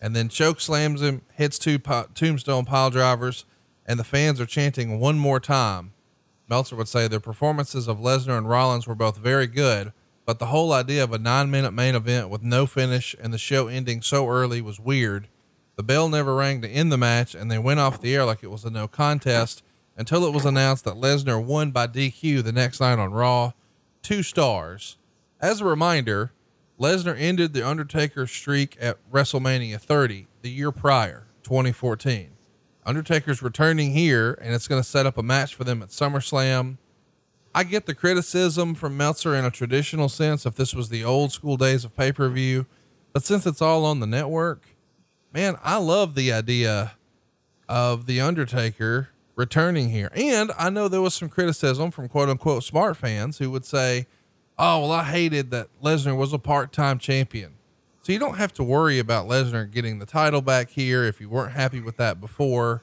and 0.00 0.16
then 0.16 0.28
choke 0.28 0.60
slams 0.60 1.02
him, 1.02 1.22
hits 1.34 1.58
two 1.58 1.78
po- 1.78 2.06
tombstone 2.14 2.64
pile 2.64 2.90
drivers, 2.90 3.44
and 3.86 3.98
the 3.98 4.04
fans 4.04 4.40
are 4.40 4.46
chanting 4.46 4.98
one 4.98 5.18
more 5.18 5.40
time. 5.40 5.92
Meltzer 6.48 6.76
would 6.76 6.88
say 6.88 7.06
the 7.06 7.20
performances 7.20 7.86
of 7.86 7.98
Lesnar 7.98 8.38
and 8.38 8.48
Rollins 8.48 8.86
were 8.86 8.94
both 8.94 9.18
very 9.18 9.46
good, 9.46 9.92
but 10.24 10.38
the 10.38 10.46
whole 10.46 10.72
idea 10.72 11.04
of 11.04 11.12
a 11.12 11.18
nine 11.18 11.50
minute 11.50 11.72
main 11.72 11.94
event 11.94 12.28
with 12.28 12.42
no 12.42 12.66
finish 12.66 13.14
and 13.20 13.32
the 13.32 13.38
show 13.38 13.68
ending 13.68 14.02
so 14.02 14.28
early 14.28 14.60
was 14.60 14.80
weird. 14.80 15.28
The 15.76 15.82
bell 15.82 16.08
never 16.08 16.34
rang 16.34 16.60
to 16.62 16.68
end 16.68 16.92
the 16.92 16.98
match, 16.98 17.34
and 17.34 17.50
they 17.50 17.58
went 17.58 17.80
off 17.80 18.00
the 18.00 18.14
air 18.14 18.24
like 18.24 18.42
it 18.42 18.50
was 18.50 18.64
a 18.64 18.70
no 18.70 18.86
contest 18.86 19.62
until 19.96 20.24
it 20.24 20.32
was 20.32 20.44
announced 20.44 20.84
that 20.84 20.94
Lesnar 20.94 21.42
won 21.42 21.70
by 21.70 21.86
DQ 21.86 22.42
the 22.42 22.52
next 22.52 22.80
night 22.80 22.98
on 22.98 23.12
Raw. 23.12 23.52
Two 24.02 24.22
stars. 24.22 24.98
As 25.40 25.60
a 25.60 25.64
reminder, 25.64 26.32
Lesnar 26.80 27.14
ended 27.18 27.52
the 27.52 27.66
Undertaker 27.66 28.26
streak 28.26 28.74
at 28.80 28.96
WrestleMania 29.10 29.78
30 29.78 30.28
the 30.40 30.50
year 30.50 30.72
prior, 30.72 31.26
2014. 31.42 32.30
Undertaker's 32.86 33.42
returning 33.42 33.92
here, 33.92 34.38
and 34.40 34.54
it's 34.54 34.66
going 34.66 34.82
to 34.82 34.88
set 34.88 35.04
up 35.04 35.18
a 35.18 35.22
match 35.22 35.54
for 35.54 35.64
them 35.64 35.82
at 35.82 35.90
SummerSlam. 35.90 36.78
I 37.54 37.64
get 37.64 37.84
the 37.84 37.94
criticism 37.94 38.74
from 38.74 38.96
Meltzer 38.96 39.34
in 39.34 39.44
a 39.44 39.50
traditional 39.50 40.08
sense 40.08 40.46
if 40.46 40.56
this 40.56 40.74
was 40.74 40.88
the 40.88 41.04
old 41.04 41.32
school 41.32 41.58
days 41.58 41.84
of 41.84 41.94
pay 41.94 42.12
per 42.12 42.30
view, 42.30 42.64
but 43.12 43.24
since 43.24 43.44
it's 43.44 43.60
all 43.60 43.84
on 43.84 44.00
the 44.00 44.06
network, 44.06 44.62
man, 45.34 45.56
I 45.62 45.76
love 45.76 46.14
the 46.14 46.32
idea 46.32 46.92
of 47.68 48.06
The 48.06 48.22
Undertaker 48.22 49.10
returning 49.36 49.90
here. 49.90 50.10
And 50.14 50.50
I 50.58 50.70
know 50.70 50.88
there 50.88 51.02
was 51.02 51.12
some 51.12 51.28
criticism 51.28 51.90
from 51.90 52.08
quote 52.08 52.30
unquote 52.30 52.64
smart 52.64 52.96
fans 52.96 53.36
who 53.36 53.50
would 53.50 53.66
say, 53.66 54.06
oh, 54.60 54.80
well, 54.80 54.92
I 54.92 55.04
hated 55.04 55.50
that 55.50 55.68
Lesnar 55.82 56.16
was 56.16 56.32
a 56.32 56.38
part 56.38 56.72
time 56.72 56.98
champion. 56.98 57.54
So 58.02 58.12
you 58.12 58.18
don't 58.18 58.36
have 58.36 58.52
to 58.54 58.62
worry 58.62 58.98
about 58.98 59.26
Lesnar 59.26 59.70
getting 59.70 59.98
the 59.98 60.06
title 60.06 60.42
back 60.42 60.70
here 60.70 61.04
if 61.04 61.20
you 61.20 61.28
weren't 61.28 61.52
happy 61.52 61.80
with 61.80 61.96
that 61.96 62.20
before. 62.20 62.82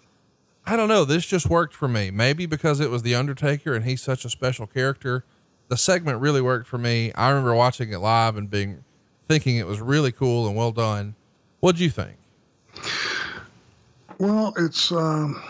I 0.66 0.76
don't 0.76 0.90
know. 0.90 1.06
This 1.06 1.26
just 1.26 1.50
worked 1.50 1.74
for 1.74 1.88
me. 1.88 2.12
Maybe 2.12 2.46
because 2.46 2.80
it 2.80 2.90
was 2.90 3.04
The 3.04 3.16
Undertaker 3.16 3.74
and 3.74 3.86
he's 3.86 4.02
such 4.02 4.26
a 4.26 4.30
special 4.30 4.68
character. 4.68 5.24
The 5.70 5.78
segment 5.78 6.20
really 6.20 6.42
worked 6.42 6.68
for 6.68 6.78
me. 6.78 7.12
I 7.14 7.30
remember 7.30 7.56
watching 7.56 7.92
it 7.92 8.00
live 8.00 8.36
and 8.38 8.50
being 8.50 8.84
thinking 9.28 9.58
it 9.58 9.68
was 9.68 9.80
really 9.80 10.12
cool 10.12 10.48
and 10.48 10.56
well 10.56 10.72
done. 10.72 11.16
What'd 11.60 11.80
you 11.80 11.90
think? 11.90 12.18
Well, 14.20 14.54
it's 14.58 14.92
um, 14.92 15.42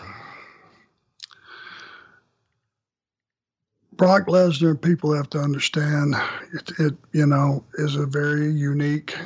Brock 3.98 4.26
Lesnar. 4.28 4.80
People 4.80 5.12
have 5.12 5.28
to 5.30 5.40
understand 5.40 6.14
it, 6.54 6.70
it. 6.78 6.94
You 7.12 7.26
know, 7.26 7.64
is 7.74 7.96
a 7.96 8.06
very 8.06 8.48
unique 8.48 9.18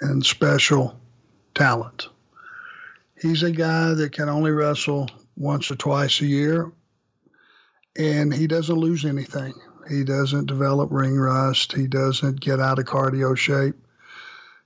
and 0.00 0.24
special 0.24 0.98
talent. 1.54 2.08
He's 3.20 3.42
a 3.42 3.50
guy 3.50 3.92
that 3.94 4.12
can 4.12 4.28
only 4.28 4.52
wrestle 4.52 5.10
once 5.36 5.68
or 5.68 5.74
twice 5.74 6.20
a 6.20 6.26
year, 6.26 6.70
and 7.98 8.32
he 8.32 8.46
doesn't 8.46 8.76
lose 8.76 9.04
anything. 9.04 9.52
He 9.90 10.04
doesn't 10.04 10.46
develop 10.46 10.90
ring 10.92 11.18
rust. 11.18 11.72
He 11.72 11.88
doesn't 11.88 12.40
get 12.40 12.60
out 12.60 12.78
of 12.78 12.84
cardio 12.84 13.36
shape. 13.36 13.74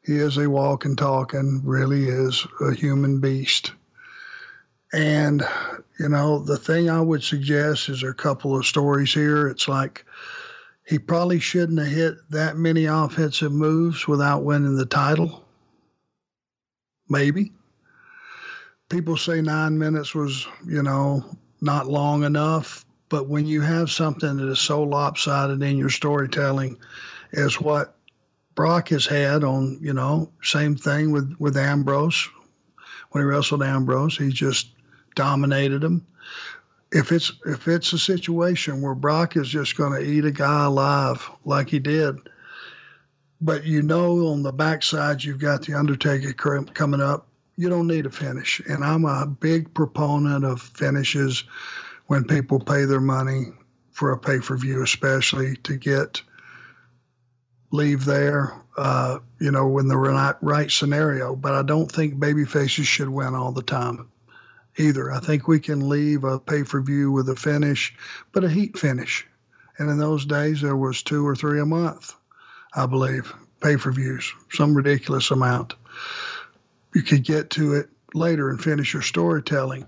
He 0.04 0.16
is 0.16 0.36
a 0.36 0.48
walking, 0.48 0.94
talking, 0.94 1.62
really 1.64 2.04
is 2.04 2.46
a 2.60 2.74
human 2.74 3.18
beast. 3.20 3.72
And, 4.92 5.42
you 5.98 6.08
know, 6.08 6.38
the 6.38 6.56
thing 6.56 6.88
I 6.88 7.00
would 7.00 7.22
suggest 7.22 7.88
is 7.88 8.00
there 8.00 8.10
a 8.10 8.14
couple 8.14 8.56
of 8.56 8.66
stories 8.66 9.12
here. 9.12 9.48
It's 9.48 9.66
like 9.66 10.04
he 10.86 10.98
probably 10.98 11.40
shouldn't 11.40 11.80
have 11.80 11.88
hit 11.88 12.14
that 12.30 12.56
many 12.56 12.84
offensive 12.86 13.52
moves 13.52 14.06
without 14.06 14.44
winning 14.44 14.76
the 14.76 14.86
title. 14.86 15.44
Maybe. 17.08 17.52
People 18.88 19.16
say 19.16 19.42
nine 19.42 19.76
minutes 19.76 20.14
was, 20.14 20.46
you 20.66 20.82
know, 20.82 21.24
not 21.60 21.88
long 21.88 22.22
enough. 22.22 22.84
But 23.08 23.28
when 23.28 23.46
you 23.46 23.60
have 23.62 23.90
something 23.90 24.36
that 24.36 24.48
is 24.48 24.60
so 24.60 24.82
lopsided 24.82 25.62
in 25.62 25.76
your 25.76 25.90
storytelling 25.90 26.78
as 27.32 27.60
what 27.60 27.96
Brock 28.54 28.88
has 28.90 29.06
had 29.06 29.44
on, 29.44 29.78
you 29.80 29.94
know, 29.94 30.30
same 30.42 30.76
thing 30.76 31.10
with, 31.10 31.34
with 31.38 31.56
Ambrose. 31.56 32.28
When 33.10 33.24
he 33.24 33.26
wrestled 33.26 33.62
Ambrose, 33.62 34.16
he 34.16 34.30
just 34.30 34.72
dominated 35.14 35.82
him 35.82 36.06
if 36.92 37.12
it's 37.12 37.32
if 37.44 37.68
it's 37.68 37.92
a 37.92 37.98
situation 37.98 38.80
where 38.80 38.94
Brock 38.94 39.36
is 39.36 39.48
just 39.48 39.76
going 39.76 39.92
to 39.92 40.08
eat 40.10 40.24
a 40.24 40.30
guy 40.30 40.64
alive 40.64 41.30
like 41.44 41.68
he 41.68 41.78
did, 41.78 42.16
but 43.40 43.64
you 43.64 43.82
know 43.82 44.28
on 44.28 44.42
the 44.42 44.52
backside 44.52 45.22
you've 45.22 45.40
got 45.40 45.62
the 45.62 45.74
Undertaker 45.74 46.32
coming 46.32 47.00
up, 47.00 47.26
you 47.56 47.68
don't 47.68 47.86
need 47.86 48.06
a 48.06 48.10
finish. 48.10 48.60
And 48.60 48.82
I'm 48.82 49.04
a 49.04 49.26
big 49.26 49.72
proponent 49.74 50.44
of 50.44 50.62
finishes 50.62 51.44
when 52.06 52.24
people 52.24 52.58
pay 52.58 52.84
their 52.84 53.00
money 53.00 53.52
for 53.90 54.12
a 54.12 54.18
pay 54.18 54.38
per 54.38 54.56
view, 54.56 54.82
especially 54.82 55.56
to 55.56 55.76
get 55.76 56.22
leave 57.70 58.06
there, 58.06 58.54
uh, 58.78 59.18
you 59.40 59.50
know, 59.50 59.78
in 59.78 59.88
the 59.88 59.96
right, 59.96 60.36
right 60.40 60.70
scenario. 60.70 61.36
But 61.36 61.52
I 61.52 61.62
don't 61.62 61.92
think 61.92 62.18
baby 62.18 62.46
faces 62.46 62.86
should 62.86 63.10
win 63.10 63.34
all 63.34 63.52
the 63.52 63.62
time 63.62 64.08
either. 64.78 65.12
I 65.12 65.20
think 65.20 65.46
we 65.48 65.60
can 65.60 65.88
leave 65.88 66.24
a 66.24 66.38
pay 66.38 66.62
per 66.62 66.80
view 66.80 67.10
with 67.12 67.28
a 67.28 67.36
finish, 67.36 67.94
but 68.32 68.44
a 68.44 68.48
heat 68.48 68.78
finish. 68.78 69.26
And 69.78 69.90
in 69.90 69.98
those 69.98 70.24
days, 70.26 70.60
there 70.60 70.76
was 70.76 71.02
two 71.02 71.26
or 71.26 71.36
three 71.36 71.60
a 71.60 71.66
month, 71.66 72.14
I 72.74 72.86
believe, 72.86 73.32
pay 73.62 73.76
per 73.76 73.92
views, 73.92 74.32
some 74.52 74.74
ridiculous 74.74 75.30
amount. 75.30 75.74
You 76.94 77.02
could 77.02 77.24
get 77.24 77.50
to 77.50 77.74
it 77.74 77.88
later 78.14 78.50
and 78.50 78.60
finish 78.60 78.92
your 78.92 79.02
storytelling. 79.02 79.86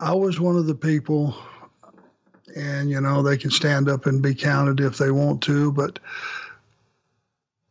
I 0.00 0.14
was 0.14 0.40
one 0.40 0.56
of 0.56 0.66
the 0.66 0.74
people, 0.74 1.36
and 2.56 2.90
you 2.90 3.00
know, 3.00 3.22
they 3.22 3.36
can 3.36 3.50
stand 3.50 3.88
up 3.88 4.06
and 4.06 4.22
be 4.22 4.34
counted 4.34 4.80
if 4.80 4.98
they 4.98 5.10
want 5.10 5.42
to, 5.42 5.70
but 5.72 5.98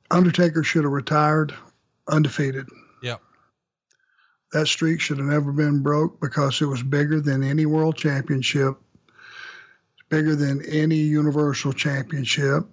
Undertaker 0.10 0.64
should 0.64 0.84
have 0.84 0.92
retired 0.92 1.54
undefeated 2.08 2.68
that 4.52 4.68
streak 4.68 5.00
should 5.00 5.18
have 5.18 5.28
never 5.28 5.52
been 5.52 5.82
broke 5.82 6.20
because 6.20 6.62
it 6.62 6.66
was 6.66 6.84
bigger 6.84 7.22
than 7.22 7.44
any 7.44 7.66
world 7.66 7.96
championship, 7.96 8.76
bigger 10.10 10.36
than 10.36 10.64
any 10.66 10.98
universal 10.98 11.72
championship. 11.72 12.66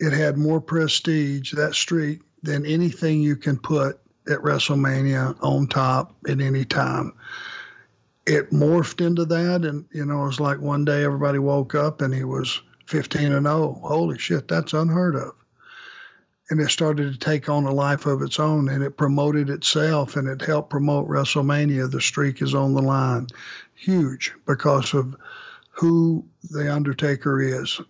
It 0.00 0.12
had 0.12 0.36
more 0.36 0.60
prestige, 0.60 1.52
that 1.52 1.74
streak, 1.74 2.20
than 2.42 2.66
anything 2.66 3.22
you 3.22 3.36
can 3.36 3.56
put 3.56 4.00
at 4.28 4.38
WrestleMania 4.38 5.36
on 5.42 5.68
top 5.68 6.14
at 6.28 6.40
any 6.40 6.64
time. 6.64 7.12
It 8.26 8.50
morphed 8.50 9.04
into 9.06 9.24
that, 9.26 9.64
and 9.64 9.84
you 9.92 10.04
know, 10.04 10.24
it 10.24 10.26
was 10.26 10.40
like 10.40 10.60
one 10.60 10.84
day 10.84 11.04
everybody 11.04 11.38
woke 11.38 11.74
up 11.74 12.00
and 12.00 12.12
he 12.12 12.24
was 12.24 12.60
15 12.86 13.32
and 13.32 13.46
0. 13.46 13.80
Holy 13.82 14.18
shit, 14.18 14.48
that's 14.48 14.72
unheard 14.72 15.14
of 15.14 15.34
and 16.50 16.60
it 16.60 16.70
started 16.70 17.12
to 17.12 17.18
take 17.18 17.48
on 17.48 17.64
a 17.64 17.72
life 17.72 18.06
of 18.06 18.22
its 18.22 18.38
own 18.38 18.68
and 18.68 18.82
it 18.82 18.96
promoted 18.96 19.48
itself 19.48 20.16
and 20.16 20.28
it 20.28 20.42
helped 20.42 20.70
promote 20.70 21.08
WrestleMania. 21.08 21.90
The 21.90 22.00
streak 22.00 22.42
is 22.42 22.54
on 22.54 22.74
the 22.74 22.82
line. 22.82 23.28
Huge 23.74 24.32
because 24.46 24.92
of 24.92 25.16
who 25.70 26.24
The 26.50 26.72
Undertaker 26.72 27.40
is. 27.40 27.80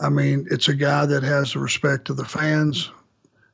I 0.00 0.10
mean, 0.10 0.46
it's 0.50 0.68
a 0.68 0.74
guy 0.74 1.06
that 1.06 1.22
has 1.22 1.52
the 1.52 1.60
respect 1.60 2.10
of 2.10 2.16
the 2.16 2.24
fans, 2.24 2.90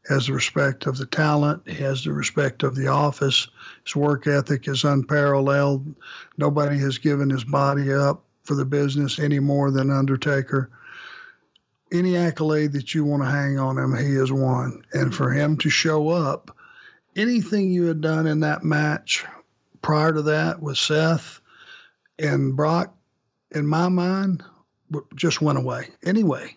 has 0.09 0.27
the 0.27 0.33
respect 0.33 0.87
of 0.87 0.97
the 0.97 1.07
talent, 1.07 1.63
he 1.69 1.83
has 1.83 2.03
the 2.03 2.13
respect 2.13 2.65
of 2.65 2.75
the 2.75 2.89
office. 2.89 3.47
His 3.85 3.95
work 3.95 4.27
ethic 4.27 4.67
is 4.67 4.85
unparalleled. 4.85 5.95
Nobody 6.39 6.79
has 6.79 6.99
given 6.99 7.31
his 7.31 7.45
body 7.45 7.93
up 7.93 8.25
for 8.43 8.55
the 8.55 8.65
business 8.65 9.21
any 9.21 9.39
more 9.39 9.71
than 9.71 9.91
Undertaker 9.91 10.71
any 11.93 12.17
accolade 12.17 12.73
that 12.73 12.95
you 12.95 13.05
want 13.05 13.23
to 13.23 13.29
hang 13.29 13.59
on 13.59 13.79
him, 13.79 13.97
he 13.97 14.15
has 14.15 14.33
won. 14.33 14.83
And 14.93 15.15
for 15.15 15.31
him 15.31 15.57
to 15.59 15.71
show 15.71 16.09
up, 16.09 16.57
anything 17.15 17.71
you 17.71 17.85
had 17.85 18.01
done 18.01 18.27
in 18.27 18.41
that 18.41 18.65
match 18.65 19.25
prior 19.83 20.13
to 20.13 20.23
that 20.23 20.61
with 20.63 20.79
Seth 20.79 21.41
and 22.19 22.57
Brock, 22.57 22.95
in 23.51 23.67
my 23.67 23.89
mind, 23.89 24.43
just 25.15 25.43
went 25.43 25.59
away. 25.59 25.89
Anyway, 26.05 26.57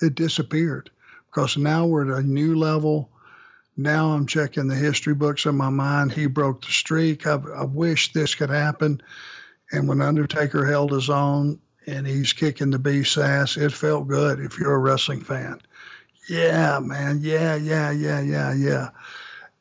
it 0.00 0.14
disappeared 0.14 0.90
because 1.26 1.56
now 1.56 1.86
we're 1.86 2.12
at 2.12 2.24
a 2.24 2.26
new 2.26 2.56
level. 2.56 3.10
Now 3.76 4.10
I'm 4.10 4.26
checking 4.26 4.68
the 4.68 4.74
history 4.74 5.14
books 5.14 5.46
in 5.46 5.56
my 5.56 5.70
mind. 5.70 6.12
He 6.12 6.26
broke 6.26 6.64
the 6.64 6.72
streak. 6.72 7.26
I, 7.26 7.38
I 7.56 7.64
wish 7.64 8.12
this 8.12 8.34
could 8.34 8.50
happen. 8.50 9.00
And 9.72 9.88
when 9.88 10.00
Undertaker 10.00 10.64
held 10.66 10.92
his 10.92 11.10
own, 11.10 11.60
and 11.90 12.06
he's 12.06 12.32
kicking 12.32 12.70
the 12.70 12.78
beast's 12.78 13.18
ass. 13.18 13.56
It 13.56 13.72
felt 13.72 14.08
good 14.08 14.40
if 14.40 14.58
you're 14.58 14.74
a 14.74 14.78
wrestling 14.78 15.22
fan. 15.22 15.60
Yeah, 16.28 16.78
man. 16.78 17.18
Yeah, 17.20 17.56
yeah, 17.56 17.90
yeah, 17.90 18.20
yeah, 18.20 18.54
yeah. 18.54 18.90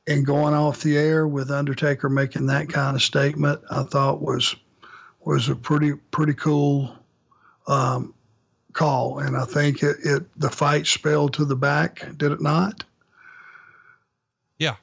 And 0.07 0.25
going 0.25 0.53
off 0.53 0.81
the 0.81 0.97
air 0.97 1.27
with 1.27 1.51
Undertaker 1.51 2.09
making 2.09 2.45
that 2.47 2.69
kind 2.69 2.95
of 2.95 3.01
statement, 3.01 3.61
I 3.69 3.83
thought 3.83 4.21
was 4.21 4.55
was 5.21 5.49
a 5.49 5.55
pretty 5.55 5.93
pretty 6.11 6.33
cool 6.33 6.95
um, 7.67 8.13
call. 8.73 9.19
And 9.19 9.35
I 9.35 9.45
think 9.45 9.83
it, 9.83 9.97
it 10.03 10.39
the 10.39 10.49
fight 10.49 10.85
spelled 10.85 11.33
to 11.33 11.45
the 11.45 11.55
back, 11.55 12.05
did 12.17 12.31
it 12.31 12.41
not? 12.41 12.83
Yeah. 14.57 14.75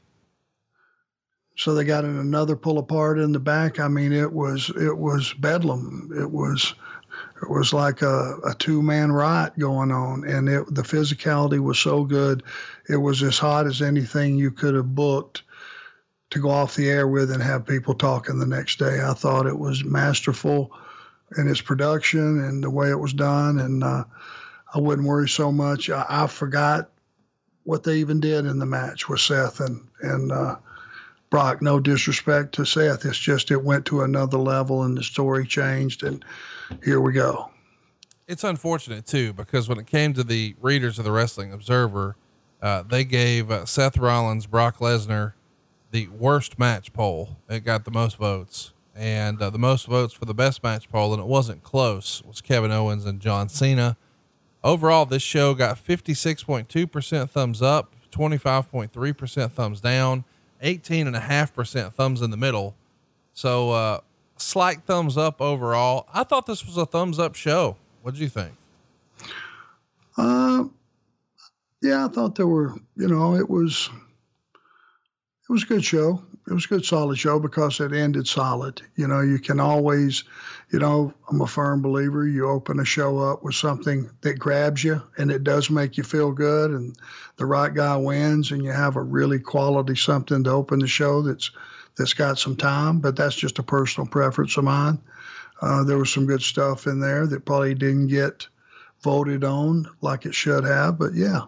So 1.57 1.75
they 1.75 1.85
got 1.85 2.05
in 2.05 2.19
another 2.19 2.57
pull 2.57 2.79
apart 2.79 3.19
in 3.19 3.33
the 3.33 3.41
back. 3.41 3.81
I 3.81 3.89
mean, 3.89 4.13
it 4.13 4.33
was 4.33 4.71
it 4.77 4.97
was 4.97 5.33
bedlam. 5.35 6.11
It 6.17 6.31
was 6.31 6.75
it 7.43 7.51
was 7.51 7.73
like 7.73 8.03
a, 8.03 8.39
a 8.45 8.55
two 8.55 8.83
man 8.83 9.13
riot 9.13 9.59
going 9.59 9.91
on, 9.91 10.25
and 10.25 10.49
it, 10.49 10.75
the 10.75 10.83
physicality 10.83 11.61
was 11.61 11.79
so 11.79 12.05
good. 12.05 12.43
It 12.89 12.97
was 12.97 13.23
as 13.23 13.39
hot 13.39 13.67
as 13.67 13.83
anything 13.83 14.37
you 14.37 14.51
could 14.51 14.75
have 14.75 14.95
booked 14.95 15.43
to 16.31 16.41
go 16.41 16.51
off 16.51 16.75
the 16.75 16.89
air 16.89 17.07
with 17.07 17.31
and 17.31 17.43
have 17.43 17.67
people 17.67 17.95
talking 17.95 18.39
the 18.39 18.47
next 18.47 18.79
day. 18.79 19.01
I 19.03 19.13
thought 19.13 19.47
it 19.47 19.59
was 19.59 19.85
masterful 19.85 20.73
in 21.37 21.49
its 21.49 21.61
production 21.61 22.41
and 22.45 22.63
the 22.63 22.71
way 22.71 22.91
it 22.91 22.99
was 22.99 23.13
done, 23.13 23.59
and 23.59 23.85
uh, 23.85 24.05
I 24.75 24.79
wouldn't 24.79 25.07
worry 25.07 25.29
so 25.29 25.53
much. 25.53 25.91
I, 25.91 26.05
I, 26.09 26.27
forgot 26.27 26.91
what 27.65 27.83
they 27.83 27.99
even 27.99 28.21
did 28.21 28.47
in 28.47 28.59
the 28.59 28.67
match 28.67 29.09
with 29.09 29.21
Seth 29.21 29.61
and 29.61 29.87
and 30.01 30.33
uh, 30.33 30.57
Brock. 31.31 31.61
No 31.61 31.81
disrespect 31.81 32.55
to 32.55 32.65
Seth, 32.65 33.05
it's 33.05 33.19
just 33.19 33.51
it 33.51 33.63
went 33.63 33.85
to 33.87 34.03
another 34.03 34.39
level 34.39 34.83
and 34.85 34.97
the 34.97 35.03
story 35.03 35.47
changed, 35.47 36.03
and 36.03 36.25
here 36.85 37.01
we 37.01 37.13
go. 37.13 37.51
It's 38.29 38.45
unfortunate 38.45 39.07
too 39.07 39.33
because 39.33 39.69
when 39.69 39.79
it 39.79 39.87
came 39.87 40.13
to 40.15 40.25
the 40.25 40.55
readers 40.61 40.99
of 40.99 41.05
the 41.05 41.13
Wrestling 41.13 41.53
Observer, 41.53 42.17
uh, 42.63 42.83
they 42.83 43.05
gave 43.05 43.51
uh, 43.51 43.67
Seth 43.67 43.99
Rollins, 43.99 44.47
Brock 44.47 44.79
Lesnar 44.79 45.35
the 45.91 46.09
worst 46.09 46.59
match 46.59 46.93
poll. 46.93 47.37
It 47.49 47.61
got 47.61 47.85
the 47.85 47.91
most 47.91 48.17
votes, 48.17 48.73
and 48.95 49.41
uh, 49.41 49.51
the 49.51 49.59
most 49.59 49.87
votes 49.87 50.13
for 50.13 50.25
the 50.25 50.35
best 50.35 50.63
match 50.63 50.91
poll, 50.91 51.13
and 51.13 51.23
it 51.23 51.27
wasn't 51.27 51.63
close. 51.63 52.23
Was 52.25 52.41
Kevin 52.41 52.71
Owens 52.71 53.07
and 53.07 53.21
John 53.21 53.49
Cena. 53.49 53.97
Overall, 54.65 55.07
this 55.07 55.23
show 55.23 55.55
got 55.55 55.83
56.2% 55.83 57.31
thumbs 57.31 57.63
up, 57.63 57.95
25.3% 58.11 59.53
thumbs 59.53 59.81
down, 59.81 60.25
18.5% 60.63 61.93
thumbs 61.93 62.23
in 62.23 62.31
the 62.31 62.37
middle. 62.37 62.75
So, 63.33 63.71
uh, 63.71 64.01
slight 64.37 64.83
thumbs 64.85 65.17
up 65.17 65.41
overall. 65.41 66.09
I 66.13 66.25
thought 66.25 66.47
this 66.47 66.65
was 66.65 66.77
a 66.77 66.87
thumbs 66.87 67.19
up 67.19 67.35
show. 67.35 67.77
What 68.03 68.15
did 68.15 68.21
you 68.21 68.29
think? 68.29 68.53
Uh, 70.17 70.65
yeah, 71.83 72.07
I 72.07 72.09
thought 72.09 72.35
there 72.35 72.47
were, 72.47 72.75
you 72.97 73.09
know, 73.09 73.35
it 73.35 73.49
was 73.49 73.91
it 75.49 75.53
was 75.53 75.63
a 75.63 75.67
good 75.67 75.85
show. 75.85 76.23
It 76.49 76.53
was 76.53 76.65
a 76.65 76.69
good, 76.69 76.85
solid 76.85 77.19
show 77.19 77.39
because 77.41 77.81
it 77.81 77.93
ended 77.93 78.27
solid. 78.27 78.83
You 78.97 79.09
know, 79.09 79.21
you 79.21 79.39
can 79.39 79.61
always, 79.61 80.25
you 80.71 80.81
know, 80.81 81.15
I'm 81.31 81.41
a 81.41 81.47
firm 81.47 81.81
believer. 81.81 82.27
You 82.27 82.49
open 82.49 82.81
a 82.81 82.85
show 82.85 83.19
up 83.19 83.43
with 83.43 83.55
something 83.55 84.11
that 84.23 84.39
grabs 84.39 84.83
you 84.83 85.01
and 85.17 85.31
it 85.31 85.45
does 85.45 85.71
make 85.71 85.97
you 85.97 86.03
feel 86.03 86.33
good, 86.33 86.73
and 86.73 86.97
the 87.37 87.47
right 87.47 87.73
guy 87.73 87.97
wins, 87.97 88.51
and 88.51 88.65
you 88.65 88.73
have 88.73 88.97
a 88.97 89.03
really 89.03 89.39
quality 89.39 89.95
something 89.95 90.43
to 90.45 90.51
open 90.51 90.81
the 90.81 90.89
show 90.89 91.23
that's 91.23 91.51
that's 91.97 92.15
got 92.15 92.39
some 92.39 92.57
time. 92.57 92.99
But 93.01 93.17
that's 93.17 93.37
just 93.37 93.59
a 93.59 93.63
personal 93.63 94.09
preference 94.09 94.57
of 94.57 94.65
mine. 94.65 95.01
Uh, 95.61 95.85
there 95.85 95.99
was 95.99 96.13
some 96.13 96.27
good 96.27 96.43
stuff 96.43 96.87
in 96.87 97.01
there 97.01 97.27
that 97.27 97.45
probably 97.47 97.75
didn't 97.75 98.09
get 98.09 98.47
voted 99.03 99.45
on 99.45 99.87
like 100.01 100.27
it 100.27 100.35
should 100.35 100.65
have, 100.65 100.99
but 100.99 101.15
yeah, 101.15 101.43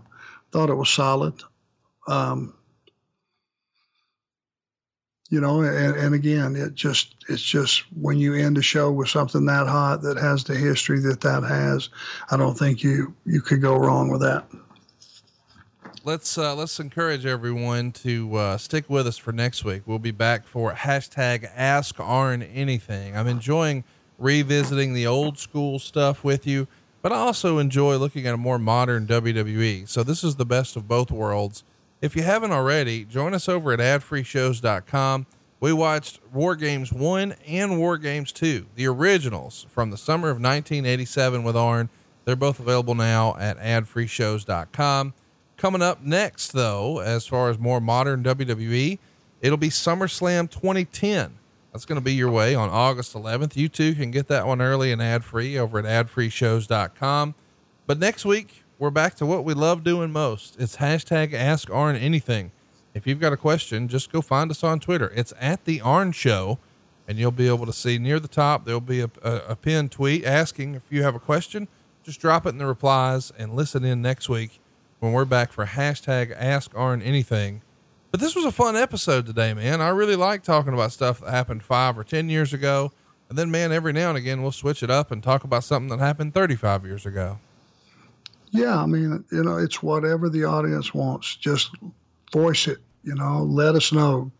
thought 0.52 0.70
it 0.70 0.74
was 0.74 0.88
solid. 0.88 1.34
Um, 2.06 2.54
you 5.28 5.40
know 5.40 5.62
and, 5.62 5.96
and 5.96 6.14
again 6.14 6.56
it 6.56 6.74
just 6.74 7.14
it's 7.28 7.42
just 7.42 7.84
when 8.00 8.18
you 8.18 8.34
end 8.34 8.56
a 8.58 8.62
show 8.62 8.90
with 8.90 9.08
something 9.08 9.44
that 9.46 9.66
hot 9.66 10.02
that 10.02 10.16
has 10.16 10.44
the 10.44 10.54
history 10.54 11.00
that 11.00 11.20
that 11.20 11.42
has 11.42 11.90
i 12.30 12.36
don't 12.36 12.56
think 12.56 12.82
you 12.82 13.14
you 13.24 13.40
could 13.40 13.60
go 13.60 13.76
wrong 13.76 14.10
with 14.10 14.20
that. 14.20 14.46
Let's 16.04 16.38
uh, 16.38 16.54
let's 16.54 16.80
encourage 16.80 17.26
everyone 17.26 17.92
to 17.92 18.34
uh, 18.34 18.56
stick 18.56 18.88
with 18.88 19.06
us 19.06 19.18
for 19.18 19.32
next 19.32 19.62
week. 19.62 19.82
We'll 19.84 19.98
be 19.98 20.12
back 20.12 20.46
for 20.46 20.72
hashtag 20.72 21.50
ask 21.54 22.00
arn 22.00 22.40
anything. 22.40 23.14
I'm 23.14 23.26
enjoying 23.26 23.84
revisiting 24.18 24.94
the 24.94 25.06
old 25.06 25.38
school 25.38 25.78
stuff 25.78 26.24
with 26.24 26.46
you 26.46 26.66
but 27.02 27.12
i 27.12 27.16
also 27.16 27.58
enjoy 27.58 27.96
looking 27.96 28.26
at 28.26 28.34
a 28.34 28.36
more 28.36 28.58
modern 28.58 29.06
wwe 29.06 29.88
so 29.88 30.02
this 30.02 30.24
is 30.24 30.36
the 30.36 30.44
best 30.44 30.76
of 30.76 30.88
both 30.88 31.10
worlds 31.10 31.62
if 32.00 32.14
you 32.14 32.22
haven't 32.22 32.52
already, 32.52 33.04
join 33.04 33.34
us 33.34 33.48
over 33.48 33.72
at 33.72 33.80
adfreeshows.com. 33.80 35.26
We 35.60 35.72
watched 35.72 36.20
War 36.32 36.54
Games 36.54 36.92
1 36.92 37.34
and 37.46 37.78
War 37.78 37.98
Games 37.98 38.30
2, 38.30 38.66
the 38.76 38.86
originals 38.86 39.66
from 39.68 39.90
the 39.90 39.96
summer 39.96 40.28
of 40.28 40.36
1987 40.36 41.42
with 41.42 41.56
Arn. 41.56 41.88
They're 42.24 42.36
both 42.36 42.60
available 42.60 42.94
now 42.94 43.36
at 43.38 43.58
adfreeshows.com. 43.58 45.14
Coming 45.56 45.82
up 45.82 46.02
next, 46.02 46.52
though, 46.52 47.00
as 47.00 47.26
far 47.26 47.50
as 47.50 47.58
more 47.58 47.80
modern 47.80 48.22
WWE, 48.22 48.98
it'll 49.40 49.58
be 49.58 49.70
SummerSlam 49.70 50.48
2010. 50.48 51.34
That's 51.72 51.84
going 51.84 51.98
to 52.00 52.04
be 52.04 52.14
your 52.14 52.30
way 52.30 52.54
on 52.54 52.70
August 52.70 53.14
11th. 53.14 53.56
You 53.56 53.68
too 53.68 53.94
can 53.94 54.12
get 54.12 54.28
that 54.28 54.46
one 54.46 54.62
early 54.62 54.92
and 54.92 55.02
ad 55.02 55.24
free 55.24 55.58
over 55.58 55.80
at 55.80 55.84
adfreeshows.com. 55.84 57.34
But 57.86 57.98
next 57.98 58.24
week, 58.24 58.57
we're 58.78 58.90
back 58.90 59.16
to 59.16 59.26
what 59.26 59.44
we 59.44 59.54
love 59.54 59.82
doing 59.82 60.12
most. 60.12 60.56
It's 60.58 60.76
hashtag 60.76 61.34
ask 61.34 61.68
Arn 61.68 61.96
anything. 61.96 62.52
If 62.94 63.06
you've 63.06 63.18
got 63.18 63.32
a 63.32 63.36
question, 63.36 63.88
just 63.88 64.12
go 64.12 64.22
find 64.22 64.50
us 64.52 64.62
on 64.62 64.78
Twitter. 64.78 65.12
It's 65.16 65.34
at 65.40 65.64
the 65.64 65.80
Arn 65.80 66.12
Show, 66.12 66.58
and 67.08 67.18
you'll 67.18 67.32
be 67.32 67.48
able 67.48 67.66
to 67.66 67.72
see 67.72 67.98
near 67.98 68.20
the 68.20 68.28
top, 68.28 68.64
there'll 68.64 68.80
be 68.80 69.00
a, 69.00 69.10
a, 69.22 69.36
a 69.48 69.56
pinned 69.56 69.90
tweet 69.90 70.24
asking 70.24 70.76
if 70.76 70.82
you 70.90 71.02
have 71.02 71.16
a 71.16 71.20
question. 71.20 71.66
Just 72.04 72.20
drop 72.20 72.46
it 72.46 72.50
in 72.50 72.58
the 72.58 72.66
replies 72.66 73.32
and 73.36 73.54
listen 73.54 73.84
in 73.84 74.00
next 74.00 74.28
week 74.28 74.60
when 75.00 75.12
we're 75.12 75.24
back 75.24 75.52
for 75.52 75.66
hashtag 75.66 76.32
ask 76.36 76.70
Arn 76.76 77.02
anything. 77.02 77.62
But 78.12 78.20
this 78.20 78.36
was 78.36 78.44
a 78.44 78.52
fun 78.52 78.76
episode 78.76 79.26
today, 79.26 79.54
man. 79.54 79.80
I 79.80 79.88
really 79.88 80.16
like 80.16 80.42
talking 80.44 80.72
about 80.72 80.92
stuff 80.92 81.20
that 81.20 81.30
happened 81.30 81.64
five 81.64 81.98
or 81.98 82.04
10 82.04 82.30
years 82.30 82.54
ago. 82.54 82.92
And 83.28 83.36
then, 83.36 83.50
man, 83.50 83.72
every 83.72 83.92
now 83.92 84.10
and 84.10 84.16
again, 84.16 84.40
we'll 84.40 84.52
switch 84.52 84.82
it 84.82 84.90
up 84.90 85.10
and 85.10 85.22
talk 85.22 85.44
about 85.44 85.64
something 85.64 85.90
that 85.90 86.02
happened 86.02 86.32
35 86.32 86.86
years 86.86 87.04
ago. 87.04 87.40
Yeah, 88.50 88.80
I 88.80 88.86
mean, 88.86 89.24
you 89.30 89.42
know, 89.42 89.56
it's 89.58 89.82
whatever 89.82 90.28
the 90.28 90.44
audience 90.44 90.94
wants. 90.94 91.36
Just 91.36 91.70
voice 92.32 92.66
it. 92.66 92.78
You 93.02 93.14
know, 93.14 93.42
let 93.42 93.74
us 93.74 93.92
know 93.92 94.30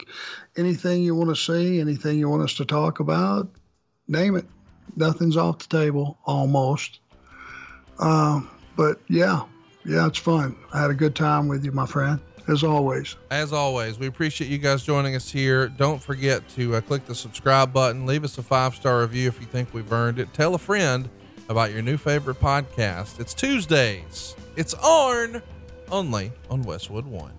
anything 0.57 1.03
you 1.03 1.15
want 1.15 1.31
to 1.31 1.37
see, 1.37 1.81
anything 1.81 2.19
you 2.19 2.29
want 2.29 2.43
us 2.43 2.55
to 2.55 2.65
talk 2.65 3.01
about. 3.01 3.49
Name 4.09 4.37
it. 4.37 4.47
Nothing's 4.97 5.37
off 5.37 5.59
the 5.59 5.79
table, 5.79 6.19
almost. 6.25 7.01
Um, 7.99 8.51
but 8.77 9.01
yeah, 9.09 9.43
yeah, 9.85 10.07
it's 10.07 10.19
fun. 10.19 10.57
I 10.73 10.81
had 10.81 10.91
a 10.91 10.95
good 10.95 11.15
time 11.15 11.49
with 11.49 11.65
you, 11.65 11.73
my 11.73 11.87
friend 11.87 12.21
as 12.49 12.65
always. 12.65 13.15
As 13.31 13.53
always, 13.53 13.99
we 13.99 14.07
appreciate 14.07 14.51
you 14.51 14.59
guys 14.59 14.83
joining 14.83 15.15
us 15.15 15.31
here. 15.31 15.69
Don't 15.69 16.03
forget 16.03 16.49
to 16.51 16.77
uh, 16.77 16.81
click 16.81 17.05
the 17.07 17.15
subscribe 17.15 17.73
button, 17.73 18.07
leave 18.07 18.25
us 18.25 18.39
a 18.39 18.43
five 18.43 18.75
star 18.75 19.01
review 19.03 19.29
if 19.29 19.41
you 19.41 19.47
think 19.47 19.73
we've 19.73 19.93
earned 19.93 20.19
it. 20.19 20.33
Tell 20.33 20.55
a 20.55 20.59
friend 20.59 21.09
about 21.49 21.73
your 21.73 21.83
new 21.83 21.97
favorite 21.97 22.41
podcast. 22.41 23.21
It's 23.21 23.35
Tuesdays. 23.35 24.37
It's 24.57 24.75
Arn, 24.75 25.43
only 25.91 26.33
on 26.51 26.63
Westwood 26.63 27.07
One. 27.07 27.33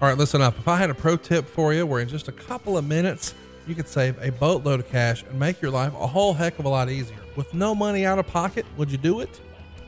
All 0.00 0.08
right, 0.08 0.16
listen 0.16 0.40
up. 0.40 0.56
If 0.58 0.68
I 0.68 0.76
had 0.76 0.90
a 0.90 0.94
pro 0.94 1.16
tip 1.16 1.46
for 1.46 1.74
you 1.74 1.84
where 1.84 2.00
in 2.00 2.08
just 2.08 2.28
a 2.28 2.32
couple 2.32 2.78
of 2.78 2.86
minutes 2.86 3.34
you 3.66 3.74
could 3.74 3.88
save 3.88 4.16
a 4.22 4.30
boatload 4.30 4.80
of 4.80 4.88
cash 4.88 5.24
and 5.24 5.38
make 5.38 5.60
your 5.60 5.70
life 5.70 5.92
a 5.94 6.06
whole 6.06 6.32
heck 6.32 6.58
of 6.58 6.64
a 6.64 6.68
lot 6.68 6.88
easier 6.88 7.18
with 7.36 7.52
no 7.52 7.74
money 7.74 8.06
out 8.06 8.18
of 8.18 8.26
pocket, 8.26 8.64
would 8.76 8.90
you 8.90 8.98
do 8.98 9.20
it? 9.20 9.40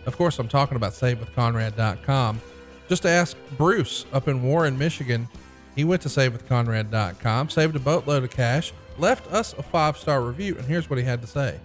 Of 0.07 0.17
course, 0.17 0.39
I'm 0.39 0.49
talking 0.49 0.77
about 0.77 0.93
savewithconrad.com. 0.93 2.41
Just 2.89 3.07
ask 3.07 3.37
Bruce 3.57 4.05
up 4.13 4.27
in 4.27 4.43
Warren, 4.43 4.77
Michigan. 4.77 5.29
He 5.77 5.85
went 5.85 6.03
to 6.03 6.09
savewithconrad.com, 6.09 7.49
saved 7.49 7.77
a 7.77 7.79
boatload 7.79 8.25
of 8.25 8.31
cash, 8.31 8.73
left 8.99 9.33
us 9.33 9.55
a 9.57 9.63
five 9.63 9.97
star 9.97 10.23
review, 10.23 10.57
and 10.57 10.67
here's 10.67 10.91
what 10.91 10.99
he 10.99 11.05
had 11.05 11.21
to 11.21 11.29
say. 11.29 11.61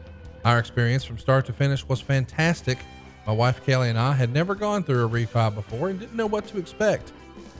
Our 0.45 0.59
experience 0.59 1.03
from 1.03 1.17
start 1.17 1.47
to 1.47 1.53
finish 1.53 1.87
was 1.89 1.99
fantastic. 1.99 2.77
My 3.25 3.33
wife 3.33 3.65
Kelly 3.65 3.89
and 3.89 3.97
I 3.97 4.13
had 4.13 4.31
never 4.31 4.53
gone 4.53 4.83
through 4.83 5.03
a 5.03 5.09
refi 5.09 5.53
before 5.55 5.89
and 5.89 5.99
didn't 5.99 6.15
know 6.15 6.27
what 6.27 6.45
to 6.49 6.59
expect. 6.59 7.11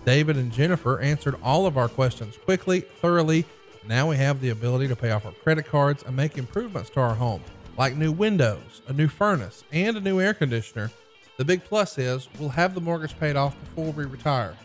David 0.05 0.37
and 0.37 0.51
Jennifer 0.51 0.99
answered 0.99 1.35
all 1.41 1.65
of 1.65 1.79
our 1.79 1.89
questions 1.89 2.37
quickly, 2.37 2.81
thoroughly. 2.81 3.43
Now 3.87 4.07
we 4.07 4.17
have 4.17 4.39
the 4.39 4.51
ability 4.51 4.87
to 4.89 4.95
pay 4.95 5.09
off 5.09 5.25
our 5.25 5.31
credit 5.31 5.65
cards 5.65 6.03
and 6.03 6.15
make 6.15 6.37
improvements 6.37 6.91
to 6.91 6.99
our 6.99 7.15
home, 7.15 7.41
like 7.75 7.95
new 7.95 8.11
windows, 8.11 8.83
a 8.87 8.93
new 8.93 9.07
furnace, 9.07 9.63
and 9.71 9.97
a 9.97 10.01
new 10.01 10.21
air 10.21 10.35
conditioner. 10.35 10.91
The 11.37 11.45
big 11.45 11.63
plus 11.63 11.97
is 11.97 12.29
we'll 12.37 12.49
have 12.49 12.75
the 12.75 12.81
mortgage 12.81 13.19
paid 13.19 13.35
off 13.35 13.59
before 13.61 13.93
we 13.93 14.05
retire. 14.05 14.55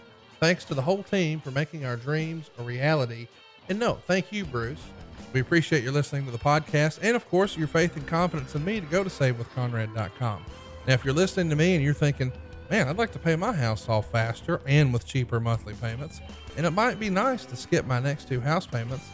Thanks 0.40 0.66
to 0.66 0.74
the 0.74 0.82
whole 0.82 1.02
team 1.02 1.40
for 1.40 1.52
making 1.52 1.86
our 1.86 1.96
dreams 1.96 2.50
a 2.58 2.62
reality. 2.62 3.28
And 3.70 3.78
no, 3.78 3.94
thank 3.94 4.30
you, 4.30 4.44
Bruce. 4.44 4.82
We 5.32 5.40
appreciate 5.40 5.84
your 5.84 5.92
listening 5.92 6.24
to 6.26 6.32
the 6.32 6.38
podcast 6.38 6.98
and, 7.02 7.14
of 7.14 7.28
course, 7.28 7.56
your 7.56 7.68
faith 7.68 7.96
and 7.96 8.06
confidence 8.06 8.54
in 8.54 8.64
me 8.64 8.80
to 8.80 8.86
go 8.86 9.04
to 9.04 9.10
savewithconrad.com. 9.10 10.44
Now, 10.86 10.94
if 10.94 11.04
you're 11.04 11.14
listening 11.14 11.50
to 11.50 11.56
me 11.56 11.76
and 11.76 11.84
you're 11.84 11.94
thinking, 11.94 12.32
man, 12.70 12.88
I'd 12.88 12.98
like 12.98 13.12
to 13.12 13.18
pay 13.18 13.36
my 13.36 13.52
house 13.52 13.88
off 13.88 14.10
faster 14.10 14.60
and 14.66 14.92
with 14.92 15.06
cheaper 15.06 15.38
monthly 15.38 15.74
payments, 15.74 16.20
and 16.56 16.66
it 16.66 16.70
might 16.70 16.98
be 16.98 17.10
nice 17.10 17.44
to 17.46 17.56
skip 17.56 17.86
my 17.86 18.00
next 18.00 18.28
two 18.28 18.40
house 18.40 18.66
payments, 18.66 19.04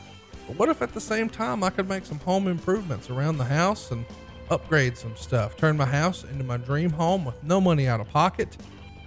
but 0.46 0.58
what 0.58 0.68
if 0.68 0.80
at 0.80 0.94
the 0.94 1.00
same 1.00 1.28
time 1.28 1.62
I 1.62 1.70
could 1.70 1.88
make 1.88 2.06
some 2.06 2.18
home 2.20 2.46
improvements 2.46 3.10
around 3.10 3.36
the 3.36 3.44
house 3.44 3.90
and 3.90 4.06
upgrade 4.50 4.96
some 4.96 5.16
stuff, 5.16 5.56
turn 5.56 5.76
my 5.76 5.84
house 5.84 6.24
into 6.24 6.44
my 6.44 6.56
dream 6.56 6.90
home 6.90 7.24
with 7.24 7.42
no 7.42 7.60
money 7.60 7.88
out 7.88 8.00
of 8.00 8.08
pocket? 8.08 8.56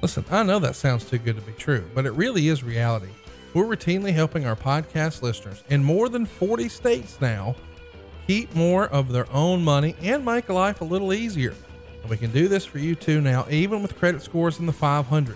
Listen, 0.02 0.26
I 0.30 0.44
know 0.44 0.60
that 0.60 0.76
sounds 0.76 1.06
too 1.06 1.18
good 1.18 1.36
to 1.36 1.42
be 1.42 1.54
true, 1.54 1.90
but 1.96 2.06
it 2.06 2.12
really 2.12 2.50
is 2.50 2.64
reality. 2.64 3.10
We're 3.54 3.66
routinely 3.66 4.14
helping 4.14 4.46
our 4.46 4.56
podcast 4.56 5.22
listeners 5.22 5.64
in 5.70 5.84
more 5.84 6.08
than 6.08 6.26
40 6.26 6.70
states 6.70 7.20
now 7.20 7.56
keep 8.28 8.54
more 8.54 8.86
of 8.90 9.12
their 9.12 9.32
own 9.34 9.64
money 9.64 9.96
and 10.02 10.24
make 10.24 10.50
life 10.50 10.82
a 10.82 10.86
little 10.86 11.14
easier. 11.14 11.56
And 12.02 12.10
we 12.12 12.18
can 12.18 12.32
do 12.32 12.48
this 12.48 12.64
for 12.64 12.78
you 12.78 12.94
too 12.94 13.22
now, 13.22 13.48
even 13.50 13.82
with 13.82 13.98
credit 13.98 14.22
scores 14.22 14.60
in 14.60 14.68
the 14.68 14.72
500s. 14.72 15.36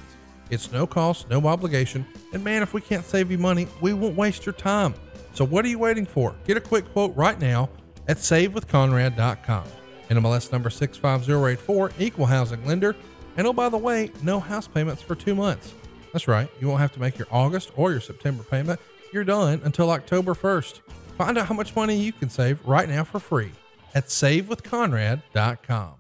It's 0.51 0.71
no 0.71 0.85
cost, 0.85 1.27
no 1.27 1.47
obligation. 1.47 2.05
And 2.33 2.43
man, 2.43 2.61
if 2.61 2.73
we 2.73 2.81
can't 2.81 3.03
save 3.03 3.31
you 3.31 3.39
money, 3.39 3.67
we 3.81 3.93
won't 3.93 4.15
waste 4.15 4.45
your 4.45 4.53
time. 4.53 4.93
So 5.33 5.43
what 5.43 5.65
are 5.65 5.69
you 5.69 5.79
waiting 5.79 6.05
for? 6.05 6.35
Get 6.45 6.57
a 6.57 6.61
quick 6.61 6.91
quote 6.93 7.15
right 7.15 7.39
now 7.39 7.69
at 8.07 8.17
savewithconrad.com. 8.17 9.63
NMLS 10.09 10.51
number 10.51 10.69
65084, 10.69 11.93
equal 11.97 12.27
housing 12.27 12.63
lender. 12.67 12.95
And 13.37 13.47
oh, 13.47 13.53
by 13.53 13.69
the 13.69 13.77
way, 13.77 14.11
no 14.21 14.39
house 14.39 14.67
payments 14.67 15.01
for 15.01 15.15
two 15.15 15.33
months. 15.33 15.73
That's 16.13 16.27
right, 16.27 16.47
you 16.61 16.67
won't 16.67 16.79
have 16.79 16.93
to 16.93 16.99
make 16.99 17.17
your 17.17 17.27
August 17.31 17.71
or 17.75 17.91
your 17.91 17.99
September 17.99 18.43
payment. 18.43 18.79
You're 19.11 19.23
done 19.23 19.61
until 19.63 19.89
October 19.89 20.33
1st. 20.35 20.81
Find 21.17 21.37
out 21.37 21.47
how 21.47 21.55
much 21.55 21.75
money 21.75 21.95
you 21.95 22.13
can 22.13 22.29
save 22.29 22.65
right 22.65 22.87
now 22.87 23.03
for 23.03 23.19
free 23.19 23.51
at 23.95 24.07
savewithconrad.com. 24.07 25.93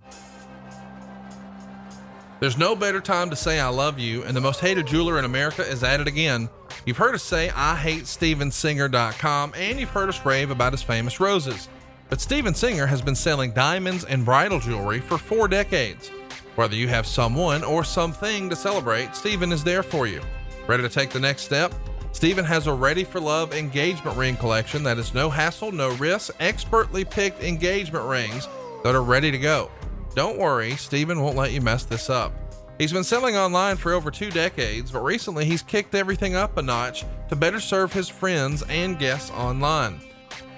There's 2.39 2.57
no 2.57 2.75
better 2.75 2.99
time 2.99 3.29
to 3.29 3.35
say 3.35 3.59
I 3.59 3.69
love 3.69 3.99
you, 3.99 4.23
and 4.23 4.35
the 4.35 4.41
most 4.41 4.59
hated 4.59 4.85
jeweler 4.85 5.17
in 5.17 5.25
America 5.25 5.61
is 5.65 5.83
at 5.83 6.01
it 6.01 6.07
again. 6.07 6.49
You've 6.85 6.97
heard 6.97 7.15
us 7.15 7.23
say 7.23 7.49
I 7.55 7.75
hate 7.75 8.03
StevenSinger.com, 8.03 9.53
and 9.55 9.79
you've 9.79 9.89
heard 9.89 10.09
us 10.09 10.25
rave 10.25 10.51
about 10.51 10.73
his 10.73 10.83
famous 10.83 11.19
roses. 11.19 11.69
But 12.09 12.19
Steven 12.19 12.53
Singer 12.53 12.85
has 12.85 13.01
been 13.01 13.15
selling 13.15 13.51
diamonds 13.53 14.03
and 14.03 14.25
bridal 14.25 14.59
jewelry 14.59 14.99
for 14.99 15.17
four 15.17 15.47
decades. 15.47 16.11
Whether 16.55 16.75
you 16.75 16.87
have 16.87 17.07
someone 17.07 17.63
or 17.63 17.83
something 17.83 18.49
to 18.49 18.55
celebrate, 18.55 19.15
Steven 19.15 19.51
is 19.51 19.63
there 19.63 19.81
for 19.81 20.05
you. 20.05 20.21
Ready 20.67 20.83
to 20.83 20.89
take 20.89 21.09
the 21.09 21.19
next 21.19 21.41
step? 21.41 21.73
Steven 22.11 22.45
has 22.45 22.67
a 22.67 22.73
Ready 22.73 23.03
for 23.03 23.19
Love 23.19 23.53
engagement 23.53 24.15
ring 24.15 24.37
collection 24.37 24.83
that 24.83 24.99
is 24.99 25.15
no 25.15 25.31
hassle, 25.31 25.71
no 25.71 25.89
risk, 25.95 26.35
expertly 26.39 27.03
picked 27.03 27.41
engagement 27.41 28.05
rings 28.05 28.47
that 28.83 28.93
are 28.93 29.01
ready 29.01 29.31
to 29.31 29.37
go. 29.39 29.71
Don't 30.13 30.37
worry, 30.37 30.75
Steven 30.75 31.21
won't 31.21 31.35
let 31.35 31.51
you 31.51 31.59
mess 31.59 31.85
this 31.85 32.11
up. 32.11 32.31
He's 32.77 32.93
been 32.93 33.03
selling 33.03 33.35
online 33.35 33.77
for 33.77 33.93
over 33.93 34.11
two 34.11 34.29
decades, 34.29 34.91
but 34.91 35.03
recently 35.03 35.45
he's 35.45 35.63
kicked 35.63 35.95
everything 35.95 36.35
up 36.35 36.57
a 36.57 36.61
notch 36.61 37.03
to 37.29 37.35
better 37.35 37.59
serve 37.59 37.91
his 37.91 38.09
friends 38.09 38.63
and 38.69 38.99
guests 38.99 39.31
online. 39.31 39.99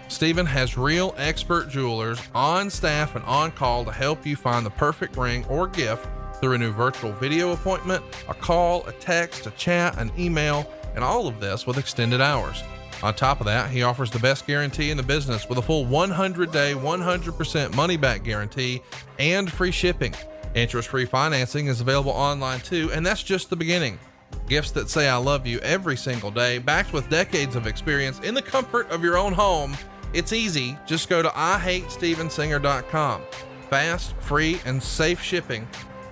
Steven 0.08 0.46
has 0.46 0.78
real 0.78 1.16
expert 1.18 1.70
jewelers 1.70 2.20
on 2.34 2.70
staff 2.70 3.16
and 3.16 3.26
on 3.26 3.52
call 3.52 3.84
to 3.84 3.92
help 3.92 4.26
you 4.26 4.36
find 4.36 4.66
the 4.66 4.70
perfect 4.72 5.18
ring 5.18 5.46
or 5.46 5.68
gift 5.68 6.08
through 6.40 6.54
a 6.54 6.58
new 6.58 6.72
virtual 6.72 7.12
video 7.14 7.54
appointment, 7.54 8.04
a 8.30 8.34
call, 8.34 8.86
a 8.88 8.92
text, 8.94 9.48
a 9.48 9.52
chat, 9.52 9.98
an 9.98 10.12
email, 10.18 10.72
and 10.94 11.04
all 11.04 11.28
of 11.28 11.40
this 11.40 11.66
with 11.66 11.78
extended 11.78 12.22
hours. 12.22 12.64
On 13.04 13.14
top 13.14 13.40
of 13.40 13.46
that, 13.46 13.70
he 13.70 13.84
offers 13.84 14.10
the 14.10 14.20
best 14.20 14.48
guarantee 14.48 14.92
in 14.92 14.98
the 14.98 15.04
business 15.04 15.50
with 15.50 15.58
a 15.58 15.62
full 15.62 15.86
100 15.86 16.52
day, 16.52 16.74
100% 16.74 17.76
money 17.76 17.98
back 17.98 18.24
guarantee 18.24 18.82
and 19.20 19.52
free 19.52 19.72
shipping. 19.72 20.14
Interest 20.54 20.88
free 20.88 21.06
financing 21.06 21.68
is 21.68 21.82
available 21.82 22.12
online 22.12 22.60
too, 22.62 22.90
and 22.94 23.06
that's 23.06 23.24
just 23.24 23.50
the 23.50 23.56
beginning. 23.56 24.00
Gifts 24.48 24.72
that 24.72 24.90
say 24.90 25.10
I 25.10 25.18
love 25.18 25.46
you 25.46 25.60
every 25.60 25.98
single 25.98 26.32
day, 26.32 26.60
backed 26.60 26.94
with 26.94 27.10
decades 27.10 27.56
of 27.56 27.68
experience 27.68 28.20
in 28.20 28.34
the 28.34 28.42
comfort 28.42 28.90
of 28.90 29.04
your 29.04 29.18
own 29.18 29.34
home. 29.34 29.76
It's 30.16 30.34
easy. 30.34 30.78
Just 30.88 31.10
go 31.10 31.22
to 31.22 31.30
IHateStevenSinger.com. 31.30 33.22
Fast, 33.70 34.16
free, 34.22 34.60
and 34.66 34.82
safe 34.82 35.22
shipping. 35.22 35.68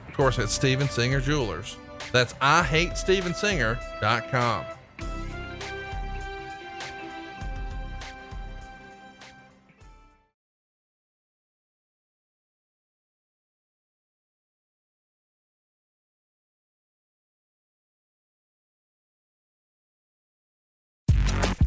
Of 0.10 0.14
course, 0.14 0.38
at 0.40 0.50
Steven 0.50 0.90
Singer 0.90 1.22
Jewelers. 1.22 1.78
That's 2.12 2.34
IHateStevenSinger.com. 2.34 4.66